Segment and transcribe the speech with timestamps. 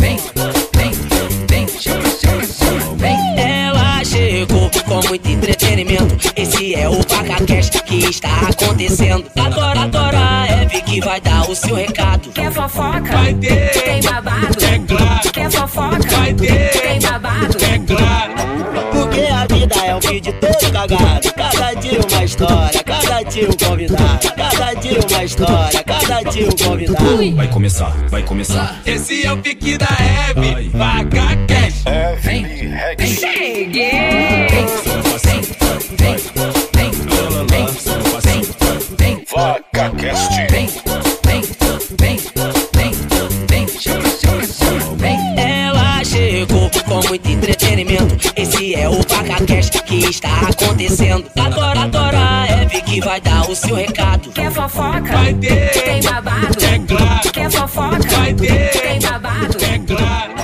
[0.00, 0.16] vem,
[0.74, 0.92] vem,
[1.48, 3.16] vem, chama, chama, chama, vem.
[3.36, 6.16] Ela chegou com muito entretenimento.
[6.36, 9.24] Esse é o PacaCast que está acontecendo.
[9.36, 12.30] Agora, agora é Vi que vai dar o seu recado.
[12.30, 13.00] Quer fofoca?
[13.00, 13.70] Vai ter.
[13.70, 14.64] Tem babado?
[14.64, 15.30] É claro.
[15.32, 16.16] Quer fofoca?
[16.16, 16.70] Vai ter.
[16.70, 17.56] Tem babado?
[17.64, 18.32] É claro.
[18.92, 21.32] Porque a vida é um vídeo todo cagado.
[21.34, 24.28] Cada dia uma história, cada dia um convidado.
[24.36, 27.34] Cada dia uma história, cada dia um convidado.
[27.34, 28.80] Vai começar, vai começar.
[28.86, 30.68] Esse é o pique da Hebe.
[30.68, 31.82] Vaca Cash.
[32.22, 32.44] Vem,
[32.96, 33.90] vem, Cheguei!
[34.46, 34.66] vem,
[35.20, 35.42] vem,
[35.98, 36.16] vem,
[36.72, 37.00] vem,
[37.50, 37.66] vem, vem,
[40.46, 40.68] vem,
[41.24, 41.42] vem,
[41.98, 42.18] vem, vem,
[42.72, 45.18] vem, vem, chama, chama, chama, vem.
[45.36, 48.32] Ela chegou com muito entretenimento.
[48.36, 51.28] Esse é o PacaCast que está acontecendo.
[51.36, 54.30] Agora, agora é Vi que vai dar o seu recado.
[54.32, 55.00] Quer fofoca?
[55.02, 55.70] Vai ter.
[55.82, 56.64] Tem babado?
[56.64, 57.32] É claro.
[57.32, 57.98] Quer fofoca?
[58.08, 58.70] Vai ter.
[58.70, 59.56] Tem babado?
[59.64, 60.34] É claro.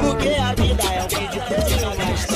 [0.00, 1.42] Porque a vida é um vídeo.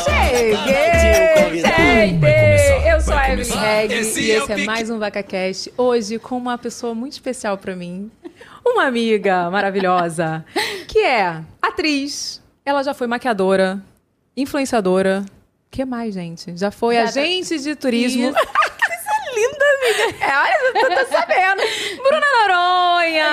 [0.04, 1.60] Cheguei!
[1.60, 3.56] Gente, eu sou a Evelyn.
[3.58, 4.66] Reg Esse e é esse é pique.
[4.66, 5.72] mais um VacaCast.
[5.76, 8.10] Hoje com uma pessoa muito especial pra mim.
[8.64, 10.44] Uma amiga maravilhosa,
[10.88, 12.42] que é atriz.
[12.64, 13.80] Ela já foi maquiadora,
[14.36, 15.24] influenciadora.
[15.68, 16.56] O que mais, gente?
[16.56, 18.32] Já foi tá- agente de turismo.
[19.86, 20.24] Amiga.
[20.24, 21.62] É, olha, eu tô sabendo.
[22.02, 23.26] Bruna Noronha.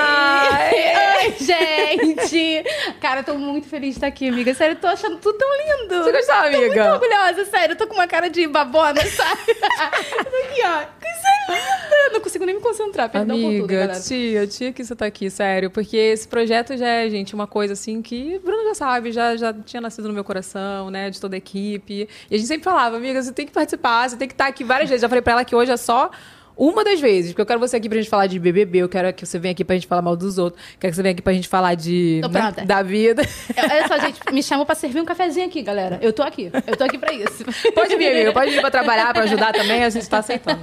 [1.39, 2.63] Gente!
[2.99, 4.53] Cara, eu tô muito feliz de estar aqui, amiga.
[4.53, 6.03] Sério, eu tô achando tudo tão lindo.
[6.03, 6.93] Você gostou, Tô muito amiga?
[6.93, 7.73] orgulhosa, sério.
[7.73, 9.41] Eu tô com uma cara de babona, sabe?
[9.47, 10.85] eu tô aqui, ó.
[10.99, 12.13] Coisa linda!
[12.13, 13.09] Não consigo nem me concentrar.
[13.09, 13.99] Perdão por tudo, Amiga, galera.
[13.99, 15.69] tia, tia que você tá aqui, sério.
[15.69, 19.35] Porque esse projeto já é, gente, uma coisa assim que o Bruno já sabe, já,
[19.35, 21.09] já tinha nascido no meu coração, né?
[21.09, 22.07] De toda a equipe.
[22.29, 24.63] E a gente sempre falava, amiga, você tem que participar, você tem que estar aqui
[24.63, 25.01] várias vezes.
[25.01, 26.09] Já falei pra ela que hoje é só.
[26.55, 29.11] Uma das vezes, porque eu quero você aqui pra gente falar de BBB, eu quero
[29.13, 31.21] que você venha aqui pra gente falar mal dos outros, quero que você venha aqui
[31.21, 32.65] pra gente falar de Tô né, pronta.
[32.65, 33.23] da vida.
[33.57, 35.97] Eu- Olha só, gente, me chamam pra servir um cafezinho aqui, galera.
[36.01, 36.51] Eu tô aqui.
[36.67, 37.43] Eu tô aqui pra isso.
[37.73, 38.31] Pode vir, amiga.
[38.33, 39.83] Pode vir pra trabalhar, pra ajudar também.
[39.83, 40.61] A gente tá aceitando.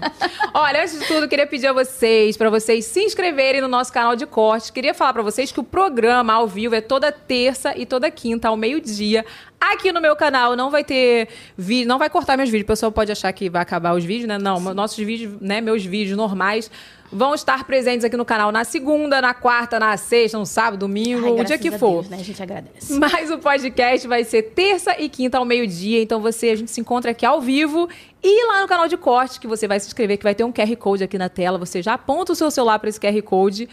[0.55, 4.15] Olha, antes de tudo, queria pedir a vocês, pra vocês se inscreverem no nosso canal
[4.17, 4.71] de cortes.
[4.71, 8.49] Queria falar pra vocês que o programa ao vivo é toda terça e toda quinta,
[8.49, 9.25] ao meio-dia.
[9.61, 12.65] Aqui no meu canal não vai ter vídeo, não vai cortar meus vídeos.
[12.65, 14.39] O pessoal pode achar que vai acabar os vídeos, né?
[14.39, 15.61] Não, nossos vídeos, né?
[15.61, 16.71] Meus vídeos normais
[17.13, 21.27] vão estar presentes aqui no canal na segunda, na quarta, na sexta, no sábado, domingo,
[21.27, 22.03] Ai, o dia que for.
[22.03, 22.19] Deus, né?
[22.21, 22.95] A gente agradece.
[22.99, 26.01] Mas o podcast vai ser terça e quinta ao meio-dia.
[26.01, 27.89] Então você, a gente se encontra aqui ao vivo
[28.23, 30.53] e lá no canal de corte, que você vai se inscrever, que vai ter um
[30.53, 31.59] QR Code aqui na tela.
[31.59, 33.69] Você já aponta o seu celular para esse QR Code.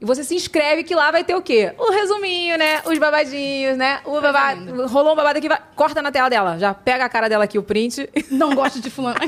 [0.00, 1.72] E você se inscreve que lá vai ter o quê?
[1.76, 2.80] O resuminho, né?
[2.86, 3.98] Os babadinhos, né?
[4.04, 4.86] O babado.
[4.86, 6.56] Rolou um babado aqui, vai- corta na tela dela.
[6.58, 8.08] Já pega a cara dela aqui, o print.
[8.30, 9.18] Não gosto de fulano.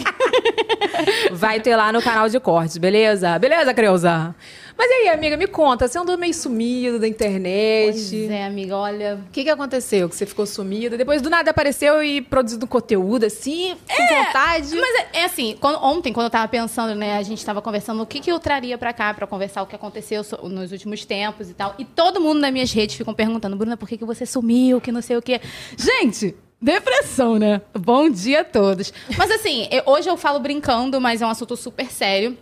[1.33, 3.39] Vai ter lá no canal de cortes, beleza?
[3.39, 4.35] Beleza, Creuza?
[4.83, 7.93] Mas aí, amiga, me conta, você andou meio sumido da internet.
[7.93, 9.21] Pois é, amiga, olha.
[9.29, 10.09] O que, que aconteceu?
[10.09, 10.97] Que você ficou sumida?
[10.97, 14.75] Depois do nada apareceu e produzindo conteúdo assim, com vontade.
[14.75, 18.03] Mas é, é assim, quando- ontem, quando eu tava pensando, né, a gente tava conversando
[18.03, 21.51] o que, que eu traria pra cá pra conversar o que aconteceu nos últimos tempos
[21.51, 21.75] e tal.
[21.79, 24.91] E todo mundo nas minhas redes ficam perguntando, Bruna, por que, que você sumiu, que
[24.91, 25.43] não sei o quê.
[25.77, 27.61] Gente, depressão, né?
[27.79, 28.95] Bom dia a todos.
[29.19, 32.35] Mas assim, eu- hoje eu falo brincando, mas é um assunto super sério.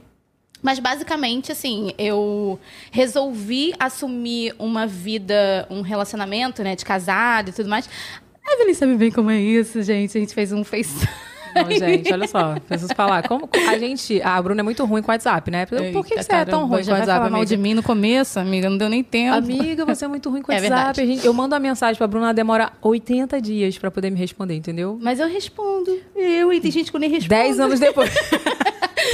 [0.63, 2.59] Mas basicamente, assim, eu
[2.91, 7.89] resolvi assumir uma vida, um relacionamento, né, de casado e tudo mais.
[8.47, 10.17] A Evelyn sabe bem como é isso, gente.
[10.17, 11.07] A gente fez um face.
[11.55, 12.55] Não, gente, olha só.
[12.61, 13.27] Preciso falar.
[13.27, 14.21] Como a gente.
[14.23, 15.65] A Bruna é muito ruim com o WhatsApp, né?
[15.67, 17.75] Por que, que Eita, você é tão caramba, ruim com WhatsApp, falar mal de mim
[17.75, 18.69] no começo, amiga.
[18.71, 19.35] Não deu nem tempo.
[19.37, 21.01] Amiga, você é muito ruim com o É WhatsApp.
[21.01, 24.19] A gente- eu mando uma mensagem pra Bruna, ela demora 80 dias pra poder me
[24.19, 24.99] responder, entendeu?
[25.01, 25.99] Mas eu respondo.
[26.15, 27.29] Eu, e tem gente que eu nem respondo.
[27.29, 28.11] 10 anos depois.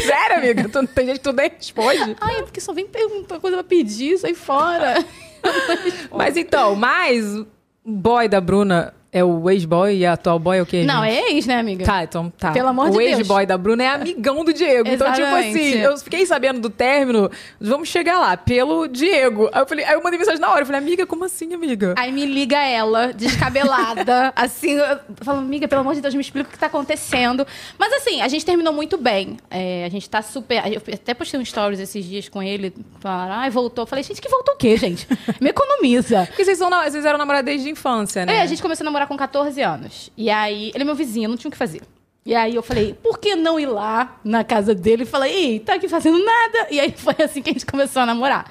[0.07, 0.69] Sério, amiga?
[0.69, 2.17] Tu- tem gente que tu nem responde.
[2.21, 5.05] Ai, é porque só vem perguntar coisa pra pedir, sai fora.
[6.11, 7.45] Mas então, mas
[7.85, 10.83] boy da Bruna é o ex-boy e a atual boy é o quê?
[10.83, 11.17] Não, gente?
[11.17, 11.85] é ex, né, amiga?
[11.85, 12.51] Tá, então tá.
[12.51, 13.19] Pelo amor o de Deus.
[13.21, 14.89] ex-boy da Bruna é amigão do Diego.
[14.89, 17.31] Então, tipo assim, eu fiquei sabendo do término,
[17.61, 19.49] vamos chegar lá, pelo Diego.
[19.53, 21.95] Aí eu falei, aí eu mandei mensagem na hora, eu falei, amiga, como assim, amiga?
[21.97, 26.49] Aí me liga ela, descabelada, assim, eu falo, amiga, pelo amor de Deus, me explica
[26.49, 27.47] o que tá acontecendo.
[27.79, 29.37] Mas assim, a gente terminou muito bem.
[29.49, 30.61] É, a gente tá super.
[30.73, 33.85] Eu até postei um stories esses dias com ele, falaram, ai, voltou.
[33.85, 35.07] Eu falei, gente, que voltou o quê, gente?
[35.41, 36.27] Me economiza.
[36.27, 38.39] Porque vocês, são, vocês eram namorados desde a infância, né?
[38.39, 40.11] É, a gente começou a namorar com 14 anos.
[40.17, 41.83] E aí, ele é meu vizinho, não tinha o que fazer.
[42.27, 45.61] E aí eu falei, por que não ir lá na casa dele e falei, ei,
[45.61, 46.69] tá aqui fazendo nada?
[46.71, 48.51] E aí foi assim que a gente começou a namorar.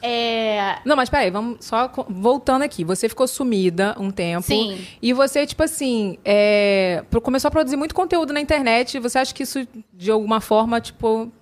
[0.00, 2.84] É, Não, mas peraí, vamos só voltando aqui.
[2.84, 4.46] Você ficou sumida um tempo.
[4.46, 4.86] Sim.
[5.02, 9.00] E você, tipo assim, é, começou a produzir muito conteúdo na internet.
[9.00, 11.32] Você acha que isso, de alguma forma, tipo,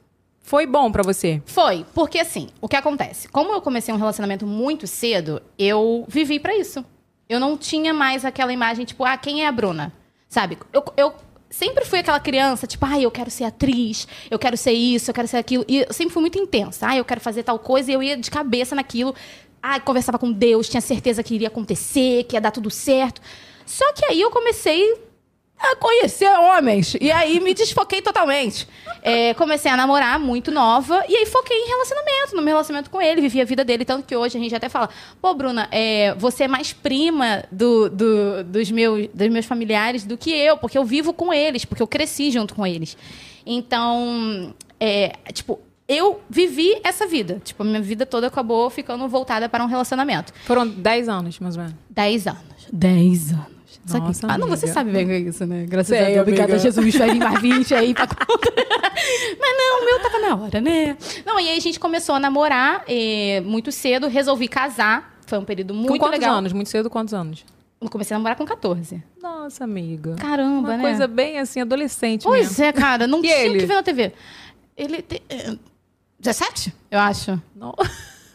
[0.40, 1.42] foi bom pra você?
[1.44, 3.28] Foi, porque assim, o que acontece?
[3.28, 6.82] Como eu comecei um relacionamento muito cedo, eu vivi pra isso.
[7.28, 9.92] Eu não tinha mais aquela imagem, tipo, ah, quem é a Bruna?
[10.28, 10.58] Sabe?
[10.72, 11.14] Eu, eu
[11.50, 15.14] sempre fui aquela criança, tipo, ah, eu quero ser atriz, eu quero ser isso, eu
[15.14, 15.64] quero ser aquilo.
[15.66, 16.86] E eu sempre fui muito intensa.
[16.88, 19.14] Ah, eu quero fazer tal coisa e eu ia de cabeça naquilo.
[19.62, 23.20] Ah, conversava com Deus, tinha certeza que iria acontecer, que ia dar tudo certo.
[23.64, 25.05] Só que aí eu comecei
[25.58, 26.96] a conhecer homens.
[27.00, 28.68] E aí me desfoquei totalmente.
[29.02, 31.02] É, comecei a namorar muito nova.
[31.08, 33.20] E aí foquei em relacionamento, no meu relacionamento com ele.
[33.20, 33.84] Vivi a vida dele.
[33.84, 34.88] Tanto que hoje a gente até fala:
[35.20, 40.16] pô, Bruna, é, você é mais prima do, do- dos, meus, dos meus familiares do
[40.18, 40.56] que eu.
[40.58, 41.64] Porque eu vivo com eles.
[41.64, 42.96] Porque eu cresci junto com eles.
[43.44, 45.60] Então, é, tipo.
[45.88, 47.40] Eu vivi essa vida.
[47.44, 50.32] Tipo, a minha vida toda acabou ficando voltada para um relacionamento.
[50.44, 51.76] Foram 10 anos, mais ou menos.
[51.90, 52.40] 10 anos.
[52.72, 53.55] 10 anos.
[53.86, 55.64] Só que- Nossa, ah, não, você sabe bem o que é isso, né?
[55.68, 56.20] Graças Sei, a Deus.
[56.22, 56.58] Obrigada, amiga.
[56.58, 56.94] Jesus.
[56.96, 58.52] Vai vir mais 20 aí pra conta.
[59.40, 60.96] Mas não, o meu tava na hora, né?
[61.24, 64.08] Não, e aí a gente começou a namorar eh, muito cedo.
[64.08, 65.16] Resolvi casar.
[65.26, 66.34] Foi um período muito com quantos legal.
[66.36, 66.52] anos?
[66.52, 67.44] Muito cedo, quantos anos?
[67.80, 69.02] Eu comecei a namorar com 14.
[69.22, 70.16] Nossa, amiga.
[70.16, 70.82] Caramba, Uma né?
[70.82, 72.64] coisa bem assim, adolescente Pois mesmo.
[72.64, 73.06] é, cara.
[73.06, 74.12] Não E tinha o que ver na TV.
[74.76, 75.20] Ele tem...
[75.28, 75.54] eh,
[76.18, 76.72] 17?
[76.90, 77.40] Eu acho.
[77.54, 77.74] Não.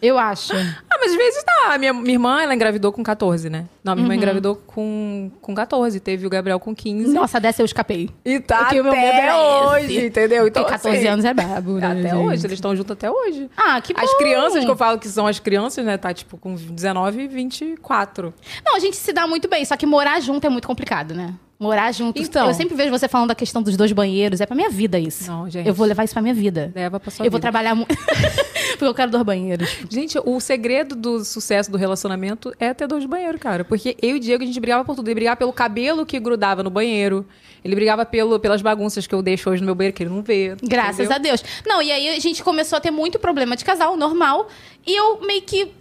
[0.02, 0.54] Eu acho.
[0.56, 1.78] Ah, mas às vezes tá.
[1.78, 3.66] Minha, minha irmã, ela engravidou com 14, né?
[3.84, 4.18] Não, minha irmã Uhum.
[4.20, 6.00] engravidou com, com 14.
[6.00, 7.14] Teve o Gabriel com 15.
[7.14, 8.10] Nossa, dessa eu escapei.
[8.26, 10.06] E tá Porque o meu medo até era hoje, esse.
[10.08, 10.48] entendeu?
[10.48, 12.14] Então, Porque 14 assim, anos é brabo, né, Até gente?
[12.16, 13.50] hoje, eles estão juntos até hoje.
[13.56, 14.02] Ah, que bom.
[14.02, 15.98] As crianças que eu falo que são as crianças, né?
[15.98, 18.34] Tá tipo com 19 e 24.
[18.66, 21.34] Não, a gente se dá muito bem, só que morar junto é muito complicado, né?
[21.62, 22.20] Morar junto.
[22.20, 22.48] Então.
[22.48, 24.42] Eu sempre vejo você falando da questão dos dois banheiros.
[24.42, 25.30] É pra minha vida isso.
[25.30, 25.68] Não, gente.
[25.68, 26.72] Eu vou levar isso pra minha vida.
[26.74, 27.42] Leva pra sua eu vou vida.
[27.42, 27.96] trabalhar muito.
[28.80, 29.70] Porque eu quero dois banheiros.
[29.88, 33.64] Gente, o segredo do sucesso do relacionamento é ter dois banheiros, cara.
[33.64, 35.08] Porque eu e o Diego, a gente brigava por tudo.
[35.08, 37.28] Ele brigava pelo cabelo que grudava no banheiro.
[37.64, 40.24] Ele brigava pelo, pelas bagunças que eu deixo hoje no meu banheiro, que ele não
[40.24, 40.56] vê.
[40.64, 41.16] Graças entendeu?
[41.16, 41.44] a Deus.
[41.64, 44.48] Não, e aí a gente começou a ter muito problema de casal, normal.
[44.84, 45.72] E eu meio que.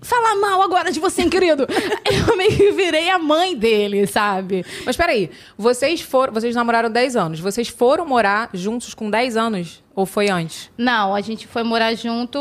[0.00, 1.66] Falar mal agora de você, hein, querido.
[2.28, 4.64] eu meio que virei a mãe dele, sabe?
[4.86, 6.32] Mas peraí, vocês foram.
[6.32, 7.40] Vocês namoraram 10 anos.
[7.40, 9.82] Vocês foram morar juntos com 10 anos?
[9.94, 10.70] Ou foi antes?
[10.78, 12.38] Não, a gente foi morar junto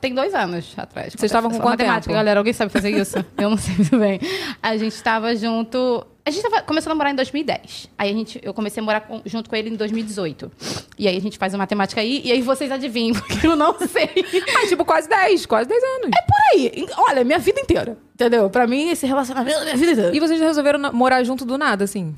[0.00, 1.12] tem dois anos atrás.
[1.16, 2.14] Vocês estavam com quanto matemática, tempo?
[2.14, 2.40] galera.
[2.40, 3.24] Alguém sabe fazer isso?
[3.38, 4.20] Eu não sei muito bem.
[4.60, 6.04] A gente estava junto...
[6.28, 7.88] A gente tava, começou a namorar em 2010.
[7.96, 10.52] Aí a gente, eu comecei a morar com- junto com ele em 2018.
[10.98, 13.76] E aí a gente faz a matemática aí, e aí vocês adivinham, porque eu não
[13.78, 14.10] sei.
[14.56, 16.10] Ah, tipo, quase 10, quase 10 anos.
[16.16, 16.86] É por aí.
[16.98, 17.96] Olha, minha vida inteira.
[18.14, 18.50] Entendeu?
[18.50, 20.16] Pra mim, esse relacionamento é minha vida inteira.
[20.16, 22.14] E vocês resolveram morar junto do nada, assim?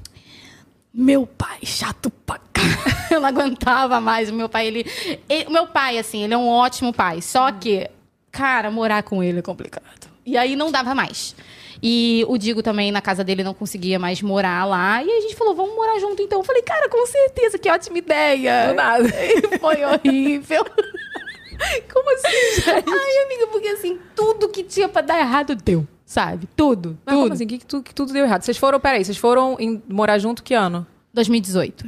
[0.93, 2.81] Meu pai, chato pra caralho.
[3.11, 4.29] Eu não aguentava mais.
[4.31, 4.85] O meu pai, ele,
[5.29, 7.21] ele- O meu pai, assim, ele é um ótimo pai.
[7.23, 7.89] Só que,
[8.33, 9.85] cara, morar com ele é complicado.
[10.27, 11.35] E aí não dava mais.
[11.83, 15.03] E o Digo também, na casa dele, não conseguia mais morar lá.
[15.03, 16.41] E a gente falou, vamos morar junto então.
[16.41, 18.69] Eu falei, cara, com certeza, que ótima ideia.
[18.69, 19.09] Do nada.
[19.09, 20.65] E foi horrível.
[21.93, 22.69] Como assim, gente?
[22.89, 25.87] Ai, amiga, porque assim, tudo que tinha pra dar errado deu.
[26.07, 26.49] Sabe?
[26.57, 26.99] Tudo.
[27.07, 27.23] Mas tudo.
[27.23, 27.47] como assim?
[27.47, 28.43] Que, que, tu- que tudo deu errado?
[28.43, 30.87] Vocês foram, peraí, vocês foram em- morar junto que ano?
[31.15, 31.87] 2018.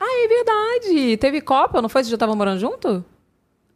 [0.00, 1.16] Ah, é verdade.
[1.18, 2.02] Teve Copa, não foi?
[2.02, 3.04] Vocês já estavam morando junto?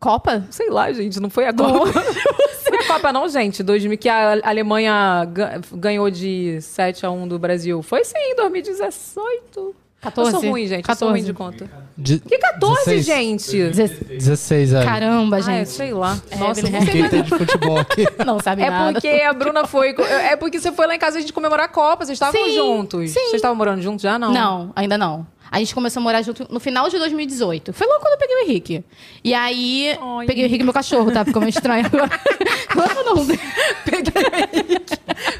[0.00, 0.44] Copa?
[0.50, 1.92] Sei lá, gente, não foi a Copa.
[2.78, 3.62] Não foi a Copa, não, gente.
[3.62, 7.82] 2000, que a Alemanha ga- ganhou de 7 a 1 do Brasil.
[7.82, 9.74] Foi sim, 2018.
[10.00, 10.32] 14?
[10.32, 10.88] Eu sou ruim, gente.
[10.88, 11.12] Eu sou 14.
[11.12, 11.68] ruim de conta.
[11.96, 13.04] De- Que 14, 16?
[13.04, 13.70] gente?
[14.16, 14.84] 16 anos.
[14.86, 15.70] Caramba, Ah, é, gente.
[15.70, 16.16] sei lá.
[16.38, 17.10] Nossa, Evelyn não sei Quem mais.
[17.10, 18.06] tem de futebol aqui?
[18.24, 18.92] Não sabe É nada.
[18.92, 19.96] porque a Bruna foi.
[20.30, 22.04] É porque você foi lá em casa a gente comemorar a Copa.
[22.04, 23.10] Vocês estavam juntos.
[23.10, 23.14] sim.
[23.18, 24.16] Vocês estavam morando juntos já?
[24.20, 24.32] Não.
[24.32, 25.26] Não, ainda não.
[25.50, 27.72] A gente começou a morar junto no final de 2018.
[27.72, 28.84] Foi logo quando eu peguei o Henrique.
[29.24, 30.26] E aí, Ai.
[30.26, 31.24] peguei o Henrique meu cachorro, tá?
[31.24, 32.10] Ficou meio estranho agora.
[32.68, 33.26] Agora não.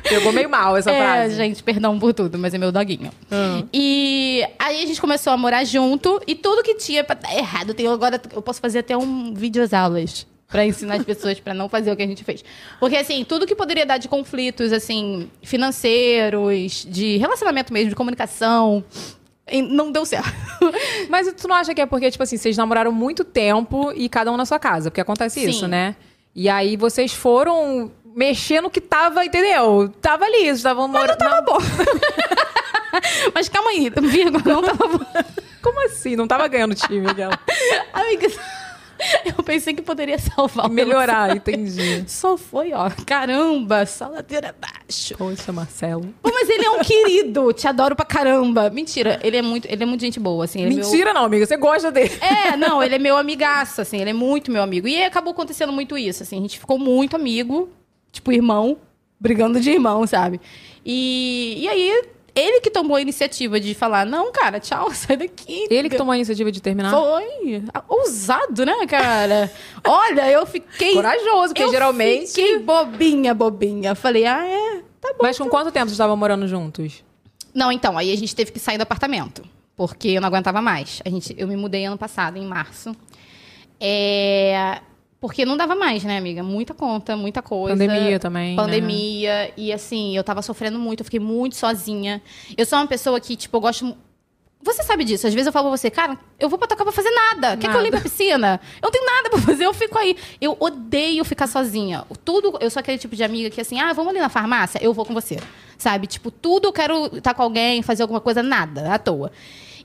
[0.08, 1.36] Pegou meio mal essa É, frase.
[1.36, 3.10] gente, perdão por tudo, mas é meu doguinho.
[3.30, 3.62] Ah.
[3.72, 7.74] E aí a gente começou a morar junto e tudo que tinha pra dar errado,
[7.74, 11.68] tem agora eu posso fazer até um vídeos aulas pra ensinar as pessoas pra não
[11.68, 12.42] fazer o que a gente fez.
[12.80, 18.82] Porque assim, tudo que poderia dar de conflitos assim, financeiros, de relacionamento mesmo, de comunicação,
[19.62, 20.28] não deu certo.
[21.08, 24.30] Mas tu não acha que é porque, tipo assim, vocês namoraram muito tempo e cada
[24.30, 24.90] um na sua casa?
[24.90, 25.48] Porque acontece Sim.
[25.48, 25.96] isso, né?
[26.34, 29.92] E aí vocês foram mexer no que tava, entendeu?
[30.00, 31.16] Tava ali, vocês estavam morando.
[31.16, 31.58] Tava bom.
[33.34, 35.04] Mas calma aí, vírgula, não tava bom.
[35.62, 36.16] Como assim?
[36.16, 37.38] Não tava ganhando time, aquela.
[37.92, 38.28] Amiga,
[39.36, 42.04] eu pensei que poderia salvar o Melhorar, entendi.
[42.08, 42.90] Só foi, ó.
[43.06, 45.14] Caramba, só ladeira abaixo.
[45.16, 46.12] Poxa, Marcelo.
[46.22, 48.68] Pô, mas ele é um querido, te adoro pra caramba.
[48.70, 50.62] Mentira, ele é muito, ele é muito gente boa, assim.
[50.62, 51.46] ele é meu- Mentira, não, amiga.
[51.46, 52.12] Você gosta dele.
[52.20, 54.88] É, não, ele é meu amigaço, assim, ele é muito meu amigo.
[54.88, 57.68] E aí acabou acontecendo muito isso, assim, a gente ficou muito amigo,
[58.10, 58.78] tipo irmão,
[59.20, 60.40] brigando de irmão, sabe?
[60.84, 62.02] E, e aí,
[62.38, 65.66] ele que tomou a iniciativa de falar, não, cara, tchau, sai daqui.
[65.70, 66.90] Ele que tomou a iniciativa de terminar?
[66.90, 67.62] Foi.
[67.88, 69.50] Ousado, né, cara?
[69.84, 70.94] Olha, eu fiquei.
[70.94, 72.28] Corajoso, porque eu geralmente.
[72.28, 73.94] Fiquei bobinha, bobinha.
[73.94, 74.82] Falei, ah, é.
[75.00, 75.22] tá bom.
[75.22, 77.04] Mas com quanto tempo vocês estavam morando juntos?
[77.54, 79.42] Não, então, aí a gente teve que sair do apartamento.
[79.76, 81.00] Porque eu não aguentava mais.
[81.04, 82.94] A gente, eu me mudei ano passado, em março.
[83.80, 84.80] É,
[85.20, 86.42] Porque não dava mais, né, amiga?
[86.44, 87.76] Muita conta, muita coisa.
[87.76, 88.62] Pandemia também, né?
[88.62, 89.52] Pandemia.
[89.56, 92.22] E assim, eu tava sofrendo muito, eu fiquei muito sozinha.
[92.56, 93.96] Eu sou uma pessoa que, tipo, eu gosto.
[94.62, 95.26] Você sabe disso.
[95.26, 97.56] Às vezes eu falo pra você, cara, eu vou pra casa pra fazer nada.
[97.56, 97.82] Quer que eu Nada.
[97.82, 98.60] limpe a piscina?
[98.80, 100.16] Eu não tenho nada pra fazer, eu fico aí.
[100.40, 102.04] Eu odeio ficar sozinha.
[102.24, 104.92] Tudo, eu sou aquele tipo de amiga que assim, ah, vamos ali na farmácia, eu
[104.92, 105.38] vou com você.
[105.76, 106.06] Sabe?
[106.06, 109.30] Tipo, tudo eu quero estar com alguém, fazer alguma coisa, nada, à toa.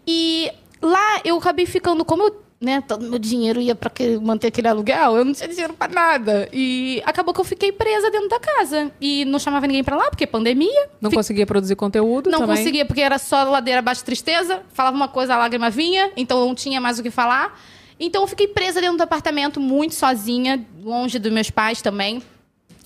[0.07, 4.48] E lá eu acabei ficando, como eu, né, todo meu dinheiro ia pra que- manter
[4.48, 6.48] aquele aluguel, eu não tinha dinheiro pra nada.
[6.53, 8.89] E acabou que eu fiquei presa dentro da casa.
[9.01, 10.89] E não chamava ninguém pra lá, porque pandemia.
[11.01, 12.55] Não conseguia produzir conteúdo Não também?
[12.58, 14.62] conseguia, porque era só ladeira abaixo tristeza.
[14.74, 17.60] Falava uma coisa, a lágrima vinha, então não tinha mais o que falar.
[18.00, 22.24] Então eu fiquei presa dentro do apartamento, muito sozinha, longe dos meus pais também.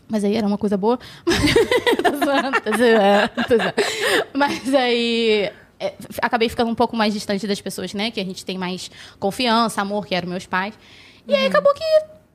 [0.09, 0.97] Mas aí era uma coisa boa.
[1.25, 3.73] tô zoando, tô zoando, tô zoando.
[4.33, 5.51] Mas aí.
[5.79, 8.11] É, acabei ficando um pouco mais distante das pessoas, né?
[8.11, 10.73] Que a gente tem mais confiança, amor, que eram meus pais.
[11.27, 11.83] E aí acabou que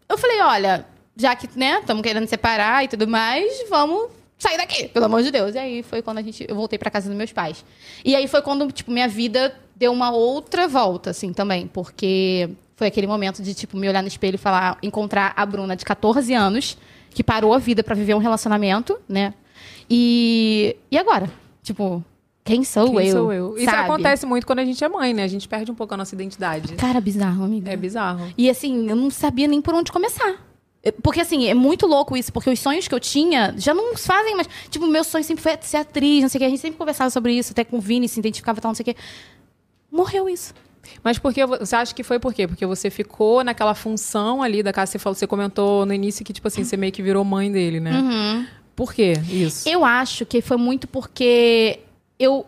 [0.09, 4.89] eu falei, olha, já que, né, estamos querendo separar e tudo mais, vamos sair daqui,
[4.89, 5.55] pelo amor de Deus.
[5.55, 7.65] E aí foi quando a gente, eu voltei pra casa dos meus pais.
[8.05, 11.67] E aí foi quando, tipo, minha vida deu uma outra volta, assim, também.
[11.67, 15.77] Porque foi aquele momento de, tipo, me olhar no espelho e falar, encontrar a Bruna
[15.77, 16.77] de 14 anos,
[17.11, 19.33] que parou a vida pra viver um relacionamento, né?
[19.89, 21.31] E, e agora?
[21.63, 22.05] Tipo,
[22.45, 23.13] quem sou Quem eu?
[23.17, 23.57] sou eu?
[23.57, 23.85] Isso sabe?
[23.85, 25.23] acontece muito quando a gente é mãe, né?
[25.25, 26.75] A gente perde um pouco a nossa identidade.
[26.75, 27.71] Cara, bizarro, amiga.
[27.71, 28.33] É bizarro.
[28.37, 30.35] E assim, eu não sabia nem por onde começar.
[30.83, 33.97] Eu- Porque assim, é muito louco isso, porque os sonhos que eu tinha já não
[33.97, 34.49] fazem mais.
[34.69, 36.45] Tipo, meu sonho sempre foi ser atriz, não sei o que.
[36.45, 38.75] A gente sempre conversava sobre isso, até com o Vini, se identificava e tal, não
[38.75, 38.97] sei o que.
[39.91, 40.53] Morreu isso.
[41.05, 42.49] Mas por que vo- você acha que foi por quê?
[42.49, 46.33] Porque você ficou naquela função ali da casa, você falou, você comentou no início que
[46.33, 47.93] tipo assim, você meio que virou mãe dele, né?
[48.01, 48.47] Uhum.
[48.75, 49.13] Por quê?
[49.31, 49.69] Isso.
[49.69, 51.79] Eu acho que foi muito porque
[52.23, 52.47] eu,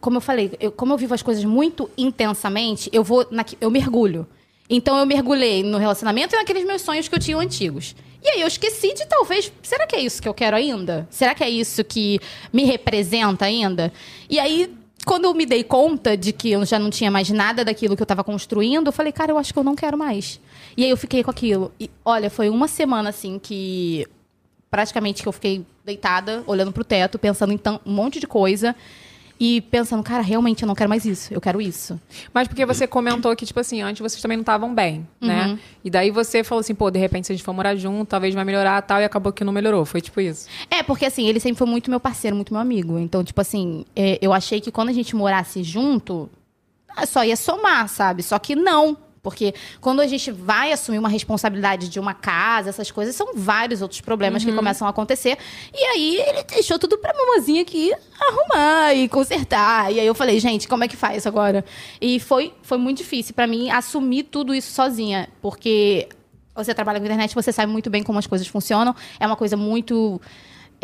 [0.00, 3.70] como eu falei, eu- como eu vivo as coisas muito intensamente, eu vou, naqui- eu
[3.70, 4.26] mergulho.
[4.70, 7.94] Então eu mergulhei no relacionamento e naqueles meus sonhos que eu tinha antigos.
[8.22, 11.06] E aí eu esqueci de talvez, será que é isso que eu quero ainda?
[11.10, 12.18] Será que é isso que
[12.52, 13.92] me representa ainda?
[14.30, 14.72] E aí
[15.04, 18.02] quando eu me dei conta de que eu já não tinha mais nada daquilo que
[18.02, 20.40] eu estava construindo, eu falei, cara, eu acho que eu não quero mais.
[20.76, 21.72] E aí eu fiquei com aquilo.
[21.80, 24.06] E olha, foi uma semana assim que
[24.70, 28.76] praticamente que eu fiquei deitada, olhando pro teto, pensando em um monte de coisa.
[29.44, 32.00] E pensando, cara, realmente eu não quero mais isso, eu quero isso.
[32.32, 35.58] Mas porque você comentou que, tipo assim, antes vocês também não estavam bem, né?
[35.82, 38.36] E daí você falou assim, pô, de repente se a gente for morar junto, talvez
[38.36, 39.84] vai melhorar tal, e acabou que não melhorou.
[39.84, 40.46] Foi tipo isso.
[40.70, 43.00] É, porque assim, ele sempre foi muito meu parceiro, muito meu amigo.
[43.00, 46.30] Então, tipo assim, é, eu achei que quando a gente morasse junto,
[47.04, 48.22] só ia somar, sabe?
[48.22, 48.96] Só que não.
[49.22, 53.80] Porque quando a gente vai assumir uma responsabilidade de uma casa, essas coisas, são vários
[53.80, 55.38] outros problemas que começam a acontecer.
[55.72, 59.92] E aí ele deixou tudo pra mamazinha aqui arrumar e consertar.
[59.92, 61.64] E aí eu falei, gente, como é que faz agora?
[62.00, 65.28] E foi, foi muito difícil pra mim assumir tudo isso sozinha.
[65.40, 66.08] Porque
[66.52, 68.92] você trabalha com internet, você sabe muito bem como as coisas funcionam.
[69.20, 70.20] É uma coisa muito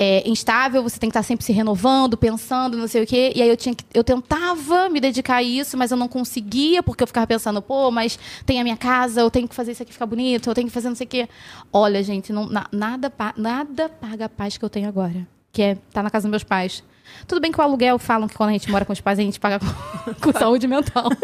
[0.01, 3.33] é, instável, você tem que estar sempre se renovando, pensando, não sei o quê.
[3.35, 6.85] E aí eu tinha que, eu tentava me dedicar a isso, mas eu não conseguia,
[6.85, 9.83] porque eu ficava pensando, pô, mas tem a minha casa, eu tenho que fazer isso
[9.83, 11.29] aqui ficar bonito, eu tenho que fazer não sei o quê.
[11.73, 15.27] Olha, gente, não, na- nada, nada paga a paz que eu tenho agora.
[15.51, 16.85] Que é estar na casa dos meus pais.
[17.27, 19.23] Tudo bem que o aluguel falam que quando a gente mora com os pais, a
[19.23, 21.09] gente paga com, com saúde mental.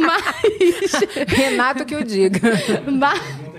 [0.00, 1.28] mas.
[1.28, 2.40] Renato que eu diga.
[2.90, 3.49] mas...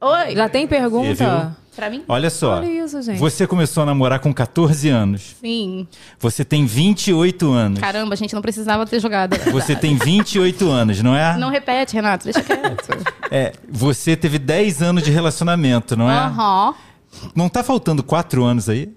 [0.00, 1.56] Oi, Já tem pergunta?
[1.76, 2.04] pra mim?
[2.08, 2.56] Olha só.
[2.56, 3.18] Olha isso, gente.
[3.18, 5.36] Você começou a namorar com 14 anos.
[5.40, 5.86] Sim.
[6.18, 7.80] Você tem 28 anos.
[7.80, 9.36] Caramba, a gente não precisava ter jogado.
[9.50, 11.36] Você tem 28 anos, não é?
[11.38, 12.88] Não repete, Renato, deixa quieto.
[13.32, 16.16] É, você teve 10 anos de relacionamento, não é?
[16.18, 16.74] Aham.
[17.32, 18.92] Não tá faltando 4 anos aí?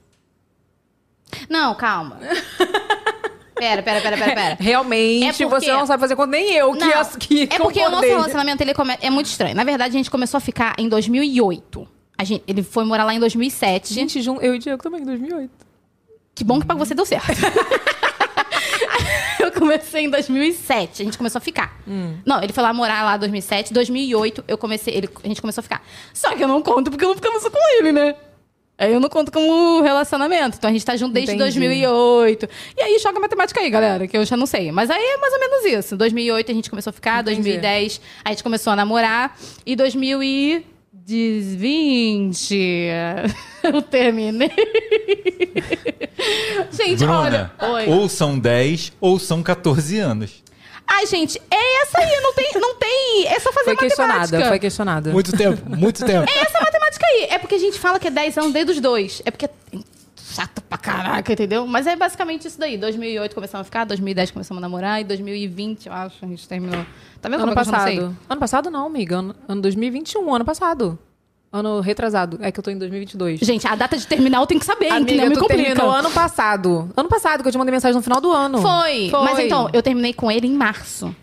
[1.47, 2.17] Não, calma.
[3.63, 4.57] Pera, pera, pera, pera, pera.
[4.59, 7.57] Realmente, É porque- você não sabe fazer conta, nem eu, que, Não, as- que é
[7.57, 9.55] porque o nosso relacionamento ele come- é muito estranho.
[9.55, 11.87] Na verdade, a gente começou a ficar em 2008.
[12.17, 13.93] A gente, ele foi morar lá em 2007.
[13.93, 15.49] Gente, eu e o Diego também, em 2008.
[16.35, 17.27] Que bom que pra você deu certo.
[19.39, 21.01] eu comecei em 2007.
[21.01, 21.77] A gente começou a ficar.
[22.25, 23.73] Não, ele foi lá morar lá em 2007.
[23.73, 25.81] 2008, eu comecei, ele, a gente começou a ficar.
[26.13, 28.15] Só que eu não conto porque eu não ficamos só com ele, né?
[28.77, 30.57] Aí eu não conto como relacionamento.
[30.57, 31.59] Então a gente tá junto desde Entendi.
[31.59, 32.49] 2008.
[32.77, 34.71] E aí joga matemática aí, galera, que eu já não sei.
[34.71, 35.95] Mas aí é mais ou menos isso.
[35.95, 37.41] 2008 a gente começou a ficar, Entendi.
[37.43, 39.37] 2010 a gente começou a namorar.
[39.65, 42.55] E 2020
[43.63, 44.51] eu terminei.
[46.71, 47.73] gente, Bruna, olha.
[47.75, 47.87] Oi.
[47.89, 50.41] ou são 10 ou são 14 anos.
[50.85, 54.49] Ai, gente, é essa aí, não tem, não tem, é só fazer Foi questionada, matemática.
[54.49, 55.11] foi questionada.
[55.11, 56.29] Muito tempo, muito tempo.
[56.29, 58.79] É essa matemática aí, é porque a gente fala que é 10 anos desde os
[58.79, 59.21] dois.
[59.25, 59.49] É porque é
[60.33, 61.67] chato pra caraca, entendeu?
[61.67, 62.77] Mas é basicamente isso daí.
[62.77, 66.85] 2008 começamos a ficar, 2010 começamos a namorar e 2020, eu acho, a gente terminou.
[67.21, 68.17] Tá vendo Ano é que eu não passado.
[68.29, 69.17] Ano passado não, amiga.
[69.17, 70.99] Ano, ano 2021, ano passado.
[71.51, 72.39] Ano retrasado.
[72.41, 73.39] É que eu tô em 2022.
[73.41, 75.29] Gente, a data de terminal tem que saber, Amiga, entendeu?
[75.29, 75.83] Me tu complica.
[75.83, 76.91] ano passado.
[76.97, 78.59] Ano passado, que eu te mandei mensagem no final do ano.
[78.59, 79.11] Foi.
[79.11, 81.15] Mas então, eu terminei com ele em março.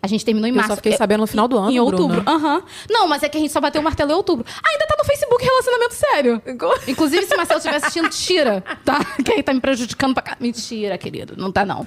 [0.00, 0.70] A gente terminou em Eu março.
[0.70, 2.22] só fiquei É- sabendo no final do ano, Em outubro.
[2.26, 2.62] Aham.
[2.88, 4.46] Não, mas é que a gente só bateu o martelo em outubro.
[4.64, 6.42] Ainda tá no Facebook relacionamento sério.
[6.86, 8.98] Inclusive, se Marcelo estiver assistindo, tira, tá?
[9.24, 10.36] Que aí tá me prejudicando pra cá.
[10.38, 11.34] Mentira, querido.
[11.36, 11.86] Não tá, não.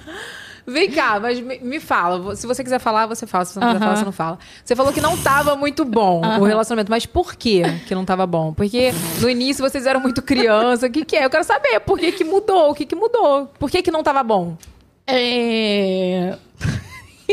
[0.64, 2.36] Vem cá, mas me, me fala.
[2.36, 3.44] Se você quiser falar, você fala.
[3.44, 4.38] Se você não quiser falar, você não fala.
[4.64, 8.26] Você falou que não tava muito bom o relacionamento, mas por que que não tava
[8.26, 8.52] bom?
[8.52, 10.86] Porque no início vocês eram muito criança.
[10.86, 11.24] O que que é?
[11.24, 13.46] Eu quero saber por que que mudou, o que que mudou?
[13.58, 14.56] Por que que não tava bom?
[15.04, 16.36] É...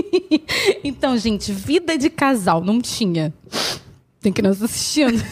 [0.83, 3.33] então, gente, vida de casal não tinha.
[4.21, 5.23] Tem criança assistindo.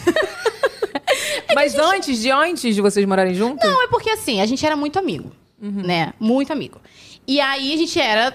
[1.54, 3.68] Mas antes de antes de vocês morarem juntos?
[3.68, 6.12] Não, é porque assim, a gente era muito amigo, né?
[6.20, 6.80] Muito amigo.
[7.28, 8.34] E aí a gente era.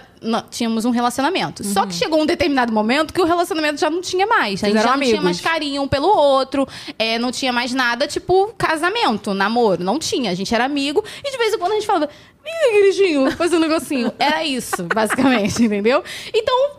[0.51, 1.63] tínhamos um relacionamento.
[1.63, 4.63] Só que chegou um determinado momento que o relacionamento já não tinha mais.
[4.63, 6.67] A gente já não tinha mais carinho um pelo outro.
[6.99, 9.83] é, não tinha mais nada, tipo, casamento, namoro.
[9.83, 10.29] Não tinha.
[10.29, 11.03] A gente era amigo.
[11.25, 12.07] E de vez em quando a gente falava,
[12.43, 14.11] queridinho, fazer um negocinho.
[14.19, 16.03] Era isso, basicamente, entendeu?
[16.33, 16.71] Então,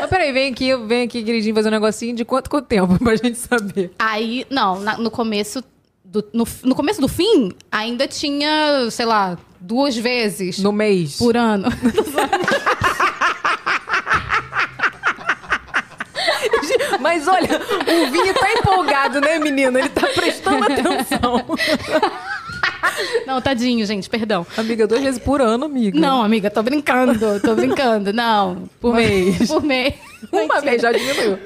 [0.00, 3.14] Mas peraí, vem aqui, vem aqui, queridinho, fazer um negocinho de quanto, quanto tempo pra
[3.16, 3.92] gente saber.
[3.98, 5.62] Aí, não, na- no começo.
[6.04, 11.16] Do, no, no começo do fim, ainda tinha, sei lá, duas vezes No mês.
[11.18, 11.68] por ano.
[17.00, 19.78] Mas olha, o Vini tá empolgado, né, menino?
[19.78, 21.44] Ele tá prestando atenção.
[23.26, 24.46] Não, tadinho, gente, perdão.
[24.56, 25.98] Amiga, duas vezes por ano, amiga.
[25.98, 28.12] Não, amiga, tô brincando, tô brincando.
[28.12, 28.68] Não.
[28.80, 29.46] Por mês.
[29.48, 29.94] Por mês.
[30.32, 31.38] Uma vez já diminuiu.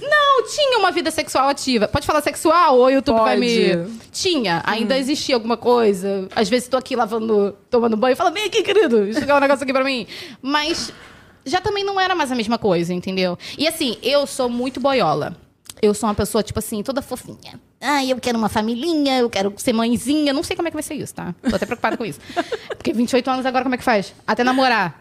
[0.00, 1.88] Não, tinha uma vida sexual ativa.
[1.88, 3.40] Pode falar sexual ou o YouTube vai Pode.
[3.40, 4.00] me.
[4.12, 6.28] Tinha, ainda existia alguma coisa.
[6.34, 9.64] Às vezes tô aqui lavando, tomando banho e falo, vem aqui, querido, jogar um negócio
[9.64, 10.06] aqui pra mim.
[10.42, 10.92] Mas
[11.44, 13.38] já também não era mais a mesma coisa, entendeu?
[13.56, 15.36] E assim, eu sou muito boiola.
[15.82, 17.58] Eu sou uma pessoa, tipo assim, toda fofinha.
[17.80, 20.32] Ai, eu quero uma familhinha, eu quero ser mãezinha.
[20.32, 21.34] Não sei como é que vai ser isso, tá?
[21.48, 22.20] Tô até preocupada com isso.
[22.76, 24.14] Porque 28 anos agora, como é que faz?
[24.26, 25.00] Até namorar.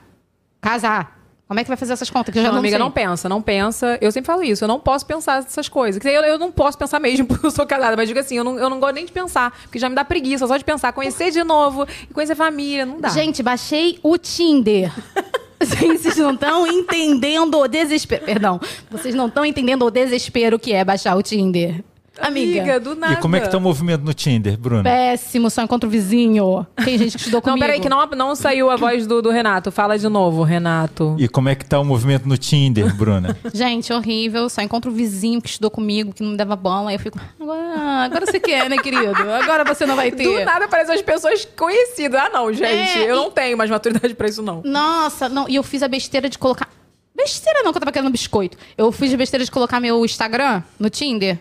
[0.61, 1.19] Casar.
[1.49, 2.31] Como é que vai fazer essas contas?
[2.31, 2.79] Que eu já não, não, amiga, sei.
[2.79, 3.97] não pensa, não pensa.
[3.99, 5.99] Eu sempre falo isso, eu não posso pensar essas coisas.
[6.05, 8.59] Eu, eu não posso pensar mesmo, porque eu sou casada, mas digo assim, eu não,
[8.59, 10.93] eu não gosto nem de pensar, porque já me dá preguiça só de pensar.
[10.93, 13.09] Conhecer de novo, e conhecer família, não dá.
[13.09, 14.93] Gente, baixei o Tinder.
[15.59, 18.23] Vocês não estão entendendo o desespero.
[18.23, 18.61] Perdão.
[18.89, 21.83] Vocês não estão entendendo o desespero que é baixar o Tinder.
[22.21, 22.79] Amiga.
[22.79, 23.13] do nada.
[23.13, 24.83] E como é que tá o movimento no Tinder, Bruna?
[24.83, 26.65] Péssimo, só encontro vizinho.
[26.83, 27.59] Tem gente que estudou Não, comigo.
[27.65, 29.71] peraí, que não, não saiu a voz do, do Renato.
[29.71, 31.15] Fala de novo, Renato.
[31.19, 33.37] E como é que tá o movimento no Tinder, Bruna?
[33.53, 34.49] Gente, horrível.
[34.49, 36.89] Só encontro vizinho que estudou comigo, que não me dava bola.
[36.89, 39.07] Aí eu fico, agora, agora você quer, né, querido?
[39.41, 40.23] Agora você não vai ter.
[40.23, 42.19] Do nada aparecem as pessoas conhecidas.
[42.21, 42.63] Ah, não, gente.
[42.99, 44.61] É, eu e- não tenho mais maturidade pra isso, não.
[44.65, 45.47] Nossa, não.
[45.49, 46.67] E eu fiz a besteira de colocar.
[47.15, 48.57] Besteira não, que eu tava querendo biscoito.
[48.77, 51.37] Eu fiz a besteira de colocar meu Instagram no Tinder.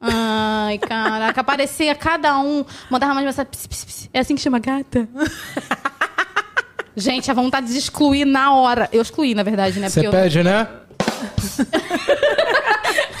[0.00, 3.50] Ai, caraca, aparecia cada um, mandava mais mensagem.
[3.50, 4.10] Ps, ps, ps.
[4.14, 5.06] É assim que chama gata?
[6.96, 8.88] Gente, a vontade de excluir na hora.
[8.92, 9.88] Eu excluí, na verdade, né?
[9.88, 10.20] Você Porque eu...
[10.20, 10.66] pede, né?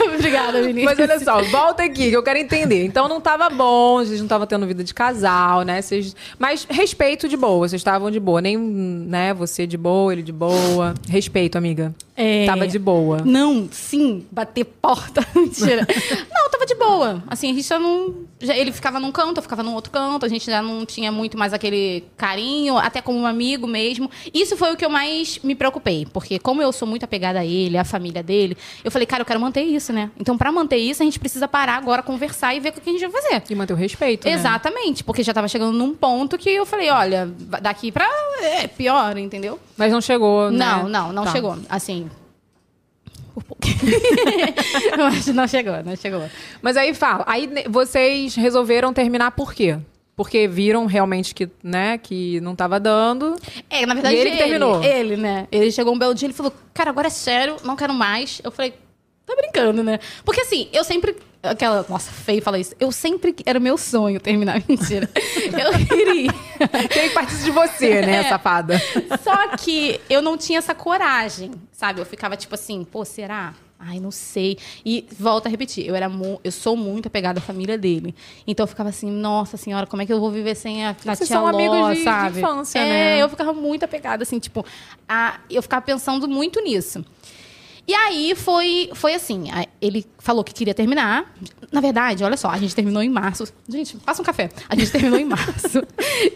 [0.00, 0.84] Obrigada, Vinícius.
[0.84, 2.84] Mas olha só, volta aqui, que eu quero entender.
[2.84, 5.80] Então não tava bom, vocês não estavam tendo vida de casal, né?
[5.82, 6.16] Vocês...
[6.38, 8.40] Mas respeito de boa, vocês estavam de boa.
[8.40, 10.94] Nem, né, você de boa, ele de boa.
[11.08, 11.94] Respeito, amiga.
[12.22, 12.44] É.
[12.46, 13.22] Tava de boa.
[13.24, 15.26] Não, sim, bater porta.
[15.34, 15.86] Mentira.
[16.32, 17.22] não, tava de boa.
[17.26, 18.14] Assim, a gente já não.
[18.40, 21.10] já- ele ficava num canto, eu ficava num outro canto, a gente já não tinha
[21.10, 24.10] muito mais aquele carinho, até como um amigo mesmo.
[24.34, 27.44] Isso foi o que eu mais me preocupei, porque como eu sou muito apegada a
[27.46, 30.10] ele, à família dele, eu falei, cara, eu quero manter isso, né?
[30.18, 32.92] Então, pra manter isso, a gente precisa parar agora, conversar e ver o que a
[32.92, 33.42] gente vai fazer.
[33.48, 34.26] E manter o respeito.
[34.26, 34.32] né?
[34.34, 37.26] Exatamente, porque já tava chegando num ponto que eu falei, olha,
[37.62, 38.06] daqui pra.
[38.42, 39.58] É pior, entendeu?
[39.76, 40.58] Mas não chegou, né?
[40.58, 41.32] Não, não, não Tá.
[41.32, 41.56] chegou.
[41.68, 42.09] Assim.
[43.34, 43.62] Por pouco.
[44.98, 46.22] Mas não chegou, não chegou.
[46.60, 49.78] Mas aí fala, aí vocês resolveram terminar por quê?
[50.16, 53.36] Porque viram realmente que, né, que não tava dando.
[53.70, 54.82] É, na verdade, E ele que terminou?
[54.84, 55.48] Ele, né?
[55.50, 58.40] Ele chegou um belo dia e falou: Cara, agora é sério, não quero mais.
[58.44, 58.74] Eu falei:
[59.24, 59.98] Tá brincando, né?
[60.24, 61.16] Porque assim, eu sempre.
[61.42, 61.84] Aquela.
[61.88, 62.74] Nossa, feio falar isso.
[62.78, 63.34] Eu sempre.
[63.46, 64.62] Era meu sonho terminar.
[64.68, 65.08] Mentira.
[65.14, 66.30] Eu queria.
[66.90, 68.28] Quem partisse de você, né, É.
[68.28, 68.78] safada?
[69.24, 72.00] Só que eu não tinha essa coragem, sabe?
[72.00, 73.54] Eu ficava tipo assim, pô, será?
[73.82, 74.58] Ai, não sei.
[74.84, 78.14] E volta a repetir, eu era mu- eu sou muito apegada à família dele.
[78.46, 80.92] Então eu ficava assim, nossa senhora, como é que eu vou viver sem a, a
[80.92, 82.38] Vocês tia são amigos Ló, de- de sabe?
[82.40, 83.22] infância, é, né?
[83.22, 84.66] eu ficava muito apegada assim, tipo,
[85.08, 87.02] a, eu ficava pensando muito nisso.
[87.86, 89.44] E aí foi, foi assim,
[89.80, 91.32] ele falou que queria terminar.
[91.72, 93.44] Na verdade, olha só, a gente terminou em março.
[93.68, 94.48] Gente, passa um café.
[94.68, 95.82] A gente terminou em março.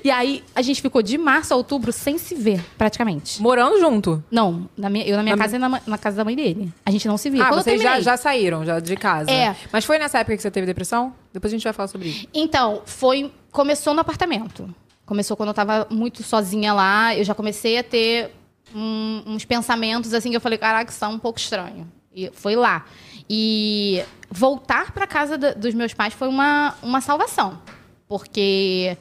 [0.03, 3.41] E aí a gente ficou de março a outubro sem se ver, praticamente.
[3.41, 4.23] Morando junto.
[4.31, 6.73] Não, na minha, eu na minha Na casa e na, na casa da mãe dele.
[6.85, 7.45] A gente não se via.
[7.45, 9.31] Ah, Quando vocês já, já saíram já de casa.
[9.31, 9.55] É.
[9.73, 11.15] Mas foi nessa época que você teve depressão?
[11.33, 12.29] Depois a gente vai falar sobre isso.
[12.33, 13.31] Então, foi.
[13.51, 14.69] Começou no apartamento.
[15.07, 17.15] Começou quando eu tava muito sozinha lá.
[17.15, 18.33] Eu já comecei a ter
[18.75, 21.91] um- uns pensamentos assim que eu falei, caraca, isso tá um pouco estranho.
[22.15, 22.85] E foi lá.
[23.29, 27.61] E voltar pra casa da- dos meus pais foi uma, uma salvação.
[28.07, 28.97] Porque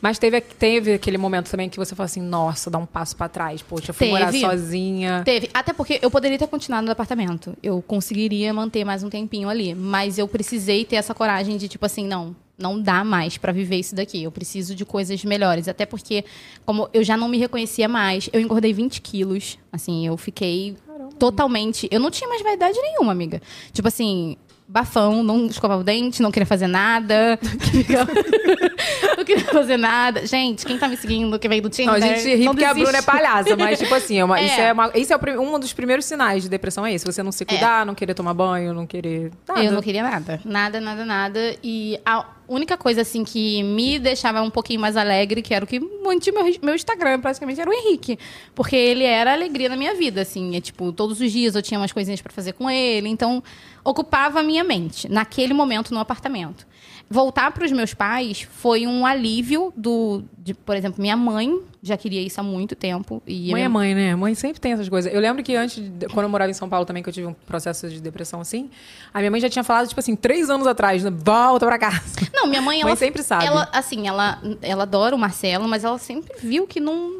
[0.00, 3.28] Mas teve, teve aquele momento também que você falou assim, nossa, dá um passo pra
[3.28, 3.62] trás.
[3.62, 4.40] Poxa, eu fui morar Teve.
[4.40, 5.22] sozinha.
[5.24, 5.50] Teve.
[5.52, 7.56] Até porque eu poderia ter continuado no apartamento.
[7.62, 9.74] Eu conseguiria manter mais um tempinho ali.
[9.74, 13.76] Mas eu precisei ter essa coragem de, tipo assim, não, não dá mais pra viver
[13.76, 14.22] isso daqui.
[14.22, 15.68] Eu preciso de coisas melhores.
[15.68, 16.24] Até porque,
[16.64, 19.58] como eu já não me reconhecia mais, eu engordei 20 quilos.
[19.72, 20.76] Assim, eu fiquei
[21.18, 21.88] totalmente.
[21.90, 23.40] Eu não tinha mais vaidade nenhuma, amiga.
[23.72, 24.36] Tipo assim.
[24.70, 27.36] Bafão, não escovava o dente, não queria fazer nada.
[29.18, 30.24] não queria fazer nada.
[30.24, 31.86] Gente, quem tá me seguindo, que veio do Tinder.
[31.86, 32.72] Não, a gente ri porque a.
[32.72, 34.44] Bruna é palhaça, mas tipo assim, é uma- É.
[34.46, 37.04] isso é, uma- isso é o um dos primeiros sinais de depressão é esse.
[37.04, 39.64] Você não se cuidar, não querer tomar banho, não querer nada.
[39.64, 40.40] Eu não queria nada.
[40.44, 41.56] Nada, nada, nada.
[41.64, 45.68] E a única coisa, assim, que me deixava um pouquinho mais alegre, que era o
[45.68, 48.18] que mantinha meu, meu Instagram, praticamente, era o Henrique.
[48.54, 50.56] Porque ele era a alegria na minha vida, assim.
[50.56, 53.08] É, tipo, todos os dias eu tinha umas coisinhas pra fazer com ele.
[53.08, 53.42] Então,
[53.84, 56.66] ocupava a minha mente, naquele momento, no apartamento.
[57.12, 60.22] Voltar para os meus pais foi um alívio do...
[60.38, 63.20] De, por exemplo, minha mãe já queria isso há muito tempo.
[63.26, 64.14] E Mãe é mãe, né?
[64.14, 65.12] Mãe sempre tem essas coisas.
[65.12, 67.32] Eu lembro que antes, quando eu morava em São Paulo também, que eu tive um
[67.32, 68.70] processo de depressão assim,
[69.12, 71.10] a minha mãe já tinha falado, tipo assim, três anos atrás, né?
[71.10, 72.00] volta pra casa.
[72.32, 73.44] Não, minha mãe, Mãe ela sempre sabe.
[73.44, 77.19] Ela, assim, ela, ela adora o Marcelo, mas ela sempre viu que não.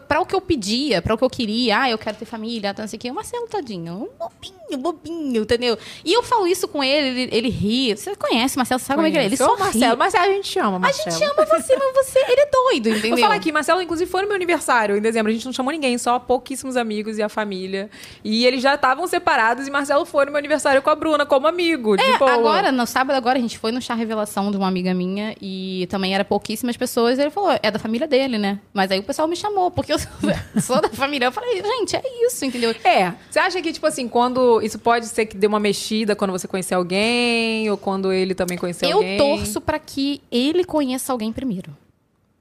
[0.00, 2.74] Pra o que eu pedia, pra o que eu queria, ah, eu quero ter família,
[2.76, 5.78] não sei o quê, o Marcelo, tadinho, um bobinho, bobinho, entendeu?
[6.04, 7.96] E eu falo isso com ele, ele, ele ri.
[7.96, 9.26] Você conhece o Marcelo, sabe como é que ele é?
[9.26, 9.96] Ele só Marcelo.
[9.96, 11.10] Marcelo, a gente ama, A Marcelo.
[11.10, 13.10] gente ama você, mas você, ele é doido, entendeu?
[13.10, 15.30] Vou falar aqui, Marcelo, inclusive, foi no meu aniversário, em dezembro.
[15.30, 17.90] A gente não chamou ninguém, só pouquíssimos amigos e a família.
[18.24, 21.46] E eles já estavam separados e Marcelo foi no meu aniversário com a Bruna, como
[21.46, 21.96] amigo.
[22.00, 25.34] É, Agora, no sábado, agora, a gente foi no chá revelação de uma amiga minha
[25.40, 27.18] e também era pouquíssimas pessoas.
[27.18, 28.60] Ele falou, é da família dele, né?
[28.72, 29.96] Mas aí o pessoal me chamou, porque eu
[30.60, 31.26] sou, da família.
[31.26, 32.74] Eu falei, gente, é isso, entendeu?
[32.84, 33.12] É.
[33.30, 34.60] Você acha que, tipo assim, quando.
[34.60, 38.58] Isso pode ser que dê uma mexida quando você conhecer alguém, ou quando ele também
[38.58, 39.16] conhecer Eu alguém?
[39.16, 41.74] torço pra que ele conheça alguém primeiro.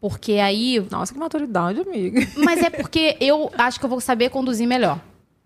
[0.02, 0.86] Porque aí.
[0.92, 2.28] Nossa, que maturidade, amiga.
[2.36, 5.00] Mas é porque eu acho que eu vou saber conduzir melhor.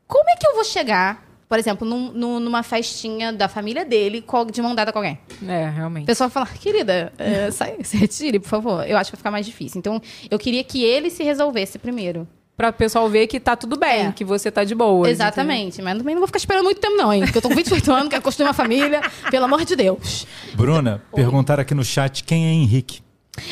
[0.08, 4.24] Como é que eu vou chegar, por exemplo, num- num- numa festinha da família dele
[4.52, 5.20] de mão dada com alguém?
[5.48, 6.06] É, O realmente.
[6.06, 8.88] pessoal fala, querida, é, sai, se retire, por favor.
[8.88, 9.80] Eu acho que vai ficar mais difícil.
[9.80, 12.28] Então, eu queria que ele se resolvesse primeiro.
[12.58, 14.12] Pra o pessoal ver que tá tudo bem, É.
[14.14, 15.10] que você tá de boa.
[15.10, 15.82] Exatamente.
[15.82, 17.22] Mas também não vou ficar esperando muito tempo, não, hein?
[17.24, 19.02] Porque eu tô com 28 anos, quero construir uma família.
[19.30, 20.26] Pelo amor de Deus.
[20.54, 23.02] Bruna, perguntaram aqui no chat quem é Henrique.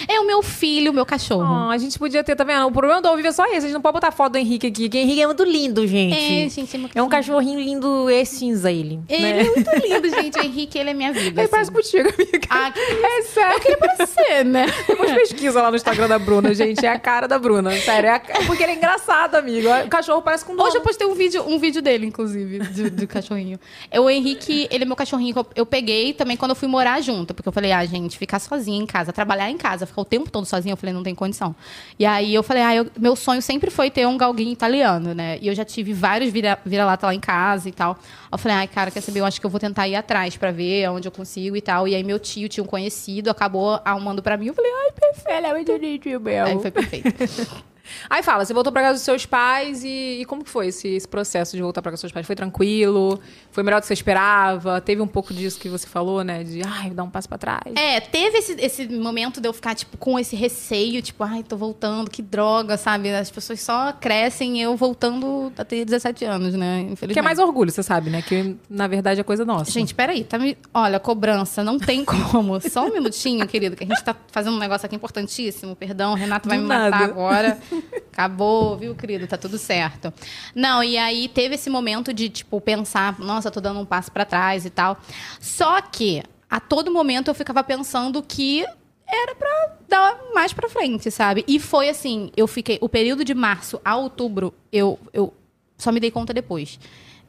[0.08, 1.43] É o meu filho, o meu cachorro.
[1.43, 2.65] Ah, a gente podia ter, tá vendo?
[2.67, 3.58] O problema do ao vivo é só esse.
[3.58, 6.15] A gente não pode botar foto do Henrique aqui, que Henrique é muito lindo, gente.
[6.15, 9.00] É, gente, é É um cachorrinho lindo, é cinza ele.
[9.10, 9.41] Ele né?
[9.41, 10.39] é muito lindo, gente.
[10.39, 11.41] O Henrique, ele é minha vida.
[11.41, 11.52] Ele assim.
[11.52, 12.48] parece contigo, amiga.
[12.50, 13.54] Ah, que É sério.
[13.56, 14.65] Eu queria parecer, né?
[14.88, 16.86] Depois pesquisa lá no Instagram da Bruna, gente.
[16.86, 17.72] É a cara da Bruna.
[17.72, 19.67] Sério, é, a- é porque ele é engraçado, amigo.
[19.86, 20.67] O cachorro parece com dono.
[20.67, 23.60] Hoje eu postei um vídeo, um vídeo dele, inclusive, do, do cachorrinho.
[23.89, 26.67] É o Henrique, ele é meu cachorrinho que eu, eu peguei também quando eu fui
[26.67, 27.34] morar junto.
[27.34, 30.30] Porque eu falei, ah, gente, ficar sozinha em casa, trabalhar em casa, ficar o tempo
[30.30, 31.56] todo sozinha, eu falei, não tem condição.
[31.98, 35.38] E aí eu falei, ah, eu- meu sonho sempre foi ter um galguinho italiano, né?
[35.42, 37.98] E eu já tive vários vira- vira-lata lá em casa e tal.
[38.32, 39.20] Eu falei, ai, cara, quer saber?
[39.22, 41.88] Eu acho que eu vou tentar ir atrás pra ver onde eu consigo e tal.
[41.88, 44.48] E aí meu tio tinha um conhecido, acabou arrumando pra mim.
[44.48, 46.46] Eu falei, ai, perfeito, é muito bonitinho meu.
[46.46, 47.10] Aí foi perfeito.
[48.10, 50.88] Aí fala, você voltou pra casa dos seus pais e, e como que foi esse,
[50.88, 52.26] esse processo de voltar pra casa dos seus pais?
[52.26, 53.19] Foi tranquilo?
[53.52, 54.80] Foi melhor do que você esperava?
[54.82, 56.43] Teve um pouco disso que você falou, né?
[56.43, 57.74] De, ai, dar um passo pra trás.
[57.76, 61.58] É, teve esse, esse momento de eu ficar, tipo, com esse receio, tipo, ai, tô
[61.58, 63.13] voltando, que droga, sabe?
[63.13, 66.82] As pessoas só crescem eu voltando a ter 17 anos, né?
[66.82, 67.13] Infelizmente.
[67.13, 68.22] Que é mais orgulho, você sabe, né?
[68.22, 69.72] Que na verdade é coisa nossa.
[69.72, 70.58] Gente, peraí, tá me...
[70.74, 72.60] Olha, cobrança, não tem como.
[72.62, 75.76] Só um minutinho, querido, que a gente tá fazendo um negócio aqui importantíssimo.
[75.76, 77.06] Perdão, o Renato vai Do me matar nada.
[77.06, 77.58] agora.
[78.12, 79.28] Acabou, viu, querido?
[79.28, 80.14] Tá tudo certo.
[80.54, 84.26] Não, e aí teve esse momento de, tipo, pensar, nossa, tô dando um passo pra
[84.26, 84.98] trás e tal.
[85.40, 88.66] Só que, a todo momento, eu ficava pensando que
[89.08, 91.44] era pra dar mais pra frente, sabe?
[91.48, 92.78] E foi assim, eu fiquei...
[92.82, 95.34] O período de março a outubro, eu, eu
[95.78, 96.80] só me dei conta depois.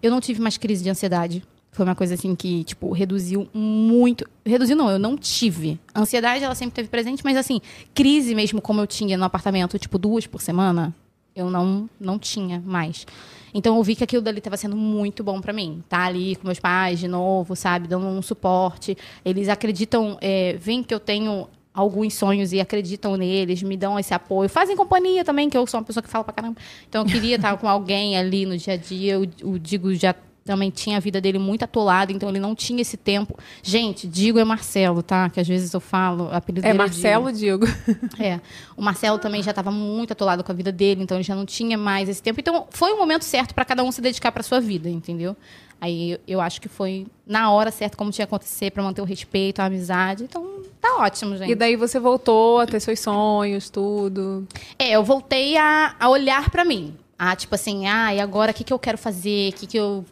[0.02, 1.42] Eu não tive mais crise de ansiedade.
[1.74, 4.24] Foi uma coisa assim que, tipo, reduziu muito.
[4.46, 5.76] Reduziu não, eu não tive.
[5.92, 7.60] Ansiedade, ela sempre teve presente, mas assim,
[7.92, 10.94] crise mesmo como eu tinha no apartamento, tipo, duas por semana.
[11.34, 13.04] Eu não, não tinha mais.
[13.52, 15.82] Então eu vi que aquilo dali estava sendo muito bom para mim.
[15.88, 17.88] Tá ali com meus pais de novo, sabe?
[17.88, 18.96] Dando um suporte.
[19.24, 24.14] Eles acreditam, é, veem que eu tenho alguns sonhos e acreditam neles, me dão esse
[24.14, 24.48] apoio.
[24.48, 26.56] Fazem companhia também, que eu sou uma pessoa que fala pra caramba.
[26.88, 29.18] Então eu queria estar com alguém ali no dia a dia.
[29.18, 32.82] O, o Digo já também tinha a vida dele muito atolada, então ele não tinha
[32.82, 33.36] esse tempo.
[33.62, 35.30] Gente, Digo é Marcelo, tá?
[35.30, 37.66] Que às vezes eu falo, apelido É dele Marcelo Digo.
[37.66, 37.76] Diego.
[38.22, 38.40] É.
[38.76, 41.46] O Marcelo também já estava muito atolado com a vida dele, então ele já não
[41.46, 42.40] tinha mais esse tempo.
[42.40, 45.34] Então foi o momento certo para cada um se dedicar para sua vida, entendeu?
[45.80, 49.04] Aí eu- acho que foi na hora certa como tinha que acontecer para manter o
[49.04, 50.24] respeito, a amizade.
[50.24, 51.50] Então tá ótimo, gente.
[51.50, 54.46] E daí você voltou a ter seus sonhos, tudo.
[54.78, 56.94] É, eu voltei a, a olhar pra mim.
[57.18, 59.50] A, tipo assim, ah, e agora o que, que eu quero fazer?
[59.50, 60.04] O que, que eu.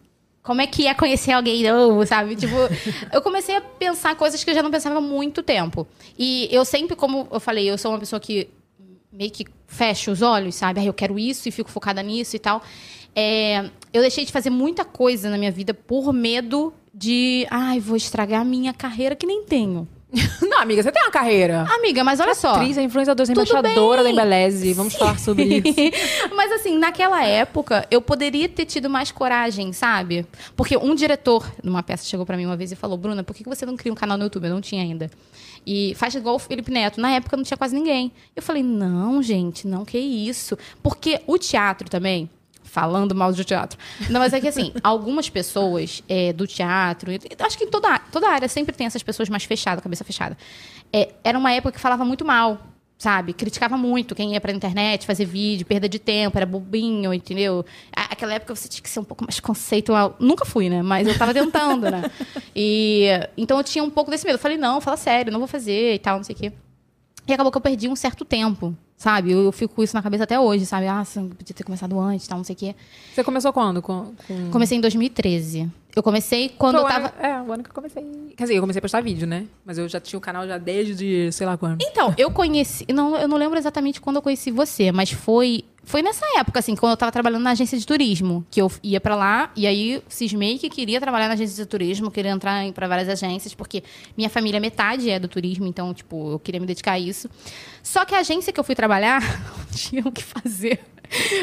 [0.42, 2.34] Como é que é conhecer alguém novo, sabe?
[2.34, 2.56] Tipo,
[3.12, 5.86] eu comecei a pensar coisas que eu já não pensava há muito tempo.
[6.18, 8.48] E eu sempre, como eu falei, eu sou uma pessoa que
[9.12, 10.80] meio que fecha os olhos, sabe?
[10.80, 12.62] Ah, eu quero isso e fico focada nisso e tal.
[13.14, 17.96] É, eu deixei de fazer muita coisa na minha vida por medo de, ai, vou
[17.96, 19.86] estragar a minha carreira que nem tenho.
[20.42, 21.64] Não, amiga, você tem uma carreira.
[21.70, 22.54] Amiga, mas olha só.
[22.54, 24.10] Atriz, é influenciadora, Tudo embaixadora da.
[24.10, 24.72] Embeleze.
[24.74, 26.34] Vamos falar sobre isso.
[26.34, 30.26] Mas assim, naquela época, eu poderia ter tido mais coragem, sabe?
[30.54, 33.42] Porque um diretor numa peça chegou pra mim uma vez e falou: Bruna, por que
[33.42, 34.44] que você não cria um canal no YouTube?
[34.44, 35.10] Eu não tinha ainda.
[35.66, 37.00] E faz igual o Felipe Neto.
[37.00, 38.12] Na época não tinha quase ninguém.
[38.36, 40.58] Eu falei: não, gente, não, que isso.
[40.82, 42.28] Porque o teatro também.
[42.72, 43.78] Falando mal do teatro.
[44.08, 48.30] Não, mas é que assim, algumas pessoas é, do teatro, acho que em toda, toda
[48.30, 50.38] área sempre tem essas pessoas mais fechadas, cabeça fechada.
[50.90, 52.58] É, era uma época que falava muito mal
[52.96, 53.32] sabe?
[53.32, 57.62] Criticava muito quem ia pra internet fazer vídeo, perda de tempo, era bobinho, entendeu?
[57.92, 60.16] Aquela época você tinha que ser um pouco mais conceitual.
[60.20, 60.82] Nunca fui, né?
[60.82, 62.02] Mas eu tava tentando, né?
[62.54, 64.36] E então eu tinha um pouco desse medo.
[64.36, 66.52] Eu falei, não, fala sério, não vou fazer e tal, não sei o quê.
[67.26, 69.30] E acabou que eu perdi um certo tempo, sabe?
[69.30, 70.88] Eu, eu fico com isso na cabeça até hoje, sabe?
[70.88, 71.04] Ah,
[71.36, 72.74] podia ter começado antes, tal, não sei o quê.
[73.14, 73.80] Você começou quando?
[73.80, 74.50] Com, com...
[74.50, 75.70] Comecei em 2013.
[75.94, 77.22] Eu comecei quando Foi eu o ano- tava.
[77.26, 78.02] É, o ano que eu comecei.
[78.36, 79.46] Quer dizer, eu comecei a postar vídeo, né?
[79.64, 81.80] Mas eu já tinha o canal já desde, sei lá quando.
[81.82, 82.86] Então, eu conheci.
[82.92, 85.64] Não, eu não lembro exatamente quando eu conheci você, mas foi.
[85.84, 89.00] Foi nessa época, assim, quando eu tava trabalhando na agência de turismo, que eu ia
[89.00, 92.86] pra lá, e aí cismei que queria trabalhar na agência de turismo, queria entrar pra
[92.86, 93.82] várias agências, porque
[94.16, 97.28] minha família, metade é do turismo, então, tipo, eu queria me dedicar a isso.
[97.82, 99.20] Só que a agência que eu fui trabalhar
[99.58, 100.80] não tinha o que fazer.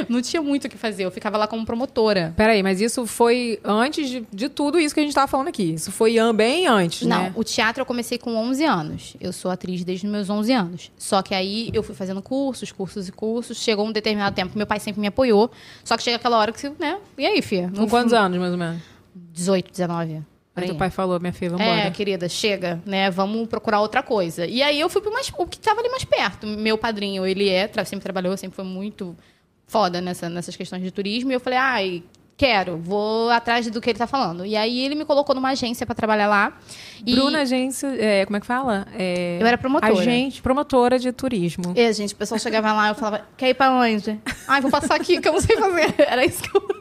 [0.07, 1.05] Não tinha muito o que fazer.
[1.05, 2.33] Eu ficava lá como promotora.
[2.35, 5.73] Peraí, mas isso foi antes de, de tudo isso que a gente tava falando aqui.
[5.73, 7.33] Isso foi bem antes, Não, né?
[7.35, 9.15] o teatro eu comecei com 11 anos.
[9.21, 10.91] Eu sou atriz desde os meus 11 anos.
[10.97, 13.61] Só que aí eu fui fazendo cursos, cursos e cursos.
[13.61, 15.51] Chegou um determinado tempo que meu pai sempre me apoiou.
[15.83, 16.97] Só que chega aquela hora que, você, né?
[17.17, 17.71] E aí, filha?
[17.75, 18.81] Com quantos anos, mais ou menos?
[19.15, 20.23] 18, 19.
[20.53, 21.69] por Aí teu pai falou, minha filha, vambora.
[21.69, 23.09] É, querida, chega, né?
[23.09, 24.45] Vamos procurar outra coisa.
[24.45, 26.45] E aí eu fui pro mais, o que tava ali mais perto.
[26.45, 29.15] Meu padrinho, ele é, sempre trabalhou, sempre foi muito
[29.67, 31.31] foda nessa, nessas questões de turismo.
[31.31, 32.03] E eu falei, ai,
[32.39, 34.45] quero, vou atrás do que ele tá falando.
[34.45, 36.57] E aí ele me colocou numa agência pra trabalhar lá.
[37.05, 38.87] E- Bruna Agência, é, como é que fala?
[38.97, 39.91] É, Eu era promotora.
[39.91, 41.73] Agente, promotora de turismo.
[41.75, 44.17] E, gente, o pessoal chegava lá e eu falava, quer ir pra onde?
[44.47, 45.93] Ai, vou passar aqui, que eu não sei fazer.
[45.99, 46.79] Era isso que eu fazia.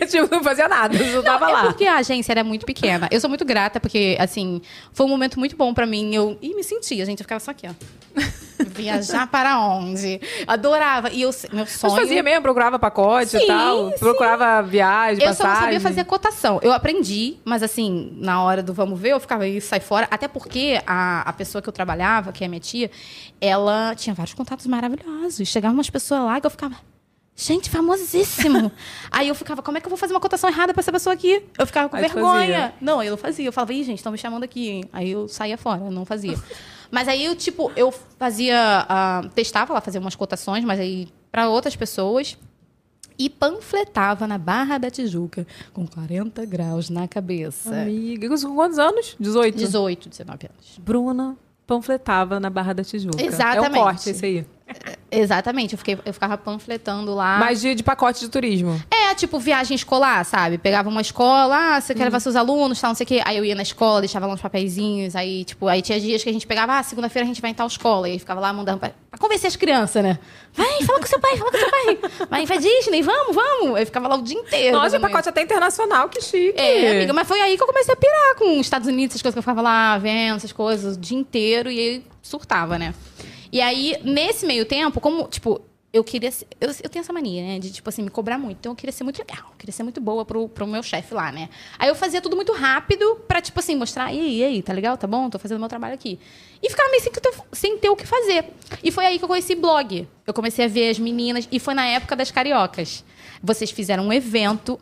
[0.08, 1.62] Tipo, não fazia nada, eu tava é lá.
[1.64, 3.08] porque a agência era muito pequena.
[3.10, 4.60] Eu sou muito grata, porque, assim,
[4.92, 6.14] foi um momento muito bom pra mim.
[6.14, 7.20] Eu e me sentia, gente.
[7.20, 8.22] Eu ficava só aqui, ó.
[8.66, 10.20] Viajar para onde?
[10.46, 11.10] Adorava.
[11.10, 11.94] E eu, meu Mas sonho...
[11.96, 13.90] fazia mesmo, procurava pacote e Sim, tal.
[13.92, 13.98] sim.
[13.98, 15.60] Procurava viagem, Eu só não passagem.
[15.74, 16.58] sabia fazer cotação.
[16.62, 20.08] Eu aprendi, mas assim, na hora do vamos ver, eu ficava aí, sai fora.
[20.10, 22.90] Até porque a, a pessoa que eu trabalhava, que é a minha tia,
[23.40, 25.46] ela tinha vários contatos maravilhosos.
[25.48, 26.74] Chegavam umas pessoas lá que eu ficava.
[27.40, 28.72] Gente, famosíssimo.
[29.12, 31.14] aí eu ficava, como é que eu vou fazer uma cotação errada pra essa pessoa
[31.14, 31.40] aqui?
[31.56, 32.40] Eu ficava com Aí vergonha.
[32.62, 32.74] fazia.
[32.80, 33.46] Não, eu não fazia.
[33.46, 34.68] Eu falava, ih, gente, estão me chamando aqui.
[34.68, 36.36] hein?" Aí eu saía fora, eu não fazia.
[36.90, 38.86] Mas aí eu, tipo, eu fazia.
[38.88, 42.36] ah, testava lá, fazia umas cotações, mas aí pra outras pessoas
[43.18, 47.82] e panfletava na Barra da Tijuca com 40 graus na cabeça.
[47.82, 49.16] Amiga, com quantos anos?
[49.18, 49.58] 18?
[49.58, 50.78] 18, 19 anos.
[50.78, 53.20] Bruna panfletava na Barra da Tijuca.
[53.20, 53.78] É Exatamente.
[53.78, 54.46] um corte esse aí.
[55.10, 57.38] Exatamente, eu, fiquei, eu ficava panfletando lá.
[57.38, 58.80] Mas de, de pacote de turismo.
[58.90, 60.58] É, tipo, viagem escolar, sabe?
[60.58, 63.22] Pegava uma escola, ah, você quer levar seus alunos, tal, não sei o quê.
[63.24, 66.28] Aí eu ia na escola, deixava lá uns papeizinhos, aí, tipo, aí tinha dias que
[66.28, 68.08] a gente pegava, ah, segunda-feira a gente vai em tal escola.
[68.08, 70.18] E aí ficava lá mandando pra, pra convencer as crianças, né?
[70.52, 71.98] Vai, fala com seu pai, fala com seu pai.
[72.28, 73.76] Vai pra Disney, vamos, vamos.
[73.76, 74.72] Aí ficava lá o dia inteiro.
[74.72, 76.58] Nossa, fazendo pacote até internacional, que chique.
[76.58, 79.22] É, amiga, mas foi aí que eu comecei a pirar com os Estados Unidos, essas
[79.22, 82.92] coisas que eu ficava lá vendo, essas coisas, o dia inteiro, e aí surtava, né?
[83.52, 87.42] E aí, nesse meio tempo, como, tipo, eu queria ser, eu, eu tenho essa mania,
[87.42, 87.58] né?
[87.58, 88.58] De, tipo assim, me cobrar muito.
[88.58, 91.14] Então eu queria ser muito legal, eu queria ser muito boa pro, pro meu chefe
[91.14, 91.48] lá, né?
[91.78, 94.72] Aí eu fazia tudo muito rápido pra, tipo assim, mostrar, e aí, e aí, tá
[94.72, 94.96] legal?
[94.98, 95.30] Tá bom?
[95.30, 96.18] Tô fazendo meu trabalho aqui.
[96.62, 97.12] E ficava meio sem,
[97.52, 98.44] sem ter o que fazer.
[98.82, 100.06] E foi aí que eu conheci blog.
[100.26, 103.04] Eu comecei a ver as meninas, e foi na época das cariocas.
[103.42, 104.78] Vocês fizeram um evento.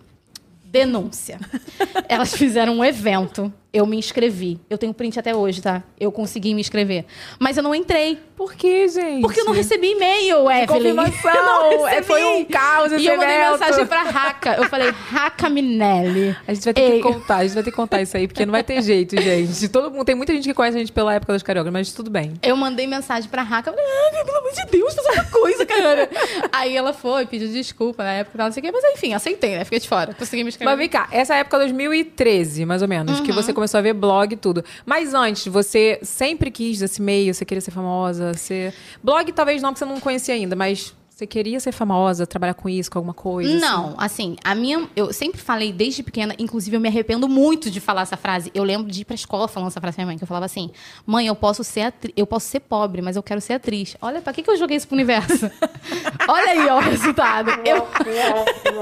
[0.65, 1.39] Denúncia.
[2.09, 3.53] Elas fizeram um evento.
[3.77, 4.59] Eu me inscrevi.
[4.71, 5.83] Eu tenho print até hoje, tá?
[6.01, 7.05] Eu consegui me inscrever.
[7.39, 8.19] Mas eu não entrei.
[8.35, 9.21] Por que, gente?
[9.23, 10.67] Porque eu não recebi e-mail, Evelyn.
[10.67, 11.33] confirmação.
[11.73, 12.07] Eu não É, recebi.
[12.07, 13.51] foi um caos esse E eu mandei evento.
[13.53, 14.55] mensagem pra Raca.
[14.57, 16.37] Eu falei, Raca Minelli.
[16.47, 16.93] A gente vai ter Ei.
[16.97, 19.17] que contar, a gente vai ter que contar isso aí, porque não vai ter jeito,
[19.21, 19.69] gente.
[19.69, 22.11] Todo mundo, tem muita gente que conhece a gente pela época dos cariocas, mas tudo
[22.11, 22.35] bem.
[22.43, 23.71] Eu mandei mensagem pra Raca.
[23.71, 26.11] Eu falei, ai, pelo amor de Deus, faz alguma coisa, cara.
[26.53, 28.71] Aí ela foi, pediu desculpa na época, não sei o quê.
[28.73, 29.65] Mas enfim, aceitei, né?
[29.65, 30.13] Fiquei de fora.
[30.15, 30.71] Consegui me inscrever.
[30.73, 33.95] Mas vem cá, essa é época 2013, mais ou menos, que você começou a ver
[33.95, 34.65] blog e tudo.
[34.85, 38.75] Mas antes, você sempre quis esse meio, você queria ser famosa, ser...
[39.03, 42.69] Blog talvez não, porque você não conhecia ainda, mas você queria ser famosa, trabalhar com
[42.69, 43.49] isso, com alguma coisa?
[43.49, 43.59] assim?
[43.59, 44.87] Não, assim, a minha.
[44.95, 48.51] Eu sempre falei desde pequena, inclusive eu me arrependo muito de falar essa frase.
[48.55, 50.45] Eu lembro de ir pra escola falando essa frase pra minha mãe, que eu falava
[50.45, 50.71] assim:
[51.07, 53.97] mãe, eu posso ser atri- eu posso ser pobre, mas eu quero ser atriz.
[54.03, 55.51] Olha, pra que, que eu joguei isso pro universo?
[56.29, 57.51] Olha aí, ó, o resultado.
[57.65, 57.87] Eu...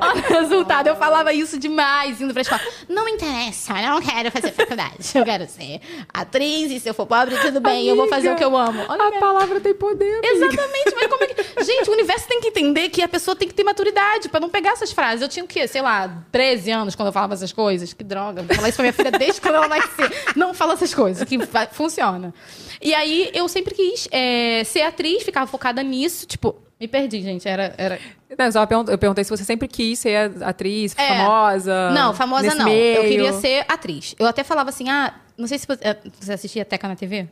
[0.00, 0.86] Olha o resultado.
[0.86, 2.62] Eu falava isso demais indo pra escola.
[2.88, 4.96] Não interessa, eu não quero fazer faculdade.
[5.14, 5.80] Eu quero ser
[6.14, 8.82] atriz e se eu for pobre, tudo bem, eu vou fazer o que eu amo.
[8.88, 10.18] Olha a A minha palavra tem poder.
[10.18, 10.28] amiga.
[10.28, 11.64] Exatamente, mas como é que.
[11.64, 14.48] Gente, o universo tem que entender que a pessoa tem que ter maturidade pra não
[14.48, 15.22] pegar essas frases.
[15.22, 15.66] Eu tinha o quê?
[15.66, 17.92] Sei lá, 13 anos quando eu falava essas coisas.
[17.92, 18.42] Que droga.
[18.42, 20.08] Vou falar isso pra minha filha desde quando ela nasceu.
[20.34, 21.38] Não fala essas coisas, que
[21.72, 22.32] funciona.
[22.80, 26.26] E aí eu sempre quis é, ser atriz, ficava focada nisso.
[26.26, 27.48] Tipo, me perdi, gente.
[27.48, 27.74] Era.
[27.78, 27.98] era...
[28.38, 31.08] Não, só eu pergun- eu perguntei se você sempre quis ser atriz, É.
[31.08, 31.90] famosa.
[31.90, 32.64] Não, famosa não.
[32.66, 32.96] Meio.
[32.98, 34.14] Eu queria ser atriz.
[34.18, 35.78] Eu até falava assim, ah, não sei se você,
[36.20, 37.28] você assistia Teca na TV?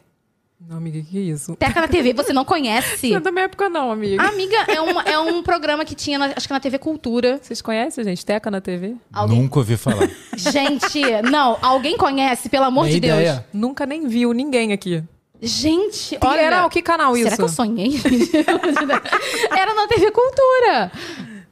[0.60, 1.54] Não, amiga, que isso?
[1.56, 3.10] Teca na TV, você não conhece?
[3.10, 4.22] Não é da minha época, não, amiga.
[4.22, 7.38] Amiga, é, uma- é um programa que tinha, na- acho que na TV Cultura.
[7.42, 8.24] Vocês conhecem, gente?
[8.24, 8.94] Teca na TV?
[9.12, 10.08] Alguém- Nunca ouvi falar.
[10.36, 13.14] Gente, não, alguém conhece, pelo amor Nem de Deus.
[13.18, 13.46] ideia.
[13.52, 15.02] Nunca nem viu ninguém aqui.
[15.42, 16.40] Gente, Olha, olha.
[16.40, 17.24] era que canal isso?
[17.24, 17.90] Será que eu sonhei?
[19.54, 20.90] era na TV Cultura.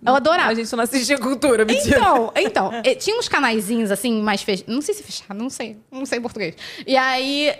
[0.04, 0.50] Eu adorava.
[0.50, 1.98] A gente não assistia cultura, mentira.
[1.98, 4.72] Então, então, eh, tinha uns canaizinhos assim, mais fechados.
[4.74, 5.76] Não sei se fechado, não sei.
[5.92, 6.56] Não sei em português.
[6.86, 7.52] E aí,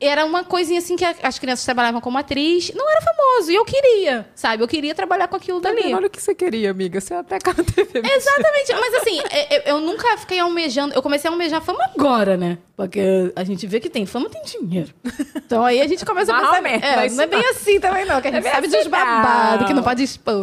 [0.00, 2.70] era uma coisinha assim que a- as crianças trabalhavam como atriz.
[2.74, 3.50] Não era famoso.
[3.50, 4.62] E eu queria, sabe?
[4.62, 5.94] Eu queria trabalhar com aquilo dali.
[5.94, 7.00] Olha o que você queria, amiga.
[7.00, 7.98] Você é até cara na TV.
[8.00, 10.94] Exatamente, mas assim, é- é- eu nunca fiquei almejando.
[10.94, 12.58] Eu comecei a almejar fama agora, né?
[12.76, 14.92] Porque a gente vê que tem fama, tem dinheiro.
[15.34, 16.86] Então aí a gente começa a pensar.
[16.86, 18.86] É, mas não é bem assim também, não, que a gente bem sabe assim, dos
[18.88, 19.66] babados, não.
[19.66, 20.40] que não pode expor.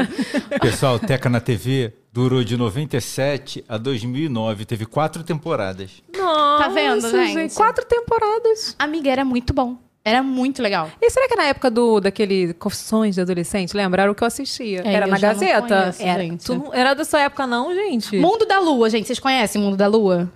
[0.61, 4.65] Pessoal, Teca na TV durou de 97 a 2009.
[4.65, 6.03] Teve quatro temporadas.
[6.15, 7.55] Nossa, Tá vendo, gente?
[7.55, 8.75] Quatro temporadas.
[8.77, 9.77] Amiga, era muito bom.
[10.05, 10.91] Era muito legal.
[11.01, 14.03] E será que na época do, daquele Confissões de Adolescente, lembra?
[14.03, 14.81] Era o que eu assistia.
[14.85, 15.79] É, era eu na Gazeta?
[15.81, 16.45] conheço, era, gente.
[16.45, 18.17] tu era da sua época, não, gente?
[18.17, 19.07] Mundo da Lua, gente.
[19.07, 20.29] Vocês conhecem Mundo da Lua?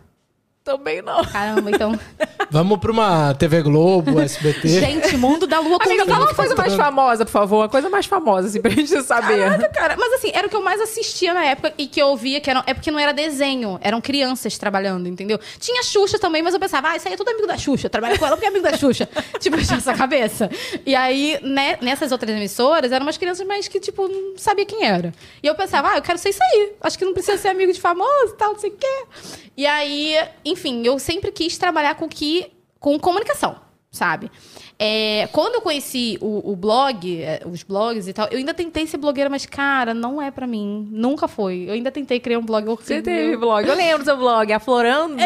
[0.67, 1.23] Também não.
[1.23, 1.97] Caramba, então.
[2.51, 4.67] Vamos pra uma TV Globo, SBT.
[4.67, 6.10] gente, Mundo da Lua Amiga, comigo.
[6.10, 7.58] fala uma coisa mais famosa, por favor.
[7.60, 9.49] Uma coisa mais famosa, assim, pra gente saber.
[9.49, 9.95] Caraca, cara.
[9.97, 12.49] Mas assim, era o que eu mais assistia na época e que eu ouvia, que
[12.49, 15.39] era, é porque não era desenho, eram crianças trabalhando, entendeu?
[15.58, 18.17] Tinha Xuxa também, mas eu pensava, ah, isso aí é tudo amigo da Xuxa, trabalha
[18.17, 19.08] com ela porque é amigo da Xuxa.
[19.39, 20.49] tipo, eu tinha essa cabeça.
[20.86, 24.86] E aí, né, nessas outras emissoras, eram umas crianças mais que, tipo, não sabia quem
[24.86, 25.13] era.
[25.41, 26.73] E eu pensava, ah, eu quero ser isso aí.
[26.82, 29.06] Acho que não precisa ser amigo de famoso e tal, não sei o quê.
[29.56, 32.52] E aí, enfim, eu sempre quis trabalhar com que.
[32.80, 33.60] com comunicação,
[33.91, 34.32] sabe?
[34.80, 38.86] É, quando eu conheci o, o blog, é, os blogs e tal, eu ainda tentei
[38.86, 40.88] ser blogueira, mas, cara, não é pra mim.
[40.92, 41.66] Nunca foi.
[41.68, 42.86] Eu ainda tentei criar um blog horrível.
[42.86, 43.68] Você teve blog.
[43.68, 45.18] Eu lembro do seu blog, Aflorando.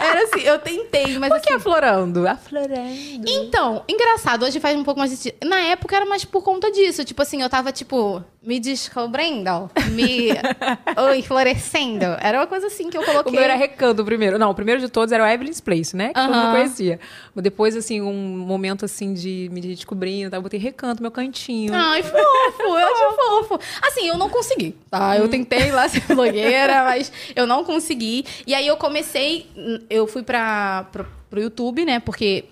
[0.00, 1.56] Era assim, eu tentei, mas Por que assim...
[1.56, 2.26] Aflorando?
[2.26, 3.24] Aflorando.
[3.26, 5.46] Então, engraçado, hoje faz um pouco mais de sentido.
[5.48, 7.04] Na época era mais por conta disso.
[7.04, 10.30] Tipo assim, eu tava, tipo, me descobrindo, me
[11.10, 12.04] oi, florescendo.
[12.20, 13.32] Era uma coisa assim que eu O coloquei.
[13.32, 14.38] meu era Recanto primeiro.
[14.38, 16.08] Não, o primeiro de todos era o Evelyn's Place, né?
[16.08, 17.00] Que todo mundo conhecia.
[17.34, 20.36] Mas Depois, assim, um momento, assim, de me descobrindo, tá?
[20.36, 21.72] eu botei Recanto, meu cantinho.
[21.74, 23.60] Ai, fofo, eu acho fofo.
[23.82, 25.16] Assim, eu não consegui, tá?
[25.16, 28.24] Eu tentei lá ser blogueira, mas eu não consegui.
[28.46, 29.46] E aí eu comecei,
[29.88, 32.00] eu fui pra, pro, pro YouTube, né?
[32.00, 32.44] Porque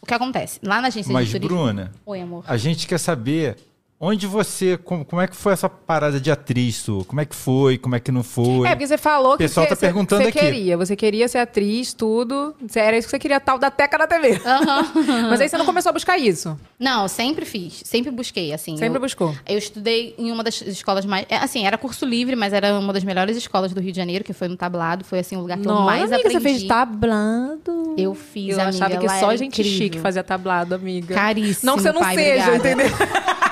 [0.00, 0.58] o que acontece?
[0.62, 1.64] Lá na agência Mas, de turismo...
[1.64, 2.44] Bruna, Oi, amor.
[2.46, 3.56] a gente quer saber
[4.00, 4.76] onde você.
[4.76, 6.84] Como, como é que foi essa parada de atriz?
[7.06, 7.78] Como é que foi?
[7.78, 8.66] Como é que não foi?
[8.66, 10.38] É, porque você falou que O pessoal você, tá perguntando você aqui.
[10.38, 10.76] queria.
[10.76, 12.54] Você queria ser atriz, tudo.
[12.66, 14.40] Você- Era isso que você queria, tal da Teca na TV.
[14.44, 14.92] Aham.
[15.30, 16.58] Mas aí você não começou a buscar isso.
[16.78, 17.82] Não, sempre fiz.
[17.84, 18.76] Sempre busquei, assim.
[18.76, 19.34] Sempre eu, buscou.
[19.46, 21.26] Eu estudei em uma das escolas mais...
[21.28, 24.24] é, Assim, era curso livre, mas era uma das melhores escolas do Rio de Janeiro,
[24.24, 25.04] que foi no Tablado.
[25.04, 26.34] Foi, assim, o lugar que eu mais amiga, aprendi.
[26.34, 27.94] você fez tablado.
[27.96, 29.78] Eu fiz, Eu amiga, achava que só gente incrível.
[29.78, 31.14] chique fazia tablado, amiga.
[31.14, 32.68] Caríssimo, Não que você não pai, seja, obrigada.
[32.72, 32.96] entendeu?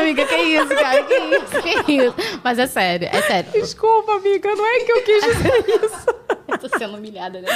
[0.00, 1.04] Amiga, que isso, cara?
[1.04, 2.14] Que isso, que isso?
[2.42, 3.50] Mas é sério, é sério.
[3.52, 6.06] Desculpa, amiga, não é que eu quis dizer isso.
[6.48, 7.48] Eu tô sendo humilhada, né?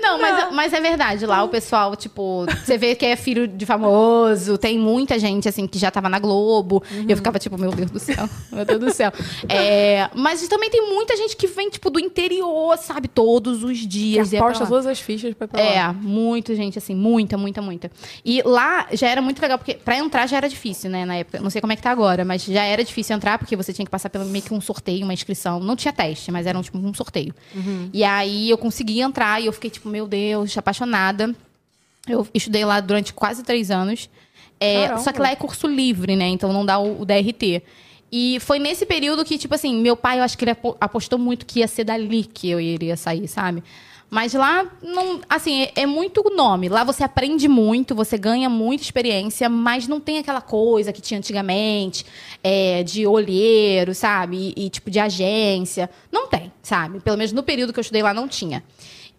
[0.00, 1.26] Não, mas, mas é verdade.
[1.26, 5.66] Lá o pessoal, tipo, você vê que é filho de famoso, tem muita gente, assim,
[5.66, 6.82] que já tava na Globo.
[7.08, 9.12] Eu ficava, tipo, meu Deus do céu, meu Deus do céu.
[9.48, 13.08] É, mas também tem muita gente que vem, tipo, do interior, sabe?
[13.08, 14.32] Todos os Que dias.
[14.32, 15.92] ia pra aposta todas as fichas pra ir pra É, lá.
[15.92, 17.90] muita gente, assim, muita, muita, muita.
[18.24, 21.40] E lá já era muito legal, porque pra entrar já era difícil, né, na época.
[21.40, 23.84] Não sei como é que tá agora, mas já era difícil entrar, porque você tinha
[23.84, 25.60] que passar pelo meio que um sorteio, uma inscrição.
[25.60, 27.34] Não tinha teste, mas era um, tipo um sorteio.
[27.92, 31.34] E aí eu consegui entrar e eu fiquei, tipo, meu Deus, apaixonada.
[32.08, 34.08] Eu estudei lá durante quase três anos.
[34.58, 36.28] É, só que lá é curso livre, né?
[36.28, 37.62] Então não dá o, o DRT.
[38.12, 41.18] E foi nesse período que, tipo assim, meu pai, eu acho que ele apo- apostou
[41.18, 43.62] muito que ia ser dali que eu iria sair, sabe?
[44.10, 46.68] Mas lá, não, assim, é, é muito nome.
[46.68, 51.18] Lá você aprende muito, você ganha muita experiência, mas não tem aquela coisa que tinha
[51.18, 52.04] antigamente,
[52.42, 54.52] é, de olheiro, sabe?
[54.56, 55.88] E, e, tipo de agência.
[56.10, 56.98] Não tem, sabe?
[56.98, 58.64] Pelo menos no período que eu estudei lá não tinha.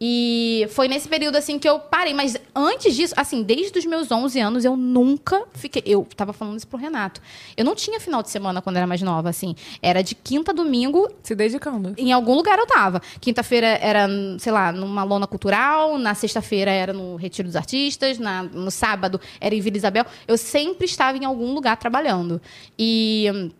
[0.03, 2.11] E foi nesse período, assim, que eu parei.
[2.11, 5.83] Mas antes disso, assim, desde os meus 11 anos, eu nunca fiquei...
[5.85, 7.21] Eu tava falando isso pro Renato.
[7.55, 9.55] Eu não tinha final de semana quando era mais nova, assim.
[9.79, 11.93] Era de quinta a domingo, Se dedicando.
[11.99, 12.99] em algum lugar eu tava.
[13.19, 14.07] Quinta-feira era,
[14.39, 19.21] sei lá, numa lona cultural, na sexta-feira era no Retiro dos Artistas, na- no sábado
[19.39, 20.05] era em Vila Isabel.
[20.27, 22.41] Eu sempre estava em algum lugar trabalhando.
[22.79, 23.51] E hum,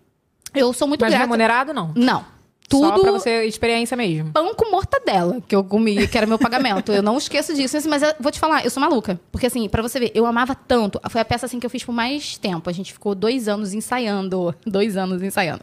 [0.56, 1.24] eu sou muito Mas grata...
[1.26, 1.92] remunerado, não.
[1.96, 2.41] Não.
[2.80, 4.32] Só Tudo pra você, experiência mesmo.
[4.32, 6.92] pão com mortadela que eu comi, que era meu pagamento.
[6.92, 7.78] Eu não esqueço disso.
[7.78, 9.20] Assim, Mas eu vou te falar, eu sou maluca.
[9.32, 11.00] Porque, assim, pra você ver, eu amava tanto.
[11.10, 12.70] Foi a peça assim que eu fiz por mais tempo.
[12.70, 14.54] A gente ficou dois anos ensaiando.
[14.66, 15.62] Dois anos ensaiando.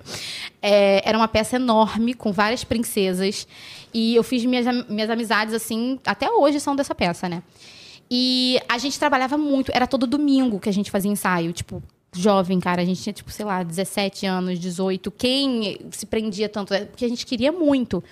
[0.61, 3.47] É, era uma peça enorme, com várias princesas.
[3.93, 7.43] E eu fiz minhas, minhas amizades, assim, até hoje são dessa peça, né?
[8.11, 9.71] E a gente trabalhava muito.
[9.75, 11.53] Era todo domingo que a gente fazia ensaio.
[11.53, 11.83] Tipo,
[12.13, 12.83] jovem, cara.
[12.83, 15.11] A gente tinha, tipo, sei lá, 17 anos, 18.
[15.11, 16.75] Quem se prendia tanto?
[16.75, 18.03] É Porque a gente queria muito.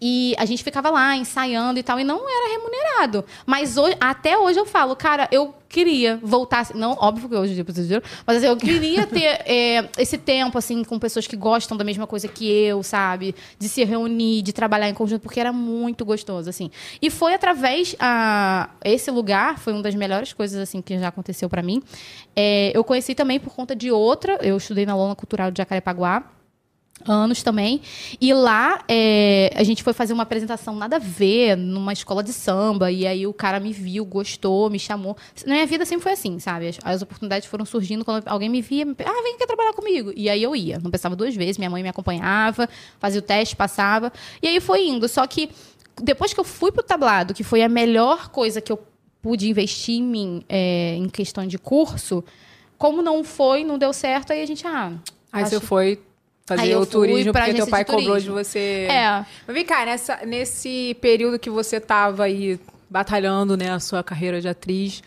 [0.00, 3.24] E a gente ficava lá ensaiando e tal, e não era remunerado.
[3.44, 6.68] Mas hoje, até hoje eu falo, cara, eu queria voltar.
[6.74, 10.16] Não, óbvio que hoje eu preciso de dinheiro, mas assim, eu queria ter é, esse
[10.16, 13.34] tempo, assim, com pessoas que gostam da mesma coisa que eu, sabe?
[13.58, 16.70] De se reunir, de trabalhar em conjunto, porque era muito gostoso, assim.
[17.02, 17.94] E foi através.
[17.98, 21.82] A, esse lugar foi uma das melhores coisas, assim, que já aconteceu pra mim.
[22.36, 24.38] É, eu conheci também por conta de outra.
[24.42, 26.37] Eu estudei na Lona Cultural de Jacarepaguá
[27.06, 27.80] anos também.
[28.20, 32.32] E lá é, a gente foi fazer uma apresentação nada a ver numa escola de
[32.32, 32.90] samba.
[32.90, 35.16] E aí o cara me viu, gostou, me chamou.
[35.46, 36.68] Na minha vida sempre foi assim, sabe?
[36.68, 40.12] As, as oportunidades foram surgindo quando alguém me via, me, ah, vem aqui trabalhar comigo.
[40.16, 40.78] E aí eu ia.
[40.82, 42.68] Não pensava duas vezes, minha mãe me acompanhava,
[42.98, 44.12] fazia o teste, passava.
[44.42, 45.08] E aí foi indo.
[45.08, 45.50] Só que
[46.00, 48.78] depois que eu fui pro tablado, que foi a melhor coisa que eu
[49.20, 52.22] pude investir em mim é, em questão de curso,
[52.76, 54.92] como não foi, não deu certo, aí a gente, ah.
[55.32, 56.00] Aí acho- você foi
[56.48, 58.86] fazer o turismo pra porque teu pai de cobrou de você.
[58.90, 59.24] É.
[59.46, 64.40] Mas vem cá, nessa, nesse período que você tava aí batalhando, né, a sua carreira
[64.40, 65.02] de atriz,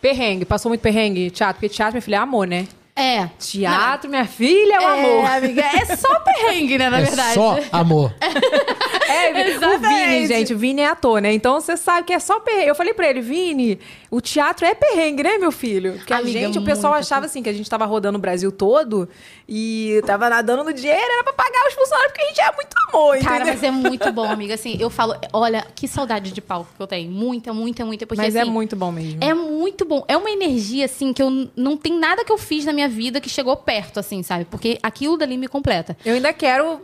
[0.00, 2.68] perrengue, passou muito perrengue, teatro, porque teatro, minha filha, é amor, né?
[2.96, 3.28] É.
[3.40, 5.30] Teatro, minha filha, é o É, amor.
[5.30, 7.34] amiga, é só perrengue, né, na é verdade.
[7.34, 8.14] só amor.
[9.06, 11.32] É, o Vini, gente, o Vini é ator, né?
[11.32, 12.68] Então você sabe que é só perrengue.
[12.68, 13.78] Eu falei pra ele, Vini,
[14.14, 15.94] o teatro é perrengue, né, meu filho?
[15.94, 18.52] Porque a Amiga, gente, o pessoal achava assim, que a gente tava rodando o Brasil
[18.52, 19.08] todo
[19.48, 22.76] e tava nadando no dinheiro, era pra pagar os funcionários, porque a gente é muito
[22.88, 23.54] amor, Cara, entendeu?
[23.54, 24.54] mas é muito bom, amiga.
[24.54, 27.10] Assim, eu falo, olha, que saudade de palco que eu tenho.
[27.10, 28.06] Muita, muita, muita.
[28.06, 29.18] Porque, Mas é assim, muito bom mesmo.
[29.20, 30.04] É muito bom.
[30.06, 33.20] É uma energia, assim, que eu não tem nada que eu fiz na minha vida
[33.20, 34.44] que chegou perto, assim, sabe?
[34.44, 35.96] Porque aquilo dali me completa.
[36.04, 36.80] Eu ainda quero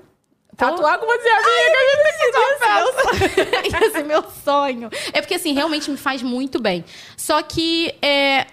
[0.61, 1.79] tatuar com você, amiga.
[1.79, 3.87] a gente tem que dar uma festa.
[3.87, 4.91] Esse é meu sonho.
[5.13, 6.85] É porque, assim, realmente me faz muito bem.
[7.17, 8.47] Só que é,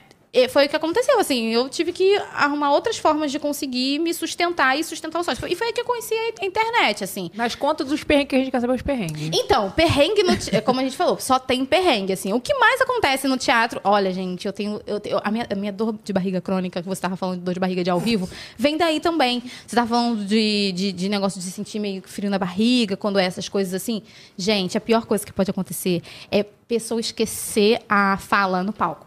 [0.49, 1.47] foi o que aconteceu, assim.
[1.47, 5.41] Eu tive que arrumar outras formas de conseguir me sustentar e sustentar os sonhos.
[5.49, 7.31] E foi aí que eu conheci a internet, assim.
[7.33, 9.29] Mas conta dos perrengues que a gente quer saber os perrengues.
[9.33, 12.33] Então, perrengue no te- como a gente falou, só tem perrengue, assim.
[12.33, 13.81] O que mais acontece no teatro?
[13.83, 14.79] Olha, gente, eu tenho.
[14.85, 17.43] Eu tenho- a, minha, a minha dor de barriga crônica, que você tava falando de
[17.43, 19.41] dor de barriga de ao vivo, vem daí também.
[19.65, 23.25] Você tava falando de, de, de negócio de sentir meio frio na barriga, quando é
[23.25, 24.01] essas coisas assim.
[24.37, 26.01] Gente, a pior coisa que pode acontecer
[26.31, 29.06] é pessoa esquecer a fala no palco.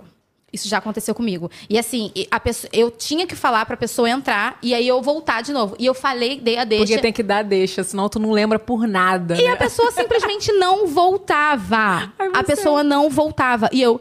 [0.53, 1.51] Isso já aconteceu comigo.
[1.69, 5.53] E assim, pessoa, eu tinha que falar pra pessoa entrar e aí eu voltar de
[5.53, 5.77] novo.
[5.79, 6.85] E eu falei, dei a deixa.
[6.87, 9.37] Porque tem que dar deixa, senão tu não lembra por nada.
[9.41, 9.53] E né?
[9.53, 12.13] a pessoa simplesmente não voltava.
[12.19, 13.69] Ai, a pessoa não voltava.
[13.73, 14.01] E eu.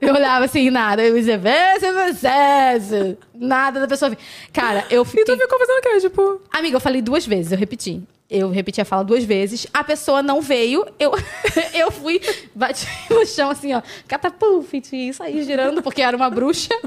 [0.00, 1.02] Eu olhava assim, nada.
[1.02, 4.16] Eu dizia, "Vê se você-" nada da pessoa.
[4.52, 5.36] Cara, eu E tu fiquei.
[5.36, 6.00] ficou fazendo o quê?
[6.00, 8.02] Tipo, Amiga, eu falei duas vezes, eu repeti.
[8.28, 9.66] Eu repeti a fala duas vezes.
[9.72, 10.84] A pessoa não veio.
[10.98, 11.12] Eu,
[11.72, 12.20] eu fui,
[12.54, 13.82] bati no chão assim, ó.
[14.08, 16.74] Catapulfit, saí girando, porque era uma bruxa.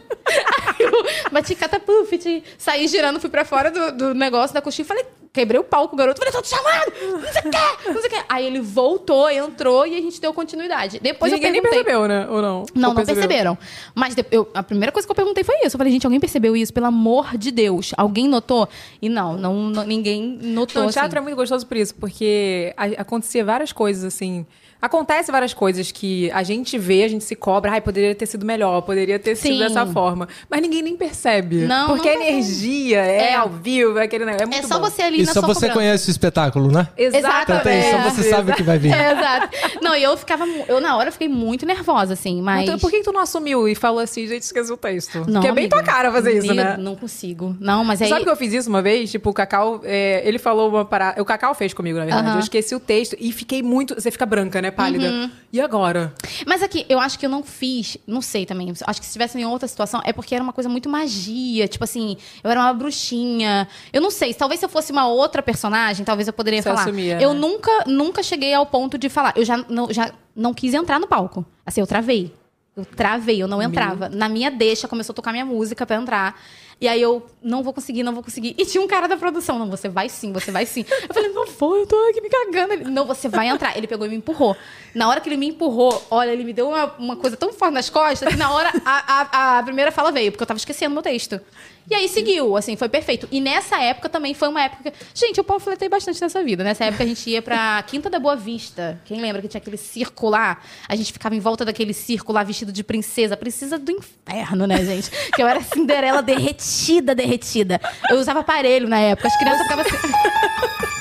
[0.68, 0.92] Aí eu
[1.32, 5.60] bati catapulfit, saí girando, fui pra fora do, do negócio da coxinha e falei: quebrei
[5.60, 6.20] o palco, o garoto.
[6.20, 6.92] Falei, tô te chamando!
[7.22, 8.24] Não sei o quê, não sei o quê.
[8.28, 11.00] Aí ele voltou, entrou e a gente deu continuidade.
[11.00, 11.84] Depois Ninguém eu nem perguntei.
[11.84, 12.28] percebeu, né?
[12.30, 12.66] Ou não?
[12.76, 13.58] Não, Ou não perceberam.
[13.96, 15.76] Mas eu- a primeira coisa que eu perguntei foi isso.
[15.76, 16.74] Eu falei, gente, alguém percebeu isso?
[16.74, 17.92] Pelo amor de Deus.
[17.98, 18.68] Alguém notou?
[19.02, 20.82] E não, não, não- ninguém notou.
[20.82, 21.00] Não, o assim.
[21.00, 24.46] teatro é muito gostoso por isso, porque acontecia várias coisas, assim.
[24.82, 28.46] Acontece várias coisas que a gente vê, a gente se cobra, ai, poderia ter sido
[28.46, 29.60] melhor, poderia ter sido Sim.
[29.60, 30.28] dessa forma.
[30.50, 31.66] Mas ninguém nem percebe.
[31.66, 33.36] Não, Porque não a energia é, É.
[33.36, 34.44] ao vivo, é aquele negócio.
[34.46, 34.90] É, É muito só bom.
[34.90, 35.74] você ali E na só sua você cobrança.
[35.74, 36.88] conhece o espetáculo, né?
[36.98, 37.92] Exato, Então tem, é.
[37.92, 38.94] só você sabe o que vai vir.
[38.94, 39.50] É, exato.
[39.82, 40.46] Não, e eu ficava.
[40.68, 42.64] Eu, na hora, fiquei muito nervosa, assim, mas.
[42.64, 45.20] Então, por que, tu não assumiu e falou assim, gente, esqueci o texto?
[45.20, 45.76] Não, Porque é bem amiga.
[45.76, 46.78] tua cara fazer isso, né?
[46.80, 47.56] Não consigo.
[47.60, 48.08] Não, mas aí.
[48.10, 49.12] Sabe que eu fiz isso uma vez?
[49.12, 51.22] Tipo, o Cacau, é, ele falou uma parada.
[51.22, 52.24] O Cacau fez comigo, na verdade.
[52.24, 52.32] Aham.
[52.36, 52.40] Uhum.
[52.40, 53.96] Eu esqueci o texto e fiquei muito.
[53.96, 54.69] Você fica branca, né?
[54.72, 55.32] Pálida.
[55.52, 56.14] E agora?
[56.46, 58.72] Mas aqui, eu acho que eu não fiz, não sei também.
[58.86, 61.68] Acho que se tivesse em outra situação, é porque era uma coisa muito magia.
[61.68, 63.68] Tipo assim, eu era uma bruxinha.
[63.92, 66.82] Eu não sei, talvez se eu fosse uma outra personagem, talvez eu poderia Você falar.
[66.82, 67.40] assumia, eu né?
[67.40, 69.34] nunca, nunca cheguei ao ponto de falar.
[69.36, 71.46] Eu já não, já não quis entrar no palco.
[71.66, 72.34] Assim, eu travei.
[72.76, 74.08] Eu travei, eu não entrava.
[74.08, 76.40] Na minha deixa, começou a tocar minha música pra entrar.
[76.82, 78.56] E aí eu, não vou conseguir, não vou conseguir.
[78.58, 80.86] E tinha um cara da produção, não, você vai sim, você vai sim.
[81.08, 82.74] Eu falei, não vou, eu tô aqui me cagando.
[82.74, 83.78] Ele, não, você vai entrar.
[83.78, 84.56] Ele pegou e me empurrou.
[84.96, 87.74] Na hora que ele me empurrou, olha, ele me deu uma, uma coisa tão forte
[87.74, 90.94] nas costas que na hora a, a, a primeira fala veio, porque eu tava esquecendo
[90.94, 91.42] meu texto.
[91.90, 93.28] E aí seguiu, assim, foi perfeito.
[93.32, 94.98] E nessa época também foi uma época que...
[95.14, 96.64] Gente, eu panfletei bastante nessa vida.
[96.64, 99.02] Nessa época a gente ia pra Quinta da Boa Vista.
[99.06, 100.62] Quem lembra que tinha aquele circo lá?
[100.88, 103.36] A gente ficava em volta daquele circo lá vestido de princesa.
[103.36, 105.10] Princesa do inferno, né, gente?
[105.32, 107.82] Que eu era Cinderela derretida, derretida.
[108.10, 109.28] Eu usava aparelho na época.
[109.28, 110.99] As crianças ficavam assim...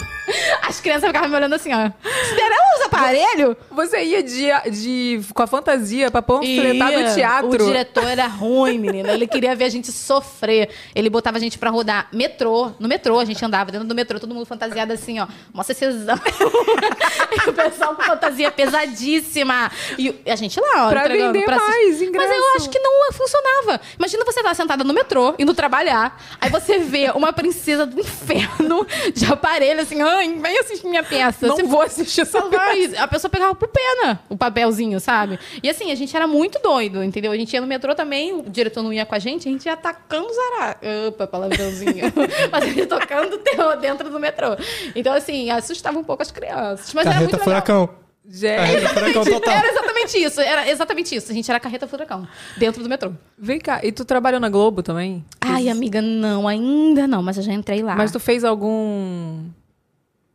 [0.63, 1.91] As crianças ficavam me olhando assim, ó.
[2.29, 3.57] Cinderela usa aparelho?
[3.71, 7.49] Você ia de, de, com a fantasia pra panfletar no teatro.
[7.49, 9.13] O diretor era ruim, menina.
[9.13, 10.71] Ele queria ver a gente sofrer.
[10.95, 12.73] Ele botava a gente pra rodar metrô.
[12.79, 15.27] No metrô, a gente andava dentro do metrô, todo mundo fantasiado assim, ó.
[15.53, 16.19] Mostra sessão.
[17.47, 19.71] e o pessoal com fantasia pesadíssima.
[19.99, 20.91] E a gente lá, ó.
[20.91, 21.57] Pra vender assistir.
[21.57, 22.33] mais Mas ingresso.
[22.33, 23.81] eu acho que não funcionava.
[23.99, 26.21] Imagina você estar sentada no metrô, indo trabalhar.
[26.41, 31.47] Aí você vê uma princesa do inferno de aparelho, assim, ai, vem assistir minha peça.
[31.47, 32.97] Não Você vou assistir essa vai.
[32.97, 35.39] A pessoa pegava por pena o papelzinho, sabe?
[35.63, 37.33] E assim, a gente era muito doido, entendeu?
[37.33, 39.65] A gente ia no metrô também, o diretor não ia com a gente, a gente
[39.67, 40.77] ia atacando zará.
[41.09, 42.13] Opa, palavrãozinho.
[42.51, 44.57] Mas a gente tocando terror dentro do metrô.
[44.95, 46.93] Então, assim, assustava um pouco as crianças.
[46.93, 47.45] Mas era Carreta muito legal.
[47.45, 47.91] furacão.
[48.31, 49.55] Gente, Carreta furacão total.
[49.55, 51.33] Era exatamente isso, era exatamente isso.
[51.33, 53.13] A gente era carreta furacão, dentro do metrô.
[53.39, 53.81] vem cá.
[53.83, 55.25] E tu trabalhou na Globo também?
[55.41, 57.97] Ai, amiga, não, ainda não, mas eu já entrei lá.
[57.97, 59.47] Mas tu fez algum...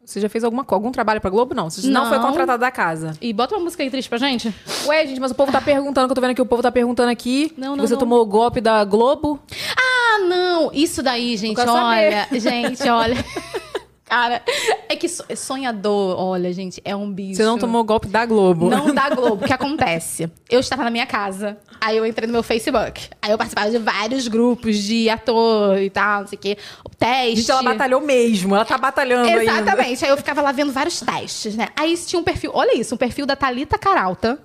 [0.06, 1.56] Você já fez alguma, algum trabalho pra Globo?
[1.56, 1.70] Não.
[1.70, 2.10] Você não, Não.
[2.10, 3.14] foi contratada da casa.
[3.22, 4.54] E bota uma música aí triste pra gente?
[4.86, 6.72] Ué, gente, mas o povo tá perguntando, que eu tô vendo aqui, o povo tá
[6.72, 7.54] perguntando aqui.
[7.58, 8.00] Não, que não, Você não.
[8.00, 9.40] tomou o golpe da Globo?
[9.78, 10.72] Ah, não!
[10.74, 12.28] Isso daí, gente, olha.
[12.34, 13.16] Gente, olha.
[14.06, 14.42] Cara,
[14.90, 17.36] é que so- sonhador, olha, gente, é um bicho.
[17.38, 18.70] Você não tomou o golpe da Globo.
[18.70, 19.44] Não da Globo.
[19.44, 20.30] O que acontece?
[20.50, 23.10] Eu estava na minha casa, aí eu entrei no meu Facebook.
[23.22, 26.58] Aí eu participava de vários grupos de ator e tal, não sei o quê.
[26.86, 27.36] O teste.
[27.38, 28.54] Gente, ela batalhou mesmo.
[28.56, 29.44] Ela tá batalhando ainda.
[29.44, 30.04] Exatamente.
[30.06, 31.70] Aí eu ficava lá vendo vários testes, né?
[31.76, 34.38] Aí tinha um perfil, olha isso, um perfil da Thalita Caralta.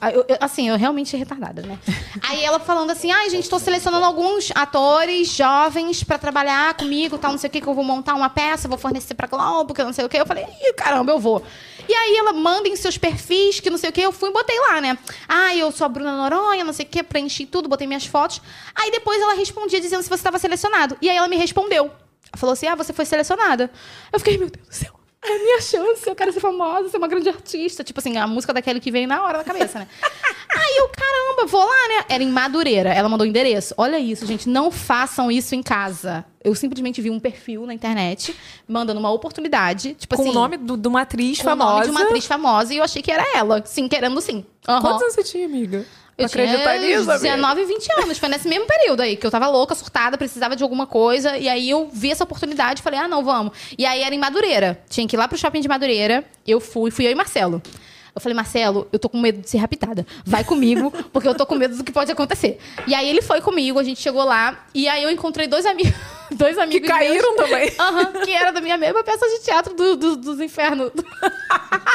[0.00, 1.78] Aí eu- eu- assim, eu realmente retardada, né?
[2.28, 7.32] Aí ela falando assim, ai, gente, tô selecionando alguns atores jovens pra trabalhar comigo, tal,
[7.32, 9.80] não sei o que, que eu vou montar uma peça, vou fornecer pra Globo, que
[9.80, 10.16] eu não sei o que.
[10.16, 11.42] Eu falei, ih, caramba, eu vou.
[11.88, 14.32] E aí ela manda em seus perfis, que não sei o que, eu fui e
[14.32, 14.96] botei lá, né?
[15.28, 18.40] Ah, eu sou a Bruna Noronha, não sei o que, preenchi tudo, botei minhas fotos.
[18.74, 20.96] Aí depois ela respondia dizendo se você estava selecionado.
[21.02, 21.86] E aí ela me respondeu.
[21.86, 23.70] Ela falou assim, ah, você foi selecionada.
[24.12, 24.99] Eu fiquei, meu Deus do céu.
[25.22, 27.84] É minha chance, eu quero ser famosa, ser uma grande artista.
[27.84, 29.86] Tipo assim, a música daquele que veio na hora na cabeça, né?
[30.52, 32.04] Aí eu, caramba, vou lá, né?
[32.08, 32.88] Era em Madureira.
[32.92, 33.74] Ela mandou o endereço.
[33.76, 34.48] Olha isso, gente.
[34.48, 36.24] Não façam isso em casa.
[36.42, 38.34] Eu simplesmente vi um perfil na internet
[38.66, 39.94] mandando uma oportunidade.
[39.94, 40.30] Tipo Com assim.
[40.30, 41.72] o nome do- de uma atriz com o famosa.
[41.74, 42.74] nome de uma atriz famosa.
[42.74, 43.62] E eu achei que era ela.
[43.66, 44.44] Sim, querendo sim.
[44.66, 44.80] Aham.
[44.80, 45.86] Quantos anos você tinha, amiga?
[46.20, 47.18] Eu Acredita tinha nisso, amiga?
[47.18, 48.18] 19 e 20 anos.
[48.18, 51.38] Foi nesse mesmo período aí, que eu tava louca, surtada, precisava de alguma coisa.
[51.38, 53.52] E aí eu vi essa oportunidade e falei, ah, não, vamos.
[53.78, 54.78] E aí era em Madureira.
[54.88, 56.22] Tinha que ir lá pro shopping de Madureira.
[56.46, 57.62] Eu fui, fui eu e Marcelo.
[58.14, 60.06] Eu falei, Marcelo, eu tô com medo de ser raptada.
[60.24, 62.58] Vai comigo, porque eu tô com medo do que pode acontecer.
[62.86, 64.66] E aí ele foi comigo, a gente chegou lá.
[64.74, 65.94] E aí eu encontrei dois amigos.
[66.32, 67.48] Dois Que amigos caíram meus.
[67.48, 67.72] também.
[68.24, 70.90] Que era da minha mesma peça de teatro do, do- dos infernos.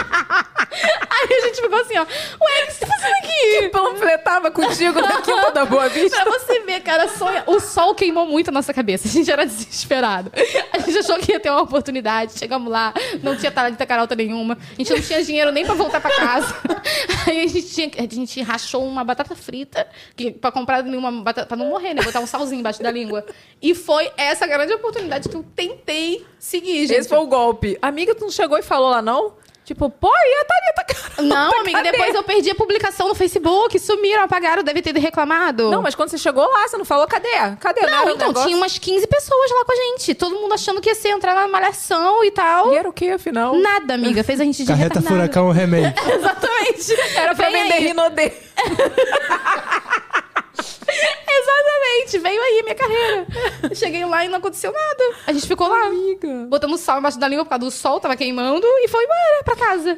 [0.08, 2.02] Aí a gente ficou assim, ó.
[2.04, 3.70] Ué, o que você tá fazendo aqui?
[3.70, 6.22] Panfletava contigo na Quinta da Boa Vista.
[6.22, 9.08] Pra você ver, cara, sonha- o sol queimou muito a nossa cabeça.
[9.08, 10.32] A gente era desesperado.
[10.74, 12.38] A gente achou que ia ter uma oportunidade.
[12.38, 14.58] Chegamos lá, não tinha talenta carota nenhuma.
[14.74, 16.54] A gente não tinha dinheiro nem pra voltar pra casa.
[17.28, 21.48] Aí a gente, tinha, a gente rachou uma batata frita que, pra comprar nenhuma batata,
[21.48, 22.04] pra não morrer, né?
[22.04, 23.26] Botar um salzinho embaixo da língua.
[23.62, 27.00] E foi essa grande oportunidade que eu tentei seguir, gente.
[27.00, 27.78] Esse foi o golpe.
[27.82, 29.34] Amiga, tu não chegou e falou lá, não?
[29.66, 31.06] Tipo, pô, e a Thalita, cara?
[31.28, 31.92] Não, amiga, Cadê?
[31.92, 35.72] depois eu perdi a publicação no Facebook, sumiram, apagaram, deve ter reclamado.
[35.72, 37.30] Não, mas quando você chegou lá, você não falou, cadê?
[37.60, 37.82] Cadê?
[37.82, 38.48] Não, era o então, negócio?
[38.48, 40.14] tinha umas 15 pessoas lá com a gente.
[40.14, 42.74] Todo mundo achando que ia ser entrar na malhação e tal.
[42.74, 43.56] E era o que, afinal?
[43.56, 44.24] Nada, amiga.
[44.24, 45.16] Fez a gente de Carreta retardado.
[45.16, 46.00] Furacão Remake.
[46.14, 46.92] Exatamente.
[47.16, 47.88] Era pra Vem vender aí.
[47.88, 48.34] Rinodê.
[51.28, 52.18] Exatamente.
[52.20, 53.28] Veio aí a minha carreira.
[53.76, 55.03] Cheguei lá e não aconteceu nada.
[55.28, 55.88] A gente ficou lá.
[55.88, 56.47] Amiga.
[56.49, 59.56] Botando sal embaixo da língua por causa do sol, tava queimando e foi embora pra
[59.56, 59.97] casa.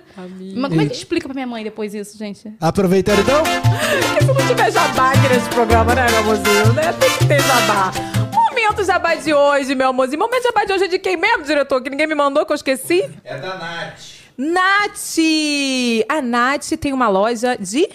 [0.56, 2.52] Mas como é que explica pra minha mãe depois isso, gente?
[2.60, 6.74] Aproveitando então, Porque se não tiver jabá aqui nesse programa, né, meu amorzinho?
[6.74, 6.94] Né?
[7.00, 7.92] Tem que ter jabá.
[8.34, 10.20] Momento jabá de hoje, meu amorzinho.
[10.20, 11.82] Momento jabá de hoje é de quem mesmo, diretor?
[11.82, 13.10] Que ninguém me mandou, que eu esqueci?
[13.24, 14.18] É da Nath.
[14.38, 15.18] Nath!
[16.10, 17.90] A Nath tem uma loja de...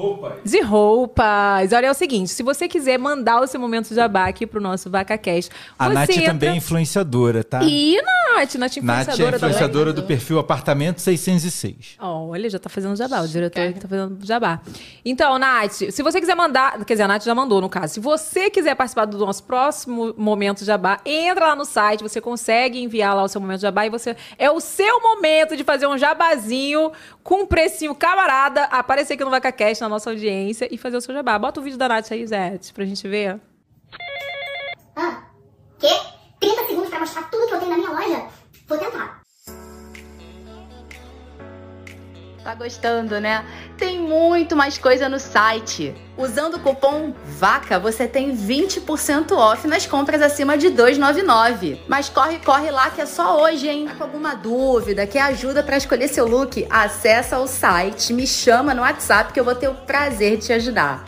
[0.00, 0.38] Roupa.
[0.42, 1.72] De roupas.
[1.72, 4.88] Olha, é o seguinte, se você quiser mandar o seu momento jabá aqui pro nosso
[4.88, 6.26] VacaCast, A Nath entra...
[6.26, 7.62] também é influenciadora, tá?
[7.62, 9.34] E Nath, Nath Nath é influenciadora também.
[9.36, 11.96] influenciadora do perfil Apartamento 606.
[11.98, 13.20] Olha, já tá fazendo jabá.
[13.20, 14.60] O diretor aqui tá fazendo jabá.
[15.04, 16.82] Então, Nath, se você quiser mandar.
[16.84, 17.94] Quer dizer, a Nath já mandou, no caso.
[17.94, 22.82] Se você quiser participar do nosso próximo Momento Jabá, entra lá no site, você consegue
[22.82, 24.16] enviar lá o seu Momento Jabá e você.
[24.38, 26.90] É o seu momento de fazer um jabazinho
[27.22, 31.14] com um precinho camarada, aparecer aqui no VacaCast, na nossa audiência, e fazer o seu
[31.14, 31.38] jabá.
[31.38, 33.40] Bota o vídeo da Nath aí, Zé, pra gente ver.
[34.96, 35.24] Ah,
[35.78, 35.88] quê?
[36.40, 38.28] 30 segundos pra mostrar tudo que eu tenho na minha loja?
[38.66, 39.19] Vou tentar.
[42.42, 43.44] Tá gostando, né?
[43.76, 45.94] Tem muito mais coisa no site.
[46.16, 51.78] Usando o cupom VACA, você tem 20% off nas compras acima de 2,99.
[51.86, 53.86] Mas corre, corre lá que é só hoje, hein?
[53.86, 56.66] Tá com alguma dúvida, quer ajuda pra escolher seu look?
[56.70, 60.52] Acessa o site, me chama no WhatsApp que eu vou ter o prazer de te
[60.54, 61.04] ajudar.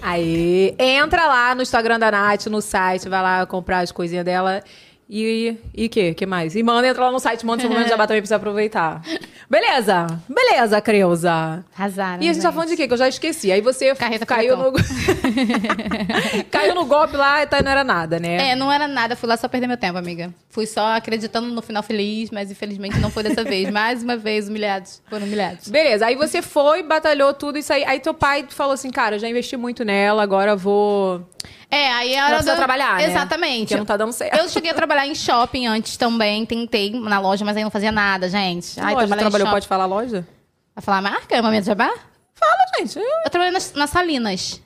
[0.00, 4.62] Aí, entra lá no Instagram da Nath, no site, vai lá comprar as coisinhas dela.
[5.08, 6.14] E e que?
[6.14, 6.56] que mais?
[6.56, 9.02] E manda entrar lá no site, manda seu momento de jabá também pra você aproveitar.
[9.48, 10.06] Beleza?
[10.28, 11.64] Beleza, Creuza.
[11.76, 12.22] Arrasaram.
[12.22, 12.88] E a gente tá falando de quê?
[12.88, 13.52] Que eu já esqueci.
[13.52, 14.72] Aí você Carreta caiu no...
[16.50, 18.50] caiu no golpe lá e tá, não era nada, né?
[18.50, 19.14] É, não era nada.
[19.14, 20.34] Fui lá só perder meu tempo, amiga.
[20.50, 23.70] Fui só acreditando no final feliz, mas infelizmente não foi dessa vez.
[23.70, 25.00] Mais uma vez, humilhados.
[25.08, 25.68] Foram humilhados.
[25.68, 27.84] Beleza, aí você foi, batalhou tudo isso aí.
[27.84, 31.24] Aí teu pai falou assim, cara, eu já investi muito nela, agora vou...
[31.70, 32.58] É, aí a Ela hora precisa do...
[32.58, 33.04] trabalhar, né?
[33.06, 33.60] Exatamente.
[33.68, 34.36] Porque não tá dando certo.
[34.38, 36.46] Eu cheguei a trabalhar em shopping antes também.
[36.46, 38.78] Tentei na loja, mas aí não fazia nada, gente.
[38.80, 40.26] Ai, loja, trabalhou, pode falar loja?
[40.74, 41.34] Vai falar a marca?
[41.36, 41.92] É o momento de jabá?
[42.34, 42.98] Fala, gente.
[42.98, 44.62] Eu trabalhei nas, nas Salinas.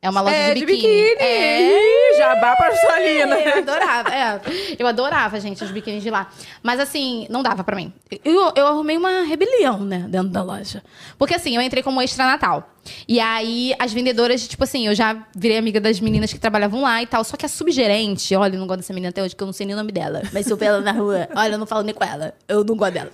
[0.00, 1.02] É uma loja É, de de biquíni.
[1.10, 1.16] biquíni.
[1.18, 2.16] É.
[2.18, 3.34] Jabá pra Salina.
[3.36, 4.40] Eu adorava, é.
[4.78, 6.28] Eu adorava, gente, os biquínis de lá.
[6.62, 7.92] Mas assim, não dava pra mim.
[8.24, 10.84] Eu, eu arrumei uma rebelião, né, dentro da loja.
[11.18, 12.70] Porque assim, eu entrei como extra natal.
[13.06, 17.02] E aí, as vendedoras, tipo assim, eu já virei amiga das meninas que trabalhavam lá
[17.02, 17.22] e tal.
[17.24, 19.52] Só que a subgerente, olha, eu não gosto dessa menina até hoje, que eu não
[19.52, 20.22] sei nem o nome dela.
[20.32, 22.34] Mas se eu ver ela na rua, olha, eu não falo nem com ela.
[22.46, 23.10] Eu não gosto dela.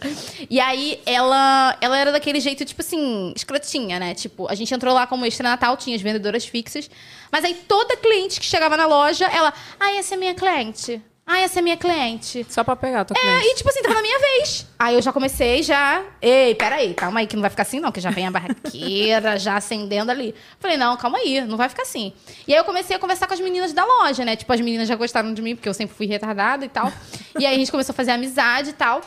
[0.49, 4.15] E aí, ela, ela era daquele jeito, tipo assim, escrotinha, né?
[4.15, 6.91] Tipo, a gente entrou lá como extra natal, tinha as vendedoras fixas.
[7.31, 11.03] Mas aí, toda cliente que chegava na loja, ela, ah, essa é minha cliente.
[11.27, 12.45] Ah, essa é minha cliente.
[12.51, 14.67] Só pra pegar, tô É, e tipo assim, tava na minha vez.
[14.79, 16.03] Aí eu já comecei, já.
[16.21, 19.39] Ei, peraí, calma aí, que não vai ficar assim, não, que já vem a barraqueira
[19.39, 20.35] já acendendo ali.
[20.61, 22.13] Falei, não, calma aí, não vai ficar assim.
[22.47, 24.37] E aí eu comecei a conversar com as meninas da loja, né?
[24.37, 26.93] Tipo, as meninas já gostaram de mim, porque eu sempre fui retardada e tal.
[27.39, 29.01] E aí a gente começou a fazer amizade e tal.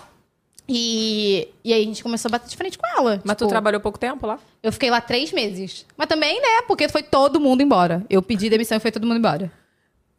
[0.69, 3.21] E, e aí a gente começou a bater de frente com ela.
[3.23, 4.37] Mas tu Tipo, trabalhou pouco tempo lá?
[4.61, 5.85] Eu fiquei lá três meses.
[5.95, 6.63] Mas também, né?
[6.67, 8.03] Porque foi todo mundo embora.
[8.09, 9.51] Eu pedi demissão e foi todo mundo embora.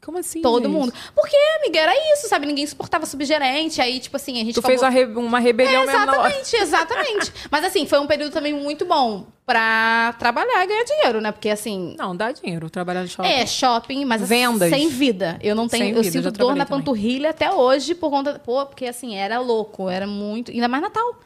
[0.04, 0.72] Como assim, Todo gente?
[0.72, 0.94] mundo.
[1.14, 2.46] Porque, amiga, era isso, sabe?
[2.46, 3.80] Ninguém suportava subgerente.
[3.80, 7.32] Aí, tipo assim, a gente Tu fez uma, re- uma rebelião é, exatamente, exatamente.
[7.50, 11.32] Mas assim, foi um período também muito bom pra trabalhar e ganhar dinheiro, né?
[11.32, 11.94] Porque assim.
[11.98, 13.28] Não, dá dinheiro trabalhar no shopping.
[13.28, 14.70] É, shopping, mas assim, Vendas.
[14.70, 15.38] sem vida.
[15.42, 15.84] Eu não tenho.
[15.86, 16.78] Sem eu vida, sinto dor na também.
[16.78, 18.38] panturrilha até hoje por conta.
[18.38, 20.50] Pô, porque assim, era louco, era muito.
[20.52, 21.16] Ainda mais Natal.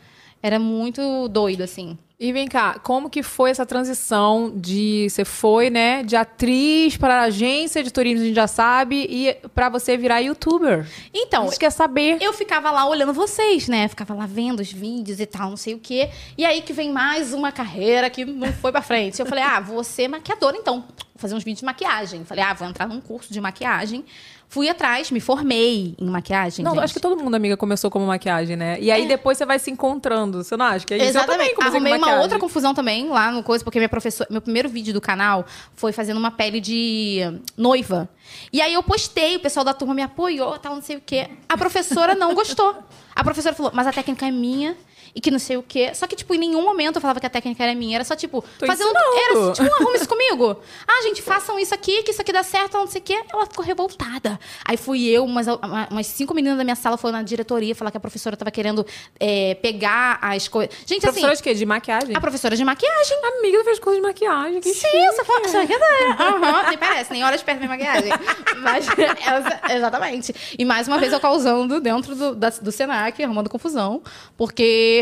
[0.43, 1.97] Era muito doido, assim.
[2.19, 7.23] E vem cá, como que foi essa transição de você foi, né, de atriz para
[7.23, 10.89] agência de turismo, a gente já sabe, e pra você virar youtuber?
[11.13, 12.19] Então, gente quer saber.
[12.21, 13.89] eu ficava lá olhando vocês, né?
[13.89, 16.11] Ficava lá vendo os vídeos e tal, não sei o quê.
[16.39, 19.19] E aí que vem mais uma carreira que não foi pra frente.
[19.19, 20.85] Eu falei, ah, vou ser maquiadora então.
[20.97, 22.25] Vou fazer uns vídeos de maquiagem.
[22.25, 24.05] Falei, ah, vou entrar num curso de maquiagem.
[24.53, 26.63] Fui atrás, me formei em maquiagem.
[26.63, 26.85] Não, gente.
[26.85, 28.77] acho que todo mundo, amiga, começou como maquiagem, né?
[28.79, 30.45] E aí depois você vai se encontrando.
[30.45, 31.07] Você não acha que é isso?
[31.07, 31.55] Eu também Exatamente.
[31.55, 34.93] com Arrumei uma outra confusão também lá no coisa, porque minha professora, meu primeiro vídeo
[34.93, 37.21] do canal foi fazendo uma pele de
[37.57, 38.11] noiva.
[38.53, 41.31] E aí eu postei, o pessoal da turma me apoiou, tal, não sei o quê.
[41.49, 42.77] A professora não gostou.
[43.17, 44.77] A professora falou, mas a técnica é minha.
[45.15, 45.95] E que não sei o quê.
[45.95, 47.97] Só que, tipo, em nenhum momento eu falava que a técnica era minha.
[47.97, 48.89] Era só, tipo, Tô fazendo.
[48.89, 49.43] ensinando.
[49.47, 50.57] Era tipo, arruma isso comigo.
[50.89, 53.19] Ah, gente, façam isso aqui, que isso aqui dá certo, não sei o quê.
[53.33, 54.39] Ela ficou revoltada.
[54.65, 55.47] Aí fui eu, umas,
[55.91, 58.87] umas cinco meninas da minha sala foram na diretoria falar que a professora tava querendo
[59.19, 60.75] é, pegar as coisas.
[60.87, 61.21] Gente, assim.
[61.21, 61.55] Professora de quê?
[61.55, 62.15] De maquiagem?
[62.17, 63.19] A professora de maquiagem.
[63.39, 64.61] Amiga, tu fez curso de maquiagem.
[64.61, 65.43] Que Sim, você foi.
[66.19, 68.13] Aham, nem parece, nem horas perto da minha maquiagem.
[68.59, 70.35] Mas, essa- exatamente.
[70.59, 74.03] E mais uma vez eu causando dentro do, da- do Senac, arrumando confusão,
[74.37, 75.02] porque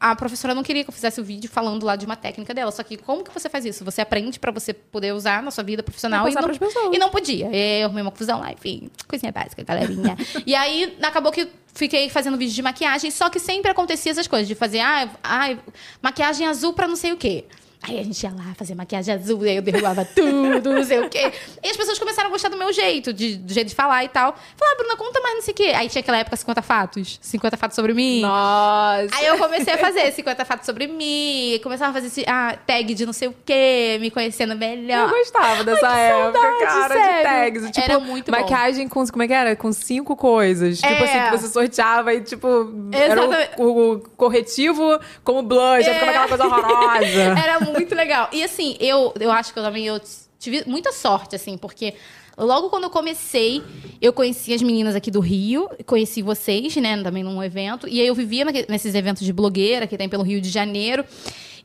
[0.00, 2.70] a professora não queria que eu fizesse o vídeo falando lá de uma técnica dela.
[2.70, 3.84] Só que como que você faz isso?
[3.84, 7.46] Você aprende pra você poder usar na sua vida profissional e não, e não podia.
[7.54, 10.16] Eu arrumei uma confusão lá, enfim, coisinha básica, galerinha.
[10.46, 14.46] e aí acabou que fiquei fazendo vídeo de maquiagem, só que sempre acontecia essas coisas
[14.46, 15.58] de fazer, ah, ai,
[16.00, 17.44] maquiagem azul pra não sei o quê.
[17.80, 21.08] Aí a gente ia lá fazer maquiagem azul, aí eu derrubava tudo, não sei o
[21.08, 21.32] quê.
[21.62, 24.08] E as pessoas começaram a gostar do meu jeito, de, do jeito de falar e
[24.08, 24.34] tal.
[24.56, 25.72] Falaram, ah, Bruna, conta mais não sei o quê.
[25.76, 27.18] Aí tinha aquela época 50 fatos.
[27.22, 28.20] 50 fatos sobre mim.
[28.20, 29.08] Nossa.
[29.14, 32.92] Aí eu comecei a fazer 50 fatos sobre mim, começava a fazer esse, ah, tag
[32.94, 35.08] de não sei o quê, me conhecendo melhor.
[35.08, 37.16] Eu gostava dessa Ai, época, saudade, cara, sério.
[37.16, 37.70] de tags.
[37.70, 38.38] Tipo, Era muito bom.
[38.40, 39.06] maquiagem com.
[39.06, 39.54] Como é que era?
[39.56, 40.78] Com cinco coisas.
[40.80, 41.04] Tipo É.
[41.04, 43.50] assim, que você sorteava e, tipo, era Exatamente.
[43.56, 47.08] o, o corretivo como blush, aí ficava aquela coisa horrorosa.
[47.38, 48.28] Era muito legal.
[48.32, 50.00] E assim, eu, eu acho que eu também eu
[50.38, 51.94] tive muita sorte, assim, porque
[52.36, 53.62] logo quando eu comecei,
[54.00, 57.88] eu conheci as meninas aqui do Rio, conheci vocês, né, também num evento.
[57.88, 61.04] E aí eu vivia nesses eventos de blogueira que tem pelo Rio de Janeiro.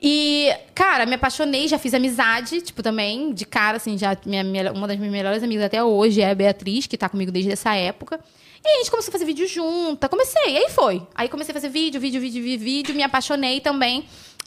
[0.06, 4.72] E, cara, me apaixonei, já fiz amizade, tipo, também, de cara, assim, já minha, minha-
[4.74, 7.74] uma das minhas melhores amigas até hoje é a Beatriz, que tá comigo desde essa
[7.74, 8.20] época.
[8.66, 11.02] E a gente começou a fazer vídeo junta, comecei, aí foi.
[11.16, 14.06] Aí comecei a fazer vídeo, vídeo, vídeo, vídeo, vídeo, me apaixonei também.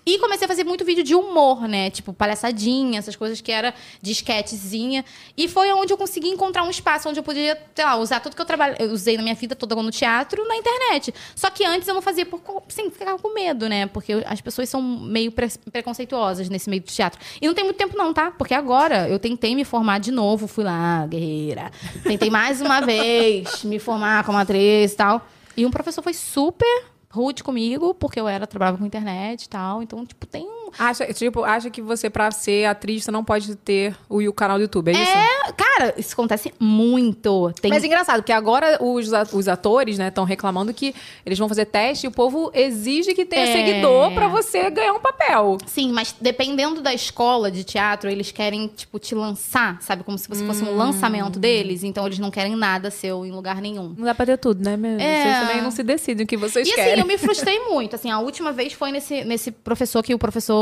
[0.09, 1.91] E comecei a fazer muito vídeo de humor, né?
[1.91, 5.05] Tipo, palhaçadinha, essas coisas que era de esquetezinha.
[5.37, 8.37] E foi onde eu consegui encontrar um espaço onde eu podia, sei lá, usar tudo
[8.37, 11.13] que eu trabalhei, eu usei na minha vida toda no teatro, na internet.
[11.35, 13.87] Só que antes eu não fazia por, sim, ficava com medo, né?
[13.87, 17.19] Porque as pessoas são meio pre- preconceituosas nesse meio do teatro.
[17.43, 18.31] E não tem muito tempo não, tá?
[18.31, 21.73] Porque agora eu tentei me formar de novo, fui lá, guerreira.
[22.05, 25.27] Tentei mais uma vez me formar como atriz e tal.
[25.57, 26.85] E um professor foi super
[27.17, 29.83] rude comigo, porque eu era, trabalhava com internet e tal.
[29.83, 30.47] Então, tipo, tem
[30.79, 34.59] Acha, tipo, acha que você, pra ser atriz, você não pode ter o, o canal
[34.59, 35.11] do YouTube, é isso?
[35.11, 37.53] É, cara, isso acontece muito.
[37.61, 37.71] Tem...
[37.71, 40.95] Mas é engraçado, porque agora os, os atores, né, estão reclamando que
[41.25, 43.53] eles vão fazer teste e o povo exige que tenha É.
[43.53, 45.59] seguidor pra você ganhar um papel.
[45.67, 50.03] Sim, mas dependendo da escola de teatro, eles querem, tipo, te lançar, sabe?
[50.05, 50.73] Como se você fosse Hum.
[50.73, 51.83] um lançamento deles.
[51.85, 53.95] Então, eles não querem nada seu em lugar nenhum.
[53.97, 54.77] Não dá pra ter tudo, né?
[54.77, 55.01] mesmo?
[55.01, 55.23] É.
[55.23, 57.01] Vocês também não se decidem o que vocês E assim, querem.
[57.01, 57.95] eu me frustrei muito.
[57.97, 60.56] Assim, a última vez foi nesse, nesse professor que o professor.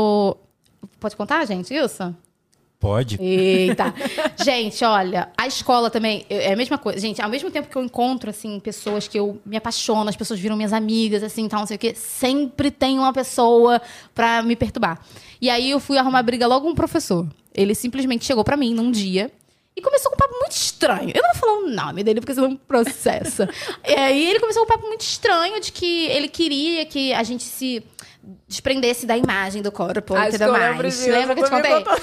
[0.99, 2.15] Pode contar, gente, isso?
[2.79, 3.17] Pode.
[3.19, 3.93] Eita.
[4.43, 6.99] gente, olha, a escola também é a mesma coisa.
[6.99, 10.39] Gente, ao mesmo tempo que eu encontro, assim, pessoas que eu me apaixono, as pessoas
[10.39, 13.81] viram minhas amigas, assim, tal, não sei o quê, sempre tem uma pessoa
[14.13, 14.99] pra me perturbar.
[15.41, 17.27] E aí eu fui arrumar briga logo com um professor.
[17.53, 19.31] Ele simplesmente chegou pra mim num dia.
[19.77, 21.11] E começou com um papo muito estranho.
[21.13, 23.49] Eu não vou falar o nome dele, porque senão processa.
[23.85, 27.23] e aí ele começou com um papo muito estranho de que ele queria que a
[27.23, 27.83] gente se
[28.47, 31.05] desprendesse da imagem do corpo Ah, e tudo eu mais.
[31.05, 31.71] Lembra que eu te contei?
[31.71, 31.93] contou.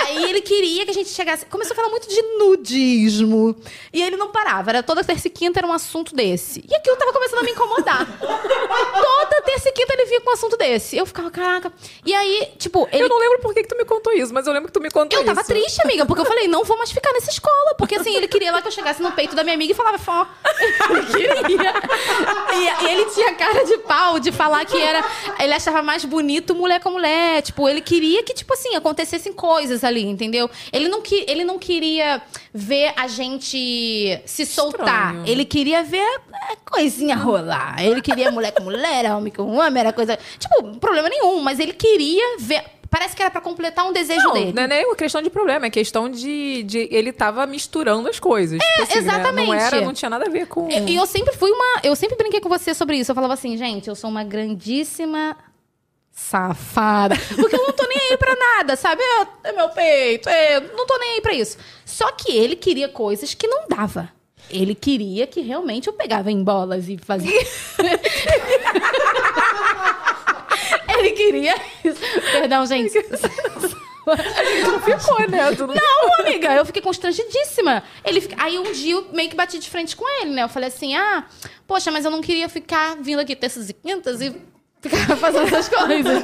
[0.00, 1.46] Aí ele queria que a gente chegasse.
[1.46, 3.56] Começou a falar muito de nudismo.
[3.92, 4.70] E ele não parava.
[4.70, 6.64] Era toda terça e quinta era um assunto desse.
[6.68, 8.06] E aquilo tava começando a me incomodar.
[8.20, 10.96] toda terça e quinta ele vinha com um assunto desse.
[10.96, 11.72] Eu ficava, caraca.
[12.04, 13.04] E aí, tipo, ele.
[13.04, 14.80] Eu não lembro por que, que tu me contou isso, mas eu lembro que tu
[14.80, 15.48] me contou Eu tava isso.
[15.50, 17.74] triste, amiga, porque eu falei, não vou mais ficar nessa escola.
[17.76, 19.98] Porque assim, ele queria lá que eu chegasse no peito da minha amiga e falava
[19.98, 20.26] fó.
[21.18, 21.72] Ele queria.
[22.52, 25.04] E, e ele tinha cara de pau de falar que era.
[25.38, 27.42] Ele achava mais bonito mulher com mulher.
[27.42, 30.48] Tipo, ele queria que, tipo assim, acontecessem coisas ali, entendeu?
[30.72, 32.20] Ele não, que, ele não queria
[32.52, 35.14] ver a gente se soltar.
[35.14, 35.28] Estranho.
[35.28, 37.82] Ele queria ver é, coisinha rolar.
[37.82, 40.18] Ele queria mulher com mulher, homem com homem, era coisa.
[40.38, 42.64] Tipo, problema nenhum, mas ele queria ver.
[42.90, 44.52] Parece que era pra completar um desejo Não, dele.
[44.54, 48.18] não é nem uma questão de problema, é questão de, de ele tava misturando as
[48.18, 48.58] coisas.
[48.62, 49.46] É, exatamente.
[49.46, 50.70] Não era, não tinha nada a ver com.
[50.70, 51.80] E eu sempre fui uma.
[51.82, 53.10] Eu sempre brinquei com você sobre isso.
[53.10, 55.36] Eu falava assim, gente, eu sou uma grandíssima
[56.18, 57.14] safada.
[57.36, 59.00] Porque eu não tô nem aí pra nada, sabe?
[59.02, 61.56] É, é meu peito, é, não tô nem aí pra isso.
[61.84, 64.10] Só que ele queria coisas que não dava.
[64.50, 67.30] Ele queria que realmente eu pegava em bolas e fazia.
[70.98, 71.54] ele queria
[71.84, 72.00] isso.
[72.32, 72.94] Perdão, gente.
[74.64, 75.50] Não ficou, né?
[75.50, 77.82] Não, amiga, eu fiquei constrangidíssima.
[78.04, 80.42] Ele fica- Aí um dia eu meio que bati de frente com ele, né?
[80.42, 81.26] Eu falei assim: ah,
[81.66, 84.34] poxa, mas eu não queria ficar vindo aqui terças e quintas e
[84.80, 86.22] ficar fazendo essas coisas.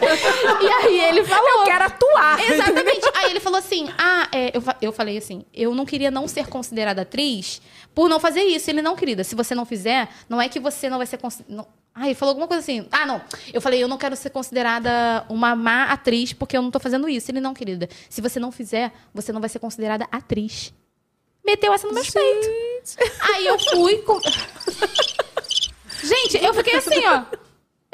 [0.62, 1.61] e aí ele falou.
[1.61, 2.50] Eu quero atuar.
[2.50, 3.11] Exatamente.
[3.14, 6.46] Aí ele falou assim: ah, é, eu, eu falei assim: eu não queria não ser
[6.46, 7.61] considerada atriz
[7.94, 8.70] por não fazer isso.
[8.70, 11.68] Ele, não, querida, se você não fizer, não é que você não vai ser considerada.
[11.94, 12.86] Ah, ele falou alguma coisa assim.
[12.90, 13.20] Ah, não.
[13.52, 17.09] Eu falei, eu não quero ser considerada uma má atriz porque eu não tô fazendo
[17.09, 17.30] isso.
[17.30, 17.88] Ele, não, querida.
[18.09, 20.72] Se você não fizer, você não vai ser considerada atriz.
[21.46, 22.48] Meteu essa no meu peito.
[23.20, 23.98] Aí eu fui.
[23.98, 24.18] Com...
[26.02, 27.22] Gente, eu fiquei assim, ó.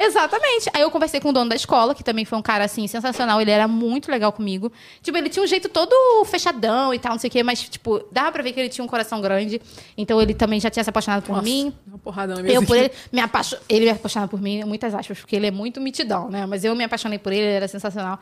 [0.03, 0.69] Exatamente.
[0.73, 3.39] Aí eu conversei com o dono da escola, que também foi um cara, assim, sensacional.
[3.39, 4.71] Ele era muito legal comigo.
[5.01, 8.03] Tipo, ele tinha um jeito todo fechadão e tal, não sei o quê, mas, tipo,
[8.11, 9.61] dava pra ver que ele tinha um coração grande.
[9.95, 11.71] Então ele também já tinha se apaixonado por mim.
[11.87, 11.99] Uma
[12.51, 13.55] Eu por ele, me apaixo...
[13.69, 16.45] ele me apaixonava por mim, muitas aspas, porque ele é muito mitidão, né?
[16.47, 18.19] Mas eu me apaixonei por ele, ele era sensacional.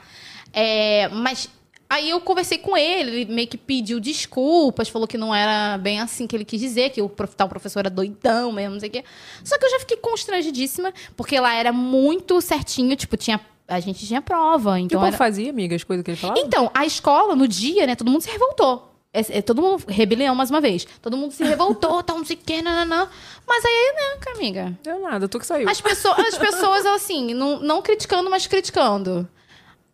[0.52, 1.50] É, mas
[1.90, 6.00] aí eu conversei com ele, ele meio que pediu desculpas, falou que não era bem
[6.00, 8.92] assim que ele quis dizer, que o tal professor era doidão mesmo, não sei o
[8.92, 9.04] quê.
[9.44, 13.42] Só que eu já fiquei constrangidíssima, porque lá era muito certinho, tipo, tinha.
[13.68, 15.18] A gente tinha prova, então povo era...
[15.18, 16.40] fazia, amiga, as coisas que ele falava?
[16.40, 18.90] Então, a escola, no dia, né, todo mundo se revoltou.
[19.12, 20.88] É, é, todo mundo, rebelião mais uma vez.
[21.02, 23.08] Todo mundo se revoltou, tal, não sei o que, nananã.
[23.48, 24.78] Mas aí, né, amiga?
[24.84, 25.70] Deu nada, tu que saiu.
[25.70, 29.28] As, pessoas, as pessoas, assim, não, não criticando, mas criticando.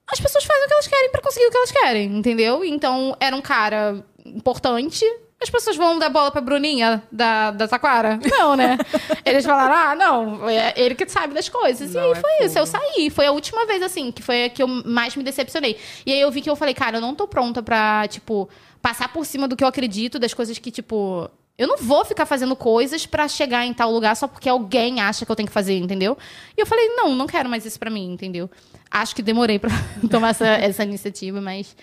[0.08, 2.64] As pessoas fazem o que elas querem pra conseguir o que elas querem, entendeu?
[2.64, 5.04] Então, era um cara importante.
[5.42, 8.20] As pessoas vão dar bola pra Bruninha da, da Taquara?
[8.24, 8.78] Não, né?
[9.26, 11.92] Eles falaram, ah, não, é ele que sabe das coisas.
[11.92, 13.10] e Não, aí é foi isso, eu saí.
[13.10, 15.78] Foi a última vez, assim, que foi a que eu mais me decepcionei.
[16.06, 18.48] E aí eu vi que eu falei, cara, eu não tô pronta pra, tipo,
[18.82, 21.30] passar por cima do que eu acredito, das coisas que, tipo.
[21.58, 25.26] Eu não vou ficar fazendo coisas pra chegar em tal lugar só porque alguém acha
[25.26, 26.18] que eu tenho que fazer, entendeu?
[26.58, 28.50] E eu falei, não, não quero mais isso pra mim, entendeu?
[28.92, 29.70] Acho que demorei pra
[30.12, 31.76] tomar essa, essa iniciativa, mas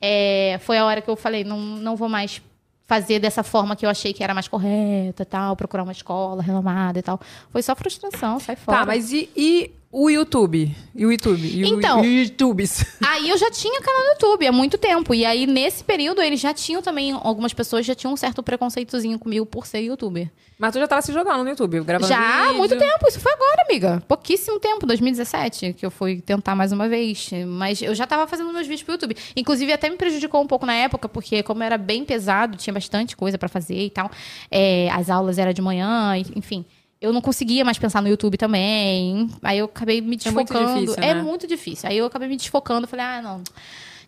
[0.00, 2.42] é, foi a hora que eu falei, não, não vou mais
[2.84, 6.98] fazer dessa forma que eu achei que era mais correta, tal, procurar uma escola renomada
[6.98, 7.20] e tal.
[7.50, 8.78] Foi só frustração, sai fora.
[8.78, 10.74] Tá, mas e, e o YouTube?
[10.94, 11.46] E o YouTube?
[11.46, 12.84] E o- Então- e o YouTubes?
[13.06, 15.14] Aí eu já tinha canal no YouTube há muito tempo.
[15.14, 19.18] E aí, nesse período, eles já tinham também, algumas pessoas já tinham um certo preconceitozinho
[19.18, 20.30] comigo por ser youtuber.
[20.58, 22.58] Mas tu já tava se jogando no YouTube, gravando Já há vídeo.
[22.58, 24.02] muito tempo, isso foi agora, amiga.
[24.08, 27.28] Pouquíssimo tempo, 2017, que eu fui tentar mais uma vez.
[27.48, 29.16] Mas eu já tava fazendo meus vídeos pro YouTube.
[29.36, 33.16] Inclusive, até me prejudicou um pouco na época, porque como era bem pesado, tinha bastante
[33.16, 34.10] coisa pra fazer e tal.
[34.50, 36.64] É, as aulas eram de manhã, enfim.
[37.02, 39.28] Eu não conseguia mais pensar no YouTube também.
[39.42, 40.80] Aí eu acabei me É muito desfocando.
[40.80, 41.22] difícil, É né?
[41.22, 41.88] muito difícil.
[41.88, 42.86] Aí eu acabei me desfocando.
[42.86, 43.42] Falei, ah, não.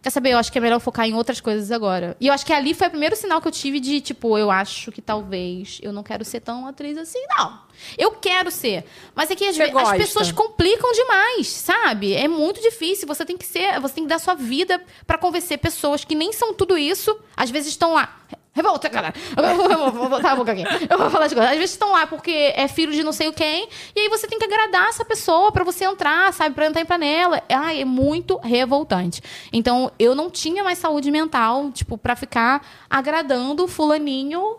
[0.01, 0.33] Quer saber?
[0.33, 2.15] Eu acho que é melhor focar em outras coisas agora.
[2.21, 4.51] E eu acho que ali foi o primeiro sinal que eu tive de, tipo, eu
[4.51, 7.59] acho que talvez eu não quero ser tão atriz assim, não.
[7.97, 8.85] Eu quero ser.
[9.15, 12.13] Mas é que às vezes as pessoas complicam demais, sabe?
[12.15, 13.09] É muito difícil.
[13.09, 16.33] Você tem que ser, você tem que dar sua vida pra convencer pessoas que nem
[16.35, 17.19] são tudo isso.
[17.35, 18.15] Às vezes estão lá.
[18.55, 19.13] Revolta, cara.
[19.37, 20.63] Eu vou, botar a boca aqui.
[20.89, 21.51] Eu vou falar de coisa.
[21.51, 23.69] Às vezes estão lá porque é filho de não sei o quem.
[23.97, 26.55] E aí você tem que agradar essa pessoa pra você entrar, sabe?
[26.55, 27.43] Pra entrar em panela.
[27.49, 29.21] Ai, é muito revoltante.
[29.53, 34.59] Então, eu não tinha mais saúde mental, tipo, pra ficar agradando o fulaninho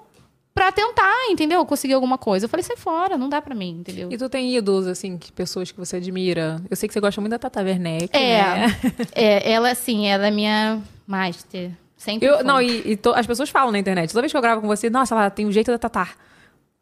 [0.53, 1.65] pra tentar, entendeu?
[1.65, 2.45] Conseguir alguma coisa.
[2.45, 4.09] Eu falei, sai fora, não dá pra mim, entendeu?
[4.11, 6.61] E tu tem ídolos, assim, que pessoas que você admira?
[6.69, 8.77] Eu sei que você gosta muito da Tata Werneck, É, né?
[9.13, 11.71] é, ela assim, ela é minha master.
[12.05, 14.09] Sempre Eu, não, e, e to- as pessoas falam na internet.
[14.11, 16.09] Toda vez que eu gravo com você, nossa, ela tem o jeito da Tatá.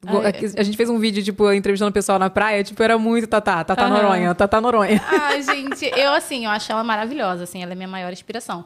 [0.06, 0.60] Go- Ah, é.
[0.60, 3.64] A gente fez um vídeo, tipo, entrevistando o pessoal na praia, tipo, era muito Tatá,
[3.64, 3.88] Tatá.
[3.88, 5.02] Noronha, Tatá Noronha.
[5.08, 8.66] Ai, gente, eu assim, eu acho ela maravilhosa, assim, ela é minha maior inspiração.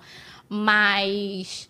[0.50, 1.70] Mas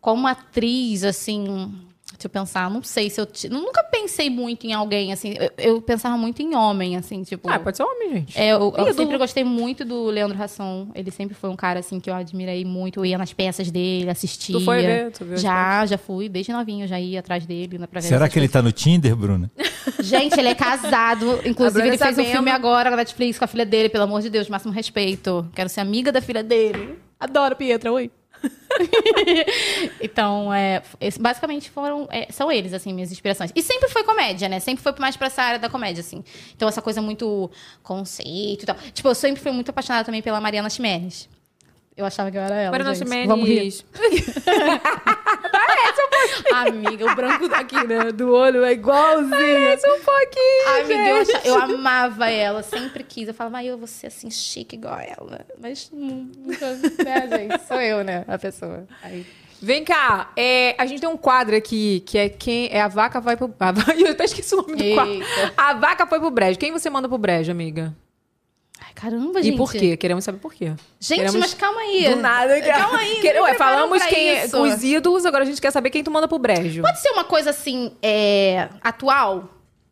[0.00, 1.72] como atriz, assim,
[2.16, 5.50] deixa eu pensar, não sei se eu ti- nunca pensei muito em alguém assim, eu,
[5.74, 8.38] eu pensava muito em homem, assim, tipo, Ah, pode ser homem, gente.
[8.38, 10.88] É, eu, eu sempre gostei muito do Leandro Rasson.
[10.94, 13.00] Ele sempre foi um cara assim que eu admirei muito.
[13.00, 14.58] Eu ia nas peças dele, assistia.
[14.58, 15.10] Tu foi ver?
[15.12, 16.28] Tu viu já, já fui.
[16.28, 17.78] Desde novinho, eu já ia atrás dele.
[17.86, 19.50] Pra ver Será que ele tá no Tinder, Bruna?
[20.00, 21.40] Gente, ele é casado.
[21.44, 24.30] Inclusive, ele fez um filme agora na Netflix com a filha dele, pelo amor de
[24.30, 25.46] Deus, máximo respeito.
[25.54, 26.98] Quero ser amiga da filha dele.
[27.18, 28.10] Adoro, Pietra, oi.
[30.00, 30.82] então, é,
[31.18, 33.50] basicamente foram, é, são eles, assim, minhas inspirações.
[33.54, 34.60] E sempre foi comédia, né?
[34.60, 36.22] Sempre foi mais pra essa área da comédia, assim.
[36.54, 37.50] Então, essa coisa muito
[37.82, 38.76] conceito e tal.
[38.92, 41.28] Tipo, eu sempre fui muito apaixonada também pela Mariana Chimenez.
[41.96, 42.70] Eu achava que eu era ela.
[42.70, 42.94] Mariana.
[42.94, 43.26] Ximenes.
[43.26, 43.72] Vamos rir.
[46.52, 48.12] Amiga, o branco daqui, né?
[48.12, 49.30] Do olho é igualzinho.
[49.30, 51.48] Parece um pouquinho, Deus, gente.
[51.48, 53.28] eu amava ela, sempre quis.
[53.28, 55.46] Eu falava, ai, eu vou ser assim, chique igual ela.
[55.60, 56.72] Mas nunca,
[57.04, 57.66] né, gente?
[57.66, 58.86] Sou eu, né, a pessoa.
[59.02, 59.26] Aí,
[59.60, 63.20] Vem cá, é, a gente tem um quadro aqui que é quem é a vaca
[63.20, 63.52] vai pro.
[63.58, 65.12] A, eu até esqueci o nome do quadro.
[65.14, 65.54] Eita.
[65.56, 66.58] A vaca foi pro brejo.
[66.58, 67.94] Quem você manda pro brejo, amiga?
[68.96, 69.54] Caramba, gente.
[69.54, 69.96] E por quê?
[69.96, 70.72] Queremos saber por quê.
[70.98, 72.08] Gente, Queremos- mas calma aí.
[72.08, 72.60] Do nada.
[72.62, 73.20] Calma aí.
[73.20, 74.60] Quer- Ué, falamos quem, isso.
[74.60, 76.82] os ídolos, agora a gente quer saber quem tu manda pro brejo.
[76.82, 79.50] Pode ser uma coisa assim, é, atual?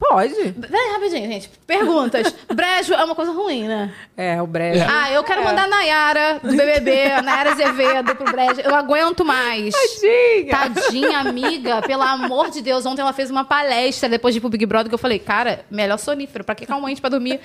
[0.08, 0.52] Pode.
[0.52, 1.50] Peraí, rapidinho, gente.
[1.66, 2.34] Perguntas.
[2.52, 3.92] Brejo é uma coisa ruim, né?
[4.16, 4.84] É, o brejo.
[4.88, 8.60] Ah, eu quero mandar a Nayara do BBB, a Nayara Azevedo pro Brejo.
[8.60, 9.74] Eu aguento mais.
[9.74, 10.50] Tadinha.
[10.50, 11.82] Tadinha, amiga.
[11.86, 12.84] Pelo amor de Deus.
[12.86, 15.64] Ontem ela fez uma palestra depois de ir pro Big Brother que eu falei, cara,
[15.70, 16.44] melhor sonífero.
[16.44, 17.40] Pra que calmante pra dormir?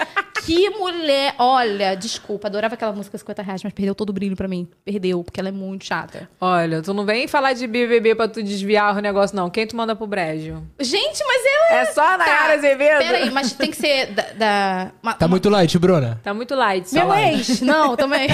[0.45, 1.35] Que mulher.
[1.37, 2.47] Olha, desculpa.
[2.47, 4.67] Adorava aquela música 50 reais, mas perdeu todo o brilho pra mim.
[4.83, 6.29] Perdeu, porque ela é muito chata.
[6.41, 9.49] Olha, tu não vem falar de BBB pra tu desviar o negócio, não.
[9.49, 10.63] Quem tu manda pro brejo?
[10.79, 12.97] Gente, mas ela É só a Nayara Azevedo?
[12.99, 14.23] Peraí, mas tem que ser da...
[14.33, 16.19] da- uma- Tá muito light, Bruna.
[16.23, 16.93] Tá muito light.
[16.93, 17.15] Meu só.
[17.17, 18.27] ex, não, também.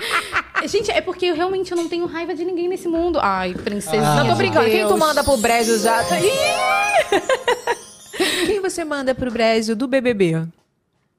[0.66, 3.18] Gente, é porque eu realmente eu não tenho raiva de ninguém nesse mundo.
[3.20, 4.02] Ai, princesinha.
[4.02, 4.66] Ah, Não tô brincando.
[4.70, 4.98] Quem tu Deus.
[5.00, 6.04] manda pro brejo já?
[8.46, 10.46] Quem você manda pro brejo do BBB?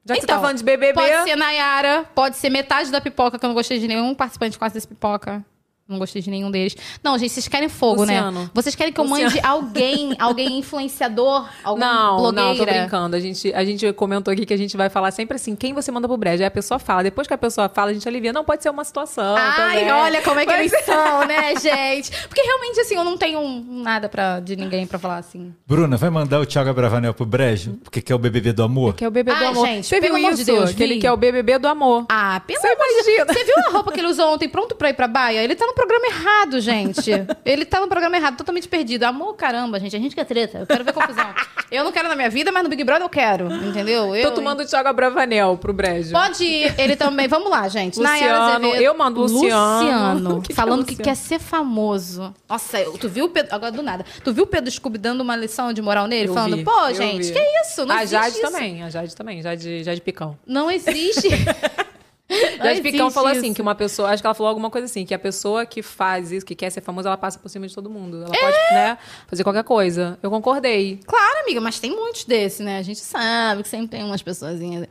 [0.05, 0.93] Já que você tá Então, falando de BBB...
[0.93, 4.57] Pode ser Nayara, pode ser metade da pipoca, que eu não gostei de nenhum participante
[4.59, 5.43] quase desse pipoca.
[5.87, 6.77] Não gostei de nenhum deles.
[7.03, 8.43] Não, gente, vocês querem fogo, Luciano.
[8.43, 8.49] né?
[8.53, 9.29] Vocês querem que eu Luciano.
[9.29, 12.47] mande alguém, alguém influenciador, algum Não, blogueira?
[12.49, 13.15] não, tô brincando.
[13.15, 15.91] A gente, a gente comentou aqui que a gente vai falar sempre assim, quem você
[15.91, 16.41] manda pro brejo?
[16.41, 17.03] Aí a pessoa fala.
[17.03, 18.31] Depois que a pessoa fala, a gente alivia.
[18.31, 19.91] Não, pode ser uma situação Ai, também.
[19.91, 22.11] olha como é que Mas- eles são, né, gente?
[22.27, 25.53] Porque realmente, assim, eu não tenho nada pra, de ninguém pra falar assim.
[25.67, 27.73] Bruna, vai mandar o Thiago Abravanel pro brejo?
[27.83, 28.93] Porque quer o BBB do amor?
[28.93, 29.67] Que é o BBB do Ai, amor.
[29.67, 30.51] gente, Você pelo viu amor de isso?
[30.51, 32.05] Deus, que ele quer o BBB do amor.
[32.09, 33.33] Ah, pelo Você amor de imagina?
[33.33, 35.43] Você viu a roupa que ele usou ontem pronto pra ir pra baia?
[35.43, 37.11] Ele tá no programa errado, gente.
[37.45, 39.03] Ele tá no programa errado, totalmente perdido.
[39.03, 39.95] Amor, caramba, gente.
[39.95, 40.59] A gente quer treta.
[40.59, 41.25] Eu quero ver confusão.
[41.71, 43.51] Eu não quero na minha vida, mas no Big Brother eu quero.
[43.51, 44.15] Entendeu?
[44.15, 46.11] Eu, Tô tomando o Thiago Abravanel pro brejo.
[46.11, 47.27] Pode ir, ele também.
[47.27, 47.99] Vamos lá, gente.
[47.99, 50.13] Luciano, eu mando Luciano.
[50.13, 51.03] Luciano, Que que é falando que Luciano?
[51.03, 52.33] quer ser famoso.
[52.47, 53.53] Nossa, eu- tu viu o Pedro.
[53.55, 54.05] Agora do nada.
[54.23, 56.29] Tu viu o Pedro Scooby dando uma lição de moral nele?
[56.29, 57.33] Eu falando, vi, pô, gente, vi.
[57.33, 57.85] que isso?
[57.85, 58.41] Não a existe Jade isso.
[58.41, 60.37] também, a Jade também, Jade, Jade Picão.
[60.45, 61.29] Não existe.
[62.57, 63.55] Jade Picão falou assim, isso.
[63.55, 66.31] que uma pessoa, acho que ela falou alguma coisa assim, que a pessoa que faz
[66.31, 68.17] isso, que quer ser famosa, ela passa por cima de todo mundo.
[68.23, 68.97] Ela pode, né,
[69.27, 70.17] fazer qualquer coisa.
[70.23, 70.99] Eu concordei.
[71.05, 72.77] Claro, amiga, mas tem muitos desses, né?
[72.77, 74.87] A gente sabe que sempre tem umas pessoazinhas.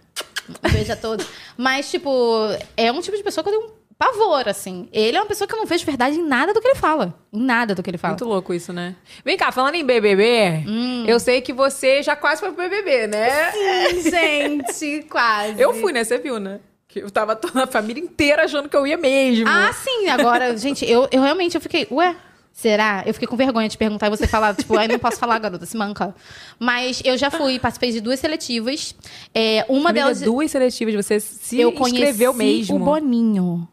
[0.70, 1.26] Veja todos.
[1.56, 2.10] Mas, tipo,
[2.76, 4.88] é um tipo de pessoa que eu tenho um pavor, assim.
[4.92, 7.14] Ele é uma pessoa que eu não vejo verdade em nada do que ele fala.
[7.32, 8.12] Em nada do que ele fala.
[8.14, 8.96] Muito louco isso, né?
[9.24, 11.04] Vem cá, falando em BBB, Hum.
[11.06, 13.52] eu sei que você já quase foi pro BBB, né?
[14.02, 15.60] Gente, quase.
[15.60, 16.02] Eu fui, né?
[16.04, 16.60] Você viu, né?
[16.92, 19.48] Que eu tava toda a família inteira achando que eu ia mesmo.
[19.48, 20.08] Ah, sim.
[20.08, 22.14] Agora, gente, eu, eu realmente eu fiquei, ué,
[22.52, 23.02] será?
[23.06, 25.64] Eu fiquei com vergonha de perguntar e você falar, tipo, aí não posso falar, garota,
[25.64, 26.14] se manca.
[26.58, 28.94] Mas eu já fui, participei de duas seletivas.
[29.34, 30.20] É, uma Amiga, delas.
[30.20, 32.76] duas seletivas, você se eu inscreveu mesmo.
[32.76, 33.66] o Boninho.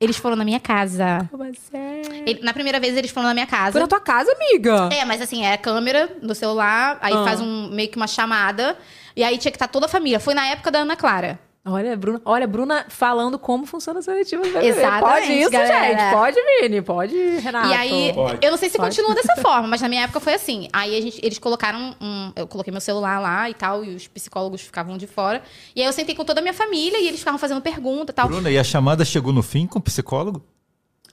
[0.00, 1.28] Eles foram na minha casa.
[1.30, 2.22] Você...
[2.24, 3.72] Ele- na primeira vez eles foram na minha casa.
[3.72, 4.88] Foi na tua casa, amiga.
[4.92, 7.24] É, mas assim, é a câmera no celular, aí Ah.
[7.24, 8.78] faz um meio que uma chamada,
[9.14, 10.18] e aí tinha que estar toda a família.
[10.18, 11.38] Foi na época da Ana Clara.
[11.62, 14.42] Olha, Bruna, olha, Bruna falando como funciona a seletiva.
[14.64, 15.88] Exatamente, Pode isso, galera.
[16.00, 16.10] gente.
[16.14, 16.80] Pode, Vini.
[16.80, 17.68] Pode, Renato.
[17.68, 18.38] E aí, Pode.
[18.40, 18.96] eu não sei se Pode.
[18.96, 20.68] continua dessa forma, mas na minha época foi assim.
[20.72, 22.32] Aí a gente- eles colocaram um.
[22.34, 25.42] Eu coloquei meu celular lá e tal, e os psicólogos ficavam de fora.
[25.76, 28.14] E aí eu sentei com toda a minha família e eles ficavam fazendo pergunta e
[28.14, 28.26] tal.
[28.26, 30.42] Bruna, e a chamada chegou no fim com o psicólogo?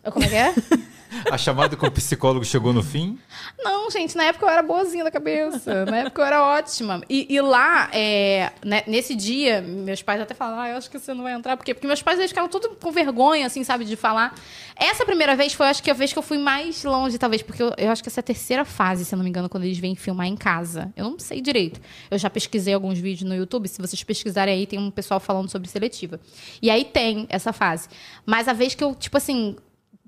[0.02, 0.54] Eu, como é que é?
[1.32, 3.18] A chamada com o psicólogo chegou no fim?
[3.60, 5.86] Não, gente, na época eu era boazinha da cabeça.
[5.86, 7.02] Na época eu era ótima.
[7.10, 11.00] E, e lá, é, né, nesse dia, meus pais até falaram, ah, eu acho que
[11.00, 11.58] você não vai entrar.
[11.58, 11.74] Por quê?
[11.74, 14.36] Porque meus pais eles ficaram todos com vergonha, assim, sabe, de falar.
[14.76, 17.64] Essa primeira vez foi, acho que, a vez que eu fui mais longe, talvez, porque
[17.64, 19.64] eu, eu acho que essa é a terceira fase, se eu não me engano, quando
[19.64, 20.94] eles vêm filmar em casa.
[20.96, 21.80] Eu não sei direito.
[22.12, 25.50] Eu já pesquisei alguns vídeos no YouTube, se vocês pesquisarem aí, tem um pessoal falando
[25.50, 26.20] sobre seletiva.
[26.62, 27.90] E aí tem essa fase.
[28.26, 29.56] Mas a vez que eu, tipo assim,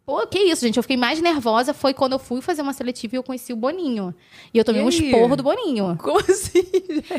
[0.09, 0.77] Pô, que isso, gente.
[0.77, 3.55] Eu fiquei mais nervosa foi quando eu fui fazer uma seletiva e eu conheci o
[3.55, 4.11] Boninho.
[4.51, 5.95] E eu tomei E um esporro do Boninho.
[6.01, 6.63] Como assim?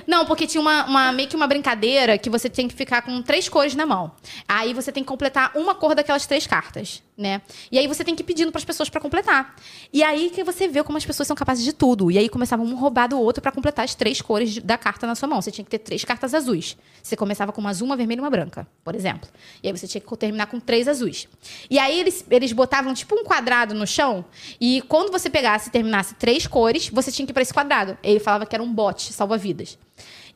[0.08, 3.22] Não, porque tinha uma, uma- meio que uma brincadeira que você tem que ficar com
[3.22, 4.10] três cores na mão.
[4.48, 7.42] Aí você tem que completar uma cor daquelas três cartas, né?
[7.70, 9.54] E aí você tem que ir pedindo pras pessoas pra completar.
[9.92, 12.10] E aí que você vê como as pessoas são capazes de tudo.
[12.10, 15.14] E aí começava um roubar do outro pra completar as três cores da carta na
[15.14, 15.40] sua mão.
[15.40, 16.76] Você tinha que ter três cartas azuis.
[17.00, 19.28] Você começava com uma azul, uma vermelha e uma branca, por exemplo.
[19.62, 21.28] E aí você tinha que terminar com três azuis.
[21.70, 24.24] E aí eles, eles botavam tipo um quadrado no chão.
[24.60, 27.96] E quando você pegasse e terminasse três cores, você tinha que ir pra esse quadrado.
[28.02, 29.78] Ele falava que era um bote, salva-vidas.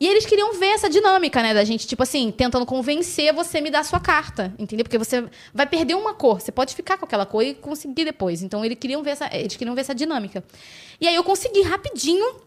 [0.00, 3.62] E eles queriam ver essa dinâmica, né, da gente, tipo assim, tentando convencer você a
[3.62, 4.84] me dar a sua carta, entendeu?
[4.84, 8.42] Porque você vai perder uma cor, você pode ficar com aquela cor e conseguir depois.
[8.42, 10.44] Então eles queriam ver essa, eles queriam ver essa dinâmica.
[11.00, 12.40] E aí eu consegui rapidinho,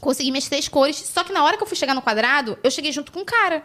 [0.00, 2.70] consegui minhas três cores, só que na hora que eu fui chegar no quadrado, eu
[2.70, 3.62] cheguei junto com um cara.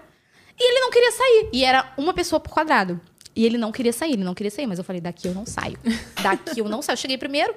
[0.60, 1.50] E ele não queria sair.
[1.54, 3.00] E era uma pessoa por quadrado.
[3.36, 5.46] E ele não queria sair, ele não queria sair, mas eu falei, daqui eu não
[5.46, 5.78] saio.
[6.22, 6.96] Daqui eu não saio.
[6.96, 7.54] Eu cheguei primeiro.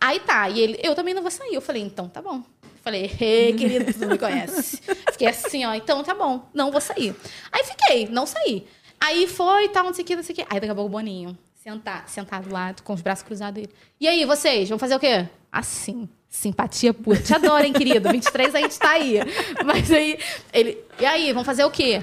[0.00, 1.54] Aí tá, e ele, eu também não vou sair.
[1.54, 2.42] Eu falei, então tá bom.
[2.82, 4.78] Falei, ei, querido, tu me conhece.
[5.12, 7.14] Fiquei assim, ó, então tá bom, não vou sair.
[7.52, 8.66] Aí fiquei, não saí.
[9.00, 10.42] Aí foi, tal, não sei o que, não sei o que.
[10.42, 13.62] Aí daqui a pouco o Boninho, sentado, sentado lá, com os braços cruzados.
[13.62, 15.28] Ele, e aí, vocês, vão fazer o quê?
[15.50, 17.20] Assim, simpatia pura.
[17.20, 18.10] Te adoro, hein, querido?
[18.10, 19.20] 23 a gente tá aí.
[19.64, 20.18] Mas aí,
[20.52, 22.02] ele, e aí, vão fazer o quê?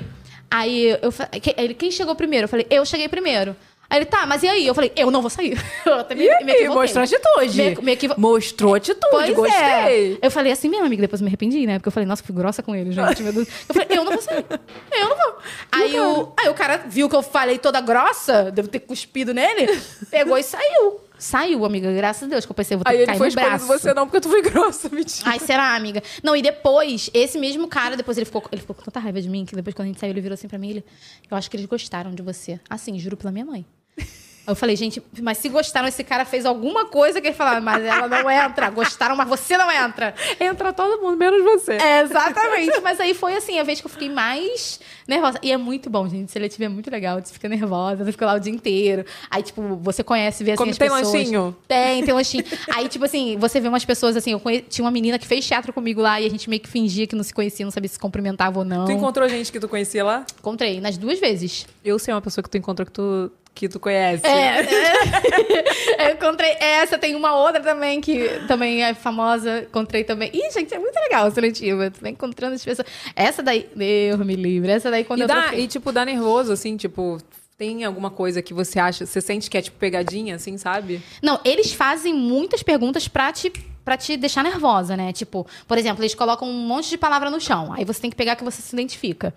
[0.51, 1.13] Aí, eu,
[1.57, 2.45] ele, quem chegou primeiro?
[2.45, 3.55] Eu falei, eu cheguei primeiro.
[3.91, 4.67] Aí ele, tá, mas e aí?
[4.67, 5.57] Eu falei, eu não vou sair.
[5.83, 6.75] Eu até me, E aí, me equivoquei.
[6.81, 7.57] mostrou atitude.
[7.63, 10.13] Me, me equivo- Mostrou atitude, Pois gostei.
[10.13, 10.17] é.
[10.21, 11.79] Eu falei assim mesmo, amiga, depois me arrependi, né?
[11.79, 13.23] Porque eu falei, nossa, fui grossa com ele, gente.
[13.23, 13.47] Meu Deus.
[13.67, 14.45] Eu falei, eu não vou sair.
[14.91, 15.37] Eu não vou.
[15.71, 19.75] Aí o, aí o cara viu que eu falei toda grossa, devo ter cuspido nele,
[20.11, 21.01] pegou e saiu.
[21.20, 23.67] Saiu, amiga, graças a Deus, que eu pensei, vou ter Aí que cair no braço.
[23.67, 25.30] você não, porque tu foi grossa, mentira.
[25.30, 26.01] Ai, será, amiga?
[26.24, 29.28] Não, e depois, esse mesmo cara, depois ele ficou, ele ficou com tanta raiva de
[29.30, 30.86] mim, que depois quando a gente saiu, ele virou assim pra mim, ele,
[31.30, 32.59] eu acho que eles gostaram de você.
[32.70, 33.65] Assim, juro pela minha mãe.
[34.49, 37.83] Eu falei, gente, mas se gostaram, esse cara fez alguma coisa que ele falava, mas
[37.85, 38.69] ela não entra.
[38.71, 40.15] Gostaram, mas você não entra.
[40.39, 41.73] Entra todo mundo, menos você.
[41.73, 42.81] É, exatamente.
[42.81, 45.39] Mas aí foi assim, a vez que eu fiquei mais nervosa.
[45.43, 46.31] E é muito bom, gente.
[46.31, 47.19] Seletivo é muito legal.
[47.23, 49.05] Você fica nervosa, você fica lá o dia inteiro.
[49.29, 51.13] Aí, tipo, você conhece, vê assim Como as tem pessoas.
[51.13, 51.55] lanchinho?
[51.67, 52.43] Tem, tem lanchinho.
[52.73, 54.31] aí, tipo assim, você vê umas pessoas assim.
[54.31, 54.61] Eu conhe...
[54.61, 57.15] Tinha uma menina que fez teatro comigo lá e a gente meio que fingia que
[57.15, 58.85] não se conhecia, não sabia se cumprimentava ou não.
[58.85, 60.25] Tu encontrou gente que tu conhecia lá?
[60.39, 61.67] Encontrei, nas duas vezes.
[61.85, 64.25] Eu sei uma pessoa que tu encontrou que tu, que tu conhece.
[64.25, 66.07] É, é.
[66.09, 69.59] eu encontrei essa, tem uma outra também que também é famosa.
[69.67, 70.29] Encontrei também.
[70.33, 71.83] Ih, gente, é muito legal o seletivo.
[71.83, 72.87] Eu tô encontrando as pessoas.
[73.15, 74.71] Essa daí, Deus me livre.
[74.71, 77.17] Essa daí quando E, eu dá, troquei- e, tipo, dá nervoso, assim, tipo...
[77.57, 79.05] Tem alguma coisa que você acha...
[79.05, 81.01] Você sente que é, tipo, pegadinha, assim, sabe?
[81.21, 83.51] Não, eles fazem muitas perguntas pra te,
[83.89, 85.11] pra te deixar nervosa, né?
[85.11, 87.73] Tipo, por exemplo, eles colocam um monte de palavra no chão.
[87.73, 89.33] Aí você tem que pegar que você se identifica.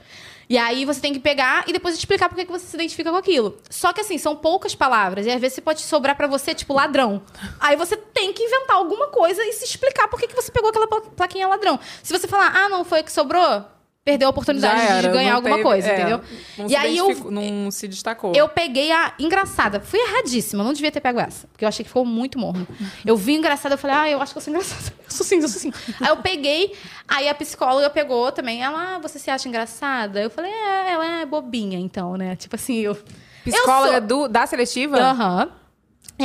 [0.46, 3.16] E aí você tem que pegar e depois explicar por que você se identifica com
[3.16, 3.56] aquilo.
[3.70, 5.24] Só que assim, são poucas palavras.
[5.24, 7.22] E às vezes pode sobrar pra você, tipo, ladrão.
[7.58, 10.86] Aí você tem que inventar alguma coisa e se explicar por que você pegou aquela
[10.86, 11.80] pla- plaquinha ladrão.
[12.02, 13.64] Se você falar, ah, não, foi que sobrou,
[14.04, 16.20] perdeu a oportunidade era, de ganhar alguma teve- coisa, é, entendeu?
[16.58, 18.32] Não e aí eu, Não se destacou.
[18.34, 19.80] eu peguei a engraçada.
[19.80, 20.64] Fui erradíssima.
[20.64, 21.46] Não devia ter pego essa.
[21.48, 22.66] Porque eu achei que ficou muito morno.
[23.06, 24.92] Eu vi engraçada, eu falei, ah, eu acho que eu sou engraçada.
[25.12, 25.70] Eu sou sim, eu sou sim.
[26.00, 26.74] aí eu peguei,
[27.06, 28.62] aí a psicóloga pegou também.
[28.62, 30.22] Ela, ah, você se acha engraçada?
[30.22, 32.34] Eu falei, é, ela é bobinha, então, né?
[32.34, 32.96] Tipo assim, eu.
[33.44, 34.96] Psicóloga eu do, da seletiva?
[34.96, 35.04] sou...
[35.06, 35.50] Aham.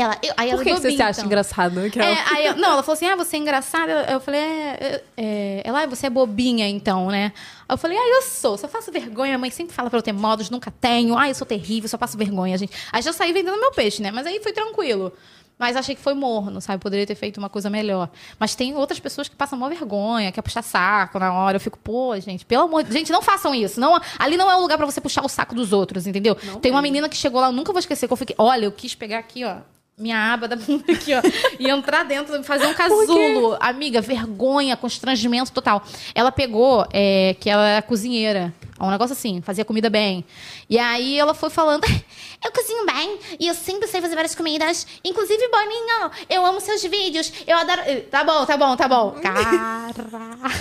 [0.02, 1.26] Ela, eu, aí ela Por que, é que você se acha então.
[1.26, 1.90] engraçado?
[1.90, 3.92] Que É, ela- aí eu- não, ela falou assim: ah, você é engraçada.
[4.12, 7.32] Eu, falei, é, é, Ela, ah, você é bobinha, então, né?
[7.68, 9.30] Aí eu falei, ah, eu sou, só faço vergonha.
[9.32, 11.18] Minha mãe sempre fala pra eu ter modos, nunca tenho.
[11.18, 12.72] Ah, eu sou terrível, só passo vergonha, gente.
[12.92, 14.12] Aí já saí vendendo meu peixe, né?
[14.12, 15.12] Mas aí foi tranquilo.
[15.60, 16.80] Mas achei que foi morno, sabe?
[16.80, 18.10] Poderia ter feito uma coisa melhor.
[18.40, 21.56] Mas tem outras pessoas que passam mó vergonha, quer puxar saco na hora.
[21.56, 23.80] Eu fico, pô, gente, pelo amor de Gente, não façam isso.
[23.80, 26.36] Não, ali não é o lugar pra você puxar o saco dos outros, entendeu?
[26.62, 28.72] tem uma menina que chegou lá, eu nunca vou esquecer, que eu fiquei, olha, eu
[28.72, 29.58] quis pegar aqui, ó,
[29.98, 31.22] minha aba da bunda aqui, ó,
[31.60, 33.58] e entrar dentro, fazer um casulo.
[33.60, 35.82] Amiga, vergonha, constrangimento total.
[36.14, 38.54] Ela pegou, é, que ela era cozinheira.
[38.80, 40.24] Um negócio assim, fazia comida bem.
[40.70, 41.84] E aí ela foi falando:
[42.46, 44.86] Eu cozinho bem e eu sempre sei fazer várias comidas.
[45.04, 47.34] Inclusive, Boninho, eu amo seus vídeos.
[47.48, 47.82] Eu adoro.
[48.12, 49.12] Tá bom, tá bom, tá bom.
[49.20, 50.52] Caraca.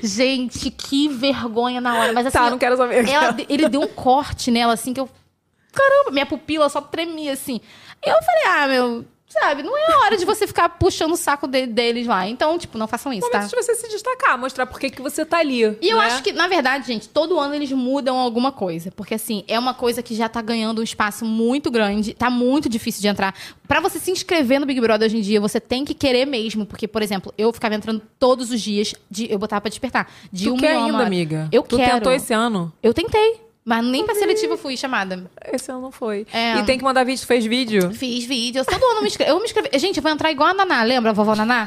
[0.00, 2.12] Gente, que vergonha na hora.
[2.12, 3.08] Mas assim, Tá, não quero saber.
[3.08, 5.08] ela- ele deu um corte nela, assim, que eu.
[5.72, 7.60] Caramba, minha pupila só tremia assim.
[8.06, 11.66] Eu falei, ah, meu, sabe, não é hora de você ficar puxando o saco de-
[11.66, 12.28] deles lá.
[12.28, 13.38] Então, tipo, não façam isso, tá?
[13.38, 15.62] Momento de você se destacar, mostrar por que que você tá ali.
[15.80, 16.04] E eu né?
[16.04, 18.92] acho que, na verdade, gente, todo ano eles mudam alguma coisa.
[18.92, 22.68] Porque, assim, é uma coisa que já tá ganhando um espaço muito grande, tá muito
[22.68, 23.34] difícil de entrar.
[23.66, 26.64] Pra você se inscrever no Big Brother hoje em dia, você tem que querer mesmo.
[26.64, 30.08] Porque, por exemplo, eu ficava entrando todos os dias, de, eu botava pra despertar.
[30.30, 31.06] De Tu uma quer ainda, hora.
[31.06, 31.48] amiga?
[31.50, 31.94] Eu tu quero.
[31.94, 32.72] tentou esse ano?
[32.80, 33.40] Eu tentei.
[33.64, 35.24] Mas nem pra seletiva eu fui chamada.
[35.50, 36.26] Esse ano não foi.
[36.30, 36.58] É.
[36.58, 37.22] E tem que mandar vídeo.
[37.22, 37.90] Tu fez vídeo?
[37.94, 38.66] Fiz vídeos.
[38.66, 39.30] Todo ano eu me inscrevi.
[39.30, 39.70] Eu me inscrevi.
[39.78, 40.82] Gente, eu vou entrar igual a Naná.
[40.82, 41.64] Lembra a vovó Naná?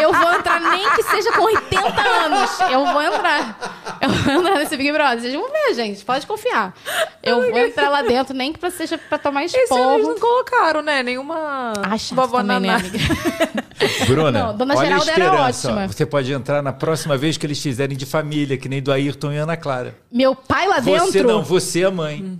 [0.00, 2.50] Eu vou entrar nem que seja com 80 anos.
[2.70, 3.98] Eu vou entrar.
[4.02, 5.20] Eu vou entrar nesse Big Brother.
[5.20, 6.04] Vocês vão ver, gente.
[6.04, 6.74] Pode confiar.
[7.22, 9.98] Eu vou entrar lá dentro, nem que seja pra tomar Esse ano eles esporro.
[10.14, 11.02] não colocaram, né?
[11.02, 12.78] Nenhuma Ah, vovó também, né, Naná.
[12.78, 12.98] amiga?
[14.06, 15.88] Bruna, Não, Dona olha Geralda a era ótima.
[15.88, 19.32] Você pode entrar na próxima vez que eles fizerem de família, que nem do Ayrton
[19.32, 19.94] e Ana Clara.
[20.12, 20.89] Meu pai lá dentro.
[20.98, 22.38] Você não, você é a mãe.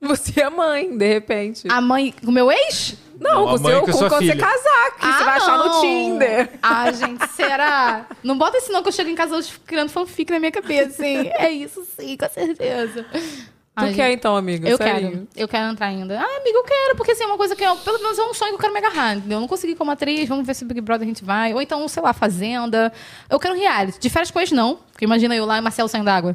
[0.00, 1.66] Você é mãe, de repente.
[1.68, 2.14] A mãe.
[2.24, 2.96] O meu ex?
[3.18, 4.36] não, Não, a com sua quando você filha.
[4.36, 5.80] casar, que você vai achar no.
[5.80, 6.50] Tinder.
[6.62, 8.06] Ah, gente, será?
[8.22, 11.02] Não bota isso não que eu chego em casa hoje criando fanfic na minha cabeça,
[11.02, 11.30] assim.
[11.38, 13.06] É isso sim, com certeza.
[13.12, 14.66] Tu Ai, quer gente, então, amiga?
[14.66, 15.10] Eu Sério?
[15.10, 15.28] quero.
[15.36, 16.18] Eu quero entrar ainda.
[16.18, 18.32] Ah, amiga, eu quero, porque assim, é uma coisa que eu, pelo menos é um
[18.32, 19.36] sonho que eu quero me agarrar, entendeu?
[19.36, 21.52] Eu não consegui como atriz, vamos ver se o Big Brother a gente vai.
[21.52, 22.90] Ou então, sei lá, Fazenda.
[23.28, 23.98] Eu quero reality.
[23.98, 24.76] De férias com não.
[24.92, 26.32] Porque imagina eu lá e Marcelo saindo d'água.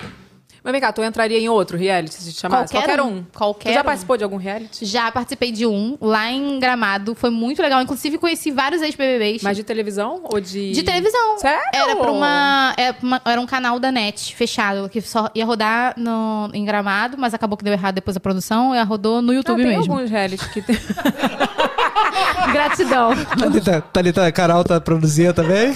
[0.63, 2.71] Mas vem cá, tu entraria em outro reality se te chamasse?
[2.71, 3.17] Qualquer Qualquer, um.
[3.17, 3.25] um.
[3.35, 3.83] Qualquer Tu já um.
[3.83, 4.85] participou de algum reality?
[4.85, 7.81] Já participei de um lá em Gramado, foi muito legal.
[7.81, 9.41] Inclusive, conheci vários ex-BBBs.
[9.41, 10.71] Mas de televisão ou de...
[10.71, 11.39] De televisão.
[11.39, 11.61] Sério?
[11.73, 15.43] Era pra uma, era pra uma- Era um canal da NET, fechado, que só ia
[15.45, 19.33] rodar no, em Gramado, mas acabou que deu errado depois da produção, e rodou no
[19.33, 19.91] YouTube tem mesmo.
[19.93, 20.77] alguns reality que tem...
[22.53, 23.11] Gratidão.
[23.37, 25.73] Thalita, Thalita Carol tá produzindo também?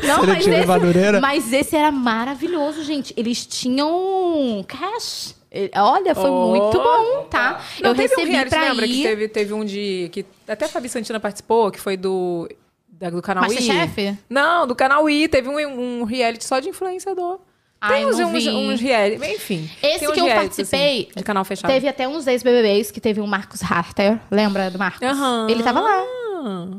[0.06, 3.12] Não, mas esse, mas esse era maravilhoso, gente.
[3.16, 5.34] Eles tinham cash.
[5.76, 6.48] Olha, foi Oh.
[6.48, 7.60] muito bom, tá?
[7.80, 8.86] Não, Eu teve um recebi reality, pra lembra?
[8.86, 9.02] Que ir.
[9.02, 10.08] teve, teve um de...
[10.12, 12.48] Que até a Fabi Santina participou, que foi do...
[12.88, 13.54] da- do canal I.
[13.54, 14.16] Masterchef?
[14.30, 15.28] Não, do canal I.
[15.28, 17.38] Teve um, um reality só de influenciador.
[17.86, 18.48] Tem Ai, uns, não uns, vi.
[18.48, 19.26] uns reality...
[19.34, 19.68] Enfim.
[19.82, 21.70] Esse tem uns que eu realities, participei, assim, de canal fechado.
[21.70, 24.18] Teve até uns ex-BBBs, que teve o Marcos Harter.
[24.30, 25.02] Lembra do Marcos?
[25.06, 25.48] Aham.
[25.50, 26.02] Ele tava lá,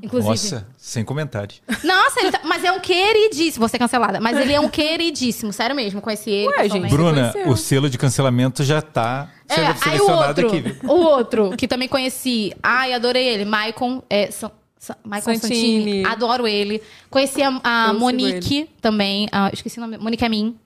[0.01, 0.29] inclusive.
[0.29, 1.61] Nossa, sem comentários.
[1.83, 3.67] Nossa, ele tá- mas é um queridíssimo.
[3.67, 4.19] Você cancelada.
[4.19, 5.51] Mas ele é um queridíssimo.
[5.53, 6.01] Sério mesmo.
[6.01, 6.47] Conheci ele.
[6.57, 10.47] Ué, gente, Bruna, o selo de cancelamento já tá É, sendo aí o selecionado outro,
[10.47, 10.75] aqui.
[10.87, 12.53] o outro, que também conheci.
[12.61, 13.45] Ai, adorei ele.
[13.45, 15.79] Maicon, é, Sa- Sa- Maicon Santini.
[15.79, 16.05] Santini.
[16.05, 16.81] Adoro ele.
[17.09, 19.29] Conheci a, a Monique também.
[19.31, 19.97] ah, esqueci o nome.
[19.97, 20.57] Monique Amin.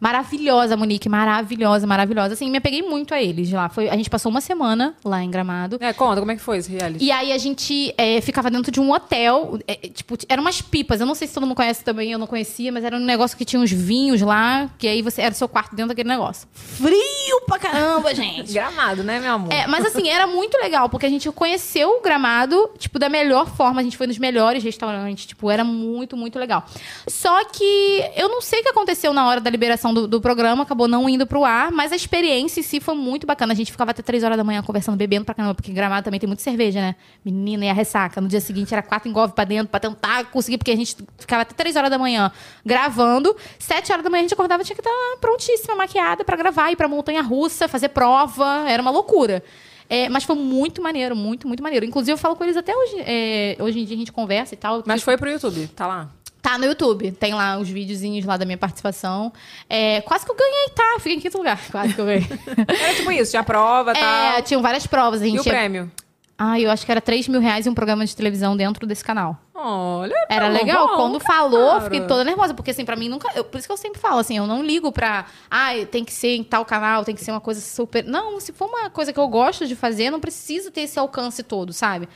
[0.00, 1.08] Maravilhosa, Monique.
[1.08, 2.34] Maravilhosa, maravilhosa.
[2.34, 3.68] Assim, me apeguei muito a eles lá.
[3.68, 5.78] Foi, a gente passou uma semana lá em Gramado.
[5.80, 7.04] É, conta, como é que foi esse reality?
[7.04, 9.58] E aí a gente é, ficava dentro de um hotel.
[9.66, 11.00] é, tipo, eram umas pipas.
[11.00, 13.36] Eu não sei se todo mundo conhece também, eu não conhecia, mas era um negócio
[13.36, 16.48] que tinha uns vinhos lá, que aí você era o seu quarto dentro daquele negócio.
[16.52, 18.52] Frio pra caramba, gente.
[18.52, 19.52] Gramado, né, meu amor?
[19.52, 23.46] É, mas assim, era muito legal, porque a gente conheceu o gramado, tipo, da melhor
[23.46, 23.80] forma.
[23.80, 26.64] A gente foi nos melhores restaurantes, tipo, era muito, muito legal.
[27.06, 29.61] Só que eu não sei o que aconteceu na hora da liberação
[29.94, 33.26] do, do programa, acabou não indo pro ar, mas a experiência em si foi muito
[33.26, 33.52] bacana.
[33.52, 36.18] A gente ficava até três horas da manhã conversando, bebendo pra caramba, porque gramado também
[36.18, 36.94] tem muita cerveja, né?
[37.24, 38.20] Menina, e a ressaca.
[38.20, 41.42] No dia seguinte era quatro engolves pra dentro pra tentar conseguir, porque a gente ficava
[41.42, 42.30] até três horas da manhã
[42.64, 43.36] gravando.
[43.58, 46.76] Sete horas da manhã a gente acordava, tinha que estar prontíssima, maquiada pra gravar, ir
[46.76, 48.64] pra montanha russa, fazer prova.
[48.68, 49.42] Era uma loucura.
[49.88, 51.84] É, mas foi muito maneiro, muito, muito maneiro.
[51.84, 52.96] Inclusive, eu falo com eles até hoje.
[53.00, 54.82] é, hoje em dia a gente conversa e tal.
[54.86, 56.08] Mas foi pro YouTube, tá lá.
[56.42, 57.12] Tá no YouTube.
[57.12, 59.32] Tem lá os videozinhos lá da minha participação.
[59.70, 60.96] É, quase que eu ganhei, tá?
[60.98, 61.56] Fiquei em quinto lugar.
[61.70, 62.26] Quase que eu ganhei.
[62.66, 64.02] Era tipo isso, tinha prova e tal.
[64.38, 65.22] é, tinham várias provas.
[65.22, 65.90] A gente E o ia- prêmio?
[66.36, 69.04] Ah, eu acho que era 3 mil reais e um programa de televisão dentro desse
[69.04, 69.36] canal.
[69.54, 70.88] Olha, Era tá legal.
[70.88, 71.82] bom, Quando falou, cara.
[71.82, 72.52] fiquei toda nervosa.
[72.52, 73.30] Porque, assim, pra mim nunca.
[73.36, 75.26] eu- por isso que eu sempre falo, assim, eu não ligo pra.
[75.48, 78.02] Ah, tem que ser em tal canal, tem que ser uma coisa super.
[78.04, 81.44] Não, se for uma coisa que eu gosto de fazer, não precisa ter esse alcance
[81.44, 82.08] todo, sabe?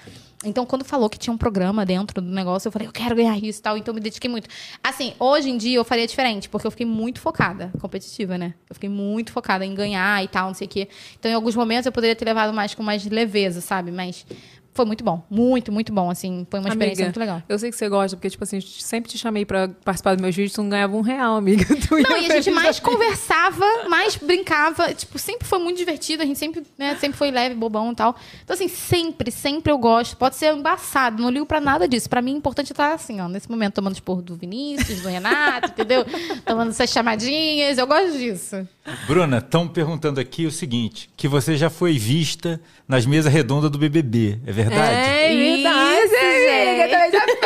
[0.46, 3.36] Então, quando falou que tinha um programa dentro do negócio, eu falei, eu quero ganhar
[3.36, 3.76] isso e tal.
[3.76, 4.48] Então, me dediquei muito.
[4.82, 8.54] Assim, hoje em dia eu faria diferente, porque eu fiquei muito focada, competitiva, né?
[8.68, 10.88] Eu fiquei muito focada em ganhar e tal, não sei o quê.
[11.18, 13.90] Então, em alguns momentos eu poderia ter levado mais com mais leveza, sabe?
[13.90, 14.24] Mas
[14.76, 15.24] foi muito bom.
[15.30, 16.10] Muito, muito bom.
[16.10, 17.42] Assim, foi uma experiência Amiga, muito legal.
[17.48, 20.36] Eu sei que você gosta, porque, tipo assim, sempre te chamei pra participar dos meus
[20.36, 21.64] vídeos, tu não ganhava um real, amiga.
[21.86, 24.92] Tu Não, e a gente mais conversava, mais brincava.
[24.92, 26.22] Tipo, sempre foi muito divertido.
[26.22, 28.16] A gente sempre, né, sempre foi leve, bobão e tal.
[28.42, 30.16] Então, assim, sempre, sempre eu gosto.
[30.16, 32.08] Pode ser embaçado, não ligo pra nada disso.
[32.08, 35.08] Pra mim, o importante é estar assim, ó, nesse momento, tomando esporro do Vinícius, do
[35.08, 36.04] Renato, entendeu?
[36.44, 37.78] Tomando essas chamadinhas.
[37.78, 38.66] Eu gosto disso.
[39.06, 43.78] Bruna, estão perguntando aqui o seguinte: que você já foi vista nas mesas redondas do
[43.78, 45.08] BBB, é verdade?
[45.08, 47.45] É verdade, Isso, amiga, também já.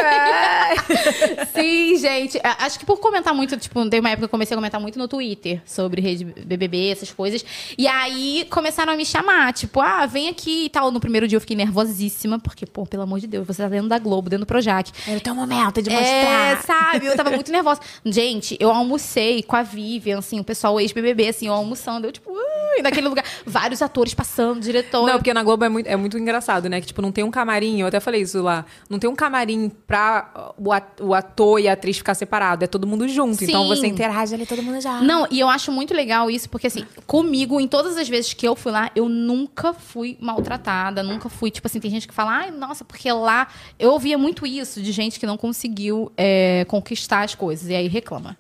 [1.53, 2.41] Sim, gente.
[2.43, 4.99] Acho que por comentar muito, tipo, tem uma época que eu comecei a comentar muito
[4.99, 7.45] no Twitter sobre rede BBB, essas coisas.
[7.77, 10.91] E aí começaram a me chamar, tipo, ah, vem aqui e tal.
[10.91, 13.89] No primeiro dia eu fiquei nervosíssima, porque, pô, pelo amor de Deus, você tá dentro
[13.89, 14.91] da Globo, dentro do Projac.
[15.07, 16.63] Era o teu momento de É, mostrar.
[16.93, 17.07] sabe?
[17.07, 17.81] Eu tava muito nervosa.
[18.05, 22.07] Gente, eu almocei com a Vivian, assim, o pessoal ex-BBB, assim, eu almoçando.
[22.07, 23.25] Eu, tipo, ui, naquele lugar.
[23.47, 25.07] Vários atores passando, diretor.
[25.07, 26.81] Não, porque na Globo é muito, é muito engraçado, né?
[26.81, 28.65] Que, tipo, não tem um camarim, eu até falei isso lá.
[28.89, 32.65] Não tem um camarim pra o at- o ator e a atriz ficar separado.
[32.65, 33.43] É todo mundo junto.
[33.43, 33.69] Então Sim.
[33.69, 35.01] você interage ali, todo mundo já.
[35.01, 38.47] Não, e eu acho muito legal isso, porque assim, comigo, em todas as vezes que
[38.47, 42.33] eu fui lá, eu nunca fui maltratada, nunca fui, tipo assim, tem gente que fala,
[42.33, 43.49] ai, nossa, porque lá.
[43.79, 47.89] Eu ouvia muito isso de gente que não conseguiu é, conquistar as coisas, e aí
[47.89, 48.37] reclama.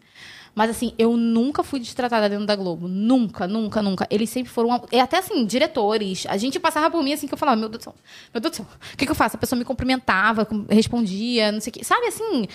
[0.54, 2.88] Mas assim, eu nunca fui destratada dentro da Globo.
[2.88, 4.06] Nunca, nunca, nunca.
[4.10, 4.82] Eles sempre foram.
[4.90, 6.26] E até assim, diretores.
[6.28, 7.94] A gente passava por mim assim que eu falava, meu Deus do céu,
[8.32, 9.36] meu Deus do céu, o que, que eu faço?
[9.36, 11.84] A pessoa me cumprimentava, respondia, não sei o quê.
[11.84, 12.46] Sabe assim,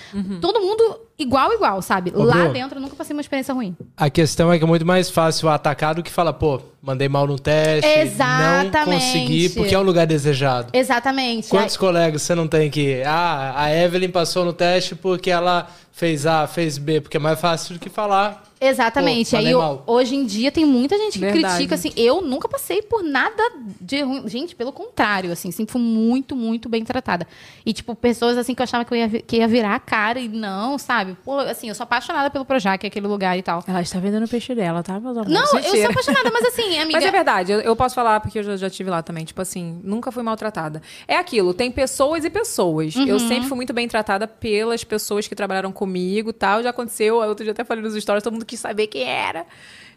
[0.41, 2.11] todo mundo igual, igual, sabe?
[2.15, 2.53] Ô, Lá Bru.
[2.53, 3.75] dentro eu nunca passei uma experiência ruim.
[3.95, 7.25] A questão é que é muito mais fácil atacar do que falar, pô, mandei mal
[7.27, 8.73] no teste, Exatamente.
[8.75, 10.67] não consegui, porque é um lugar desejado.
[10.73, 11.47] Exatamente.
[11.49, 13.01] Quantos colegas você não tem que.
[13.03, 17.39] Ah, a Evelyn passou no teste porque ela fez A, fez B, porque é mais
[17.39, 18.43] fácil do que falar.
[18.67, 19.31] Exatamente.
[19.31, 21.53] Pô, Aí eu- hoje em dia tem muita gente que Verdade.
[21.55, 21.91] critica assim.
[21.95, 23.43] Eu nunca passei por nada
[23.79, 24.27] de ruim.
[24.27, 27.27] Gente, pelo contrário, assim, sempre fui muito, muito bem tratada.
[27.65, 30.19] E, tipo, pessoas assim que eu achava que eu ia, que ia virar a cara
[30.19, 31.15] e não, sabe?
[31.23, 33.63] Pô, assim, eu sou apaixonada pelo Projac, aquele lugar e tal.
[33.67, 34.95] Ela está vendendo o peixe dela, tá?
[34.95, 35.31] amores?
[35.31, 36.97] Não, eu sou apaixonada, mas assim, amiga.
[36.99, 39.25] Mas é verdade, eu, eu posso falar porque eu já, já tive lá também.
[39.25, 40.81] Tipo assim, nunca fui maltratada.
[41.07, 42.95] É aquilo, tem pessoas e pessoas.
[42.95, 43.05] Uhum.
[43.05, 46.61] Eu sempre fui muito bem tratada pelas pessoas que trabalharam comigo tal.
[46.63, 49.45] Já aconteceu, outro dia até falei nos stories, todo mundo quis saber quem era.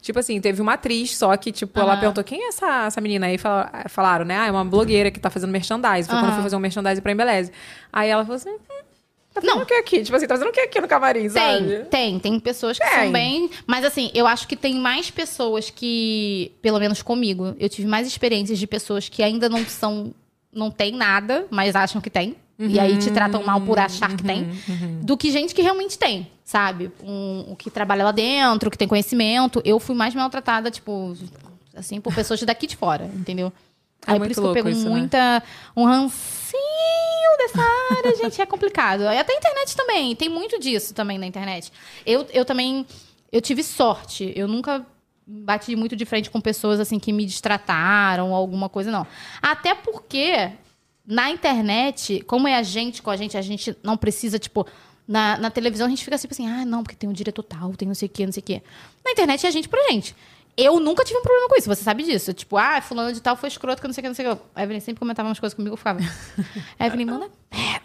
[0.00, 3.26] Tipo assim, teve uma atriz, só que, tipo, ela perguntou quem é essa, essa menina
[3.26, 3.36] aí?
[3.36, 4.36] Fala- Falaram, né?
[4.38, 6.08] Ah, é uma blogueira que tá fazendo merchandising.
[6.08, 7.50] Foi quando eu fui fazer um merchandising pra Embeleze.
[7.92, 8.58] Aí ela falou assim: hum,
[9.34, 9.62] tá fazendo Não.
[9.62, 10.02] o que aqui?
[10.04, 11.66] Tipo assim, tá fazendo o que aqui no camarim, sabe?
[11.66, 12.18] Tem, tem.
[12.20, 12.94] Tem pessoas que Tem.
[13.04, 13.50] são bem.
[13.66, 18.06] Mas assim, eu acho que tem mais pessoas que, pelo menos comigo, eu tive mais
[18.06, 20.14] experiências de pessoas que ainda não são.
[20.52, 22.36] Não tem nada, mas acham que tem.
[22.58, 24.48] E aí te tratam mal por achar que tem.
[25.02, 26.90] Do que gente que realmente tem, sabe?
[27.02, 29.62] Um, o que trabalha lá dentro, que tem conhecimento.
[29.64, 31.16] Eu fui mais maltratada, tipo,
[31.76, 33.52] assim, por pessoas daqui de fora, entendeu?
[34.06, 34.90] É Aí por isso que eu pego isso, né?
[34.90, 35.42] muita.
[35.76, 37.62] Um rancinho dessa
[37.96, 38.40] área, gente.
[38.40, 39.02] É complicado.
[39.02, 40.16] E até a internet também.
[40.16, 41.72] Tem muito disso também na internet.
[42.04, 42.86] Eu, eu também.
[43.30, 44.32] Eu tive sorte.
[44.34, 44.84] Eu nunca
[45.26, 49.06] bati muito de frente com pessoas assim que me destrataram ou alguma coisa, não.
[49.42, 50.50] Até porque
[51.08, 54.66] na internet, como é a gente com a gente, a gente não precisa, tipo.
[55.06, 57.74] Na, na televisão a gente fica tipo assim, ah, não, porque tem um diretor tal,
[57.74, 58.62] tem não sei o quê, não sei o quê.
[59.02, 60.14] Na internet é a gente pra gente.
[60.54, 62.34] Eu nunca tive um problema com isso, você sabe disso.
[62.34, 64.36] Tipo, ah, fulano de tal foi escroto, que não sei o que, não sei o
[64.36, 64.42] que.
[64.54, 65.98] A Evelyn sempre comentava umas coisas comigo, eu ficava.
[66.78, 67.30] Evelyn, manda.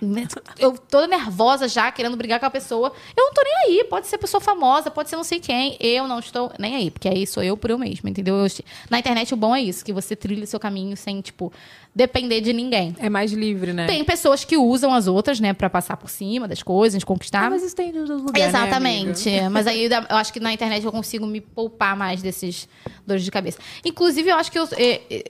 [0.02, 0.42] Merda.
[0.60, 2.92] Eu toda nervosa já, querendo brigar com a pessoa.
[3.16, 3.84] Eu não tô nem aí.
[3.86, 5.78] Pode ser pessoa famosa, pode ser não sei quem.
[5.80, 8.36] Eu não estou nem aí, porque aí sou eu por eu mesma, entendeu?
[8.36, 8.48] Eu-
[8.90, 11.52] na internet o bom é isso, que você trilha o seu caminho sem, tipo,
[11.96, 12.96] depender de ninguém.
[13.00, 13.88] É mais livre, né?
[13.88, 17.46] Tem pessoas que usam as outras, né, pra passar por cima das coisas, conquistar.
[17.46, 18.34] Ah, mas isso tem em lugares.
[18.34, 19.30] né, Exatamente.
[19.52, 22.68] mas aí eu acho que na internet eu consigo me poupar mais desses
[23.06, 23.60] dores de cabeça.
[23.86, 24.68] Inclusive, eu acho que eu.
[24.76, 25.24] é, é,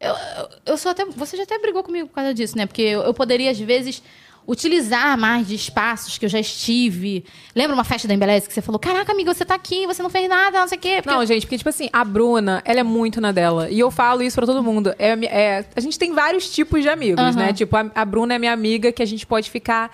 [0.00, 0.14] Eu,
[0.66, 1.04] eu, sou até.
[1.04, 2.66] Você já até brigou comigo por causa disso, né?
[2.66, 4.02] Porque eu, eu poderia, às vezes,
[4.46, 7.24] utilizar mais de espaços que eu já estive.
[7.54, 10.10] Lembra uma festa da Embeleze que você falou: Caraca, amiga, você tá aqui, você não
[10.10, 10.96] fez nada, não sei o quê.
[11.02, 13.68] Porque Não, gente, porque, tipo assim, a Bruna, ela é muito na dela.
[13.70, 14.94] E eu falo isso pra todo mundo.
[14.98, 17.32] É, é- a gente tem vários tipos de amigos, Aham.
[17.32, 17.52] né?
[17.52, 19.90] Tipo, a, a Bruna é minha amiga que a gente pode ficar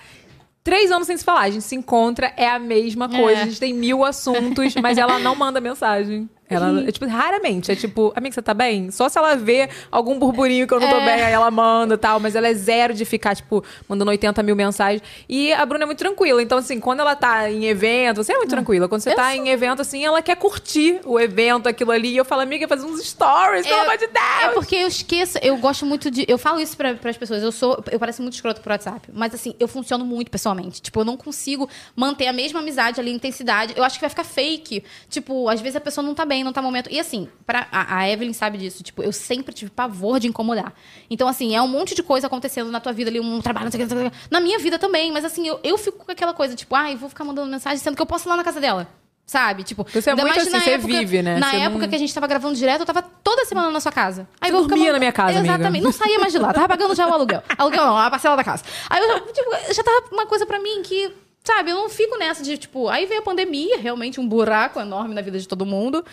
[0.63, 1.41] três anos sem se falar.
[1.41, 3.39] A gente se encontra, é a mesma coisa.
[3.39, 3.43] É.
[3.43, 6.29] A gente tem mil assuntos, mas ela não manda mensagem.
[6.49, 7.71] Ela, é, tipo, raramente.
[7.71, 8.91] É tipo, amiga, você tá bem?
[8.91, 11.05] Só se ela vê algum burburinho que eu não tô É.
[11.05, 12.19] bem, aí ela manda e tal.
[12.19, 15.01] Mas ela é zero de ficar, tipo, mandando 80 mil mensagens.
[15.27, 16.41] E a Bruna é muito tranquila.
[16.43, 18.87] Então, assim, quando ela tá em evento, você é muito tranquila.
[18.87, 19.43] Quando você Eu tá sou.
[19.45, 22.09] em evento, assim, ela quer curtir o evento, aquilo ali.
[22.09, 24.43] E eu falo, amiga, faz uns stories, pelo amor de Deus!
[24.43, 26.25] É porque eu esqueço, eu gosto muito de.
[26.27, 27.41] Eu falo isso para as pessoas.
[27.41, 27.81] Eu sou.
[27.91, 29.09] Eu pareço muito escroto pro WhatsApp.
[29.13, 30.81] Mas assim, eu funciono muito pessoalmente.
[30.81, 33.73] Tipo, eu não consigo manter a mesma amizade ali, intensidade.
[33.75, 34.83] Eu acho que vai ficar fake.
[35.09, 36.89] Tipo, às vezes a pessoa não tá bem, não tá momento.
[36.89, 38.81] E assim, pra, a, a Evelyn sabe disso.
[38.81, 40.73] Tipo, eu sempre tive pavor de incomodar.
[41.09, 43.71] Então, assim, é um monte de coisa acontecendo na tua vida ali, um trabalho, não
[43.73, 44.17] sei o que, não sei o que.
[44.31, 45.11] Na minha vida também.
[45.11, 47.97] Mas assim, eu, eu fico com aquela coisa, tipo, ai, vou ficar mandando mensagem, sendo
[47.97, 48.87] que eu posso ir lá na casa dela.
[49.25, 49.63] Sabe?
[49.63, 51.39] Tipo, Você é muito assim, você época- vive, né?
[51.39, 53.79] Na Você época não- que a gente tava gravando direto, eu tava toda semana na
[53.79, 54.27] sua casa.
[54.41, 55.53] Aí Você eu dormia na minha casa, amiga.
[55.53, 55.81] Exatamente.
[55.81, 56.51] Não saía mais de lá.
[56.51, 57.41] Tava pagando já o aluguel.
[57.57, 58.65] Aluguel não, a parcela da casa.
[58.89, 61.09] Aí eu já, tipo, já tava uma coisa pra mim que,
[61.43, 62.87] sabe, eu não fico nessa de, tipo...
[62.87, 66.03] Aí veio a pandemia, realmente um buraco enorme na vida de todo mundo.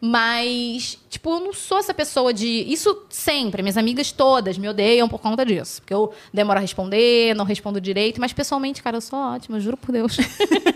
[0.00, 2.64] Mas, tipo, eu não sou essa pessoa de...
[2.66, 3.60] Isso sempre.
[3.60, 5.82] Minhas amigas todas me odeiam por conta disso.
[5.82, 8.18] Porque eu demoro a responder, não respondo direito.
[8.18, 10.16] Mas, pessoalmente, cara, eu sou ótima, juro por Deus.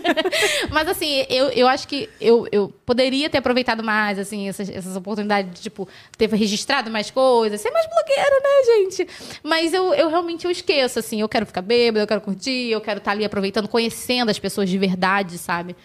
[0.69, 4.95] Mas assim, eu, eu acho que eu, eu poderia ter aproveitado mais, assim, essas, essas
[4.95, 9.07] oportunidades de, tipo, ter registrado mais coisas, ser mais blogueira, né, gente?
[9.41, 12.81] Mas eu, eu realmente eu esqueço, assim, eu quero ficar bêbada, eu quero curtir, eu
[12.81, 15.75] quero estar ali aproveitando, conhecendo as pessoas de verdade, sabe?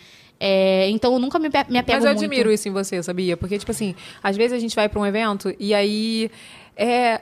[0.42, 2.18] É, então eu nunca me, me apego Mas eu muito.
[2.24, 3.36] admiro isso em você, sabia?
[3.36, 6.30] Porque, tipo assim, às vezes a gente vai pra um evento e aí.
[6.74, 7.20] É,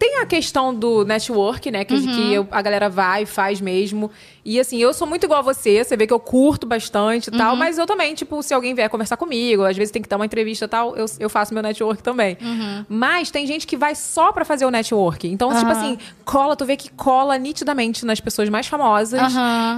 [0.00, 1.84] tem a questão do network, né?
[1.84, 2.06] Que, Uhum.
[2.12, 4.10] que eu- a galera vai, faz mesmo.
[4.48, 5.82] E assim, eu sou muito igual a você.
[5.82, 7.52] Você vê que eu curto bastante e tal.
[7.54, 7.58] Uhum.
[7.58, 10.24] Mas eu também, tipo, se alguém vier conversar comigo, às vezes tem que dar uma
[10.24, 12.38] entrevista e tal, eu, eu faço meu network também.
[12.40, 12.84] Uhum.
[12.88, 15.26] Mas tem gente que vai só pra fazer o network.
[15.26, 19.20] Então, tipo assim, cola, tu vê que cola nitidamente nas pessoas mais famosas.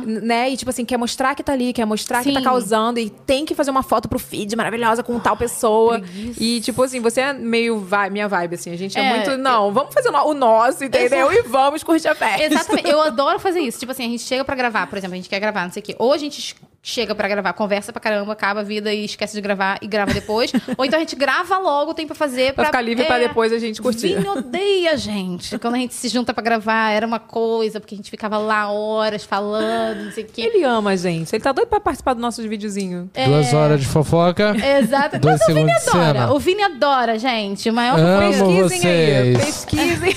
[0.05, 0.51] Né?
[0.51, 2.45] E, tipo assim, quer mostrar que tá ali, quer mostrar que tá Sim.
[2.45, 2.99] causando.
[3.01, 6.01] E tem que fazer uma foto pro feed maravilhosa com tal pessoa.
[6.39, 8.71] E, tipo assim, você é meio vai, minha vibe, assim.
[8.71, 9.39] A gente é, É, muito.
[9.39, 11.33] Não, vamos fazer o no- o nosso, entendeu?
[11.33, 12.45] E vamos curtir a festa.
[12.45, 12.89] Exatamente.
[12.91, 13.79] Eu adoro fazer isso.
[13.79, 15.81] Tipo assim, a gente chega pra gravar, por exemplo, a gente quer gravar, não sei
[15.81, 15.97] o quê.
[15.99, 16.55] Ou a gente
[16.89, 20.15] chega pra gravar, conversa pra caramba, acaba a vida e esquece de gravar e grava
[20.15, 20.51] depois.
[20.79, 22.55] Ou então a gente grava logo, tem pra fazer.
[22.55, 24.15] Pra ficar livre pra depois a gente curtir.
[24.15, 25.59] Vini odeia, gente.
[25.59, 28.71] Quando a gente se junta pra gravar, era uma coisa, porque a gente ficava lá
[28.71, 30.43] horas falando, não sei o quê.
[30.43, 31.35] Ele ama a gente.
[31.35, 33.11] Ele tá doido pra participar do nosso videozinho.
[33.27, 34.57] Duas horas de fofoca.
[34.81, 35.19] Exato.
[35.19, 35.91] Dois Mas o Vini adora.
[35.91, 36.33] cena.
[36.33, 37.69] O Vini adora, gente.
[37.69, 39.33] O maior Amo Pesquisem aí.
[39.35, 39.45] vocês.
[39.45, 40.17] Pesquisem.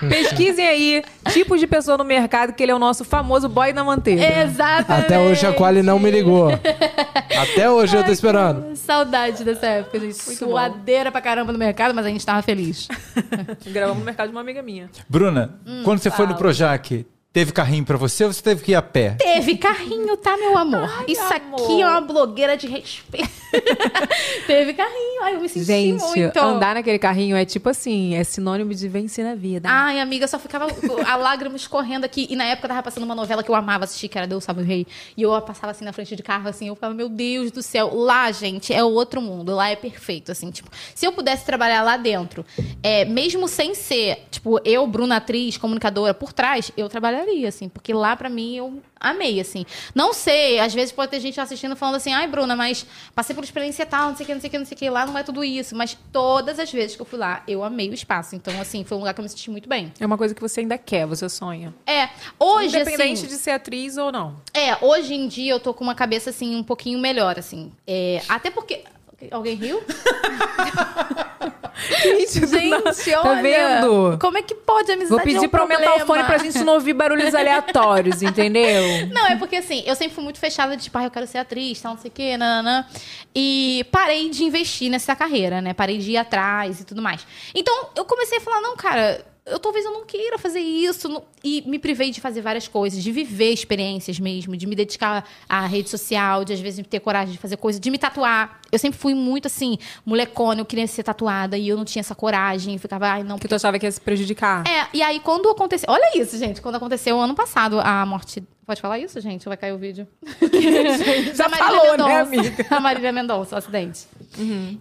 [0.08, 3.84] Pesquisem aí tipos de pessoa no mercado, que ele é o nosso famoso boy na
[3.84, 4.42] manteiga.
[4.42, 5.06] Exatamente.
[5.06, 6.48] Até hoje a Quali não me ligou.
[7.38, 8.74] Até hoje eu tô esperando.
[8.74, 10.18] Saudade dessa época, gente.
[10.26, 10.50] Muito bom.
[10.50, 12.88] Suadeira pra caramba no mercado, mas a gente tava feliz.
[13.64, 14.90] Gravamos no mercado de uma amiga minha.
[15.08, 18.74] Bruna, quando você foi no Projac, teve carrinho pra você ou você teve que ir
[18.74, 19.10] a pé?
[19.20, 21.04] Teve carrinho, tá, meu amor?
[21.06, 23.30] Isso aqui é uma blogueira de respeito.
[24.46, 25.22] Teve carrinho.
[25.22, 26.36] Ai, eu me senti Gente, muito.
[26.38, 29.68] andar naquele carrinho é tipo assim, é sinônimo de vencer na vida.
[29.70, 30.66] Ai, amiga, só ficava
[31.06, 32.26] a lágrima escorrendo aqui.
[32.28, 34.44] E na época eu tava passando uma novela que eu amava assistir, que era Deus
[34.44, 34.86] Sabe o Rei.
[35.16, 37.94] E eu passava assim na frente de carro, assim, eu falava, meu Deus do céu.
[37.94, 39.54] Lá, gente, é outro mundo.
[39.54, 40.50] Lá é perfeito, assim.
[40.50, 42.44] Tipo, se eu pudesse trabalhar lá dentro,
[42.82, 47.68] é, mesmo sem ser, tipo, eu, Bruna, atriz, comunicadora, por trás, eu trabalharia, assim.
[47.68, 49.66] Porque lá, pra mim, eu amei, assim.
[49.94, 53.41] Não sei, às vezes pode ter gente assistindo falando assim, ai, Bruna, mas passei por
[53.44, 54.90] experiência tal, não sei o que, não sei o que, não sei o que.
[54.90, 55.74] Lá não é tudo isso.
[55.76, 58.34] Mas todas as vezes que eu fui lá, eu amei o espaço.
[58.34, 59.92] Então, assim, foi um lugar que eu me senti muito bem.
[59.98, 61.74] É uma coisa que você ainda quer, você sonha.
[61.86, 62.08] É,
[62.38, 63.26] hoje, Independente assim...
[63.26, 64.36] de ser atriz ou não.
[64.52, 67.72] É, hoje em dia eu tô com uma cabeça, assim, um pouquinho melhor, assim.
[67.86, 68.84] É, até porque...
[69.30, 69.80] Alguém riu?
[72.02, 73.22] Gente, Gente, olha.
[73.22, 74.18] Tá vendo?
[74.18, 76.06] Como é que pode amizade Vou é pedir um pra aumentar o problema?
[76.06, 79.08] fone pra gente não ouvir barulhos aleatórios, entendeu?
[79.10, 81.38] Não, é porque assim, eu sempre fui muito fechada de tipo, ah, eu quero ser
[81.38, 82.86] atriz, tal, não sei o quê, nananã.
[83.34, 85.72] E parei de investir nessa carreira, né?
[85.72, 87.26] Parei de ir atrás e tudo mais.
[87.54, 91.08] Então, eu comecei a falar, não, cara, eu talvez eu não queira fazer isso.
[91.08, 95.24] não- E me privei de fazer várias coisas, de viver experiências mesmo, de me dedicar
[95.48, 98.60] à rede social, de às vezes ter coragem de fazer coisas, de me tatuar.
[98.70, 102.14] Eu sempre fui muito assim, molecona, eu queria ser tatuada e eu não tinha essa
[102.14, 102.78] coragem.
[102.78, 104.64] Ficava, ai, não, Que tu achava que ia se prejudicar.
[104.66, 105.88] é, e aí quando aconteceu.
[105.90, 106.60] Olha isso, gente.
[106.62, 108.42] Quando aconteceu ano passado a morte.
[108.64, 109.44] Pode falar isso, gente?
[109.46, 110.06] Vai cair o vídeo?
[111.34, 112.20] Já falou, né, Mendonça.
[112.20, 112.66] amiga?
[112.70, 114.06] A Marília Mendonça, o acidente.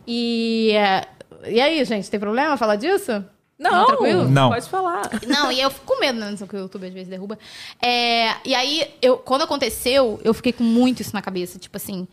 [0.08, 0.72] E.
[0.74, 1.08] é,
[1.50, 3.26] E aí, gente, tem problema falar disso?
[3.62, 4.28] Não, tranquilo?
[4.28, 4.50] Não.
[4.50, 5.08] Pode falar.
[5.28, 6.32] Não, e eu fico com medo, né?
[6.32, 7.38] Não sei o que o YouTube às vezes derruba.
[7.80, 11.60] É, e aí, eu, quando aconteceu, eu fiquei com muito isso na cabeça.
[11.60, 12.08] Tipo assim,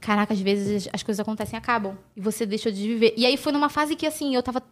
[0.00, 1.94] caraca, às vezes as coisas acontecem e acabam.
[2.16, 3.12] E você deixa de viver.
[3.18, 4.62] E aí foi numa fase que, assim, eu tava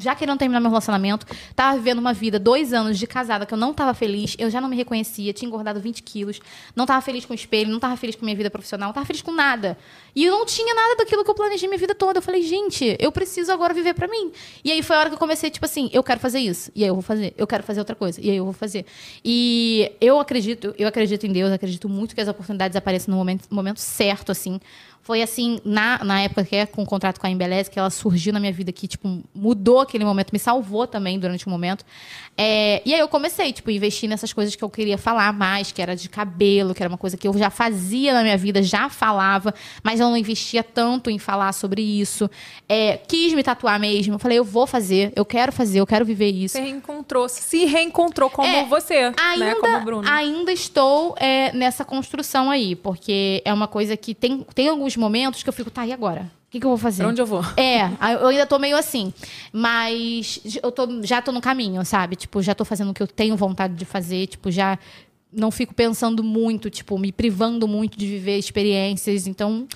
[0.00, 3.58] já querendo terminar meu relacionamento, tava vivendo uma vida, dois anos de casada, que eu
[3.58, 6.40] não tava feliz, eu já não me reconhecia, tinha engordado 20 quilos,
[6.74, 9.06] não tava feliz com o espelho, não tava feliz com minha vida profissional, não tava
[9.06, 9.76] feliz com nada.
[10.14, 12.18] E eu não tinha nada daquilo que eu planejei minha vida toda.
[12.18, 14.32] Eu falei, gente, eu preciso agora viver pra mim.
[14.64, 16.82] E aí foi a hora que eu comecei, tipo assim, eu quero fazer isso, e
[16.82, 18.86] aí eu vou fazer, eu quero fazer outra coisa, e aí eu vou fazer.
[19.24, 23.46] E eu acredito, eu acredito em Deus, acredito muito que as oportunidades apareçam no momento,
[23.50, 24.60] momento certo, assim.
[25.02, 27.90] Foi assim, na, na época que é com o contrato com a Embeleze, que ela
[27.90, 31.84] surgiu na minha vida, que, tipo, mudou aquele momento, me salvou também durante o momento.
[32.36, 35.82] É, e aí eu comecei, tipo, investir nessas coisas que eu queria falar mais, que
[35.82, 38.88] era de cabelo, que era uma coisa que eu já fazia na minha vida, já
[38.88, 39.52] falava,
[39.82, 42.30] mas eu não investia tanto em falar sobre isso.
[42.68, 44.14] É, quis me tatuar mesmo.
[44.14, 46.56] Eu falei, eu vou fazer, eu quero fazer, eu quero viver isso.
[46.56, 49.14] Você reencontrou, se reencontrou como É, você, né?
[49.18, 50.08] Ainda, Como Bruno.
[50.08, 55.42] ainda estou é, nessa construção aí, porque é uma coisa que tem, tem alguns momentos
[55.42, 56.30] que eu fico, tá, e agora?
[56.48, 57.02] O que, que eu vou fazer?
[57.02, 57.42] Pra onde eu vou?
[57.56, 57.84] É,
[58.20, 59.12] eu ainda tô meio assim.
[59.52, 62.16] Mas eu tô, já tô no caminho, sabe?
[62.16, 64.26] Tipo, já tô fazendo o que eu tenho vontade de fazer.
[64.26, 64.78] Tipo, já
[65.32, 69.26] não fico pensando muito, tipo, me privando muito de viver experiências.
[69.26, 69.66] Então.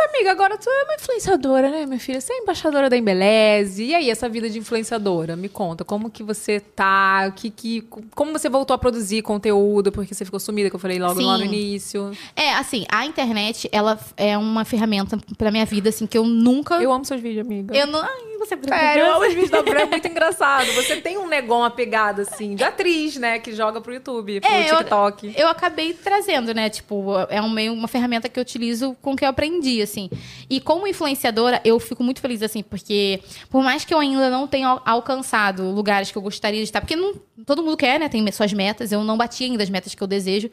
[0.00, 2.20] Amiga, agora tu é uma influenciadora, né, minha filha?
[2.20, 3.84] Você é embaixadora da Embeleze.
[3.84, 5.36] E aí, essa vida de influenciadora?
[5.36, 7.30] Me conta, como que você tá?
[7.34, 7.82] Que, que,
[8.14, 9.92] como você voltou a produzir conteúdo?
[9.92, 12.10] Porque você ficou sumida, que eu falei logo lá no início.
[12.34, 16.76] É, assim, a internet, ela é uma ferramenta pra minha vida, assim, que eu nunca.
[16.76, 17.76] Eu amo seus vídeos, amiga.
[17.76, 18.00] Eu não.
[18.02, 20.72] Ai, você Sério, eu amo os vídeos da Bruna, é muito engraçado.
[20.72, 23.38] Você tem um negão apegado, assim, de atriz, né?
[23.40, 25.34] Que joga pro YouTube, pro É, eu- TikTok.
[25.36, 26.70] Eu acabei trazendo, né?
[26.70, 30.10] Tipo, é um meio, uma ferramenta que eu utilizo com o que eu aprendi, assim.
[30.48, 33.20] E como influenciadora, eu fico muito feliz, assim, porque
[33.50, 36.80] por mais que eu ainda não tenha al- alcançado lugares que eu gostaria de estar,
[36.80, 37.14] porque não,
[37.46, 38.08] todo mundo quer, né?
[38.08, 40.50] Tem suas metas, eu não bati ainda as metas que eu desejo.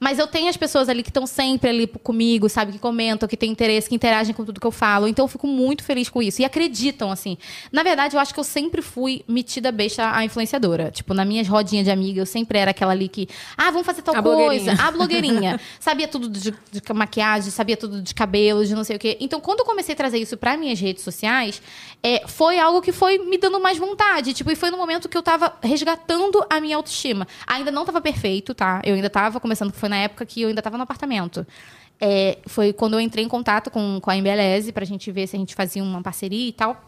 [0.00, 2.72] Mas eu tenho as pessoas ali que estão sempre ali comigo, sabe?
[2.72, 5.08] Que comentam, que têm interesse, que interagem com tudo que eu falo.
[5.08, 6.40] Então eu fico muito feliz com isso.
[6.40, 7.36] E acreditam, assim.
[7.72, 10.90] Na verdade, eu acho que eu sempre fui metida besta a influenciadora.
[10.90, 14.02] Tipo, na minhas rodinhas de amiga, eu sempre era aquela ali que, ah, vamos fazer
[14.02, 14.36] tal A coisa.
[14.36, 14.76] blogueirinha.
[14.80, 15.60] A blogueirinha.
[15.80, 19.16] sabia tudo de, de maquiagem, sabia tudo de cabelo, de não sei o quê.
[19.20, 21.60] Então, quando eu comecei a trazer isso para minhas redes sociais,
[22.02, 24.32] é, foi algo que foi me dando mais vontade.
[24.32, 27.26] Tipo, e foi no momento que eu tava resgatando a minha autoestima.
[27.46, 28.80] Ainda não tava perfeito, tá?
[28.84, 31.46] Eu ainda tava começando, foi na época que eu ainda tava no apartamento.
[32.00, 35.34] É, foi quando eu entrei em contato com, com a Embeleze pra gente ver se
[35.34, 36.87] a gente fazia uma parceria e tal.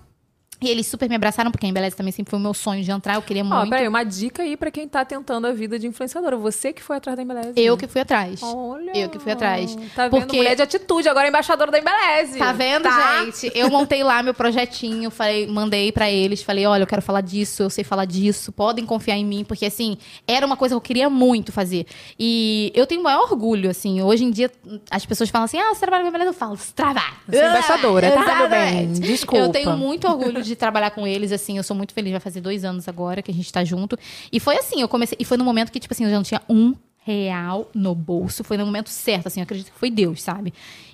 [0.62, 2.91] E eles super me abraçaram, porque a Embeleze também sempre foi o meu sonho de
[2.91, 3.70] entrar, eu queria Ó, muito.
[3.70, 6.37] peraí, uma dica aí pra quem tá tentando a vida de influenciadora.
[6.37, 7.53] Você que foi atrás da Embeleze.
[7.57, 8.41] Eu que fui atrás.
[8.43, 8.93] Olha.
[8.95, 9.74] Eu que fui atrás.
[9.97, 10.11] Tá vendo?
[10.20, 12.39] Porque- Mulher de atitude, agora embaixadora da Embeleze.
[12.39, 13.24] Tá vendo, Tá?
[13.24, 13.51] gente?
[13.55, 17.62] Eu montei lá meu projetinho, falei, mandei pra eles, falei, olha, eu quero falar disso,
[17.62, 19.97] eu sei falar disso, podem confiar em mim, porque assim,
[20.27, 21.87] era uma coisa que eu queria muito fazer.
[22.19, 24.51] E eu tenho o maior orgulho, assim, hoje em dia
[24.91, 27.15] as pessoas falam assim: "Ah, você trabalha com beleza?" Eu falo, trabalho.
[27.27, 28.93] Você é embaixadora, tá, meu bem?
[28.93, 29.45] Desculpa.
[29.45, 32.40] Eu tenho muito orgulho de trabalhar com eles, assim, eu sou muito feliz, vai fazer
[32.40, 33.98] dois anos agora que a gente tá junto.
[34.32, 36.22] E foi assim, eu comecei, e foi no momento que, tipo assim, eu já não
[36.22, 38.44] tinha um real no bolso.
[38.44, 40.52] Foi no momento certo, assim, eu acredito que foi Deus, sabe?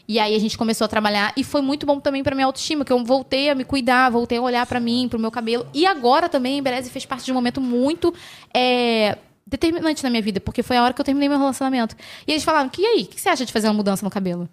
[0.08, 2.84] E aí a gente começou a trabalhar e foi muito bom também pra minha autoestima,
[2.84, 5.66] que eu voltei a me cuidar, voltei a olhar pra mim, pro meu cabelo.
[5.74, 8.14] E agora também Embeleze fez parte de um momento muito
[8.54, 11.96] é, determinante na minha vida, porque foi a hora que eu terminei meu relacionamento.
[12.26, 14.48] E eles falaram: "Que aí, o que você acha de fazer uma mudança no cabelo?"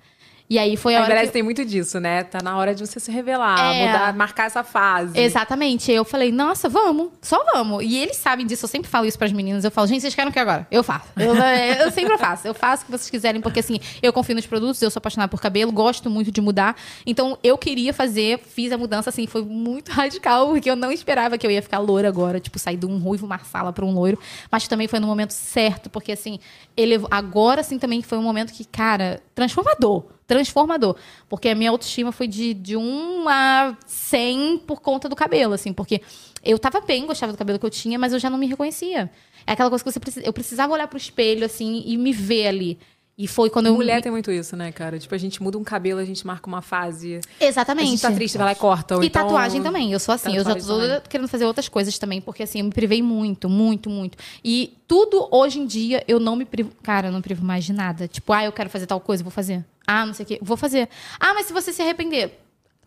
[0.49, 1.33] E aí foi a, A hora Embeleze que...
[1.33, 2.23] tem muito disso, né?
[2.23, 3.87] Tá na hora de você se revelar, É.
[3.87, 5.17] mudar, marcar essa fase.
[5.19, 5.91] Exatamente.
[5.91, 7.83] Eu falei, nossa, vamos, só vamos.
[7.83, 9.63] E eles sabem disso, eu sempre falo isso pras meninas.
[9.63, 10.67] Eu falo, gente, vocês querem o que agora?
[10.69, 11.07] Eu faço.
[11.17, 12.47] Eu, eu sempre faço.
[12.47, 15.29] Eu faço o que vocês quiserem, porque assim, eu confio nos produtos, eu sou apaixonada
[15.29, 16.75] por cabelo, gosto muito de mudar.
[17.05, 21.37] Então, eu queria fazer, fiz a mudança, assim, foi muito radical, porque eu não esperava
[21.37, 24.19] que eu ia ficar loira agora, tipo, sair de um ruivo marsala pra um loiro.
[24.51, 26.39] Mas também foi no momento certo, porque assim,
[26.75, 30.95] ele agora sim também foi um momento que, cara, transformador transformador.
[31.29, 35.73] Porque a minha autoestima foi de, de 1 a 100 por conta do cabelo, assim.
[35.73, 36.01] Porque
[36.43, 39.09] eu tava bem, gostava do cabelo que eu tinha, mas eu já não me reconhecia.
[39.45, 42.47] É aquela coisa que você precisa, eu precisava olhar pro espelho, assim, e me ver
[42.47, 42.79] ali.
[43.15, 43.75] E foi quando eu...
[43.75, 44.97] Mulher tem muito isso, né, cara?
[44.97, 47.21] Tipo, a gente muda um cabelo, a gente marca uma fase.
[47.39, 47.87] Exatamente.
[47.87, 48.95] A gente tá triste, vai lá e corta.
[48.95, 49.91] E então- tatuagem também.
[49.93, 52.59] Eu sou assim, eu já tô Tatuagem toda querendo fazer outras coisas também, porque assim,
[52.59, 54.17] eu me privei muito, muito, muito.
[54.43, 56.71] E tudo hoje em dia eu não me privo.
[56.81, 58.07] Cara, eu não privo mais de nada.
[58.07, 59.63] Tipo, ah, eu quero fazer tal coisa, vou fazer.
[59.87, 60.89] Ah, não sei o quê, vou fazer.
[61.19, 62.42] Ah, mas se você se arrepender.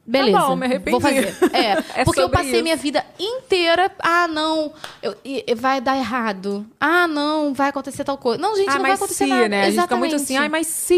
[0.07, 0.39] Beleza.
[0.39, 0.91] Tá bom, me arrependi.
[0.93, 1.35] Vou fazer.
[1.53, 2.63] É, É porque eu passei isso.
[2.63, 3.91] minha vida inteira.
[3.99, 4.73] Ah, não,
[5.03, 6.65] eu- e- e vai dar errado.
[6.81, 8.41] Ah, não, vai acontecer tal coisa.
[8.41, 9.49] Não, gente, Ah, não vai mas acontecer se, nada.
[9.49, 9.63] né?
[9.65, 10.95] A gente fica muito assim, ai, mas se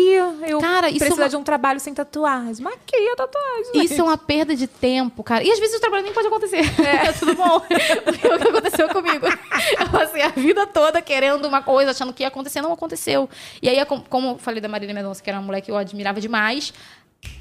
[0.47, 3.85] eu Cara, isso é precisar uma- de um trabalho sem tatuagem, maquia a tatuagem.
[3.85, 5.43] Isso é uma perda de tempo, cara.
[5.43, 6.59] E às vezes o trabalho nem pode acontecer.
[6.85, 7.61] É, tudo bom.
[8.21, 9.27] Foi o que aconteceu comigo.
[9.79, 13.29] Eu passei a vida toda querendo uma coisa, achando que ia acontecer, não aconteceu.
[13.63, 15.77] E aí, como- como eu falei da Marília Mendonça, que era uma mulher que eu
[15.77, 16.73] admirava demais,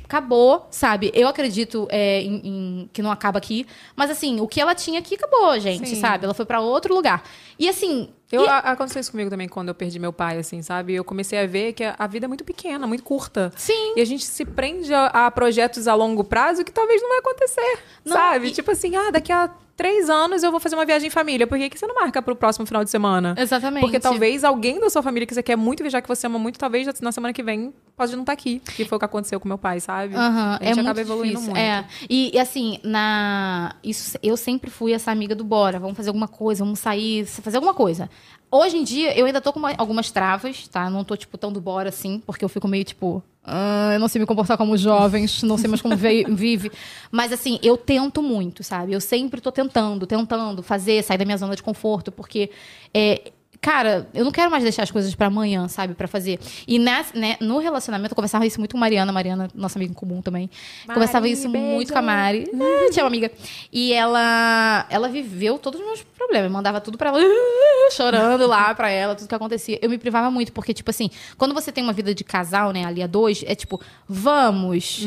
[0.03, 1.11] acabou, sabe?
[1.13, 3.67] Eu acredito é, em, em- que não acaba aqui.
[3.95, 5.95] Mas assim, o que ela tinha aqui acabou, gente, Sim.
[5.99, 6.23] sabe?
[6.25, 7.23] Ela foi pra outro lugar.
[7.59, 8.09] E assim.
[8.31, 10.93] Eu, e- a- Aconteceu isso comigo também quando eu perdi meu pai, assim, sabe?
[10.95, 13.51] Eu comecei a ver que a, a vida é muito pequena, muito curta.
[13.55, 13.93] Sim.
[13.97, 17.19] E a gente se prende a, a projetos a longo prazo que talvez não vai
[17.19, 18.47] acontecer, Não, sabe?
[18.47, 21.45] e- Tipo assim, ah, daqui a três anos eu vou fazer uma viagem em família.
[21.47, 23.35] Por que, que você não marca pro próximo final de semana?
[23.37, 23.81] Exatamente.
[23.81, 26.57] Porque talvez alguém da sua família que você quer muito viajar, que você ama muito,
[26.59, 28.59] talvez na semana que vem pode não estar aqui.
[28.75, 30.15] Que foi o que aconteceu com meu pai, sabe?
[30.15, 31.53] Aham, a gente é acaba evoluindo difícil.
[31.53, 31.63] muito.
[31.63, 31.85] É.
[32.09, 36.27] E, e, assim, na isso eu sempre fui essa amiga do bora, vamos fazer alguma
[36.27, 38.09] coisa, vamos sair, fazer alguma coisa.
[38.49, 40.89] Hoje em dia eu ainda tô com uma- algumas travas, tá?
[40.89, 44.07] Não tô tipo tão do bora assim, porque eu fico meio tipo, "Ah, eu não
[44.09, 46.69] sei me comportar como jovens, não sei mais como ve- vive.
[47.09, 48.91] Mas assim, eu tento muito, sabe?
[48.91, 52.51] Eu sempre tô tentando, tentando fazer, sair da minha zona de conforto, porque
[52.93, 55.93] é, Cara, eu não quero mais deixar as coisas pra amanhã, sabe?
[55.93, 56.39] Pra fazer.
[56.67, 59.11] E nessa, né, no relacionamento, eu conversava isso muito com Mariana.
[59.11, 60.49] Mariana, nossa amiga em comum também.
[60.87, 62.49] conversava isso muito com a Mari.
[62.53, 63.31] É, tinha uma amiga.
[63.71, 66.45] E ela, ela viveu todos os meus problemas.
[66.45, 67.19] Eu mandava tudo pra ela,
[67.91, 69.79] chorando lá pra ela, tudo que acontecia.
[69.81, 72.85] Eu me privava muito, porque, tipo assim, quando você tem uma vida de casal, né,
[72.85, 75.05] ali a dois, é tipo, vamos.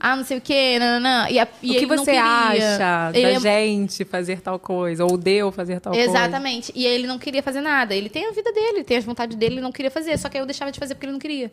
[0.00, 1.28] Ah, não sei o quê, nananã.
[1.30, 1.76] E, a, e Uhum.
[1.76, 5.04] o que você acha da é- gente fazer tal coisa?
[5.04, 6.08] Ou de eu fazer tal coisa?
[6.08, 6.72] Exatamente.
[6.74, 7.87] E ele não queria fazer nada.
[7.94, 10.16] Ele tem a vida dele, tem as vontades dele, ele não queria fazer.
[10.18, 11.52] Só que aí eu deixava de fazer porque ele não queria.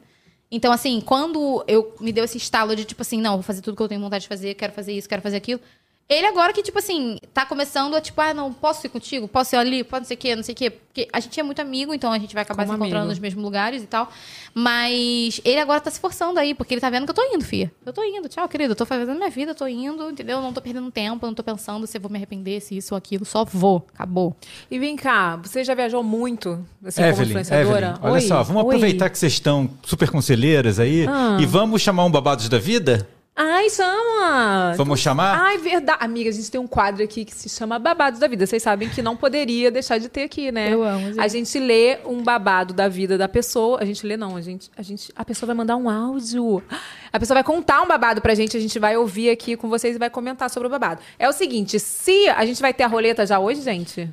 [0.51, 3.75] Então, assim, quando eu me deu esse estalo de, tipo assim, não, vou fazer tudo
[3.75, 5.59] que eu tenho vontade de fazer, quero fazer isso, quero fazer aquilo.
[6.07, 9.27] Ele agora que, tipo assim, tá começando a, tipo, ah, não, posso ir contigo?
[9.27, 9.83] Posso ir ali?
[9.83, 10.69] Pode não sei o quê, não sei o quê.
[10.69, 13.09] Porque a gente é muito amigo, então a gente vai acabar Como se encontrando amigo.
[13.09, 14.09] nos mesmos lugares e tal.
[14.53, 17.43] Mas ele agora tá se forçando aí, porque ele tá vendo que eu tô indo,
[17.43, 17.71] filha.
[17.83, 18.73] Eu tô indo, tchau, querido.
[18.73, 20.37] Eu tô fazendo minha vida, eu tô indo, entendeu?
[20.37, 22.77] Eu não tô perdendo tempo, eu não tô pensando se eu vou me arrepender, se
[22.77, 23.25] isso ou aquilo.
[23.25, 23.85] Só vou.
[23.93, 24.35] Acabou.
[24.69, 27.87] E vem cá, você já viajou muito, assim, como Evelyn, influenciadora?
[27.87, 28.75] Evelyn, olha Oi, só, vamos oi.
[28.75, 31.37] aproveitar que vocês estão super conselheiras aí Ah.
[31.41, 33.09] e vamos chamar um babados da vida?
[33.37, 34.73] Ai, chama!
[34.77, 35.37] Vamos chamar?
[35.37, 35.97] Ai, verdade.
[36.01, 38.47] Amiga, a gente tem um quadro aqui que se chama Babados da Vida.
[38.47, 40.73] Vocês sabem que não poderia deixar de ter aqui, né?
[40.73, 41.19] Eu amo, gente.
[41.19, 43.81] A gente lê um babado da vida da pessoa.
[43.81, 45.11] A gente lê, não, a gente, a gente.
[45.13, 46.63] A pessoa vai mandar um áudio.
[47.11, 49.97] A pessoa vai contar um babado pra gente, a gente vai ouvir aqui com vocês
[49.97, 51.01] e vai comentar sobre o babado.
[51.19, 54.09] É o seguinte: se a gente vai ter a roleta já hoje, gente.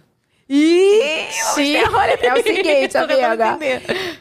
[0.54, 2.26] Ih, vamos ter a roleta.
[2.26, 3.58] É o seguinte, amiga.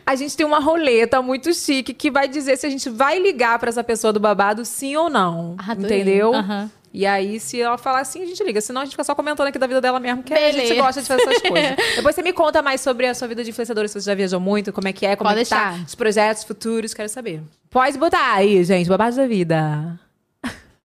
[0.06, 3.60] A gente tem uma roleta muito chique que vai dizer se a gente vai ligar
[3.60, 5.58] pra essa pessoa do babado sim ou não.
[5.60, 6.02] Adorei.
[6.02, 6.34] entendeu?
[6.34, 6.72] Aham.
[6.94, 8.62] E aí, se ela falar assim, a gente liga.
[8.62, 10.76] Senão, a gente fica só comentando aqui da vida dela mesmo, que a gente Beleza.
[10.76, 11.76] gosta de fazer essas coisas.
[11.98, 14.40] Depois você me conta mais sobre a sua vida de influenciadora, se você já viajou
[14.40, 15.86] muito, como é que é, como Pode é que tá, deixar.
[15.86, 17.42] os projetos futuros, quero saber.
[17.70, 20.00] Pode botar aí, gente, babados da vida.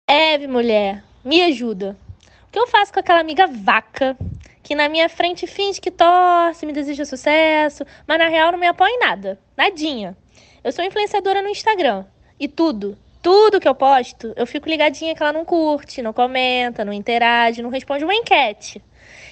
[0.08, 1.96] Eve, mulher, me ajuda.
[2.48, 4.16] O que eu faço com aquela amiga vaca
[4.70, 8.68] que na minha frente finge que torce, me deseja sucesso, mas na real não me
[8.68, 9.36] apoia em nada?
[9.56, 10.16] Nadinha.
[10.62, 12.04] Eu sou influenciadora no Instagram
[12.38, 16.84] e tudo, tudo que eu posto, eu fico ligadinha que ela não curte, não comenta,
[16.84, 18.80] não interage, não responde uma enquete.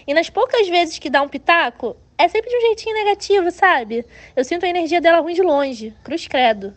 [0.09, 4.05] E nas poucas vezes que dá um pitaco, é sempre de um jeitinho negativo, sabe?
[4.35, 6.75] Eu sinto a energia dela ruim de longe, cruz credo.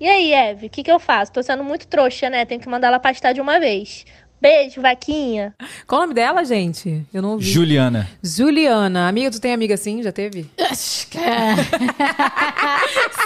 [0.00, 1.30] E aí, Eve, o que, que eu faço?
[1.30, 2.44] Tô sendo muito trouxa, né?
[2.44, 4.04] Tenho que mandar ela pastar de uma vez.
[4.42, 5.54] Beijo, vaquinha.
[5.86, 7.06] Qual o nome dela, gente?
[7.14, 7.44] Eu não ouvi.
[7.48, 8.10] Juliana.
[8.20, 9.06] Juliana.
[9.08, 10.02] Amiga, tu tem amiga assim?
[10.02, 10.46] Já teve?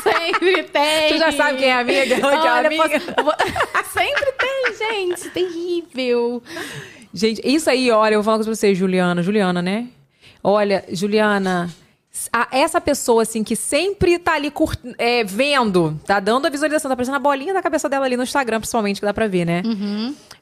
[0.03, 1.13] Sempre tem.
[1.13, 2.15] Tu já sabe quem é a amiga?
[2.17, 3.01] Ela que é Olha, amiga?
[3.01, 3.37] posso-
[3.99, 5.31] Sempre tem, gente.
[5.31, 6.43] Terrível.
[7.15, 9.23] Gente, isso aí, olha, eu vou falar uma coisa pra você, Juliana.
[9.23, 9.87] Juliana, né?
[10.45, 11.71] Olha, Juliana,
[12.33, 16.89] a- essa pessoa, assim, que sempre tá ali cur- é, vendo, tá dando a visualização,
[16.89, 19.45] tá aparecendo a bolinha da cabeça dela ali no Instagram, principalmente, que dá pra ver,
[19.45, 19.63] né?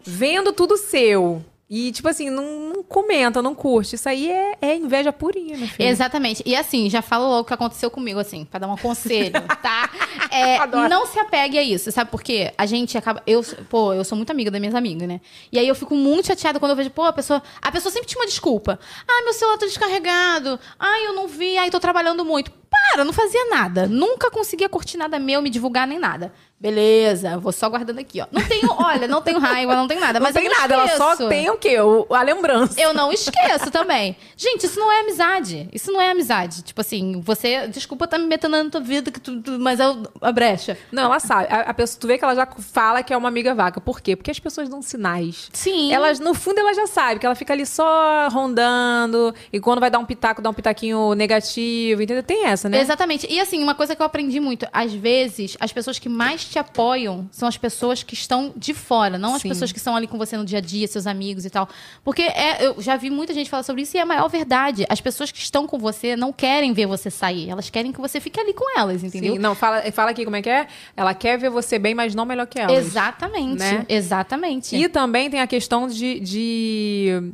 [0.02, 1.44] Vendo tudo seu.
[1.68, 3.94] E, tipo assim, não, não comenta, não curte.
[3.94, 5.88] Isso aí é, é inveja purinha, meu filho.
[5.88, 6.42] Exatamente.
[6.44, 9.32] E assim, já falo logo o que aconteceu comigo, assim, pra dar um conselho,
[9.62, 9.90] tá?
[10.30, 10.88] É, Adoro.
[10.88, 12.52] não se apegue a isso, sabe por quê?
[12.58, 13.22] A gente acaba.
[13.26, 15.20] Eu, pô, eu sou muito amiga das minhas amigas, né?
[15.50, 17.42] E aí eu fico muito chateada quando eu vejo, pô, a pessoa.
[17.62, 18.78] A pessoa sempre tinha uma desculpa.
[19.08, 20.60] Ah, meu celular tá descarregado.
[20.78, 21.56] Ai, eu não vi.
[21.56, 22.52] Ai, tô trabalhando muito.
[22.70, 23.86] Para, não fazia nada.
[23.86, 26.32] Nunca conseguia curtir nada meu, me divulgar nem nada.
[26.68, 28.26] Beleza, vou só guardando aqui, ó.
[28.32, 30.18] Não tenho, olha, não tenho raiva, não tenho nada.
[30.18, 31.28] Não mas tem nada, ela só esqueço.
[31.28, 31.78] tem o quê?
[31.78, 32.80] O- a lembrança.
[32.80, 34.16] Eu não esqueço também.
[34.34, 35.68] Gente, isso não é amizade.
[35.74, 36.62] Isso não é amizade.
[36.62, 39.84] Tipo assim, você, desculpa tá me metendo na tua vida, que tu, tu- mas é
[40.22, 40.78] a brecha.
[40.90, 41.48] Não, ela sabe.
[41.52, 43.78] A, a pessoa, tu vê que ela já fala que é uma amiga vaca.
[43.78, 44.16] Por quê?
[44.16, 45.50] Porque as pessoas dão sinais.
[45.52, 45.92] Sim.
[45.92, 49.34] Elas, no fundo, ela já sabe que ela fica ali só rondando.
[49.52, 52.22] E quando vai dar um pitaco, dá um pitaquinho negativo, entendeu?
[52.22, 52.80] Tem essa, né?
[52.80, 53.26] Exatamente.
[53.30, 56.58] E assim, uma coisa que eu aprendi muito, às vezes, as pessoas que mais te
[56.58, 59.48] apoiam são as pessoas que estão de fora, não as Sim.
[59.48, 61.68] pessoas que estão ali com você no dia a dia, seus amigos e tal.
[62.04, 64.86] Porque é, eu já vi muita gente falar sobre isso e é a maior verdade.
[64.88, 68.20] As pessoas que estão com você não querem ver você sair, elas querem que você
[68.20, 69.32] fique ali com elas, entendeu?
[69.34, 70.66] Sim, não, fala, fala aqui como é que é.
[70.96, 72.72] Ela quer ver você bem, mas não melhor que ela.
[72.72, 73.58] Exatamente.
[73.58, 73.84] Né?
[73.88, 74.76] Exatamente.
[74.76, 76.20] E também tem a questão de.
[76.20, 77.32] de-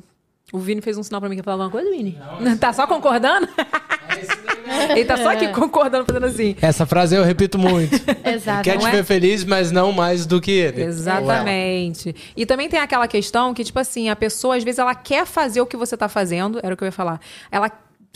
[0.52, 2.18] O Vini fez um sinal pra mim que falar alguma coisa, Vini?
[2.58, 3.46] Tá só concordando?
[4.90, 6.56] Ele tá só aqui concordando, fazendo assim.
[6.60, 7.94] Essa frase eu repito muito.
[8.24, 8.62] Exato.
[8.62, 8.90] Quer te é?
[8.90, 10.82] ver feliz, mas não mais do que ele.
[10.82, 12.14] Exatamente.
[12.36, 15.60] E também tem aquela questão que, tipo assim, a pessoa, às vezes, ela quer fazer
[15.60, 17.20] o que você tá fazendo, era o que eu ia falar.
[17.50, 17.70] Ela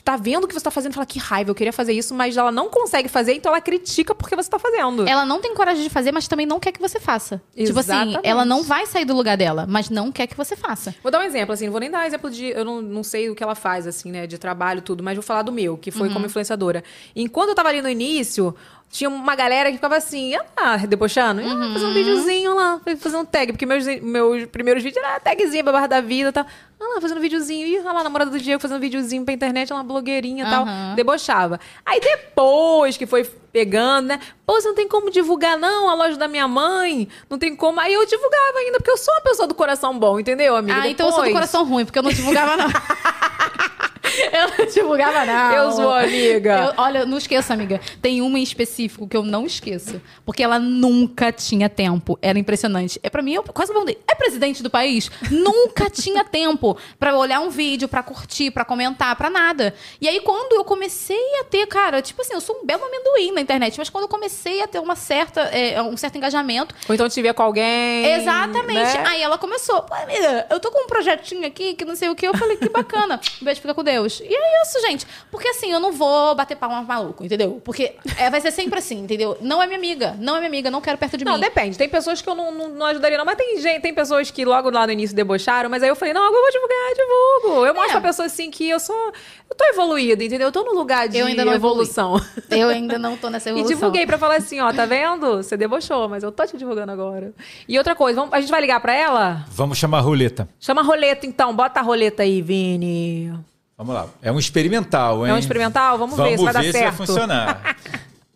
[0.04, 2.14] tá vendo o que você tá fazendo e fala, que raiva, eu queria fazer isso,
[2.14, 5.08] mas ela não consegue fazer, então ela critica porque você tá fazendo.
[5.08, 7.40] Ela não tem coragem de fazer, mas também não quer que você faça.
[7.56, 8.20] Tipo assim, Exatamente.
[8.22, 10.94] ela não vai sair do lugar dela, mas não quer que você faça.
[11.02, 12.46] Vou dar um exemplo, assim, não vou nem dar exemplo de.
[12.46, 15.22] Eu não, não sei o que ela faz, assim, né, de trabalho, tudo, mas vou
[15.22, 16.84] falar do meu, que foi como influenciadora.
[17.16, 18.54] Enquanto eu tava ali no início,
[18.90, 23.24] tinha uma galera que ficava assim, ah, debochando, ah, fazer um videozinho lá, fazer um
[23.24, 26.46] tag, porque meus, meus primeiros vídeos era tagzinho, barra da vida e tal.
[26.80, 29.82] Ah lá, fazendo videozinho, ih, olha lá, namorada do Diego fazendo videozinho pra internet, ela
[29.82, 30.94] blogueirinha e tal, Aham.
[30.94, 31.58] debochava.
[31.84, 36.16] Aí depois que foi pegando, né, pô, você não tem como divulgar não, a loja
[36.16, 37.80] da minha mãe, não tem como.
[37.80, 40.80] Aí eu divulgava ainda, porque eu sou uma pessoa do coração bom, entendeu, amiga?
[40.82, 42.66] Ah, então eu sou do Depois- coração ruim, porque eu não divulgava, não.
[44.32, 45.52] eu não divulgava, não.
[45.52, 46.66] Eu sou amiga.
[46.66, 47.80] Eu- olha, não esqueço, amiga.
[48.00, 50.00] Tem uma em específico que eu não esqueço.
[50.24, 52.18] Porque ela nunca tinha tempo.
[52.22, 52.98] Era impressionante.
[53.02, 53.98] É pra mim, eu quase perguntei.
[54.10, 55.10] É presidente do país?
[55.30, 59.74] Nunca tinha tempo pra olhar um vídeo, pra curtir, pra comentar, pra nada.
[60.00, 63.32] E aí, quando eu comecei a ter, cara, tipo assim, eu sou um belo amendoim
[63.32, 66.94] na internet, mas quando eu comecei a ter uma certa, é, um certo engajamento, Ou
[66.94, 68.04] então te via com alguém.
[68.14, 68.74] Exatamente.
[68.98, 69.04] né?
[69.06, 72.14] Aí ela começou, pô, amiga, eu tô com um projetinho aqui que não sei o
[72.14, 72.26] que.
[72.26, 73.20] Eu falei, que bacana.
[73.40, 74.03] Um beijo, fica com Deus.
[74.04, 74.20] Deus.
[74.20, 75.06] E é isso, gente.
[75.30, 77.60] Porque assim, eu não vou bater palma maluco, entendeu?
[77.64, 79.36] Porque é, vai ser sempre assim, entendeu?
[79.40, 81.40] Não é minha amiga, não é minha amiga, não quero perto de Não, mim.
[81.40, 81.76] depende.
[81.78, 83.24] Tem pessoas que eu não, não, não ajudaria, não.
[83.24, 86.12] Mas tem gente, tem pessoas que logo lá no início debocharam, mas aí eu falei,
[86.14, 87.66] não, agora eu vou divulgar, divulgo.
[87.66, 88.00] Eu mostro É.
[88.00, 89.12] pra pessoa assim que eu sou.
[89.50, 90.48] Eu tô evoluída, entendeu?
[90.48, 91.74] Eu tô no lugar de Eu ainda não evolui.
[91.84, 92.20] evolução.
[92.50, 93.74] Eu ainda não tô nessa E evolução.
[93.76, 95.36] divulguei pra falar assim, ó, tá vendo?
[95.36, 97.32] Você debochou, mas eu tô te divulgando agora.
[97.68, 99.44] E outra coisa, vamos- a gente vai ligar pra ela?
[99.48, 100.48] Vamos chamar a roleta.
[100.58, 103.32] Chama a roleta então, bota a roleta aí, Vini.
[103.76, 104.06] Vamos lá.
[104.22, 105.32] É um experimental, hein?
[105.32, 105.98] É um experimental?
[105.98, 106.96] Vamos ver se vai dar ver certo.
[106.96, 107.76] vai funcionar.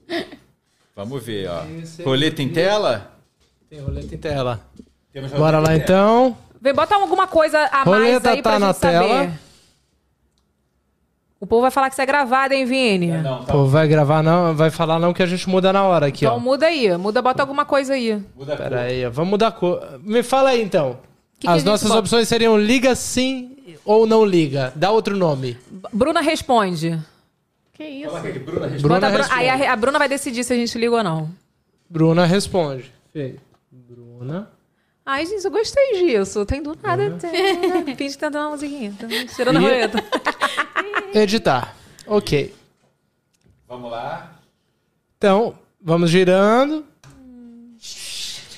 [0.97, 1.63] Vamos ver, ó.
[2.05, 3.13] Roleta em tela?
[3.71, 4.61] Tem roleta em tela.
[5.13, 6.37] Temos Bora lá então.
[6.61, 8.99] Vem, bota alguma coisa a mais Roleta aí pra tá gente na saber.
[8.99, 9.33] tela.
[11.41, 13.07] O povo vai falar que isso é gravado, hein, Vini?
[13.13, 13.53] Não, tá.
[13.53, 16.37] Pô, vai gravar não, vai falar não que a gente muda na hora aqui, Então
[16.37, 16.41] ó.
[16.41, 18.21] muda aí, muda, bota alguma coisa aí.
[18.37, 18.65] Muda a cor.
[18.69, 19.11] Pera aí, ó.
[19.11, 20.01] vamos mudar a cor.
[20.03, 20.99] Me fala aí então.
[21.39, 22.01] Que As nossas bota?
[22.01, 24.73] opções seriam liga sim ou não liga.
[24.77, 25.57] Dá outro nome.
[25.93, 26.99] Bruna responde.
[27.75, 28.11] Que isso?
[28.11, 28.83] Coloca aqui, Bruna, responde.
[28.83, 29.41] Bruna responde.
[29.41, 31.31] aí a, a Bruna vai decidir se a gente liga ou não.
[31.89, 32.93] Bruna responde.
[33.13, 33.41] Feio.
[33.71, 34.51] Bruna.
[35.07, 36.45] Ai, gente, eu gostei disso.
[36.45, 37.17] Tem do nada.
[37.97, 38.95] Finge que tá dando uma musiquinha.
[38.99, 40.05] Tá Tirando a roleta.
[41.15, 41.75] Editar.
[42.07, 42.55] Ok.
[43.67, 44.39] Vamos lá.
[45.17, 46.85] Então, vamos girando.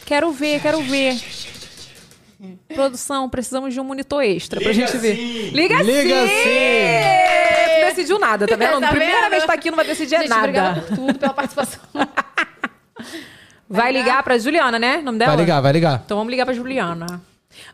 [0.04, 1.14] Quero ver, quero ver.
[2.74, 5.16] Produção, precisamos de um monitor extra pra Liga gente ver.
[5.16, 5.50] sim.
[5.50, 6.42] Liga, Liga sim!
[6.42, 7.80] sim!
[7.80, 8.80] Tu decidiu nada, tá vendo?
[8.80, 9.30] Tá Primeira vendo?
[9.30, 10.80] vez que tá aqui, não vai decidir Gente, obrigada nada.
[10.82, 11.80] por tudo, pela participação.
[13.72, 14.98] Vai ligar pra Juliana, né?
[14.98, 15.30] O nome dela?
[15.30, 16.02] Vai ligar, vai ligar.
[16.04, 17.22] Então vamos ligar pra Juliana.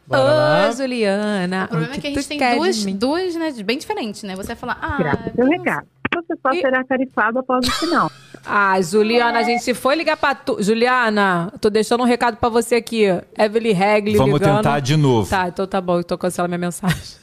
[0.07, 0.73] Bora Ô.
[0.73, 1.65] Juliana.
[1.65, 4.37] O problema é que a gente tem duas, duas, né, bem diferentes, né?
[4.37, 5.87] Você vai falar, ah, Graças a legado.
[6.21, 8.11] O pessoal E- será tarifado após o final.
[8.45, 10.63] Ah, Juliana, a gente foi ligar pra tu.
[10.63, 13.05] Juliana, tô deixando um recado pra você aqui.
[13.39, 14.57] Evelyn Regli Vamos ligando.
[14.59, 15.29] tentar de novo.
[15.29, 17.17] Tá, então tá bom, então cancela minha mensagem.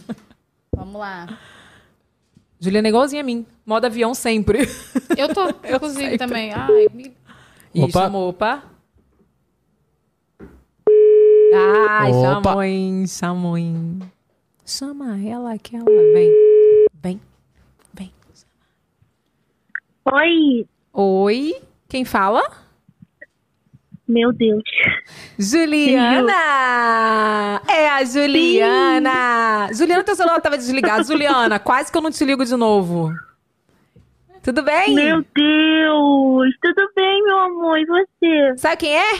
[0.74, 1.26] vamos lá.
[2.60, 3.44] Juliana é igualzinha a mim.
[3.64, 4.68] Modo avião sempre.
[5.16, 6.18] Eu tô, Eu inclusive, sei.
[6.18, 6.52] também.
[6.52, 7.12] Ai, me-
[7.74, 8.02] Ih, Opa.
[8.04, 8.62] chamou, opa.
[11.88, 12.20] Ai, Opa.
[12.42, 13.98] chamou, hein, chamou, hein.
[14.64, 15.84] Chama ela, aquela.
[15.84, 16.85] Vem, vem, vem.
[20.12, 21.54] Oi, Oi,
[21.88, 22.42] quem fala?
[24.08, 24.62] meu Deus.
[25.36, 26.32] Juliana!
[27.68, 29.68] É a Juliana!
[29.74, 31.02] Juliana, teu celular tava desligado.
[31.04, 33.12] Juliana, quase que eu não te ligo de novo.
[34.44, 34.94] Tudo bem?
[34.94, 38.56] Meu Deus, tudo bem, meu amor, e você?
[38.58, 39.14] Sabe quem é?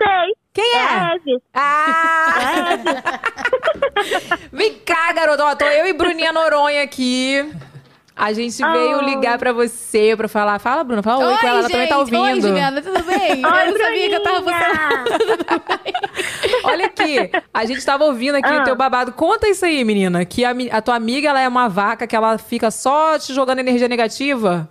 [0.00, 0.80] Sei, Quem é é?
[0.88, 1.42] a Eve.
[1.54, 2.68] Ah!
[4.52, 5.56] Vem cá, garoto.
[5.56, 7.48] Tô eu e Bruninha Noronha aqui.
[8.18, 9.02] A gente veio Oh.
[9.04, 10.58] ligar pra você pra falar.
[10.58, 11.58] Fala, Bruna, fala oi, com ela.
[11.60, 12.20] Ela também tá ouvindo.
[12.20, 13.30] Oi, Juliana, tudo bem?
[13.40, 15.08] eu não sabia que eu tava funcionando.
[16.64, 18.64] Olha aqui, a gente tava ouvindo aqui o Ah.
[18.64, 19.12] teu babado.
[19.12, 20.24] Conta isso aí, menina.
[20.24, 23.60] Que a, a tua amiga, ela é uma vaca que ela fica só te jogando
[23.60, 24.68] energia negativa.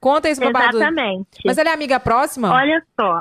[0.00, 0.76] Conta esse babado.
[0.76, 1.26] Exatamente.
[1.44, 2.52] Mas ela é amiga próxima?
[2.52, 3.20] Olha só.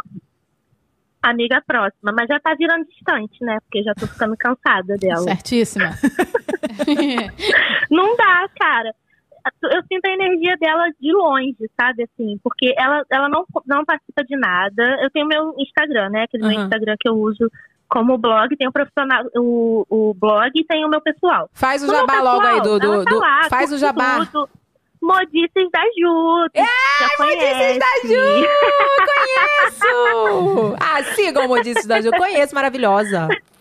[1.22, 3.57] Amiga próxima, mas já tá virando distante, né?
[3.61, 5.22] Porque já tô ficando cansada dela.
[5.23, 5.97] Certíssima.
[7.89, 8.93] Não dá, cara.
[9.63, 12.03] Eu sinto a energia dela de longe, sabe?
[12.03, 14.97] Assim, porque ela, ela não, não participa de nada.
[15.01, 16.23] Eu tenho meu Instagram, né?
[16.23, 16.63] Aquele meu Aham.
[16.65, 17.49] Instagram que eu uso
[17.88, 18.55] como blog.
[18.57, 21.49] Tem o profissional, o, o blog e tem o meu pessoal.
[21.53, 22.80] Faz o meu jabá logo aí do.
[22.80, 24.26] do- tá do- lá, faz o jabá.
[24.26, 24.49] tudo.
[25.01, 26.47] Modices da Ju.
[26.55, 26.61] É,
[27.19, 28.47] Modices da conhece.
[29.05, 30.76] Conheço!
[30.80, 32.09] Ah, sigam o Modices da Ju.
[32.11, 33.27] Conheço, maravilhosa.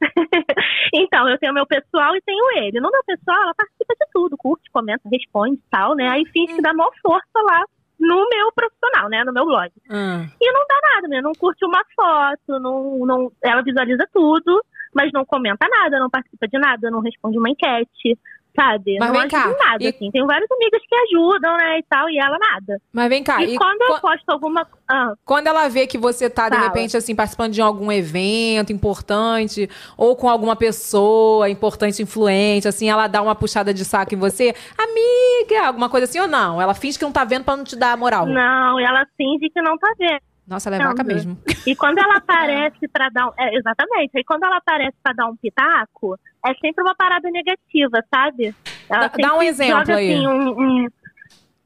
[0.92, 2.80] então, eu tenho meu pessoal e tenho ele.
[2.80, 6.08] No meu pessoal, ela participa de tudo, curte, comenta, responde e tal, né?
[6.08, 7.64] Aí finge que dá maior força lá
[7.98, 9.24] no meu profissional, né?
[9.24, 9.70] No meu blog.
[9.90, 10.28] Hum.
[10.40, 11.20] E não dá nada, né?
[11.20, 14.62] Não curte uma foto, não, não, ela visualiza tudo,
[14.94, 18.18] mas não comenta nada, não participa de nada, não responde uma enquete,
[18.56, 18.96] sabe?
[18.98, 20.10] Mas não vem cá, nada, e- assim.
[20.10, 22.80] Tem várias amigas que ajudam, né, e tal, e ela nada.
[22.92, 23.42] Mas vem cá.
[23.44, 24.66] e, e quando eu posto alguma...
[24.88, 26.68] Ah, Quando ela vê que você tá, de Fala.
[26.68, 33.06] repente, assim, participando de algum evento importante, ou com alguma pessoa importante, influente, assim, ela
[33.06, 36.60] dá uma puxada de saco em você, amiga, alguma coisa assim, ou não?
[36.60, 38.26] Ela finge que não tá vendo pra não te dar moral.
[38.26, 40.20] não, ela finge que não tá vendo.
[40.46, 41.36] Nossa, ela é Não, vaca mesmo.
[41.66, 43.32] E quando ela aparece pra dar um.
[43.38, 44.16] É, exatamente.
[44.16, 46.16] Aí quando ela aparece pra dar um pitaco,
[46.46, 48.54] é sempre uma parada negativa, sabe?
[48.88, 50.14] Ela Dá- dá um exemplo joga, aí.
[50.14, 50.88] Assim, um, um-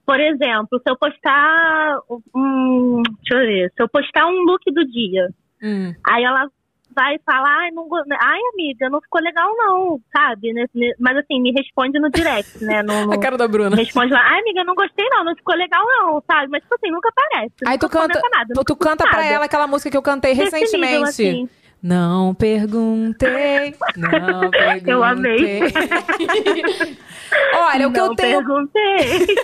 [0.07, 1.98] Por exemplo, se eu postar.
[2.35, 3.02] Um...
[3.20, 3.73] Deixa eu ver.
[3.77, 5.28] Se eu postar um look do dia,
[5.62, 5.94] Hum.
[6.09, 6.48] aí ela
[6.95, 7.89] vai falar, ai, não,
[8.21, 10.53] ai amiga, não ficou legal, não, sabe?
[10.53, 12.83] Nesse- ne- Mas assim, me responde no direct, né?
[12.83, 13.77] No, no- A cara da Bruna.
[13.77, 16.49] Responde lá, ai amiga, não gostei não, não ficou legal não, sabe?
[16.51, 17.53] Mas tipo assim, nunca aparece.
[17.67, 20.45] Aí tu canta, nada, tu, tu canta pra ela aquela música que eu cantei Desse
[20.57, 21.09] nível, recentemente.
[21.09, 21.49] assim.
[21.82, 24.11] Não perguntei, não
[24.51, 24.82] perguntei.
[24.86, 25.61] Eu amei.
[27.55, 29.36] Olha, o que eu Não tenho perguntei.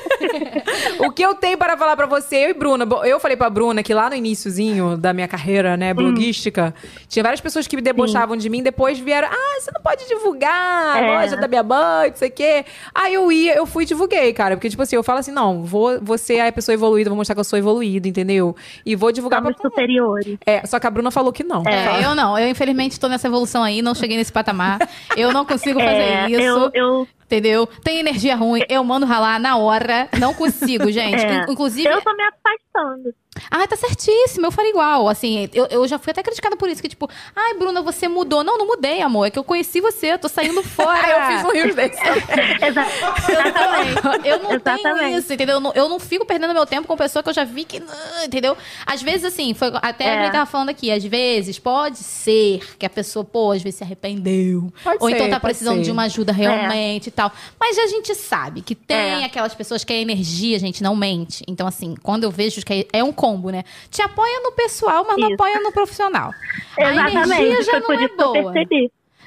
[1.06, 3.82] O que eu tenho para falar pra você, eu e Bruna, eu falei pra Bruna
[3.82, 6.74] que lá no iníciozinho da minha carreira, né, bloguística,
[7.08, 10.96] tinha várias pessoas que me debochavam de mim, depois vieram, ah, você não pode divulgar
[10.96, 11.06] a É.
[11.20, 12.64] loja da minha mãe, não sei o quê.
[12.94, 15.62] Aí eu ia, eu fui e divulguei, cara, porque tipo assim, eu falo assim, não,
[15.62, 18.56] vou, vou ser a pessoa evoluída, vou mostrar que eu sou evoluída, entendeu?
[18.84, 19.70] E vou divulgar Somos pra...
[19.70, 20.38] superiores.
[20.44, 21.62] É, só que a Bruna falou que não.
[21.66, 22.25] É, eu não.
[22.38, 24.78] Eu, infelizmente, tô nessa evolução aí, não cheguei nesse patamar.
[25.14, 26.40] Eu não consigo fazer É, isso.
[26.40, 27.66] eu, eu, Entendeu?
[27.82, 30.08] Tem energia ruim, eu mando ralar na hora.
[30.18, 31.22] Não consigo, gente.
[31.24, 31.88] é, In- Inclusive.
[31.88, 33.12] eu tô me afastando.
[33.50, 35.08] Ah, tá certíssimo, eu faria igual.
[35.08, 38.42] Assim, eu, eu já fui até criticada por isso, que tipo, ai, Bruna, você mudou.
[38.44, 39.26] Não, não mudei, amor.
[39.26, 41.00] É que eu conheci você, eu tô saindo fora.
[41.06, 42.00] Ah, eu fiz um rio desse.
[42.66, 44.28] Exatamente.
[44.28, 45.18] Eu não tenho Exatamente.
[45.18, 45.56] isso, entendeu?
[45.56, 47.80] Eu não, eu não fico perdendo meu tempo com pessoa que eu já vi que.
[47.80, 48.56] não, Entendeu?
[48.84, 50.22] Às vezes, assim, foi até a É.
[50.24, 53.84] gente tava falando aqui, às vezes pode ser que a pessoa, pô, às vezes se
[53.84, 54.72] arrependeu.
[54.82, 55.84] Pode ou ser, então tá precisando ser.
[55.84, 57.32] de uma ajuda realmente e tal.
[57.58, 59.24] Mas a gente sabe que tem É.
[59.24, 61.44] aquelas pessoas que a energia, gente, não mente.
[61.46, 63.62] Então, assim, quando eu vejo que é um combo, né?
[63.90, 65.34] Te apoia no pessoal, mas não Isso.
[65.34, 66.30] apoia no profissional.
[66.78, 67.62] A energia Exatamente.
[67.64, 68.52] já Foi não é boa.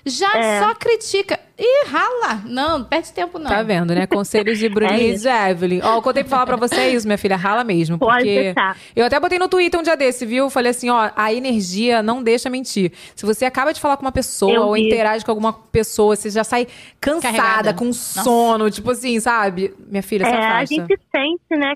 [0.05, 0.59] Já É.
[0.61, 1.37] só critica.
[1.57, 2.41] Ih, rala.
[2.45, 3.49] Não, não perde tempo, não.
[3.51, 4.07] Tá vendo, né?
[4.07, 4.95] Conselhos de Bruninha
[5.27, 5.81] É e Evelyn.
[5.83, 7.35] Ó, o que eu tenho pra falar pra você é isso, minha filha.
[7.35, 7.99] Rala mesmo.
[7.99, 8.77] Pode porque deixar.
[8.95, 10.49] Eu até botei no Twitter um dia desse, viu?
[10.49, 12.93] Falei assim, ó, a energia não deixa mentir.
[13.13, 14.87] Se você acaba de falar com uma pessoa Eu ou vi.
[14.87, 16.65] interage com alguma pessoa, você já sai
[17.01, 17.73] cansada, Carregada.
[17.73, 19.75] com sono, tipo assim, sabe?
[19.85, 21.73] Minha filha, se É, a gente sente, né,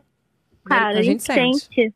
[0.66, 0.86] cara?
[0.96, 1.94] A A gente gente sente.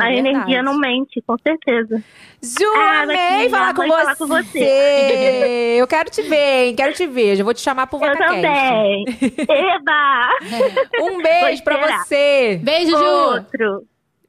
[0.00, 0.62] A É energia verdade.
[0.62, 2.02] não mente, com certeza.
[2.42, 4.02] Ju, Ah, amei daqui, falar com, amei você.
[4.02, 5.76] falar com você.
[5.80, 6.74] Eu quero te ver, hein?
[6.76, 7.36] Quero te ver.
[7.36, 8.42] Já vou te chamar pro Eu VacaCast.
[8.42, 9.04] também.
[9.48, 10.28] Eba!
[11.02, 12.60] Um beijo pra você.
[12.62, 13.04] Beijo, Ju.
[13.04, 13.84] Outro.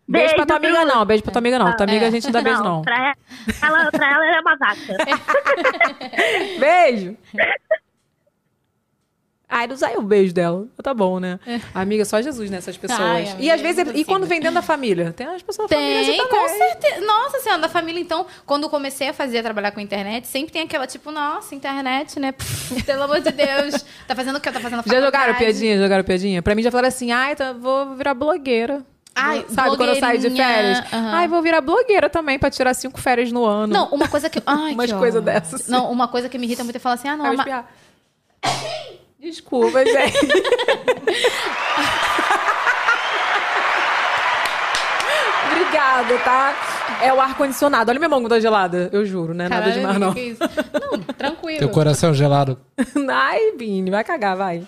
[0.07, 1.03] Beijo, pra tua amiga, não.
[1.05, 1.75] Beijo pra tua amiga, não.
[1.75, 2.07] Tua amiga É.
[2.07, 2.81] a gente não dá beijo, não.
[2.83, 3.13] Pra
[3.63, 4.97] ela, pra ela é uma vaca.
[6.59, 7.17] Beijo!
[9.47, 10.65] Ai, não saiu o beijo dela.
[10.81, 11.39] Tá bom, né?
[11.73, 12.99] Amiga, só Jesus nessas pessoas.
[12.99, 15.13] Ai, e amiga, às vezes, e quando vem dentro da família?
[15.13, 17.05] Tem as pessoas da família Tem, com certeza.
[17.05, 20.51] Nossa senhora, da família, então, quando eu comecei a fazer, a trabalhar com internet, sempre
[20.51, 22.31] tem aquela, tipo, nossa, internet, né?
[22.31, 23.85] Pff, pelo amor de Deus.
[24.07, 24.51] Tá fazendo o que?
[24.51, 25.37] Tá fazendo Já jogaram faculdade.
[25.37, 25.77] piadinha?
[25.77, 26.41] Jogaram piadinha?
[26.41, 28.83] Pra mim já falaram assim, ai, tá, vou virar blogueira.
[29.17, 30.79] Ai, Sabe quando eu saio de férias?
[30.91, 31.11] aham.
[31.13, 33.71] Ai, vou virar blogueira também pra tirar cinco férias no ano.
[33.71, 34.41] Não, uma coisa que...
[34.45, 35.67] Ai, Umas coisas dessas.
[35.69, 37.71] Não, uma coisa que me irrita muito é falar assim, ah, não, Vai espiar.
[39.25, 40.19] Desculpa, gente.
[45.51, 46.55] Obrigada, tá?
[47.01, 47.89] É o ar-condicionado.
[47.89, 48.87] Olha minha mão tá gelada.
[48.93, 49.49] Eu juro, né?
[49.49, 50.13] Nada Caralho, demais, não.
[50.13, 50.41] que isso?
[50.79, 51.57] Não, tranquilo.
[51.57, 52.59] Teu coração gelado.
[53.09, 54.63] Ai, Vini, vai cagar, vai.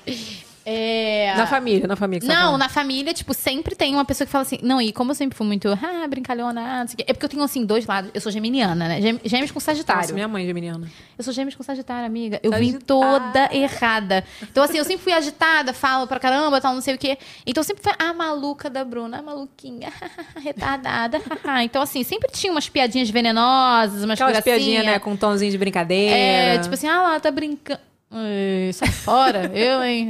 [0.69, 1.33] É...
[1.37, 2.19] Na família, na família.
[2.19, 4.59] que tá Não, na família, tipo, sempre tem uma pessoa que fala assim.
[4.61, 7.05] Não, e como eu sempre fui muito, ah, brincalhona, ah, não sei o quê.
[7.07, 8.11] É porque eu tenho, assim, dois lados.
[8.13, 8.99] Eu sou geminiana, né?
[9.23, 10.01] Gêmeos com Sagitário.
[10.01, 10.85] Nossa, minha mãe é geminiana.
[11.17, 12.41] Eu sou gêmeos com Sagitário, amiga.
[12.43, 12.85] Eu vim Sagitário.
[12.85, 14.25] toda errada.
[14.41, 17.17] Então, assim, eu sempre fui agitada, falo pra caramba, tal, não sei o quê.
[17.45, 19.89] Então, eu sempre fui a maluca da Bruna, a maluquinha,
[20.43, 21.21] retardada.
[21.63, 24.43] então, assim, sempre tinha umas piadinhas venenosas, umas Aquelas gracinhas.
[24.59, 24.99] piadinhas, né?
[24.99, 26.13] Com um tomzinho de brincadeira.
[26.13, 27.79] É, tipo assim, ah lá, tá brincando.
[28.09, 30.09] Ai, Sai fora, eu, hein?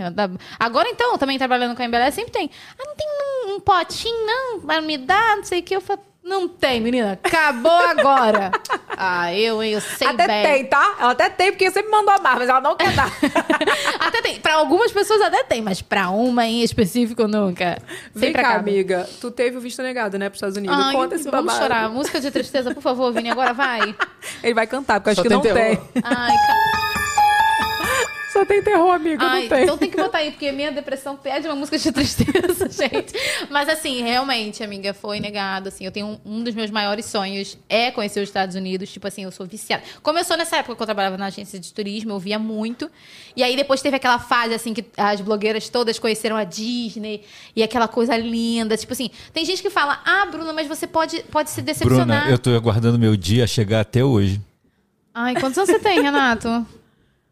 [0.60, 2.49] Agora então, também trabalhando com a Embelé, sempre tem.
[2.78, 4.61] Ah, não tem um, um potinho, não?
[4.61, 5.76] Pra me dar, não sei o que.
[5.76, 7.14] Eu falo, não tem, menina.
[7.24, 8.52] Acabou agora.
[8.98, 9.72] ah, eu, hein?
[9.72, 10.44] Eu sei Até bem.
[10.44, 10.95] tem, tá?
[10.99, 13.10] Ela até tem, porque sempre mandou amar, mas ela não quer dar.
[13.99, 14.40] Até tem.
[14.40, 17.78] Pra algumas pessoas até tem, mas pra uma em específico, nunca.
[18.14, 18.60] Vem cá, acaba.
[18.60, 19.10] amiga.
[19.19, 20.78] Tu teve o visto negado, né, pros Estados Unidos.
[20.78, 21.60] Ai, Conta esse vamos babado.
[21.64, 21.90] chorar.
[21.90, 23.30] Música de tristeza, por favor, Vini.
[23.30, 23.95] Agora vai.
[24.44, 25.80] Ele vai cantar, porque eu acho que não tem.
[26.03, 26.87] Ai, cara.
[28.38, 29.64] Só tem terror, amiga, Ai, não tem.
[29.64, 33.14] então tem que botar aí, porque minha depressão pede uma música de tristeza, gente.
[33.50, 35.70] Mas assim, realmente, amiga, foi negado.
[35.70, 38.92] Assim, eu tenho um, um dos meus maiores sonhos é conhecer os Estados Unidos.
[38.92, 39.84] Tipo assim, eu sou viciada.
[40.04, 42.90] Começou nessa época que eu trabalhava na agência de turismo, eu via muito.
[43.36, 47.24] E aí depois teve aquela fase, assim, que as blogueiras todas conheceram a Disney
[47.56, 48.78] e aquela coisa linda.
[48.78, 52.22] Tipo assim, tem gente que fala, ah, Bruna, mas você pode, pode se decepcionar.
[52.22, 54.40] Bruna, eu tô aguardando meu dia chegar até hoje.
[55.14, 56.66] Ai, quantos anos você tem, Renato?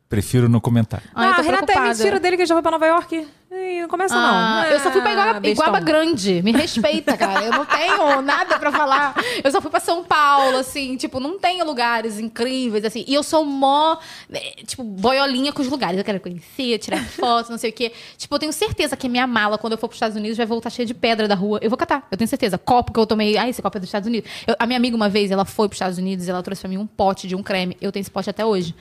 [0.07, 1.01] Prefiro não comentar.
[1.15, 3.27] Ah, tô Renata, é mentira dele que ele já foi pra Nova York.
[3.51, 4.71] Ih, não começa, Ah, não.
[4.71, 5.47] eu só fui pra Iguaba, Ah.
[5.49, 6.41] Iguaba Grande.
[6.43, 7.43] Me respeita, cara.
[7.45, 9.15] Eu não tenho nada pra falar.
[9.43, 10.95] Eu só fui pra São Paulo, assim.
[10.97, 13.03] Tipo, não tenho lugares incríveis, assim.
[13.07, 13.97] E eu sou mó,
[14.29, 15.97] né, tipo, boiolinha com os lugares.
[15.97, 17.91] Eu quero conhecer, tirar foto, não sei o quê.
[18.17, 20.45] Tipo, eu tenho certeza que a minha mala, quando eu for pros Estados Unidos, vai
[20.45, 21.57] voltar cheia de pedra da rua.
[21.63, 22.05] Eu vou catar.
[22.11, 22.57] Eu tenho certeza.
[22.59, 23.37] Copo que eu tomei.
[23.37, 24.29] Ah, esse copo é dos Estados Unidos.
[24.45, 26.69] Eu- a minha amiga, uma vez, ela foi pros Estados Unidos e ela trouxe pra
[26.69, 27.75] mim um pote de um creme.
[27.81, 28.75] Eu tenho esse pote até hoje.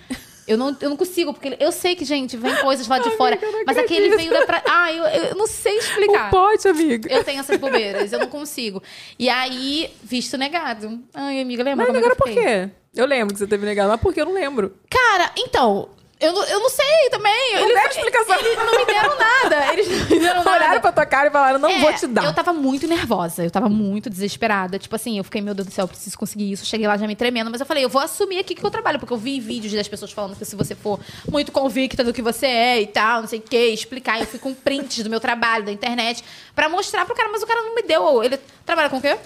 [0.47, 3.39] Eu não, eu não consigo, porque eu sei que, gente, vem coisas lá de fora.
[3.67, 4.63] Mas aquele veio da pra...
[4.69, 6.29] Ah, eu, eu não sei explicar.
[6.29, 7.11] O pote, amiga.
[7.11, 8.83] Eu tenho essas bobeiras, eu não consigo.
[9.19, 11.01] E aí, visto negado.
[11.15, 12.71] Ai, amiga, lembra Mas como agora eu por quê?
[12.95, 14.75] Eu lembro que você teve negado, mas por que eu não lembro?
[14.89, 15.89] Cara, então,
[16.25, 17.55] eu, não- eu não sei também.
[17.61, 18.39] Não deram explicação.
[18.39, 19.73] Eles não me deram nada.
[19.73, 20.51] Eles não me deram nada.
[20.51, 22.25] Olharam pra tua cara e falaram, não É, vou te dar.
[22.25, 24.79] Eu tava muito nervosa, eu tava muito desesperada.
[24.79, 26.65] Tipo assim, eu fiquei, meu Deus do céu, eu preciso conseguir isso.
[26.65, 28.99] Cheguei lá já me tremendo, mas eu falei, eu vou assumir aqui que eu trabalho,
[28.99, 30.99] porque eu vi vídeos das pessoas falando que se você for
[31.31, 34.21] muito convicta do que você é e tal, não sei o quê, explicar.
[34.21, 36.25] Eu fui com prints do meu trabalho, da internet,
[36.55, 38.23] pra mostrar pro cara, mas o cara não me deu.
[38.23, 39.17] Ele trabalha com o quê?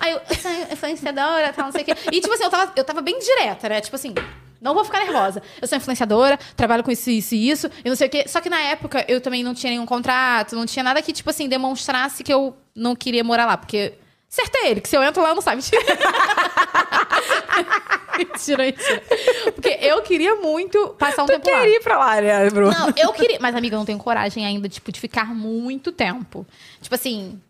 [0.00, 1.94] Aí eu, eu sou influenciadora, tal, não sei o quê.
[2.10, 3.80] E, tipo assim, eu tava, eu tava bem direta, né?
[3.80, 4.12] Tipo assim,
[4.62, 5.42] não vou ficar nervosa.
[5.60, 8.24] Eu sou influenciadora, trabalho com isso, isso e isso, e não sei o quê.
[8.28, 11.28] Só que na época eu também não tinha nenhum contrato, não tinha nada que, tipo
[11.28, 13.56] assim, demonstrasse que eu não queria morar lá.
[13.56, 13.94] Porque.
[14.28, 15.60] Certo é ele, que se eu entro lá, eu não sabe.
[18.16, 18.64] Mentira.
[18.64, 19.02] mentira.
[19.52, 21.60] Porque eu queria muito passar um tempo lá.
[21.60, 22.72] queria ir pra lá, né, Bruno?
[22.72, 23.38] Não, eu queria.
[23.40, 26.46] Mas, amiga, eu não tenho coragem ainda, tipo, de ficar muito tempo.
[26.80, 27.40] Tipo assim.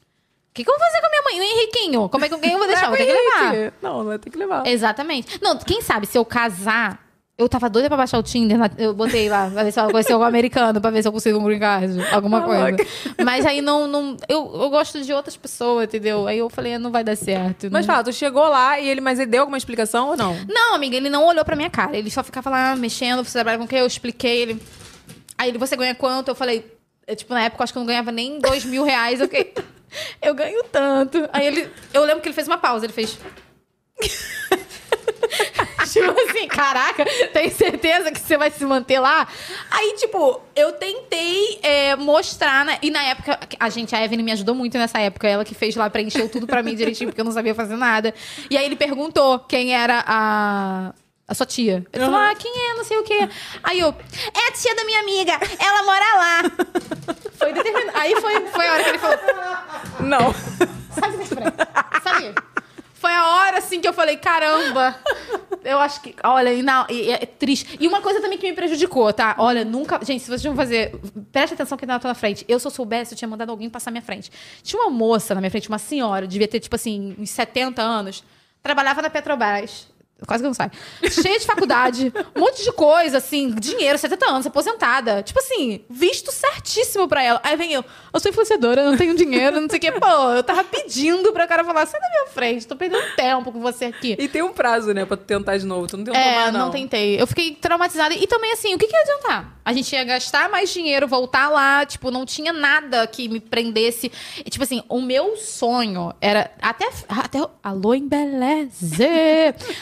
[0.51, 1.41] O que, que eu vou fazer com a minha mãe?
[1.41, 2.09] O Henriquinho?
[2.11, 2.89] Como é que quem eu vou deixar?
[2.89, 3.73] Vou ter que levar.
[3.81, 4.67] Não, não tem que levar.
[4.67, 5.43] Exatamente.
[5.43, 7.02] Não, quem sabe, se eu casar.
[7.43, 9.91] Eu tava doida pra baixar o Tinder, na- eu botei lá, pra ver se eu
[9.91, 12.77] conheci algum americano, pra ver se eu consigo um green card, alguma coisa.
[13.25, 13.87] Mas aí não.
[13.89, 16.27] não eu, eu gosto de outras pessoas, entendeu?
[16.27, 17.69] Aí eu falei, não vai dar certo.
[17.71, 17.95] Mas não...
[17.95, 20.37] fala, tu chegou lá e ele, mas ele deu alguma explicação ou não?
[20.49, 21.97] Não, amiga, ele não olhou pra minha cara.
[21.97, 23.77] Ele só ficava lá mexendo, você trabalha com o quê?
[23.77, 24.63] Eu expliquei ele.
[25.37, 26.29] Aí ele, você ganha quanto?
[26.29, 26.65] Eu falei,
[27.07, 29.21] é, tipo, na época eu acho que eu não ganhava nem dois mil reais.
[29.21, 29.53] Eu fiquei,
[30.23, 31.29] eu ganho tanto.
[31.33, 33.19] Aí ele, eu lembro que ele fez uma pausa, ele fez.
[35.93, 39.27] Tipo assim, caraca, tem certeza que você vai se manter lá?
[39.71, 42.79] Aí, tipo, eu tentei é, mostrar, né?
[42.83, 45.29] E na época, a gente, a Evelyn me ajudou muito nessa época.
[45.29, 48.15] Ela que fez lá, preencheu tudo pra mim direitinho, porque eu não sabia fazer nada.
[48.51, 50.95] E aí ele perguntou quem era a.
[51.29, 51.87] A sua tia.
[51.93, 52.75] Ele falou, ah, quem é?
[52.75, 53.27] Não sei o quê.
[53.63, 56.43] Aí eu, é a tia da minha amiga, ela mora lá.
[57.39, 57.97] Foi determinado.
[57.97, 59.19] Aí foi, foi a hora que ele falou,
[60.01, 60.35] Não.
[60.99, 61.82] Sabe essa frase?
[63.03, 64.95] Foi a hora, assim, que eu falei, caramba.
[65.65, 66.15] Eu acho que.
[66.23, 67.77] Olha, não, e é triste.
[67.81, 69.35] E uma coisa também que me prejudicou, tá?
[69.39, 69.99] Olha, nunca.
[70.05, 70.95] Gente, se vocês vão fazer.
[71.33, 72.45] Preste atenção que tá na tua frente.
[72.47, 74.31] Eu, se eu soubesse, eu tinha mandado alguém passar minha frente.
[74.63, 78.23] Tinha uma moça na minha frente, uma senhora, devia ter, tipo assim, uns 70 anos,
[78.63, 79.89] trabalhava na Petrobras.
[80.27, 80.71] Quase que não sai.
[81.11, 85.23] Cheia de faculdade, um monte de coisa, assim, dinheiro, 70 anos, aposentada.
[85.23, 87.41] Tipo assim, visto certíssimo pra ela.
[87.43, 89.93] Aí vem eu, eu sou influenciadora, não tenho dinheiro, não sei o quê.
[89.93, 93.61] Pô, eu tava pedindo pra cara falar, sai da minha frente, tô perdendo tempo com
[93.61, 94.17] você aqui.
[94.19, 95.87] E tem um prazo, né, pra tentar de novo.
[95.87, 96.71] Tu não tem um É, mais, não.
[96.71, 97.21] tentei.
[97.21, 98.15] Eu fiquei traumatizada.
[98.15, 99.57] E também, assim, o que, que ia adiantar?
[99.65, 104.11] A gente ia gastar mais dinheiro, voltar lá, tipo, não tinha nada que me prendesse.
[104.45, 106.51] E, tipo assim, o meu sonho era.
[106.61, 106.89] Até.
[107.09, 108.97] até alô, Embeleze!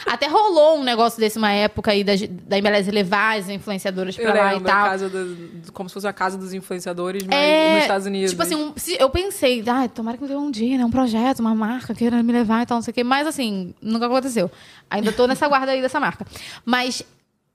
[0.05, 2.13] até rolou um negócio desse uma época aí da,
[2.47, 4.85] da Embeleze levar as influenciadoras pra Eu lá lembro, e tal.
[4.85, 8.31] casa do- como se fosse a casa dos influenciadores, mas É, nos Estados Unidos.
[8.31, 10.85] Tipo assim, um- se- eu pensei, ah, tomara que me dê um dia, né?
[10.85, 13.03] Um projeto, uma marca queira me levar e tal, não sei o quê.
[13.03, 14.49] Mas assim, nunca aconteceu.
[14.89, 16.25] Ainda tô nessa guarda aí dessa marca.
[16.65, 17.03] Mas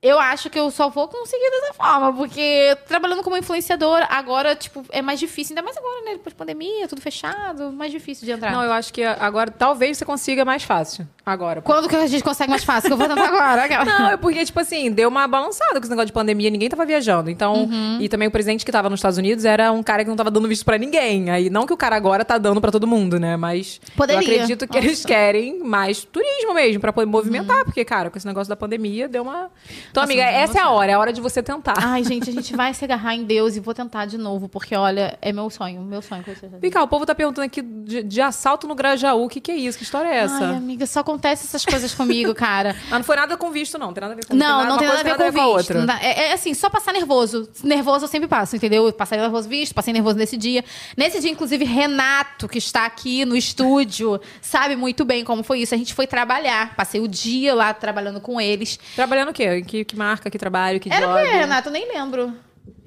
[0.01, 4.85] eu acho que eu só vou conseguir dessa forma, porque trabalhando como influenciadora, agora, tipo,
[4.91, 5.53] é mais difícil.
[5.53, 6.11] Ainda mais agora, né?
[6.13, 8.51] Depois de pandemia, tudo fechado, mais difícil de entrar.
[8.51, 11.07] Não, eu acho que agora talvez você consiga mais fácil.
[11.25, 11.61] Agora.
[11.61, 12.87] Quando que a gente consegue mais fácil?
[12.89, 13.67] Que eu vou tentar agora.
[13.85, 16.85] Não, é porque, tipo assim, deu uma balançada com esse negócio de pandemia, ninguém tava
[16.85, 17.29] viajando.
[17.29, 17.97] Então, Uhum.
[17.99, 20.31] e também o presidente que tava nos Estados Unidos era um cara que não tava
[20.31, 21.29] dando visto pra ninguém.
[21.29, 23.35] Aí, não que o cara agora tá dando pra todo mundo, né?
[23.35, 24.21] Mas Poderia.
[24.21, 25.07] eu acredito que eles Nossa.
[25.07, 27.11] querem mais turismo mesmo, pra poder Uhum.
[27.11, 27.65] movimentar.
[27.65, 29.49] Porque, cara, com esse negócio da pandemia, deu uma.
[29.89, 31.75] Então, amiga, essa é a hora, é a hora de você tentar.
[31.77, 34.75] Ai, gente, a gente vai se agarrar em Deus e vou tentar de novo, porque
[34.75, 36.23] olha, é meu sonho, meu sonho.
[36.71, 39.25] cá, o povo tá perguntando aqui de, de assalto no Grajaú.
[39.25, 39.77] O que, que é isso?
[39.77, 40.47] Que história é essa?
[40.47, 42.75] Ai, amiga, só acontece essas coisas comigo, cara.
[42.89, 43.91] Ah, não foi nada com visto, não.
[43.91, 45.45] Tem nada a ver com Não, não uma tem nada a ver com visto.
[45.45, 45.85] outra.
[45.85, 47.49] Não É, é assim, só passar nervoso.
[47.63, 48.85] Nervoso eu sempre passo, entendeu?
[48.87, 50.63] Eu passei nervoso visto, passei nervoso nesse dia.
[50.95, 55.75] Nesse dia, inclusive, Renato, que está aqui no estúdio, sabe muito bem como foi isso.
[55.75, 56.75] A gente foi trabalhar.
[56.75, 58.79] Passei o dia lá trabalhando com eles.
[58.95, 59.57] Trabalhando o quê?
[59.57, 61.23] Em Que, que marca, que trabalho, que Era o job?
[61.29, 61.69] quê, Renato?
[61.69, 62.33] Eu nem lembro.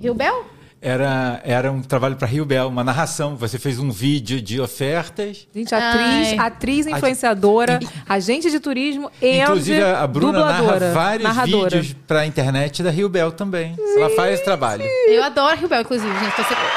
[0.01, 0.47] Rio Bel?
[0.83, 3.37] Era, era um trabalho para Rio Bel, uma narração.
[3.37, 5.47] Você fez um vídeo de ofertas.
[5.55, 6.39] Gente, atriz, Ai.
[6.39, 11.81] atriz influenciadora, agente de turismo e Inclusive, a Bruna dubladora, narra vários narradora.
[11.81, 13.77] vídeos para a internet da Rio Bel também.
[13.97, 14.83] Ela faz esse trabalho.
[15.07, 16.35] Eu adoro Rio Bel, inclusive, gente.
[16.37, 16.65] Tô sempre...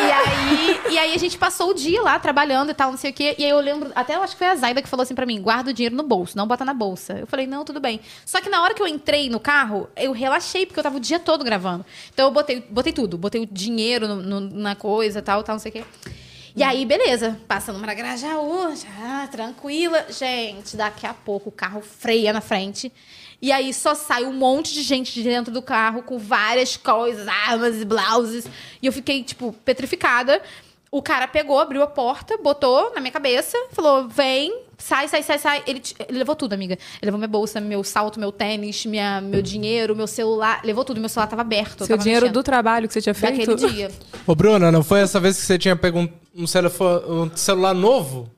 [0.00, 3.10] E aí, e aí a gente passou o dia lá trabalhando e tal, não sei
[3.10, 3.34] o quê.
[3.38, 5.26] E aí eu lembro, até eu acho que foi a Zaida que falou assim pra
[5.26, 7.14] mim: guarda o dinheiro no bolso, não bota na bolsa.
[7.20, 8.00] Eu falei, não, tudo bem.
[8.26, 11.00] Só que na hora que eu entrei no carro, eu relaxei, porque eu tava o
[11.00, 11.84] dia todo gravando.
[12.12, 15.60] Então eu botei, botei tudo, botei o dinheiro no- no- na coisa tal, tal, não
[15.60, 15.84] sei o quê.
[16.56, 20.06] E aí, beleza, passando pra Grajaú, já, tranquila.
[20.08, 22.92] Gente, daqui a pouco o carro freia na frente.
[23.42, 27.26] E aí só sai um monte de gente de dentro do carro com várias coisas,
[27.26, 28.46] armas e blouses.
[28.80, 30.40] E eu fiquei, tipo, petrificada.
[30.96, 35.38] O cara pegou, abriu a porta, botou na minha cabeça, falou: vem, sai, sai, sai,
[35.40, 35.62] sai.
[35.66, 36.74] Ele, ele levou tudo, amiga.
[36.74, 40.60] Ele levou minha bolsa, meu salto, meu tênis, minha, meu dinheiro, meu celular.
[40.62, 41.00] Levou tudo.
[41.00, 41.80] Meu celular tava aberto.
[41.80, 42.34] eu Seu tava dinheiro mexendo.
[42.34, 43.56] do trabalho que você tinha feito.
[43.56, 43.90] Daquele dia.
[44.24, 47.74] Ô, Bruna, não foi essa vez que você tinha pego um, um, celefone- um celular
[47.74, 48.30] novo?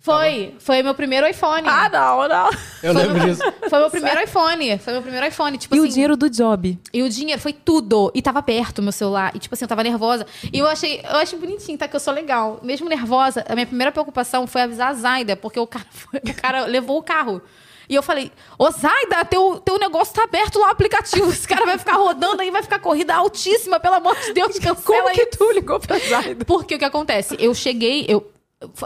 [0.00, 0.54] Foi.
[0.58, 1.68] Foi meu primeiro iPhone.
[1.68, 2.46] Ah, não, não.
[2.82, 3.42] Eu Foi lembro meu- disso.
[3.68, 4.78] Foi meu primeiro iPhone.
[4.78, 5.58] Foi meu primeiro iPhone.
[5.58, 6.78] Tipo E assim, o dinheiro do job?
[6.92, 8.10] E o dinheiro foi tudo.
[8.14, 9.30] E tava perto o meu celular.
[9.34, 10.26] E, tipo assim, eu tava nervosa.
[10.52, 11.86] E eu achei, eu achei bonitinho, tá?
[11.86, 12.58] Que eu sou legal.
[12.62, 16.34] Mesmo nervosa, a minha primeira preocupação foi avisar a Zaida, porque o cara, foi- o
[16.34, 17.42] cara levou o carro.
[17.88, 21.28] E eu falei, ô Zaida, teu, teu negócio tá aberto lá, o aplicativo.
[21.28, 25.02] Esse cara vai ficar rodando aí, vai ficar corrida altíssima, pelo amor de Deus, cancela
[25.02, 25.30] Como que isso.
[25.36, 26.44] tu ligou pra Zaida?
[26.44, 27.36] Porque o que acontece?
[27.38, 28.24] Eu cheguei, eu.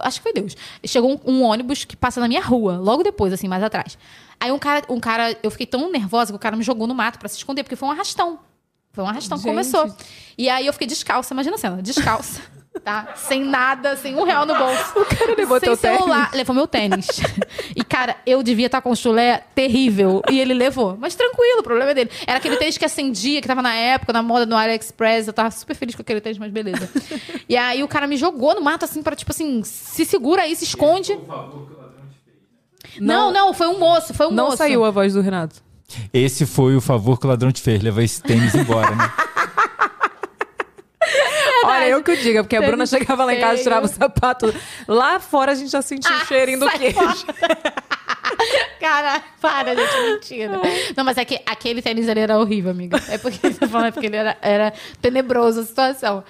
[0.03, 0.57] Acho que foi Deus.
[0.85, 3.99] Chegou um, um ônibus que passa na minha rua, logo depois, assim, mais atrás.
[4.39, 6.95] Aí um cara, um cara, eu fiquei tão nervosa que o cara me jogou no
[6.95, 8.39] mato pra se esconder, porque foi um arrastão.
[8.93, 9.53] Foi um arrastão que Gente.
[9.53, 9.93] começou.
[10.39, 12.41] E aí eu fiquei descalça, imagina a cena, descalça.
[12.83, 13.15] Tá?
[13.17, 14.99] Sem nada, sem um real no bolso.
[14.99, 16.31] O cara levou sem teu celular.
[16.35, 17.07] Levou meu tênis.
[17.75, 20.21] E, cara, eu devia estar com um chulé terrível.
[20.31, 20.97] E ele levou.
[21.01, 22.11] Mas tranquilo, o problema é dele.
[22.27, 25.27] Era aquele tênis que acendia, que tava na época, na moda no AliExpress.
[25.29, 26.91] Eu tava super feliz com aquele tênis, mas beleza.
[27.49, 30.55] E aí o cara me jogou no mato, assim, pra tipo assim, se segura aí,
[30.57, 31.19] se esconde.
[33.01, 34.57] Não, não, foi um moço, foi um Não moço.
[34.59, 35.63] saiu a voz do Renato.
[36.13, 39.13] Esse foi o favor que o ladrão te fez, levar esse tênis embora, né?
[41.85, 44.55] Olha, eu que o diga, porque a Bruna chegava lá em casa, tirava o sapato.
[44.89, 46.99] Lá fora a gente já sentia o Ah, cheirinho do queijo.
[48.81, 50.61] Cara, para, gente, mentira.
[50.97, 53.01] Não, mas é que aquele tênis ali era horrível, amiga.
[53.09, 56.25] É porque você falando, é porque ele era, era tenebroso a situação.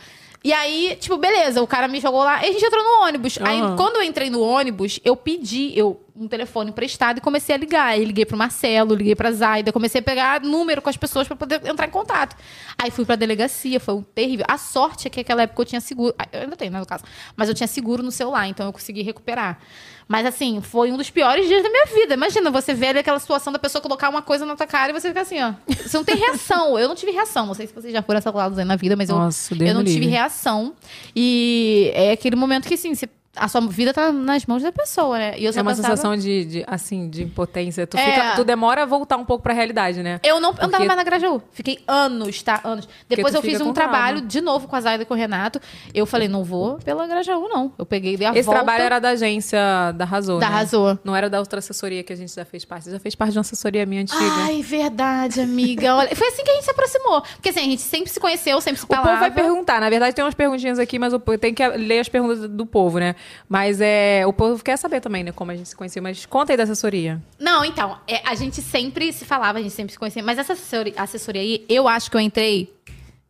[0.44, 3.38] E aí, tipo, beleza, o cara me jogou lá e a gente entrou no ônibus.
[3.40, 3.76] Aí, Aham.
[3.76, 7.86] quando eu entrei no ônibus, eu pedi eu, um telefone emprestado e comecei a ligar.
[7.86, 11.34] Aí liguei pro Marcelo, liguei pra Zaida, comecei a pegar número com as pessoas pra
[11.34, 12.36] poder entrar em contato.
[12.76, 14.44] Aí fui pra delegacia, foi um terrível.
[14.46, 16.14] A sorte é que naquela época eu tinha seguro.
[16.30, 17.04] Eu ainda tenho, né, no caso.
[17.34, 19.58] Mas eu tinha seguro no celular, então eu consegui recuperar.
[20.06, 22.14] Mas assim, foi um dos piores dias da minha vida.
[22.14, 24.93] Imagina você ver ali aquela situação da pessoa colocar uma coisa na tua cara e
[25.01, 25.55] você fica assim, ó.
[25.66, 26.78] Você não tem reação.
[26.78, 27.47] Eu não tive reação.
[27.47, 29.74] Não sei se vocês já foram assaltados aí na vida, mas eu, Nossa, Deus eu
[29.74, 30.74] não tive reação.
[31.16, 35.19] E é aquele momento que, assim, você- a sua vida tá nas mãos da pessoa,
[35.19, 35.35] né?
[35.39, 37.86] E eu só É uma pensava- sensação de, de, assim, de impotência.
[37.86, 38.05] Tu, É.
[38.05, 40.20] fica, tu demora a voltar um pouco pra realidade, né?
[40.23, 41.43] Eu não andava Porque- mais na Grajaú.
[41.52, 42.61] Fiquei anos, tá?
[42.65, 42.89] Anos.
[43.09, 45.61] Depois eu fiz um trabalho de novo com a Zaida e com o Renato.
[45.93, 47.73] Eu falei, não vou pela Grajaú, não.
[47.78, 48.61] Eu peguei, dei a Esse volta.
[48.62, 49.59] trabalho era da agência
[49.94, 50.55] da Arrasou, Da né?
[50.55, 50.98] Arrasou.
[51.05, 52.90] Não era da outra assessoria que a gente já fez parte.
[52.90, 54.19] Já fez parte de uma assessoria minha antiga.
[54.44, 55.97] Ai, verdade, amiga.
[55.97, 57.23] Olha, foi assim que a gente se aproximou.
[57.23, 59.20] Porque assim, a gente sempre se conheceu, sempre se O povo falava.
[59.20, 59.81] vai perguntar.
[59.81, 62.66] Na verdade, tem umas perguntinhas aqui, mas o povo- tem que ler as perguntas do
[62.66, 63.15] povo, né?
[63.48, 65.32] Mas é, o povo quer saber também, né?
[65.32, 66.02] Como a gente se conheceu.
[66.02, 67.22] Mas conta aí da assessoria.
[67.38, 70.22] Não, então, é, a gente sempre se falava, a gente sempre se conhecia.
[70.22, 72.72] Mas essa assessoria, assessoria aí, eu acho que eu entrei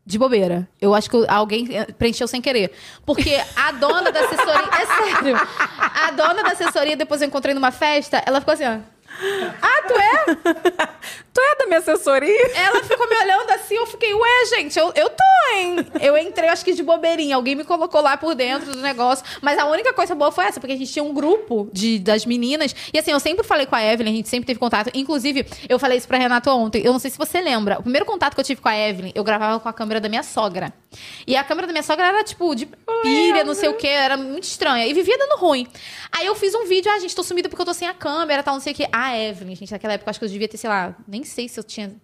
[0.06, 0.68] de bobeira.
[0.80, 2.72] Eu acho que alguém eh, preencheu sem querer.
[3.06, 4.68] Porque a dona da assessoria.
[4.80, 5.36] É sério.
[5.78, 8.78] A dona da assessoria, depois eu encontrei numa festa, ela ficou assim, ó.
[9.62, 10.88] Ah, tu é?
[11.34, 12.50] Tu é da minha assessoria?
[12.54, 15.24] Ela ficou me olhando assim, eu fiquei, ué, gente, eu, eu tô,
[15.56, 15.76] hein?
[16.00, 17.34] Eu entrei, acho que de bobeirinha.
[17.34, 19.24] Alguém me colocou lá por dentro do negócio.
[19.42, 22.24] Mas a única coisa boa foi essa, porque a gente tinha um grupo de, das
[22.24, 22.72] meninas.
[22.92, 24.92] E assim, eu sempre falei com a Evelyn, a gente sempre teve contato.
[24.94, 26.82] Inclusive, eu falei isso pra Renato ontem.
[26.84, 27.80] Eu não sei se você lembra.
[27.80, 30.08] O primeiro contato que eu tive com a Evelyn, eu gravava com a câmera da
[30.08, 30.72] minha sogra.
[31.26, 32.68] E a câmera da minha sogra era, tipo, de
[33.02, 33.88] pilha, não sei o quê.
[33.88, 34.86] Era muito estranha.
[34.86, 35.66] E vivia dando ruim.
[36.12, 38.40] Aí eu fiz um vídeo, ah, gente, tô sumida porque eu tô sem a câmera,
[38.40, 38.86] tal, não sei o quê.
[38.92, 41.58] A Evelyn, gente, naquela época, acho que eu devia ter, sei lá, nem sei se
[41.58, 41.94] eu tinha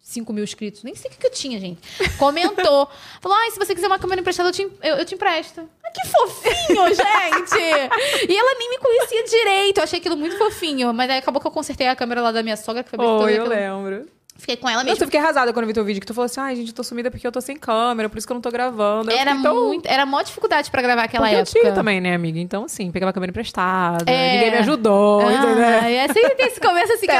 [0.00, 1.80] 5 mil inscritos, nem sei o que, que eu tinha, gente.
[2.16, 2.88] Comentou.
[3.20, 5.68] Falou: ai, se você quiser uma câmera emprestada, eu te, eu, eu te empresto.
[5.82, 8.28] Ah, que fofinho, gente!
[8.28, 9.78] E ela nem me conhecia direito.
[9.78, 10.92] Eu achei aquilo muito fofinho.
[10.94, 13.08] Mas aí acabou que eu consertei a câmera lá da minha sogra, que foi bem
[13.08, 13.48] eu aquilo.
[13.48, 14.15] lembro.
[14.38, 15.04] Fiquei com ela Eu mesmo.
[15.04, 16.82] fiquei arrasada quando eu vi teu vídeo, que tu falou assim, ai, gente, eu tô
[16.82, 19.10] sumida porque eu tô sem câmera, por isso que eu não tô gravando.
[19.10, 19.86] Eu Era fiquei tão- muito.
[19.86, 21.58] Era mó dificuldade pra gravar aquela Porque época.
[21.58, 22.38] eu tinha também, né, amiga?
[22.38, 24.32] Então, assim, pegava a câmera emprestada, É.
[24.34, 25.64] ninguém me ajudou, entendeu?
[25.64, 27.16] Ah, é sempre tem esse começo assim que é,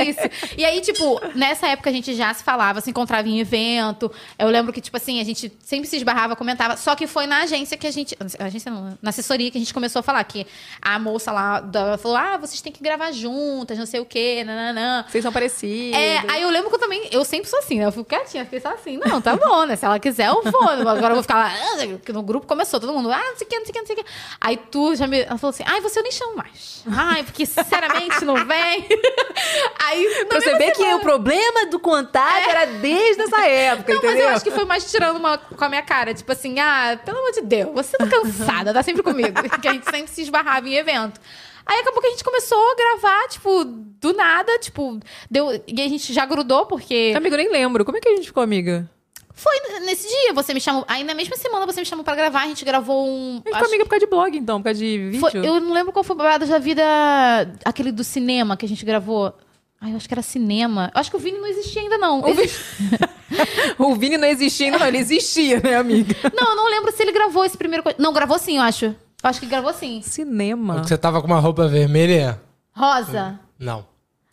[0.00, 0.04] É.
[0.04, 0.30] difícil.
[0.58, 4.10] E aí, tipo, nessa época a gente já se falava, se encontrava em evento.
[4.38, 6.76] Eu lembro que, tipo assim, a gente sempre se esbarrava, comentava.
[6.76, 8.16] Só que foi na agência que a gente.
[8.38, 10.46] Agência não, na assessoria que a gente começou a falar que
[10.82, 14.42] a moça lá da- falou: ah, vocês têm que gravar juntas, não sei o quê,
[14.44, 15.04] nananã.
[15.08, 15.96] Vocês são parecidos.
[15.96, 17.86] É, aí eu lembro que eu também, eu sempre sou assim, né?
[17.86, 19.76] Eu fico quietinha, fiquei só assim, não, tá bom, né?
[19.76, 20.68] Se ela quiser, eu vou.
[20.68, 23.46] Agora eu vou ficar lá, ah, que no grupo começou, todo mundo, ah, não sei
[23.46, 24.10] o que, não sei o que, não sei o que.
[24.40, 26.82] Aí tu já me ela falou assim, ai, você eu nem chamo mais.
[26.86, 28.86] Ai, porque sinceramente não vem.
[29.84, 33.94] Aí Pra você ver que o problema do contato era desde essa época, É.
[33.94, 34.28] Não, mas entendeu?
[34.28, 36.14] eu acho que foi mais tirando uma com a minha cara.
[36.14, 39.36] Tipo assim, ah, pelo amor de Deus, você tá cansada, tá sempre comigo.
[39.60, 41.20] que a gente sempre se esbarrava em evento.
[41.66, 45.60] Aí acabou que a gente começou a gravar, tipo, do nada, tipo, deu.
[45.66, 47.12] E a gente já grudou, porque.
[47.16, 47.84] Amiga, eu nem lembro.
[47.84, 48.88] Como é que a gente ficou amiga?
[49.38, 50.84] Foi nesse dia, você me chamou.
[50.88, 53.32] Aí na mesma semana você me chamou pra gravar, a gente gravou um.
[53.32, 55.20] A gente acho- ficou amiga por causa de blog, então, por causa de vídeo.
[55.20, 56.82] foi- eu não lembro qual foi o babado da vida.
[57.64, 59.34] Aquele do cinema que a gente gravou.
[59.78, 60.90] Ai, eu acho que era cinema.
[60.94, 62.26] Eu acho que o Vini não existia ainda, não.
[62.28, 62.50] Exi-
[63.78, 64.86] O Vini não existia ainda, não.
[64.86, 66.14] Ele existia, né, amiga?
[66.34, 67.84] Não, eu não lembro se ele gravou esse primeiro.
[67.98, 68.94] Não, gravou sim, eu acho.
[69.22, 70.00] Eu acho que gravou sim.
[70.02, 70.82] Cinema.
[70.84, 72.40] Você tava com uma roupa vermelha?
[72.74, 73.38] Rosa.
[73.58, 73.84] Não.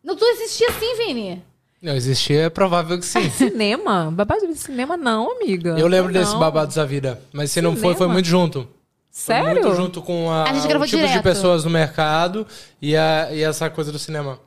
[0.03, 1.41] Não, tu existia sim, Vini.
[1.81, 3.29] Não existia, é provável que sim.
[3.31, 4.09] Cinema?
[4.11, 5.71] Babado de cinema não, amiga.
[5.77, 6.19] Eu lembro Não.
[6.21, 7.21] desse babados da vida.
[7.33, 8.13] Mas se não foi, foi Cinema?
[8.13, 8.59] muito junto.
[8.61, 9.61] Foi Sério?
[9.61, 11.23] muito junto com a, A gente o gravou tipo de direto.
[11.23, 12.47] pessoas no mercado
[12.81, 14.39] e, a, e essa coisa do cinema.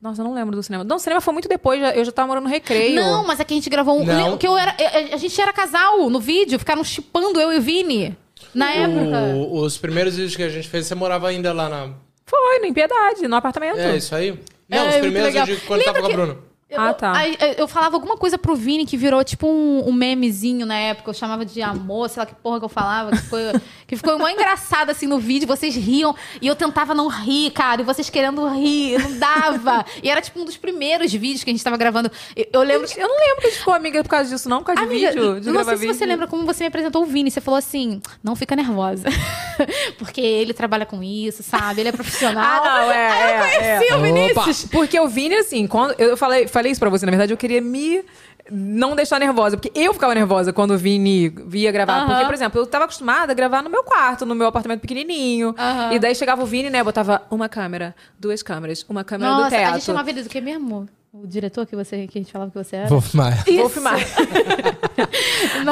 [0.00, 0.82] Nossa, eu não lembro do cinema.
[0.84, 2.96] Não, o cinema foi muito depois, já- eu já tava morando no recreio.
[3.02, 4.04] Não, mas é que a gente gravou um.
[4.04, 4.14] Não.
[4.24, 7.58] lembra Que eu era, a, a gente era casal no vídeo, ficaram chipando eu e
[7.58, 8.16] o Vini.
[8.54, 9.18] Na época.
[9.36, 11.90] O- os primeiros vídeos que a gente fez, você morava ainda lá na.
[12.26, 13.78] Foi, na Piedade, no apartamento.
[13.78, 14.38] É isso aí?
[14.68, 16.38] Não, É, os primeiros de quando Lembra tava com a que- Bruna.
[16.68, 17.12] Eu, Ah, tá.
[17.14, 20.74] aí, eu- eu falava alguma coisa pro Vini que virou tipo um, um memezinho na
[20.76, 21.10] época.
[21.10, 23.10] Eu chamava de amor, sei lá que porra que eu falava.
[23.10, 23.40] Que, foi,
[23.86, 25.46] que ficou mó engraçado assim no vídeo.
[25.46, 27.82] Vocês riam e eu tentava não rir, cara.
[27.82, 29.84] E vocês querendo rir, não dava.
[30.02, 32.10] e era tipo um dos primeiros vídeos que a gente tava gravando.
[32.34, 32.88] Eu, eu lembro.
[32.96, 35.12] Eu não lembro que a gente ficou amiga por causa disso, não, por causa Amiga,
[35.12, 35.94] de vídeo, de não sei se vídeo.
[35.94, 37.30] você lembra como você me apresentou o Vini.
[37.30, 39.06] Você falou assim: não fica nervosa.
[39.98, 41.82] Porque ele trabalha com isso, sabe?
[41.82, 42.62] Ele é profissional.
[42.64, 43.10] Ah, não, é.
[43.10, 43.96] Aí eu é, conheci é.
[43.96, 44.64] o Vinícius.
[44.64, 47.36] Opa, Porque o Vini, assim, quando eu falei, falei isso pra você, na verdade, eu
[47.36, 48.02] queria me
[48.50, 52.06] não deixar nervosa, porque eu ficava nervosa quando o Vini via gravar.
[52.06, 55.54] Porque, por exemplo, eu tava acostumada a gravar no meu quarto, no meu apartamento pequenininho.
[55.92, 59.50] E daí chegava o Vini, né, botava uma câmera, duas câmeras, uma câmera do Nossa,
[59.50, 59.68] teto.
[59.68, 60.88] a gente chamava ele do que mesmo?
[61.16, 62.88] O diretor que, você, que a gente falava que você era?
[62.88, 63.44] Vou filmar.
[63.46, 63.94] Vou filmar.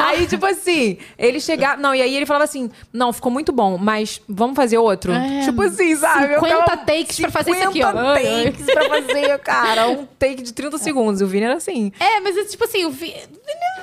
[0.07, 1.77] aí, tipo assim, ele chegava.
[1.83, 5.13] Não, e aí ele falava assim: não, ficou muito bom, mas vamos fazer outro?
[5.13, 6.35] É, tipo assim, sabe?
[6.35, 7.89] Eu 50 ficava- takes pra fazer isso aqui, ó.
[7.91, 8.45] 50 Ai, ai.
[8.45, 9.89] takes pra fazer, cara.
[9.91, 11.21] Um take de 30 segundos.
[11.21, 11.91] E o Vini era assim.
[11.99, 13.07] É, mas é tipo assim, o Vi...
[13.07, 13.19] Vini
[13.79, 13.81] é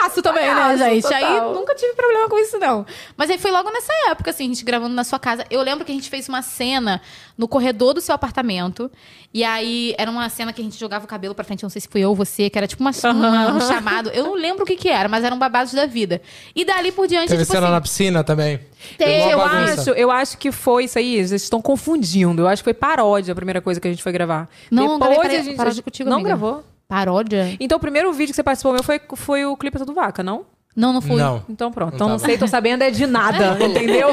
[0.00, 1.02] palhaço também, Palhaço, né, gente?
[1.02, 1.18] total.
[1.48, 2.86] Aí nunca tive problema com isso, não.
[3.16, 5.44] Mas aí foi logo nessa época, assim, a gente gravando na sua casa.
[5.50, 7.00] Eu lembro que a gente fez uma cena
[7.36, 8.90] no corredor do seu apartamento.
[9.32, 11.80] E aí era uma cena que a gente jogava o cabelo pra frente, não sei
[11.80, 14.10] se foi eu ou você, que era tipo uma, uma- um chamado.
[14.10, 16.20] Eu não lembro o que que era, mas eram babados da vida.
[16.54, 17.74] E dali por diante, Teve tipo cena assim...
[17.74, 18.60] na piscina também.
[18.96, 21.16] Teve, Eu acho, eu acho que foi isso aí.
[21.26, 22.42] Vocês estão confundindo.
[22.42, 24.48] Eu acho que foi paródia a primeira coisa que a gente foi gravar.
[24.70, 25.56] Não, Depois gravei a gente.
[25.56, 26.28] paródia contigo, não amiga.
[26.30, 26.64] gravou?
[26.90, 27.56] Paródia?
[27.60, 30.44] Então o primeiro vídeo que você participou meu foi, foi o clipe do Vaca, não?
[30.74, 31.16] Não, não fui.
[31.20, 31.40] Não.
[31.48, 31.90] Então pronto.
[31.92, 34.08] Não então não sei, tô sabendo é de nada, entendeu?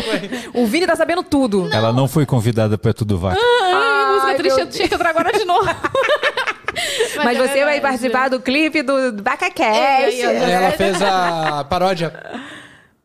[0.53, 1.67] O Vini tá sabendo tudo.
[1.73, 3.39] Ela não foi convidada pra Tudo Vaca.
[3.41, 5.65] Ai, música Ai, triste, eu tinha que entrar agora de novo.
[7.23, 8.93] Mas, é você vai participar do clipe do
[9.23, 9.65] Vaca Cash.
[9.75, 10.51] É, é, é.
[10.51, 12.13] Ela fez a paródia.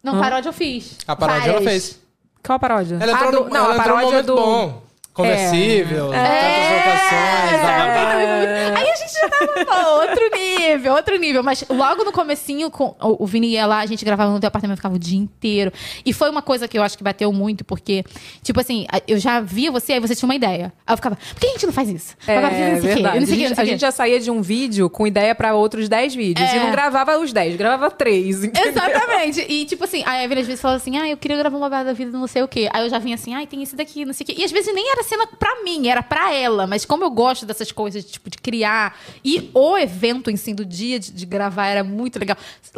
[0.03, 0.99] Não, paródia eu fiz.
[1.09, 1.71] A paródia ela Várias.
[1.87, 2.01] fez.
[2.45, 2.99] Qual a paródia?
[3.01, 4.37] Ela Ah, entrou, do- no, não, ela a entrou num paródia momento do.
[4.37, 4.83] bom.
[5.13, 7.61] Conversível, tantas locações.
[7.61, 8.79] blá.
[8.79, 11.43] Aí a gente já tava pô, outro nível, outro nível.
[11.43, 14.49] Mas logo no comecinho, com, o, o Vini ia lá, a gente gravava no teu
[14.49, 15.73] apartamento, ficava o dia inteiro.
[16.05, 18.05] E foi uma coisa que eu acho que bateu muito, porque,
[18.43, 20.73] tipo assim, eu já via você, aí você tinha uma ideia.
[20.87, 22.17] Aí eu ficava, por que a gente não faz isso?
[22.27, 23.21] É, Agora, não sei o quê, verdade.
[23.21, 23.71] não sei quê, a, gente, sei a quê.
[23.73, 26.49] gente já saía de um vídeo com ideia pra outros 10 vídeos.
[26.51, 26.57] É.
[26.57, 28.45] E não gravava os 10, gravava 3.
[28.45, 29.45] Exatamente.
[29.49, 31.69] E, tipo assim, aí a Evelyn às vezes falava assim, ah, eu queria gravar uma
[31.69, 32.69] babada da vida, não sei o quê.
[32.73, 34.35] Aí eu já vinha assim, ai, tem esse daqui, não sei o quê.
[34.39, 36.67] E às vezes nem era cena pra mim, era pra ela.
[36.67, 38.99] Mas como eu gosto dessas coisas, tipo, de criar.
[39.25, 42.37] E o evento em si do dia de, de gravar era muito legal.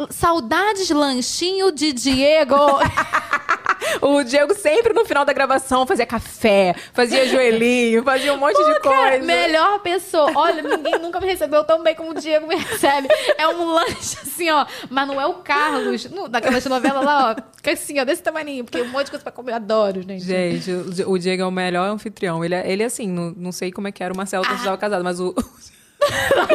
[0.09, 2.55] Saudades lanchinho de Diego.
[4.01, 8.79] O Diego sempre no final da gravação fazia café, fazia joelhinho, fazia um monte de
[8.79, 9.25] Cara, coisa.
[9.25, 10.31] melhor pessoa.
[10.35, 13.07] Olha, ninguém nunca me recebeu tão bem como o Diego me recebe.
[13.37, 14.65] É um lanche assim, ó.
[14.89, 17.55] Manuel Carlos, no, daquelas novelas lá, ó.
[17.61, 18.63] Que assim, ó, desse tamanho.
[18.63, 19.51] Porque um monte de coisa pra comer.
[19.51, 20.23] Eu adoro, gente.
[20.23, 20.71] Gente,
[21.05, 22.43] o Diego é o melhor anfitrião.
[22.43, 24.57] Ele, é- ele é assim, não, não sei como é que era o Marcelo quando
[24.57, 25.33] estava casado, mas o.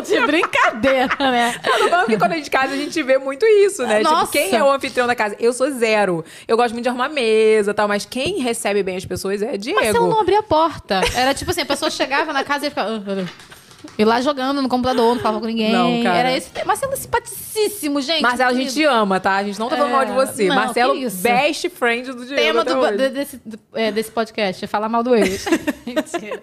[0.07, 1.55] de brincadeira, né?
[1.65, 4.01] Eu não falo que quando a gente casa, a gente vê muito isso, né?
[4.01, 4.33] Nossa.
[4.33, 5.37] Tipo, quem é o anfitrião da casa?
[5.41, 6.25] Eu sou zero.
[6.47, 9.57] Eu gosto muito de arrumar mesa e tal, mas quem recebe bem as pessoas é
[9.57, 9.81] Diego.
[9.81, 11.01] Marcelo não abria a porta.
[11.15, 12.91] Era tipo assim, a pessoa chegava na casa e ficava...
[12.91, 13.61] "Ah, ah, ah."
[13.99, 15.73] E lá jogando no computador, não falava com ninguém.
[15.73, 16.19] Não, cara.
[16.19, 16.51] Era esse.
[16.67, 18.21] Marcelo é simpaticíssimo, gente.
[18.21, 19.37] Marcelo, a gente te ama, tá?
[19.37, 20.49] A gente não tá falando É, mal de você.
[20.49, 22.43] não, Marcelo, best friend do Diego.
[22.43, 23.41] Tema do, desse,
[23.73, 25.47] é, desse podcast, é falar mal do ex.
[25.87, 26.43] Mentira.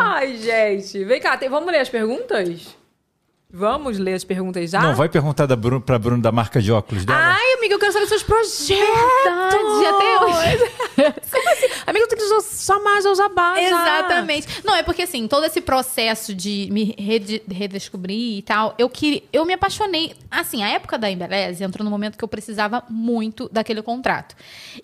[0.00, 1.04] Ai, gente.
[1.04, 2.76] Vem cá, tem- vamos ler as perguntas?
[3.52, 4.80] Vamos ler as perguntas já?
[4.80, 7.18] Não, vai perguntar da Bruno, pra Bruno da marca de óculos dela.
[7.36, 8.68] Ai, amiga, eu quero saber seus projetos.
[8.68, 10.70] Verdade, até hoje.
[11.30, 11.66] Como assim?
[11.86, 13.64] Amiga, eu tenho que só mais usar base.
[13.64, 14.46] Exatamente.
[14.64, 19.24] Não, é porque assim, todo esse processo de me rede- redescobrir e tal, eu que
[19.32, 20.12] eu me apaixonei.
[20.30, 24.36] Assim, a época da Embeleze entrou no momento que eu precisava muito daquele contrato.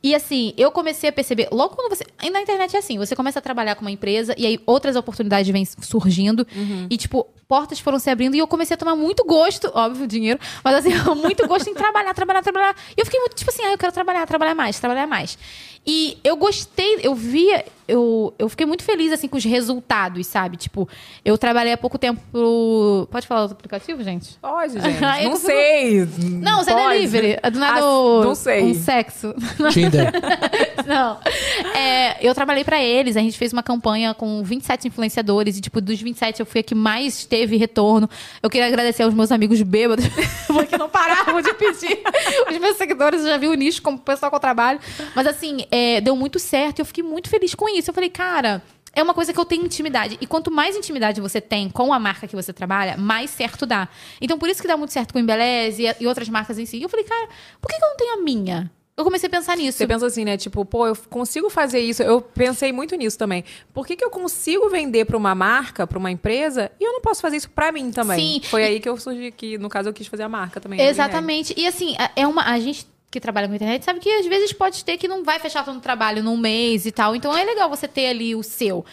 [0.02, 2.05] E assim, eu comecei a perceber, logo quando você.
[2.22, 4.97] E na internet é assim, você começa a trabalhar com uma empresa e aí outras
[4.97, 6.44] oportunidades vêm surgindo.
[6.90, 10.40] E, tipo, portas foram se abrindo e eu comecei a tomar muito gosto, óbvio, dinheiro,
[10.64, 12.74] mas assim, muito gosto em trabalhar, trabalhar, trabalhar.
[12.96, 15.38] E eu fiquei muito, tipo assim, ah, eu quero trabalhar, trabalhar mais, trabalhar mais.
[15.86, 20.56] E eu gostei, eu via, eu, eu fiquei muito feliz, assim, com os resultados, sabe?
[20.56, 20.88] Tipo,
[21.24, 23.06] eu trabalhei há pouco tempo pro...
[23.08, 24.36] Pode falar do aplicativo, gente?
[24.42, 25.00] Pode, gente.
[25.24, 26.04] Não sei.
[26.42, 26.94] Não, você é Pode.
[26.94, 27.38] delivery.
[27.40, 28.64] É do nada Ah, o- Não sei.
[28.64, 29.32] um sexo.
[29.72, 30.10] Tinder.
[30.84, 31.18] Não.
[31.74, 35.80] É, eu trabalhei pra eles, a gente fez uma campanha com 27 influenciadores e, tipo,
[35.80, 38.10] dos 27 eu fui a que mais teve retorno.
[38.42, 40.04] Eu queria agradecer aos meus amigos bêbados,
[40.48, 42.00] porque não paravam de pedir.
[42.50, 44.80] Os meus seguidores, eu já vi o nicho como pessoal que eu trabalho.
[45.14, 47.90] Mas, assim, é, deu muito certo e eu fiquei muito feliz com isso.
[47.90, 48.62] Eu falei, cara.
[48.98, 50.16] É uma coisa que eu tenho intimidade.
[50.22, 53.90] E quanto mais intimidade você tem com a marca que você trabalha, mais certo dá.
[54.22, 56.64] Então, por isso que dá muito certo com o Embeleze e, e outras marcas em
[56.64, 56.80] si.
[56.80, 57.28] Eu falei, cara,
[57.60, 58.70] por que, que eu não tenho a minha?
[58.96, 59.76] Eu comecei a pensar nisso.
[59.76, 60.38] Você pensa assim, né?
[60.38, 62.02] Tipo, pô, eu consigo fazer isso.
[62.02, 63.44] Eu pensei muito nisso também.
[63.74, 67.02] Por que, que eu consigo vender pra uma marca, pra uma empresa, e eu não
[67.02, 68.40] posso fazer isso pra mim também?
[68.40, 68.48] Sim.
[68.48, 70.78] Foi aí que eu surgi, que no caso eu quis fazer a marca também.
[70.78, 70.88] né?
[70.88, 71.52] Exatamente.
[71.54, 72.44] E assim, é uma.
[72.50, 72.86] A gente
[73.16, 75.78] que trabalha com internet sabe que às vezes pode ter que não vai fechar todo
[75.78, 77.16] o trabalho num mês e tal.
[77.16, 78.84] Então é legal você ter ali o seu.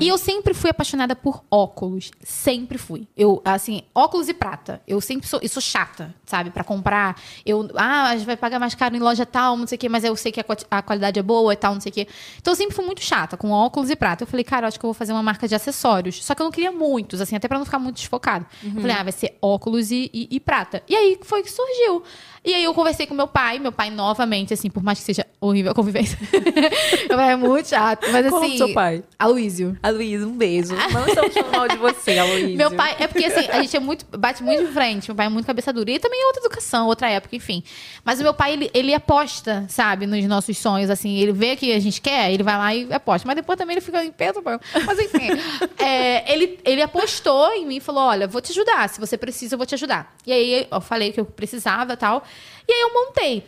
[0.00, 2.10] E eu sempre fui apaixonada por óculos.
[2.22, 3.06] Sempre fui.
[3.16, 4.80] Eu, assim, óculos e prata.
[4.86, 5.40] Eu sempre sou.
[5.48, 6.50] Sou chata, sabe?
[6.50, 7.20] Pra comprar.
[7.46, 7.68] Eu.
[7.76, 10.30] Ah, vai pagar mais caro em loja tal, não sei o quê, mas eu sei
[10.32, 12.06] que a, a qualidade é boa e tal, não sei o quê.
[12.38, 14.24] Então eu sempre fui muito chata com óculos e prata.
[14.24, 16.24] Eu falei, cara, eu acho que eu vou fazer uma marca de acessórios.
[16.24, 18.44] Só que eu não queria muitos, assim, até pra não ficar muito desfocado.
[18.62, 20.82] Eu falei, ah, vai ser óculos e, e- e prata.
[20.88, 22.02] E aí foi que surgiu.
[22.48, 25.26] E aí eu conversei com meu pai, meu pai novamente, assim, por mais que seja
[25.38, 26.18] horrível a convivência.
[27.06, 28.56] meu pai é muito chato, mas Qual o assim.
[28.56, 29.04] seu pai?
[29.18, 29.76] Aloysio.
[29.82, 30.74] Aloysio, um beijo.
[30.74, 32.56] Não estamos falando mal de você, Aloysio.
[32.56, 35.08] Meu pai, é porque assim, a gente é muito, bate muito de frente.
[35.08, 35.90] Meu pai é muito cabeça dura.
[35.90, 37.62] E também é outra educação, outra época, enfim.
[38.02, 41.18] Mas o meu pai, ele, ele aposta, sabe, nos nossos sonhos, assim.
[41.18, 43.28] Ele vê que a gente quer, ele vai lá e aposta.
[43.28, 44.52] Mas depois também ele fica em peso, pô.
[44.86, 45.28] Mas enfim,
[45.84, 48.88] é, ele, ele apostou em mim e falou: olha, vou te ajudar.
[48.88, 50.16] Se você precisa, eu vou te ajudar.
[50.26, 52.24] E aí eu falei que eu precisava e tal.
[52.66, 53.44] E aí eu montei.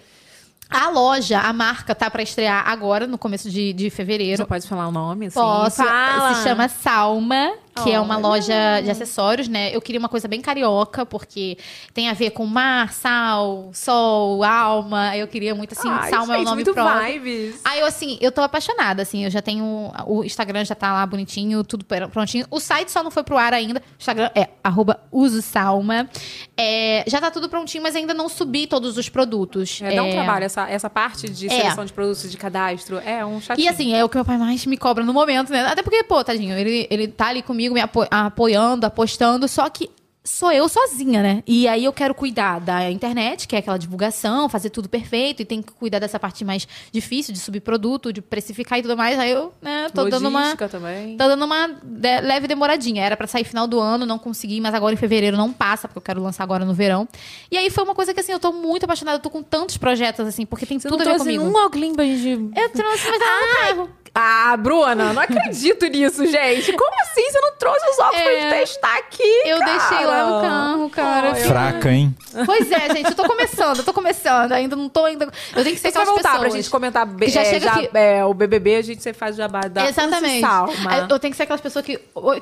[0.70, 4.36] A loja, a marca, tá pra estrear agora, no começo de, de fevereiro.
[4.36, 5.34] Você pode falar o nome, assim?
[5.34, 5.82] Posso.
[5.82, 6.34] Fala.
[6.34, 9.74] Se chama Salma, que é uma loja de acessórios, né?
[9.74, 11.56] Eu queria uma coisa bem carioca, porque
[11.94, 15.16] tem a ver com mar, sal, sol, alma.
[15.16, 17.12] Eu queria muito, assim, Ai, Salma é o gente, nome muito próprio.
[17.12, 17.60] vibes.
[17.64, 19.92] Aí eu, assim, eu tô apaixonada, assim, eu já tenho.
[20.06, 22.46] O Instagram já tá lá bonitinho, tudo prontinho.
[22.50, 23.80] O site só não foi pro ar ainda.
[23.80, 26.08] O Instagram é arroba usosalma.
[26.56, 29.80] É, já tá tudo prontinho, mas ainda não subi todos os produtos.
[29.82, 31.50] É, dá um trabalho, essa, essa parte de É.
[31.50, 33.64] seleção de produtos, de cadastro, é um chatinho.
[33.64, 35.64] E assim, é o que meu pai mais me cobra no momento, né?
[35.66, 39.90] Até porque, pô, tadinho, ele, ele tá ali comigo, me apo- apoiando, apostando, só que
[40.22, 41.42] sou eu sozinha, né?
[41.46, 45.46] E aí eu quero cuidar da internet, que é aquela divulgação, fazer tudo perfeito, e
[45.46, 49.18] tem que cuidar dessa parte mais difícil, de subir produto, de precificar e tudo mais.
[49.18, 50.38] Aí eu, né, tô dando uma.
[50.40, 51.16] Logística também.
[51.16, 53.02] Tô dando uma de- leve demoradinha.
[53.02, 55.98] Era pra sair final do ano, não consegui, mas agora em fevereiro não passa, porque
[55.98, 57.08] eu quero lançar agora no verão.
[57.50, 59.16] E aí foi uma coisa que, assim, eu tô muito apaixonada.
[59.16, 61.44] Eu tô com tantos projetos, assim, porque tem Você tudo não a ver comigo.
[61.44, 62.28] um pra gente...
[62.56, 63.90] Eu trouxe, mas no carro.
[64.14, 66.72] Ah, Bruna, não acredito nisso, gente.
[66.72, 68.40] Como assim você não trouxe os óculos pra É.
[68.40, 69.72] gente testar aqui, Eu cara?
[69.78, 71.32] deixei lá no carro, cara.
[71.32, 72.14] Ai, Fraca, hein?
[72.46, 75.26] Pois é, gente, eu tô começando, eu tô começando, ainda não tô ainda.
[75.54, 76.40] Eu tenho que ser Você vai aquelas voltar pessoas.
[76.50, 79.02] pra gente comentar be- que já é, chega já- aqui- é, o BBB, a gente
[79.02, 80.44] você faz o jabá da Exatamente.
[81.08, 81.98] Eu tenho que ser aquelas pessoas que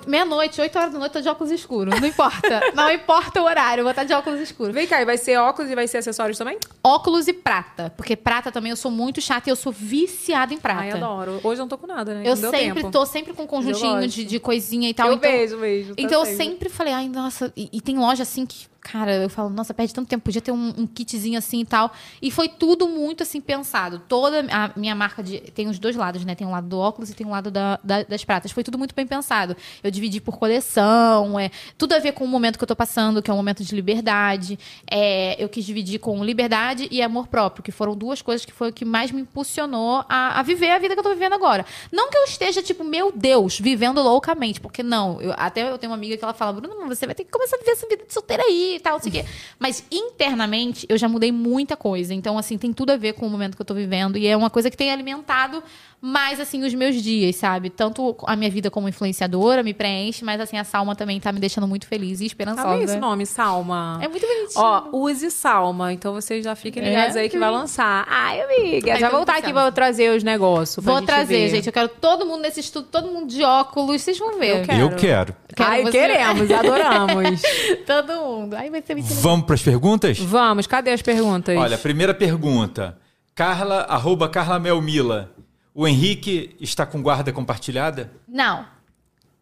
[0.06, 1.98] meia-noite, 8 horas da noite, eu tô de óculos escuros.
[2.00, 2.60] Não importa.
[2.74, 4.74] não importa o horário, eu vou estar de óculos escuros.
[4.74, 6.58] Vem cá, e vai ser óculos e vai ser acessórios também?
[6.82, 7.92] Óculos e prata.
[7.96, 10.80] Porque prata também eu sou muito chata e eu sou viciada em prata.
[10.80, 11.40] Ai, adoro.
[11.42, 12.22] Hoje eu não tô com nada, né?
[12.24, 12.90] Eu sempre tempo.
[12.90, 15.08] tô sempre com um conjuntinho de, de coisinha e tal.
[15.08, 15.94] Eu então, vejo, vejo.
[15.94, 16.44] tá Então eu sempre.
[16.44, 19.92] sempre falei, ai, nossa, e, e tem loja assim que, cara, eu falo, nossa, perde
[19.92, 21.92] tanto tempo, podia ter um, um kitzinho assim e tal.
[22.22, 23.98] E foi tudo muito assim pensado.
[24.08, 25.38] Toda a minha marca de.
[25.40, 26.34] Tem os dois lados, né?
[26.34, 28.50] Tem o lado do óculos e tem o lado da- da- das pratas.
[28.52, 29.56] Foi tudo muito bem pensado.
[29.82, 33.22] Eu dividi por coleção, é, tudo a ver com o momento que eu tô passando,
[33.22, 34.58] que é um momento de liberdade.
[34.90, 38.70] É, eu quis dividir com liberdade e amor próprio, que foram duas coisas que foi
[38.70, 41.64] o que mais me impulsionou a, a viver a vida que eu tô vivendo agora.
[41.92, 45.20] Não que eu esteja, tipo, meu Deus, vivendo loucamente, porque não.
[45.20, 47.56] Eu- até eu tenho uma amiga que ela fala, Bruno, você vai ter que começar
[47.56, 49.24] a viver essa vida de solteira aí tal, sei o quê.
[49.58, 52.12] Mas internamente eu já mudei muita coisa.
[52.12, 54.16] Então, assim, tem tudo a ver com o momento que eu tô vivendo.
[54.18, 55.62] E é uma coisa que tem alimentado
[56.00, 57.70] mais, assim, os meus dias, sabe?
[57.70, 61.40] Tanto a minha vida como influenciadora me preenche, mas, assim, a Salma também tá me
[61.40, 62.68] deixando muito feliz e esperançosa.
[62.68, 63.98] Sabe esse nome, Salma?
[64.00, 64.64] É muito bonitinho.
[64.64, 65.92] Ó, use Salma.
[65.92, 67.20] Então vocês já fiquem ligados É.
[67.20, 68.06] aí que vai lançar.
[68.08, 68.92] Ai, amiga.
[68.94, 70.84] Ai, já voltar aqui pra trazer os negócios.
[70.84, 71.50] Vou gente trazer, ver.
[71.50, 71.66] gente.
[71.66, 74.00] Eu quero todo mundo nesse estudo, todo mundo de óculos.
[74.00, 74.60] Vocês vão ver.
[74.60, 74.80] Eu quero.
[74.80, 75.34] Eu quero.
[75.56, 77.42] Quero Ai, você- queremos, adoramos.
[77.84, 78.54] todo mundo.
[78.54, 80.18] Aí vai ser muito Vamos para as perguntas?
[80.18, 81.56] Vamos, cadê as perguntas?
[81.56, 82.96] Olha, primeira pergunta.
[83.34, 85.30] Carla, arroba Carla Melmila.
[85.78, 88.10] O Henrique está com guarda compartilhada?
[88.26, 88.66] Não.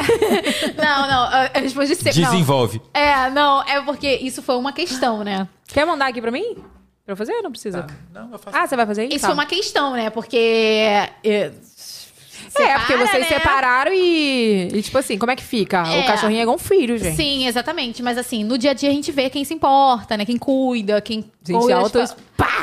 [0.77, 1.43] não, não.
[1.53, 2.21] Eu respondi sempre.
[2.21, 2.31] não.
[2.31, 2.81] Desenvolve.
[2.93, 5.45] É, não, é porque isso foi uma questão, né?
[5.67, 6.55] Quer mandar aqui pra mim?
[7.03, 7.33] Pra eu fazer?
[7.41, 7.85] Não precisa.
[8.13, 8.55] Não, eu faço.
[8.57, 9.17] Ah, você vai fazer isso?
[9.17, 10.09] Isso foi uma questão, né?
[10.09, 10.37] Porque.
[10.37, 13.37] É, É, porque separa, vocês né?
[13.37, 15.83] separaram e, e, tipo assim, como é que fica?
[15.85, 15.99] É.
[15.99, 17.17] O cachorrinho é igual um filho, gente.
[17.17, 18.01] Sim, exatamente.
[18.01, 20.23] Mas assim, no dia a dia a gente vê quem se importa, né?
[20.25, 21.29] Quem cuida, quem.
[21.45, 22.15] Gente, cuida auto- das-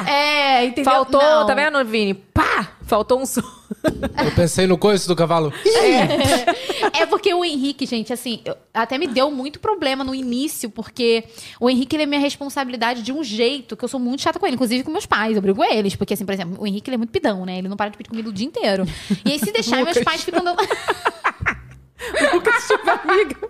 [0.06, 0.90] É, entendeu?
[0.90, 1.46] Faltou, Não.
[1.46, 2.14] tá vendo, Vini?
[2.14, 2.70] Pá!
[2.92, 3.40] Faltou um som.
[4.22, 5.50] Eu pensei no coice do cavalo.
[6.92, 11.24] É porque o Henrique, gente, assim, eu- até me deu muito problema no início, porque
[11.58, 14.46] o Henrique ele é minha responsabilidade de um jeito que eu sou muito chata com
[14.46, 16.90] ele, inclusive com meus pais, eu brigo com eles, porque assim, por exemplo, o Henrique
[16.90, 17.56] ele é muito pidão, né?
[17.56, 18.84] Ele não para de pedir comida o dia inteiro.
[19.24, 20.60] E aí se deixar, meus pais ficam dando
[22.34, 23.48] Lucas amiga.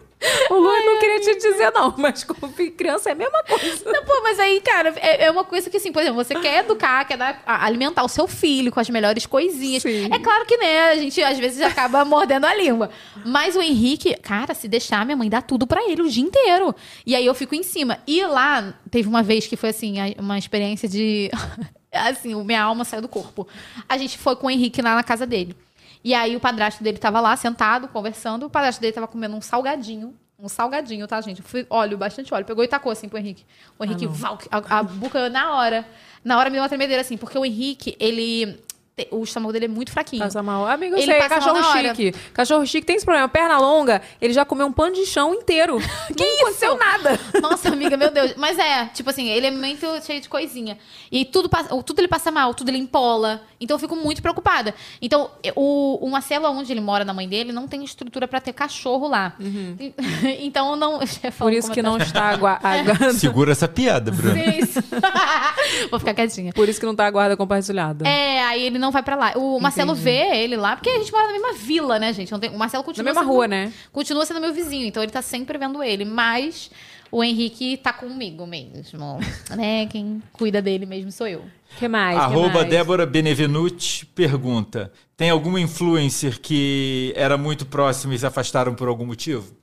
[0.50, 2.34] O Lu não queria te dizer, não, mas com
[2.76, 3.90] criança é a mesma coisa.
[3.90, 6.60] Não, pô, mas aí, cara, é, é uma coisa que, assim, por exemplo, você quer
[6.64, 9.84] educar, quer dar- alimentar o seu filho com as melhores coisinhas.
[9.84, 12.90] É claro que, né, a gente às vezes acaba mordendo a língua.
[13.24, 16.74] Mas o Henrique, cara, se deixar, minha mãe dá tudo pra ele o dia inteiro.
[17.06, 17.98] E aí eu fico em cima.
[18.06, 21.30] E lá, teve uma vez que foi, assim, uma experiência de.
[21.92, 23.46] assim, minha alma saiu do corpo.
[23.88, 25.54] A gente foi com o Henrique lá na casa dele.
[26.04, 28.46] E aí o padrasto dele tava lá, sentado, conversando.
[28.46, 30.14] O padrasto dele tava comendo um salgadinho.
[30.38, 31.40] Um salgadinho, tá, gente?
[31.40, 32.44] Fui óleo, bastante óleo.
[32.44, 33.44] Pegou e tacou assim pro Henrique.
[33.78, 35.86] O Henrique, val, a, a boca na hora.
[36.24, 38.60] Na hora me deu uma tremedeira, assim, porque o Henrique, ele.
[39.10, 40.22] O estômago dele é muito fraquinho.
[40.22, 40.66] Passa mal.
[40.66, 42.12] Amigo, eu Ele sei, é cachorro chique.
[42.34, 43.26] Cachorro chique tem esse problema.
[43.26, 45.78] Perna longa, ele já comeu um pano de chão inteiro.
[46.14, 47.18] que não aconteceu nada.
[47.40, 48.34] Nossa, amiga, meu Deus.
[48.36, 50.76] Mas é, tipo assim, ele é muito cheio de coisinha.
[51.10, 51.48] E tudo,
[51.84, 53.42] tudo ele passa mal, tudo ele empola.
[53.58, 54.74] Então eu fico muito preocupada.
[55.00, 58.52] Então, o, o Marcelo, onde ele mora na mãe dele, não tem estrutura pra ter
[58.52, 59.34] cachorro lá.
[60.40, 61.00] Então não.
[61.38, 63.14] Por isso que não está agua- aguardando.
[63.18, 64.36] Segura essa piada, Bruno.
[64.38, 64.80] Isso.
[65.90, 66.52] Vou ficar quietinha.
[66.52, 68.06] Por isso que não tá a guarda compartilhada.
[68.06, 69.32] É, aí ele não vai pra lá.
[69.36, 70.04] O Marcelo Entendi.
[70.04, 72.32] vê ele lá, porque a gente mora na mesma vila, né, gente?
[72.38, 73.72] Tem- o Marcelo continua mesma sendo- rua, né?
[73.92, 76.04] Continua sendo meu vizinho, então ele tá sempre vendo ele.
[76.04, 76.70] Mas
[77.10, 79.18] o Henrique tá comigo mesmo,
[79.56, 79.86] né?
[79.86, 81.42] Quem cuida dele mesmo sou eu.
[81.78, 82.16] que mais?
[82.18, 82.68] Arroba mais?
[82.68, 89.06] Débora Benevenuti pergunta: Tem alguma influencer que era muito próxima e se afastaram por algum
[89.06, 89.56] motivo?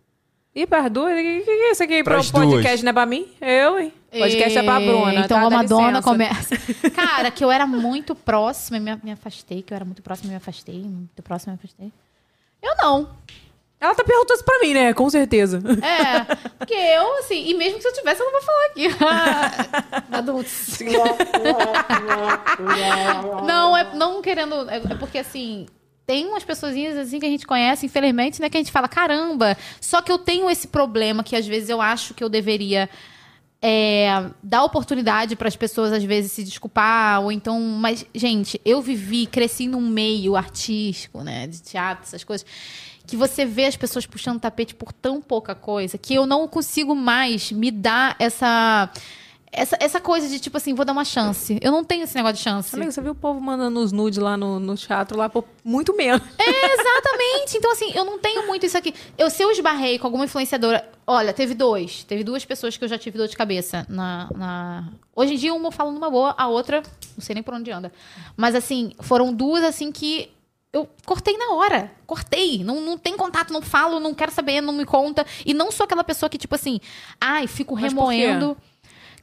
[0.55, 1.13] E para duas?
[1.13, 2.03] O que, que, que é isso aqui?
[2.03, 2.83] Pro Pras podcast duas.
[2.83, 3.27] não é pra mim?
[3.39, 3.93] Eu, hein?
[4.11, 5.15] Podcast é pra Bruna.
[5.15, 5.45] Então tá?
[5.45, 6.55] a Madonna começa.
[6.95, 10.35] Cara, que eu era muito próxima, me, me afastei, que eu era muito próxima, me
[10.35, 11.91] afastei, muito próxima, me afastei.
[12.61, 13.09] Eu não.
[13.79, 14.93] Ela tá perguntando isso pra mim, né?
[14.93, 15.61] Com certeza.
[15.81, 18.87] É, porque eu, assim, e mesmo que eu tivesse, eu não vou falar aqui.
[20.11, 20.79] Adultos.
[23.45, 24.69] não, é não querendo.
[24.69, 25.65] É, é porque, assim.
[26.05, 28.49] Tem umas pessoinhas assim que a gente conhece, infelizmente, né?
[28.49, 29.55] Que a gente fala, caramba.
[29.79, 32.89] Só que eu tenho esse problema que às vezes eu acho que eu deveria
[33.61, 37.59] é, dar oportunidade para as pessoas, às vezes, se desculpar, ou então.
[37.59, 41.47] Mas, gente, eu vivi, cresci num meio artístico, né?
[41.47, 42.45] De teatro, essas coisas.
[43.05, 46.95] Que você vê as pessoas puxando tapete por tão pouca coisa que eu não consigo
[46.95, 48.89] mais me dar essa.
[49.51, 51.57] Essa, essa coisa de tipo assim, vou dar uma chance.
[51.61, 52.75] Eu não tenho esse negócio de chance.
[52.75, 55.95] Amigo, você viu o povo mandando os nudes lá no, no teatro, lá por muito
[55.95, 56.21] menos.
[56.37, 57.57] É, exatamente.
[57.57, 58.93] Então, assim, eu não tenho muito isso aqui.
[59.17, 60.87] Eu, se eu esbarrei com alguma influenciadora.
[61.05, 62.03] Olha, teve dois.
[62.03, 63.85] Teve duas pessoas que eu já tive dor de cabeça.
[63.89, 64.89] Na, na...
[65.15, 66.83] Hoje em dia, uma eu falo numa boa, a outra,
[67.17, 67.91] não sei nem por onde anda.
[68.37, 70.29] Mas, assim, foram duas, assim, que
[70.71, 71.91] eu cortei na hora.
[72.05, 72.63] Cortei.
[72.63, 75.25] Não, não tem contato, não falo, não quero saber, não me conta.
[75.43, 76.79] E não sou aquela pessoa que, tipo assim,
[77.19, 78.27] ai, fico Mas por quê?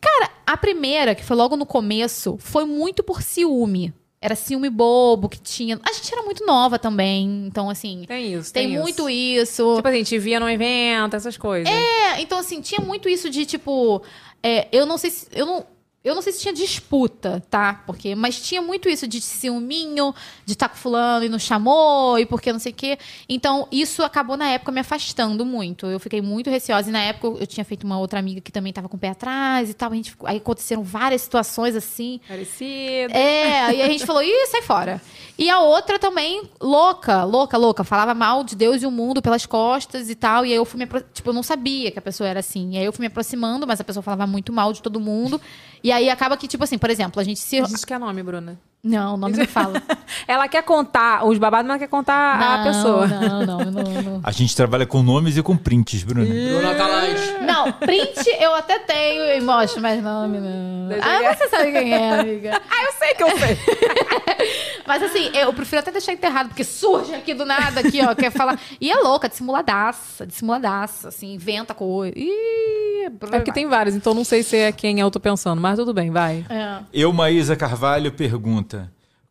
[0.00, 3.92] Cara, a primeira, que foi logo no começo, foi muito por ciúme.
[4.20, 5.78] Era ciúme bobo que tinha.
[5.82, 8.04] A gente era muito nova também, então assim.
[8.08, 9.76] Tem isso, Tem, tem muito isso.
[9.76, 11.72] Tipo assim, te via num evento, essas coisas.
[11.72, 14.02] É, então assim, tinha muito isso de tipo.
[14.42, 15.28] é, eu não sei se.
[15.32, 15.66] Eu não,
[16.06, 17.82] eu não sei se tinha disputa, tá?
[17.86, 20.14] Porque, mas tinha muito isso de ciúminho,
[20.44, 22.98] de estar com fulano e não chamou, e porque não sei o quê.
[23.28, 25.86] Então, isso acabou na época me afastando muito.
[25.86, 26.88] Eu fiquei muito receosa.
[26.88, 29.08] E na época eu tinha feito uma outra amiga que também tava com o pé
[29.10, 29.90] atrás e tal.
[29.90, 32.20] A gente, ficou- aí aconteceram várias situações assim.
[32.28, 33.12] Parecido.
[33.14, 35.00] É, e a gente falou, ih, sai fora.
[35.38, 37.84] E a outra também, louca, louca, louca.
[37.84, 40.46] Falava mal de Deus e o mundo pelas costas e tal.
[40.46, 42.74] E aí eu fui me apro- Tipo, eu não sabia que a pessoa era assim.
[42.74, 45.40] E aí eu fui me aproximando, mas a pessoa falava muito mal de todo mundo.
[45.86, 47.62] E aí acaba que, tipo assim, por exemplo, a gente se.
[47.62, 48.58] Diz que é nome, Bruna.
[48.86, 49.82] Não, o nome não fala.
[50.28, 53.06] Ela quer contar os babados, mas ela quer contar a Não, pessoa.
[53.06, 54.20] Não, não, não, não.
[54.22, 56.24] A gente trabalha com nomes e com prints, Bruna.
[56.26, 57.34] Bruna Calais.
[57.42, 60.88] Não, print eu até tenho e mostro, mas nome não.
[60.88, 62.60] Deixa Ah, eu você sabe quem é, amiga.
[62.70, 63.58] Ah, eu sei que eu sei.
[64.86, 68.30] Mas assim, eu prefiro até deixar enterrado, porque surge aqui do nada, aqui, ó, quer
[68.30, 68.58] falar.
[68.80, 72.12] E é louca, dissimuladaça, dissimuladaça, assim, inventa coisa.
[72.16, 75.76] Ih, É porque tem vários, então não sei se é quem eu tô pensando, mas
[75.78, 76.44] tudo bem, vai.
[76.48, 76.78] É.
[76.92, 78.75] Eu, Maísa Carvalho, pergunta: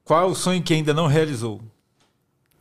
[0.06, 1.60] Qual é o sonho que ainda não realizou?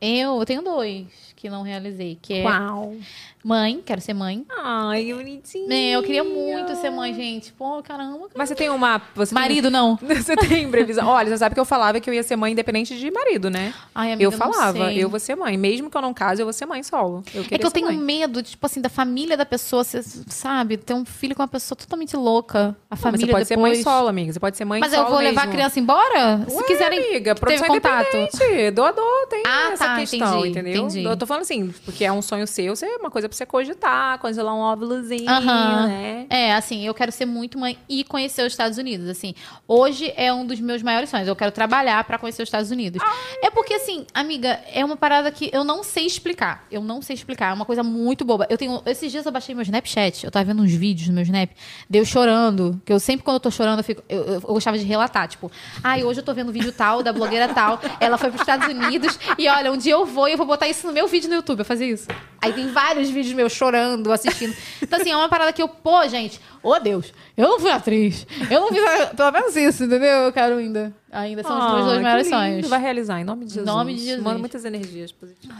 [0.00, 1.06] Eu, eu tenho dois
[1.36, 2.96] que não realizei, que é Uau.
[3.44, 4.44] Mãe, quero ser mãe.
[4.58, 5.70] Ai, que bonitinho.
[5.72, 7.52] É, eu queria muito ser mãe, gente.
[7.52, 8.28] Pô, caramba.
[8.34, 9.00] Mas você tem uma.
[9.14, 9.96] Você tem- Marido, não.
[10.24, 11.06] Você tem previsão.
[11.06, 13.74] Olha, você sabe que eu falava que eu ia ser mãe independente de marido, né?
[13.94, 15.56] Ai, amiga, eu falava, eu vou ser mãe.
[15.58, 17.22] Mesmo que eu não case, eu vou ser mãe solo.
[17.34, 17.96] Eu É que eu tenho mãe.
[17.98, 20.76] medo, tipo assim, da família da pessoa, você sabe?
[20.78, 22.58] Ter um filho com uma pessoa totalmente louca.
[22.58, 24.32] A Não, mas família você pode ser mãe depois- solo, amiga.
[24.32, 26.44] Você pode ser mãe Mas solo eu vou levar a criança embora?
[26.48, 28.16] Se Ué, quiserem amiga, produção contato.
[28.16, 30.82] independente, doador, tem Ah, essa tá, questão, entendi, entendeu?
[30.86, 31.04] entendi.
[31.04, 33.46] Eu tô falando assim, porque é um sonho seu, você é uma coisa pra você
[33.46, 35.86] cogitar, congelar um óvulozinho, Aham.
[35.88, 36.26] né?
[36.30, 39.08] É, assim, eu quero ser muito mãe e conhecer os Estados Unidos.
[39.08, 39.34] Assim,
[39.66, 41.26] hoje é um dos meus maiores sonhos.
[41.26, 43.02] Eu quero trabalhar pra conhecer os Estados Unidos.
[43.42, 46.64] É porque, assim, amiga, é uma parada que eu não sei explicar.
[46.70, 47.50] Eu não sei explicar.
[47.50, 48.46] É uma coisa muito boba.
[48.48, 48.80] Eu tenho.
[48.86, 50.24] Esses dias eu baixei meu Snapchat.
[50.24, 51.50] Eu tava vendo uns vídeos no meu Snap.
[51.90, 52.80] Deu eu chorando.
[52.84, 55.26] Que eu sempre, quando eu tô chorando, eu, fico, eu, eu- eu gostava de relatar.
[55.28, 55.50] Tipo,
[55.82, 57.80] ai, hoje eu tô vendo vídeo tal, da blogueira tal.
[57.98, 59.18] Ela foi pros Estados Unidos.
[59.38, 61.36] E olha, um dia eu vou e eu vou botar isso no meu vídeo no
[61.36, 61.60] YouTube.
[61.60, 62.06] Eu fazer isso.
[62.42, 64.54] Aí tem vários vídeos meus chorando, assistindo.
[64.82, 68.26] Então, assim, é uma parada que eu, pô, gente, ô Deus, eu não fui atriz.
[68.50, 68.80] Eu não fiz
[69.16, 70.08] pelo menos isso, entendeu?
[70.08, 70.92] Eu quero ainda.
[71.10, 72.68] Ainda são os meus Ah, dois maiores sonhos.
[72.68, 73.66] Vai realizar, em nome de Jesus.
[73.66, 74.22] nome de Jesus.
[74.22, 75.56] Manda muitas energias positivas.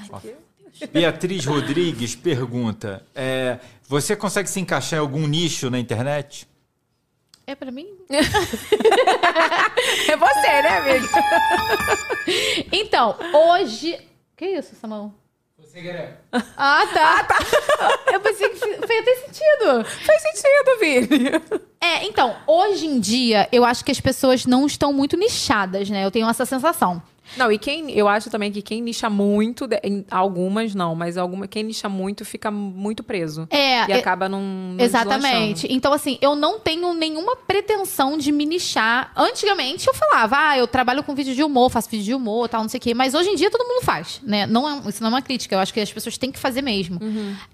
[0.92, 3.58] Beatriz Rodrigues pergunta: é,
[3.88, 6.48] Você consegue se encaixar em algum nicho na internet?
[7.46, 7.86] É pra mim?
[10.08, 11.08] É você, né, amiga?
[12.72, 13.98] Então, hoje.
[14.36, 15.14] Que isso, Samão?
[15.74, 16.20] Você quer?
[16.56, 17.26] Ah, tá.
[18.12, 19.84] Eu pensei que fe- fez até sentido.
[20.06, 21.42] Faz sentido, filho.
[21.80, 26.04] É, então, hoje em dia, eu acho que as pessoas não estão muito nichadas, né?
[26.04, 27.02] Eu tenho essa sensação.
[27.36, 27.90] Não, e quem.
[27.92, 29.68] Eu acho também que quem nicha muito,
[30.10, 33.46] algumas não, mas alguma, quem nicha muito fica muito preso.
[33.50, 34.76] É, E é- acaba num.
[34.78, 35.66] Exatamente.
[35.70, 39.12] Então, assim, eu não tenho nenhuma pretensão de me nichar.
[39.16, 42.62] Antigamente eu falava, ah, eu trabalho com vídeo de humor, faço vídeo de humor, tal,
[42.62, 42.94] não sei o quê.
[42.94, 44.46] Mas hoje em dia todo mundo faz, né?
[44.46, 46.62] Não é, isso não é uma crítica, eu acho que as pessoas têm que fazer
[46.62, 47.00] mesmo.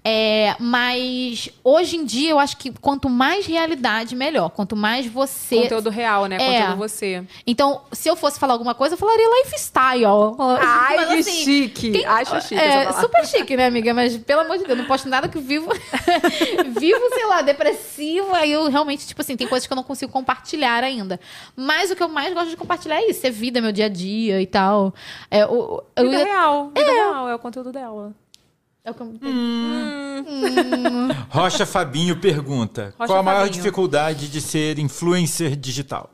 [0.03, 4.49] É, mas hoje em dia eu acho que quanto mais realidade, melhor.
[4.49, 5.55] Quanto mais você.
[5.63, 6.37] Conteúdo real, né?
[6.39, 6.59] É.
[6.61, 7.23] Conteúdo você.
[7.45, 9.27] Então, se eu fosse falar alguma coisa, eu falaria
[9.61, 10.35] lifestyle.
[10.59, 11.91] Ai, Mas, que assim, chique.
[11.91, 13.93] quem- Acho chique É, super chique, né, amiga?
[13.93, 15.69] Mas, pelo amor de Deus, não posto nada que vivo.
[16.79, 18.37] vivo, sei lá, depressiva.
[18.37, 21.19] Aí eu realmente, tipo assim, tem coisas que eu não consigo compartilhar ainda.
[21.55, 23.89] Mas o que eu mais gosto de compartilhar é isso: é vida, meu dia a
[23.89, 24.93] dia e tal.
[25.29, 26.71] É, o, eu Vida real.
[26.75, 28.13] Vida real é o conteúdo dela.
[28.83, 29.11] é o que eu-
[31.29, 33.53] Rocha Fabinho pergunta: Rocha Qual a maior Fabinho.
[33.55, 36.09] dificuldade de ser influencer digital?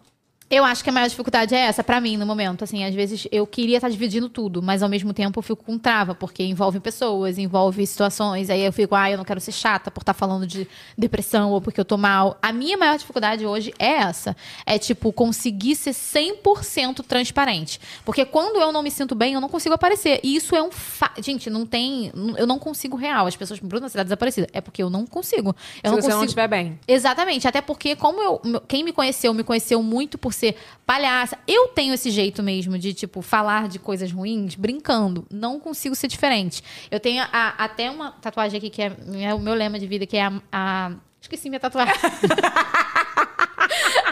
[0.49, 2.63] Eu acho que a maior dificuldade é essa, pra mim, no momento.
[2.63, 5.77] Assim, às vezes eu queria estar dividindo tudo, mas ao mesmo tempo eu fico com
[5.77, 8.49] trava, porque envolve pessoas, envolve situações.
[8.49, 10.67] Aí eu fico, ah, eu não quero ser chata por estar falando de
[10.97, 12.37] depressão ou porque eu tô mal.
[12.41, 14.35] A minha maior dificuldade hoje é essa.
[14.65, 17.79] É, tipo, conseguir ser 100% transparente.
[18.05, 20.21] Porque quando eu não me sinto bem, eu não consigo aparecer.
[20.23, 20.71] E isso é um.
[20.71, 21.11] Fa...
[21.21, 22.11] Gente, não tem.
[22.37, 23.27] Eu não consigo real.
[23.27, 24.47] As pessoas me Bruna, você tá desaparecida.
[24.53, 25.49] É porque eu não consigo.
[25.83, 26.15] Eu Se não você consigo.
[26.15, 26.79] não estiver bem.
[26.87, 30.55] Exatamente, até porque como eu, quem me conheceu, me conheceu muito por ser
[30.85, 31.37] palhaça.
[31.47, 35.25] Eu tenho esse jeito mesmo de, tipo, falar de coisas ruins brincando.
[35.31, 36.63] Não consigo ser diferente.
[36.89, 38.91] Eu tenho a- até uma tatuagem aqui que é,
[39.21, 40.33] é o meu lema de vida, que é a...
[40.51, 41.93] a- Esqueci minha tatuagem.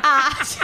[0.02, 0.58] a arte.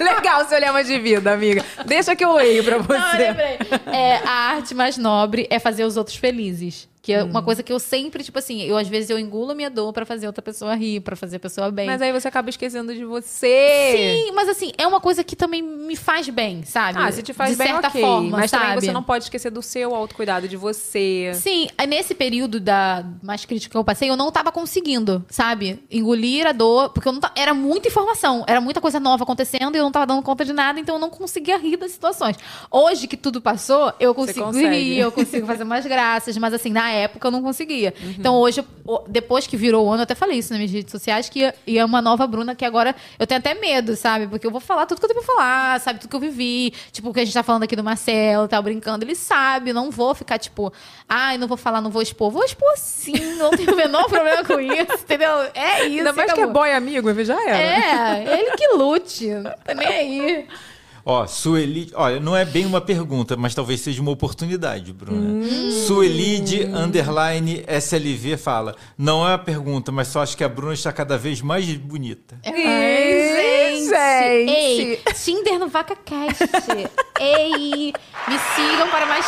[0.00, 1.64] Legal seu lema de vida, amiga.
[1.84, 2.98] Deixa que eu leio pra você.
[2.98, 3.58] Não, lembrei.
[3.92, 6.88] É, a arte mais nobre é fazer os outros felizes.
[7.06, 7.28] Que é Hum.
[7.30, 9.92] uma coisa que eu sempre, tipo assim, eu às vezes eu engulo a minha dor
[9.92, 11.86] pra fazer outra pessoa rir, pra fazer a pessoa bem.
[11.86, 14.24] Mas aí você acaba esquecendo de você.
[14.26, 16.98] Sim, mas assim, é uma coisa que também me faz bem, sabe?
[17.00, 18.00] Ah, se te faz de bem, certa ok.
[18.00, 18.64] forma, mas sabe?
[18.64, 21.30] também você não pode esquecer do seu autocuidado, de você.
[21.34, 25.78] Sim, aí nesse período da mais crítica que eu passei, eu não tava conseguindo, sabe?
[25.88, 29.78] Engolir a dor, porque eu não era muita informação, era muita coisa nova acontecendo e
[29.78, 32.36] eu não tava dando conta de nada, então eu não conseguia rir das situações.
[32.68, 36.95] Hoje que tudo passou, eu consigo rir, eu consigo fazer umas graças, mas assim, na
[36.96, 37.94] época eu não conseguia.
[38.02, 38.64] Então hoje,
[39.08, 41.54] depois que virou o ano, eu até falei isso nas minhas redes sociais, que ia,
[41.66, 44.26] ia uma nova Bruna que agora eu tenho até medo, sabe?
[44.26, 46.00] Porque eu vou falar tudo que eu tenho pra falar, sabe?
[46.00, 46.72] Tudo que eu vivi.
[46.92, 49.04] Tipo, o que a gente tá falando aqui do Marcelo, tá brincando.
[49.04, 50.72] Ele sabe, não vou ficar tipo,
[51.08, 52.30] ai, não vou falar, não vou expor.
[52.30, 55.30] Vou expor sim, não tenho o menor problema com isso, entendeu?
[55.54, 55.98] É isso.
[55.98, 56.62] Ainda mais que é acabou.
[56.62, 57.58] boy amigo, já era.
[57.58, 59.28] É, ele que lute.
[59.28, 60.46] Não tá nem aí.
[61.08, 61.88] Ó, Sueli.
[61.94, 65.46] Olha, não é bem uma pergunta, mas talvez seja uma oportunidade, Bruna.
[65.46, 65.70] Hum.
[65.86, 68.74] Suelide underline SLV fala.
[68.98, 72.36] Não é uma pergunta, mas só acho que a Bruna está cada vez mais bonita.
[72.44, 74.50] Ai, gente.
[74.50, 76.42] Ei, Tinder no VacaCast.
[77.20, 77.92] Ei,
[78.26, 79.26] me sigam para mais...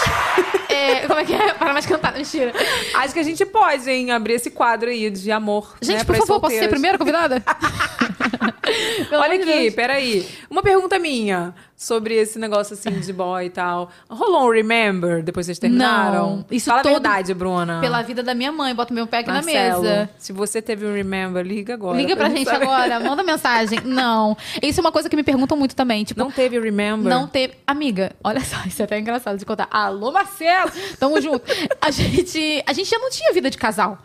[0.68, 1.54] é, como é que é?
[1.54, 2.12] Para mais cantar.
[2.12, 2.52] Mentira.
[2.94, 5.76] Acho que a gente pode, hein, abrir esse quadro aí de amor.
[5.80, 7.40] Gente, né, por favor, posso ser a primeira convidada?
[9.12, 9.74] Olha aqui, Deus.
[9.74, 10.28] peraí.
[10.50, 13.90] Uma pergunta minha sobre esse negócio assim de boy e tal.
[14.10, 16.36] Rolou um remember depois vocês terminaram?
[16.38, 17.80] Não, isso Fala todo- a verdade, Bruna.
[17.80, 20.10] Pela vida da minha mãe, bota meu pé aqui Marcelo, na mesa.
[20.18, 21.96] Se você teve um remember, liga agora.
[21.96, 22.64] Liga pra gente gente saber.
[22.64, 23.80] agora, manda mensagem.
[23.86, 24.36] Não.
[24.62, 26.04] Isso é uma coisa que me perguntam muito também.
[26.04, 27.08] Tipo, Não teve remember?
[27.08, 27.54] Não teve.
[27.66, 29.68] Amiga, olha só, isso é até engraçado de contar.
[29.70, 30.70] Alô, Marcelo!
[30.98, 31.42] Tamo junto.
[31.80, 33.98] A gente, a gente já não tinha vida de casal.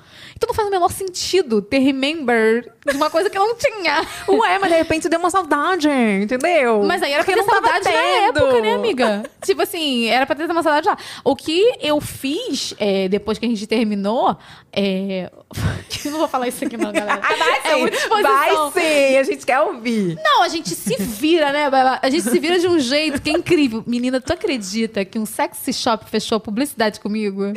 [0.44, 4.06] Então não faz o menor sentido ter remember de uma coisa que não tinha.
[4.28, 6.84] Ué, mas de repente deu uma saudade, entendeu?
[6.84, 9.24] Mas aí era pra ter saudade na época, né, amiga?
[9.42, 10.98] tipo assim, era pra ter uma saudade lá.
[11.24, 14.36] O que eu fiz é, depois que a gente terminou.
[14.74, 15.32] É...
[16.04, 17.22] eu não vou falar isso aqui, não, galera.
[17.24, 18.72] Ah, vai É muita sim, exposição.
[18.72, 20.20] vai sim, a gente quer ouvir.
[20.22, 22.00] Não, a gente se vira, né, Bela?
[22.02, 23.82] A gente se vira de um jeito que é incrível.
[23.88, 27.54] Menina, tu acredita que um sexy shop fechou a publicidade comigo?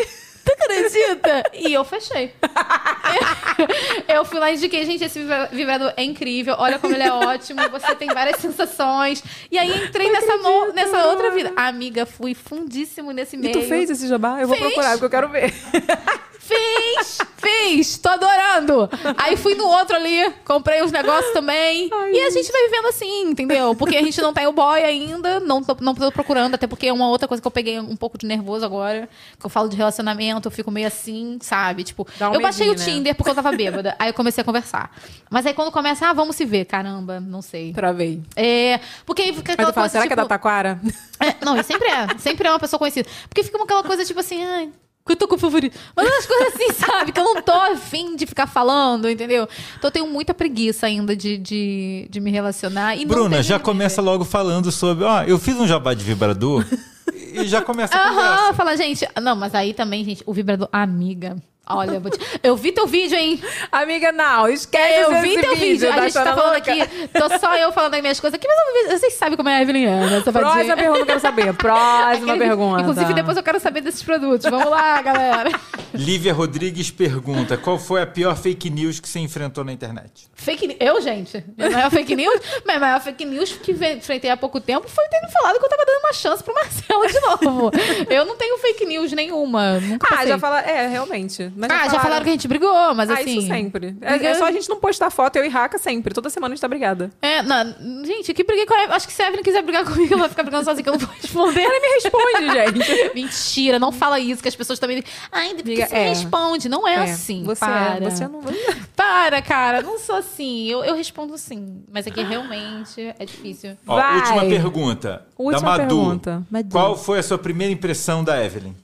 [0.47, 1.43] Tu acredita?
[1.53, 2.33] E eu fechei.
[4.07, 6.55] Eu fui lá e indiquei, gente, esse vibra- vibrador é incrível.
[6.59, 7.61] Olha como ele é ótimo.
[7.71, 9.23] Você tem várias sensações.
[9.51, 11.53] E aí entrei nessa, no- nessa outra vida.
[11.57, 13.53] Amiga, fui fundíssimo nesse E meio.
[13.53, 14.41] tu fez esse jabá?
[14.41, 15.53] Eu vou procurar, porque eu quero ver.
[16.47, 17.19] Fiz!
[17.37, 17.99] Fiz!
[17.99, 18.89] Tô adorando!
[19.19, 21.91] Aí fui no outro ali, comprei os negócios também.
[22.13, 23.75] e a gente vai vivendo assim, entendeu?
[23.75, 26.87] Porque a gente não tem o boy ainda, não tô, não tô procurando, até porque
[26.87, 29.09] é uma outra coisa que eu peguei um pouco de nervoso agora.
[29.39, 31.83] Que eu falo de relacionamento, eu fico meio assim, sabe?
[31.83, 32.93] Tipo, um eu baixei medinho, o né?
[32.95, 33.97] Tinder porque eu tava bêbada.
[33.99, 34.91] aí eu comecei a conversar.
[35.29, 37.73] Mas aí quando começa, ah, vamos se ver, caramba, não sei.
[37.73, 38.23] Travei.
[38.37, 38.81] É.
[39.05, 39.93] Porque aí fica aquela tu fala, coisa.
[39.93, 40.81] será que é da tipo, Taquara?
[41.21, 42.19] é, não, e sempre é.
[42.19, 43.09] Sempre é uma pessoa conhecida.
[43.29, 44.71] Porque fica aquela coisa tipo assim, ai.
[45.07, 45.79] Que Eu tô com o favorito.
[45.95, 47.13] Mas umas coisas assim, sabe?
[47.13, 49.49] Que eu não tô afim de ficar falando, entendeu?
[49.79, 52.97] Então eu tenho muita preguiça ainda de, de, de me relacionar.
[52.97, 55.05] E Bruna, já começa logo falando sobre.
[55.05, 56.67] Ó, eu fiz um jabá de vibrador
[57.15, 58.31] e já começa a conversa.
[58.31, 59.07] Aham, fala, gente.
[59.23, 60.69] Não, mas aí também, gente, o vibrador.
[60.73, 61.37] Amiga.
[61.69, 63.43] Olha, eu, vou te- eu vi teu vídeo, hein?
[63.73, 65.93] Amiga, não, esquece Eu esse vi teu vídeo.
[65.93, 66.73] A da gente tá falando Louca.
[66.73, 67.09] aqui.
[67.09, 69.63] Tô só eu falando das minhas coisas aqui, mas eu- vocês sabem como é a
[69.63, 70.53] Evelyn Ana, safadinha.
[70.53, 71.53] Próxima pergunta eu quero saber.
[71.59, 72.81] Próxima Aquele- pergunta.
[72.83, 74.49] Inclusive, depois eu quero saber desses produtos.
[74.49, 75.51] Vamos lá, galera.
[75.93, 80.29] Lívia Rodrigues pergunta: qual foi a pior fake news que você enfrentou na internet?
[80.35, 80.77] Fake news.
[80.81, 81.45] Eu, gente?
[81.57, 82.41] Minha maior fake news?
[82.65, 85.69] Minha maior fake news que enfrentei há pouco tempo foi ter me falado que eu
[85.69, 87.71] tava dando uma chance pro Marcelo de novo.
[88.11, 89.81] eu não tenho fake news nenhuma.
[89.81, 90.29] Nunca Ah, passei.
[90.29, 90.69] já falaram.
[90.69, 91.51] É, realmente.
[91.57, 93.39] Mas Ah, já falaram que a gente brigou, mas ah, assim.
[93.39, 93.97] isso sempre.
[94.01, 96.13] É, briga- é só a gente não postar foto, eu e Raca sempre.
[96.13, 97.11] Toda semana a gente tá brigada.
[97.23, 98.95] É, não, gente, que briguei com a Evelyn.
[98.97, 100.93] Acho que se a Evelyn quiser brigar comigo, ela vai ficar brigando sozinha, que eu
[100.93, 101.63] não vou responder.
[101.63, 103.15] Ela me responde, gente.
[103.15, 105.03] Mentira, não fala isso, que as pessoas também.
[105.33, 106.09] Ai, porque Diga, você é.
[106.11, 106.69] responde.
[106.69, 107.43] Não é, É, assim.
[107.45, 107.97] você para.
[108.05, 108.41] é, você não-
[108.95, 110.67] Para, cara, não sou assim.
[110.69, 111.83] Eu, eu respondo sim.
[111.93, 113.77] Mas aqui realmente é difícil.
[113.87, 115.27] Ó, última pergunta.
[115.39, 115.97] Última da Madu.
[115.97, 116.47] pergunta.
[116.51, 116.71] Madu.
[116.71, 118.75] Qual foi a sua primeira impressão da Evelyn?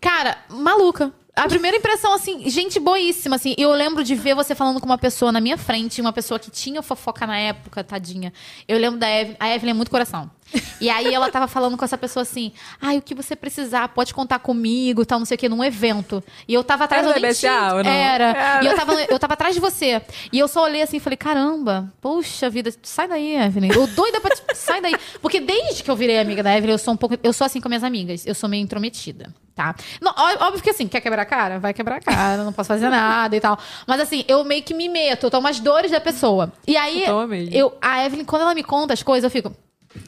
[0.00, 1.12] Cara, maluca.
[1.36, 3.56] A primeira impressão, assim, gente boíssima, assim.
[3.58, 6.48] Eu lembro de ver você falando com uma pessoa na minha frente, uma pessoa que
[6.48, 8.32] tinha fofoca na época, tadinha.
[8.68, 9.36] Eu lembro da Evelyn.
[9.40, 10.30] A Evelyn é muito coração.
[10.80, 14.14] E aí ela tava falando com essa pessoa assim: ai, o que você precisar, pode
[14.14, 16.22] contar comigo, tal, não sei o quê, num evento.
[16.46, 17.90] E eu tava atrás Era eu tinha- ou não?
[17.90, 18.24] Era.
[18.26, 18.62] Era.
[18.62, 20.00] E eu tava, eu tava atrás de você.
[20.32, 23.72] E eu só olhei assim e falei: caramba, poxa vida, sai daí, Evelyn.
[23.74, 24.30] Eu doida pra.
[24.36, 24.94] te- sai daí.
[25.20, 27.18] Porque desde que eu virei amiga da Evelyn, eu sou um pouco.
[27.24, 28.24] Eu sou assim com minhas amigas.
[28.24, 29.74] Eu sou meio intrometida, tá?
[30.00, 31.58] Não, óbvio que assim, quer quebrar a cara?
[31.58, 33.58] Vai quebrar a cara, não posso fazer nada e tal.
[33.86, 36.52] Mas assim, eu meio que me meto, eu tomo as dores da pessoa.
[36.66, 37.54] E aí, mesmo.
[37.54, 39.54] eu, a Evelyn, quando ela me conta as coisas, eu fico.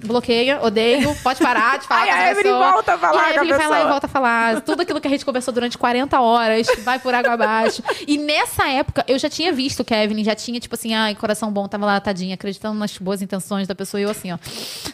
[0.04, 2.72] Bloqueia, odeio, pode parar de falar com a Evelyn pessoa.
[2.72, 4.60] volta a falar e a Evelyn vai lá e volta a falar.
[4.60, 7.82] Tudo aquilo que a gente conversou durante 40 horas vai por água abaixo.
[8.06, 11.14] E nessa época, eu já tinha visto que a Evelyn já tinha, tipo assim, ai,
[11.14, 14.00] coração bom, tava lá, tadinha, acreditando nas boas intenções da pessoa.
[14.00, 14.38] E eu assim, ó,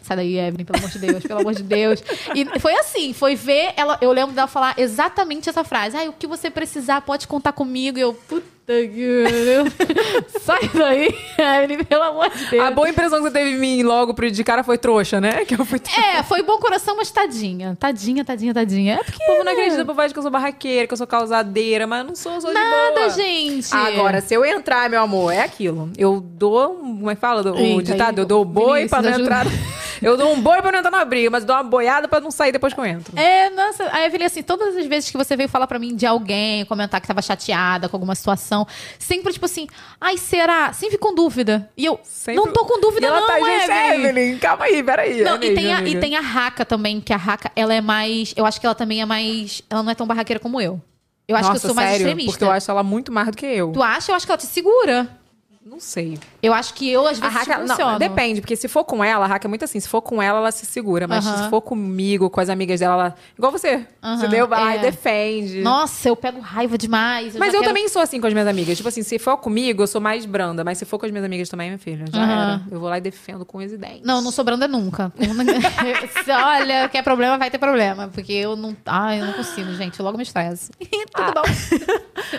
[0.02, 2.02] sai daí, Evelyn, pelo amor de Deus, pelo amor de Deus.
[2.34, 3.98] E foi assim, foi ver ela.
[4.00, 5.96] Eu lembro dela falar exatamente essa frase.
[5.96, 7.98] Ai, o que você precisar, pode contar comigo.
[7.98, 9.64] E eu, puta que pariu.
[10.40, 12.62] Sai daí, Evelyn, pelo amor de Deus.
[12.64, 15.44] A boa impressão que você teve em mim logo pro de cara foi trouxa, né?
[15.44, 17.76] Que eu fui É, foi bom coração, mas tadinha.
[17.78, 18.94] Tadinha, tadinha, tadinha.
[18.94, 19.22] É porque.
[19.22, 22.04] O povo não acredita por que eu sou barraqueira, que eu sou causadeira, mas eu
[22.06, 23.10] não sou, eu sou de Nada, boa.
[23.10, 23.74] gente.
[23.74, 25.90] Agora, se eu entrar, meu amor, é aquilo.
[25.96, 27.42] Eu dou, como é que fala?
[27.52, 28.18] O Eita, ditado?
[28.18, 29.24] aí, Eu dou boi Vinícius, pra não ajuda.
[29.24, 29.46] entrar.
[30.02, 32.30] Eu dou um boi pra não entrar na briga, mas dou uma boiada pra não
[32.32, 33.16] sair depois que eu entro.
[33.16, 36.04] É, nossa, a Evelyn, assim, todas as vezes que você veio falar pra mim de
[36.04, 38.51] alguém, comentar que tava chateada com alguma situação,
[38.98, 39.66] sempre, tipo assim,
[40.00, 40.72] ai, será?
[40.72, 41.70] Sempre com dúvida.
[41.76, 42.00] E eu,
[42.34, 44.08] não tô com dúvida, E ela não, tá, gente, Evelyn.
[44.08, 45.22] Evelyn, calma aí, peraí.
[45.22, 47.74] Não, é e, mesmo, tem a, e tem a Raca também, que a Raca, ela
[47.74, 48.32] é mais.
[48.36, 49.62] Eu acho que ela também é mais.
[49.68, 50.80] Ela não é tão barraqueira como eu.
[51.26, 52.04] Eu acho que Nossa, eu sou mais sério?
[52.04, 52.32] extremista.
[52.32, 53.72] Porque eu acho ela muito mais do que eu.
[53.72, 54.12] Tu acha?
[54.12, 55.08] Eu acho que ela te segura.
[55.64, 56.18] Não sei.
[56.42, 59.24] Eu acho que eu, às A vezes, te não, depende, porque se for com ela,
[59.24, 61.60] a Raca é muito assim, se for com ela, ela se segura, mas se for
[61.60, 64.48] comigo, com as amigas dela, ela, igual você, Aham, entendeu?
[64.48, 64.80] Vai é.
[64.80, 65.60] defende.
[65.60, 67.36] Nossa, eu pego raiva demais.
[67.36, 68.76] Mas já eu quero- também sou assim com as minhas amigas.
[68.76, 70.64] Tipo assim, se for comigo, eu sou mais branda.
[70.64, 72.62] Mas se for com as minhas amigas também, minha filha, já era.
[72.70, 74.02] Eu vou lá e defendo com os dentes.
[74.04, 75.12] Não, não sou branda nunca.
[76.44, 78.08] Olha, quer problema, vai ter problema.
[78.12, 78.76] Porque eu não.
[78.86, 79.98] Ai, eu não consigo, gente.
[80.00, 80.72] Eu logo me estresso.
[80.80, 81.42] Tudo bom?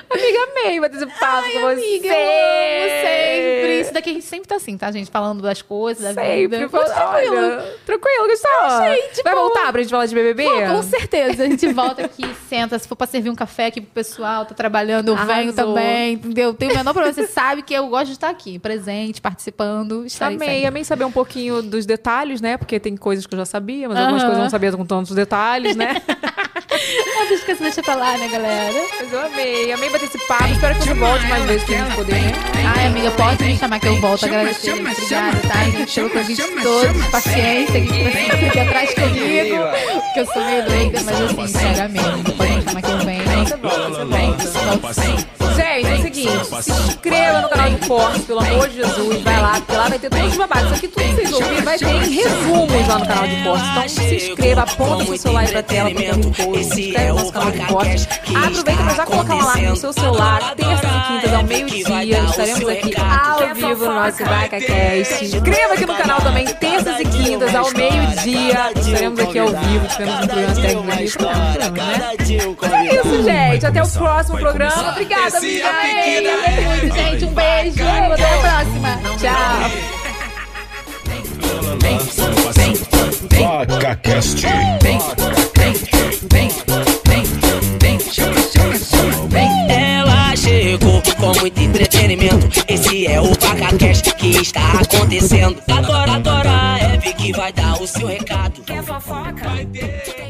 [0.09, 1.71] Amiga, amei bater esse papo com você.
[1.71, 3.92] Amiga, eu amo sempre.
[3.93, 5.09] Daqui a gente sempre tá assim, tá, gente?
[5.09, 6.57] Falando das coisas, da vida.
[6.59, 6.79] Sempre.
[6.79, 7.37] Tranquilo.
[7.37, 8.85] Olha, tranquilo, Gustavo.
[8.85, 9.45] Gente, Vai boa.
[9.45, 10.43] voltar pra gente falar de BBB?
[10.43, 11.43] Pô, com certeza.
[11.43, 12.77] A gente volta aqui, senta.
[12.79, 15.53] Se for pra servir um café aqui pro pessoal, tá trabalhando, eu venho Arrasou.
[15.53, 16.53] também, entendeu?
[16.53, 17.13] Tenho o menor problema.
[17.13, 20.05] Você sabe que eu gosto de estar aqui, presente, participando.
[20.19, 20.65] Amei, sempre.
[20.65, 22.57] amei saber um pouquinho dos detalhes, né?
[22.57, 25.15] Porque tem coisas que eu já sabia, mas algumas coisas eu não sabia com tantos
[25.15, 26.01] detalhes, né?
[26.73, 28.73] Ah, deixa que você deixa pra lá, né, galera?
[28.99, 30.45] mas eu amei, amei bater esse papo.
[30.45, 32.31] Espero que você volte mais vezes pra gente poder, né?
[32.75, 34.25] Ai, amiga, pode me chamar que eu volto.
[34.25, 34.73] Agradecer.
[34.73, 35.93] Obrigada, tá, gente?
[35.93, 37.07] Pelo convite todos.
[37.07, 39.55] Paciência que você aqui atrás comigo.
[40.03, 42.31] Porque eu sou meio doida, mas assim, sério, amiga.
[42.37, 43.45] Pode me chamar que eu venho.
[43.45, 45.42] Você volta, você volta.
[45.55, 49.41] Gente, é o seguinte, se inscreva no canal do Corte, pelo amor de Jesus, vai
[49.41, 50.65] lá, porque lá vai ter todos os babados.
[50.65, 53.63] Isso aqui tudo que vocês ouvirem vai ter em resumos lá no canal de Corte.
[53.63, 57.09] Então se inscreva, aponta o seu celular pra tela, pra ter um post, se inscreve
[57.09, 58.07] no nosso canal de Corte.
[58.35, 62.69] Aproveita pra já colocar um alarme no seu celular, terças e quintas ao meio-dia, estaremos
[62.69, 65.13] aqui ao vivo no nosso VacaCast.
[65.13, 69.87] Se inscreva aqui no canal também, terças e quintas ao meio-dia, estaremos aqui ao vivo,
[69.87, 72.15] tivemos um programa técnico né?
[72.19, 73.65] Então é isso, gente.
[73.65, 74.91] Até o próximo programa.
[74.91, 76.05] Obrigada, amiga.
[76.05, 77.25] Ei, amei muito, gente.
[77.25, 77.83] Um beijo.
[77.83, 78.99] Até a próxima.
[79.17, 79.93] Tchau.
[83.67, 84.45] VacaCast.
[89.69, 92.47] Ela chegou com muito entretenimento.
[92.67, 95.61] Esse é o PacaCast que está acontecendo.
[95.69, 98.61] Agora, agora, é Eve que vai dar o seu recado.
[98.61, 99.49] Quer fofoca?
[99.49, 100.22] Vai ter.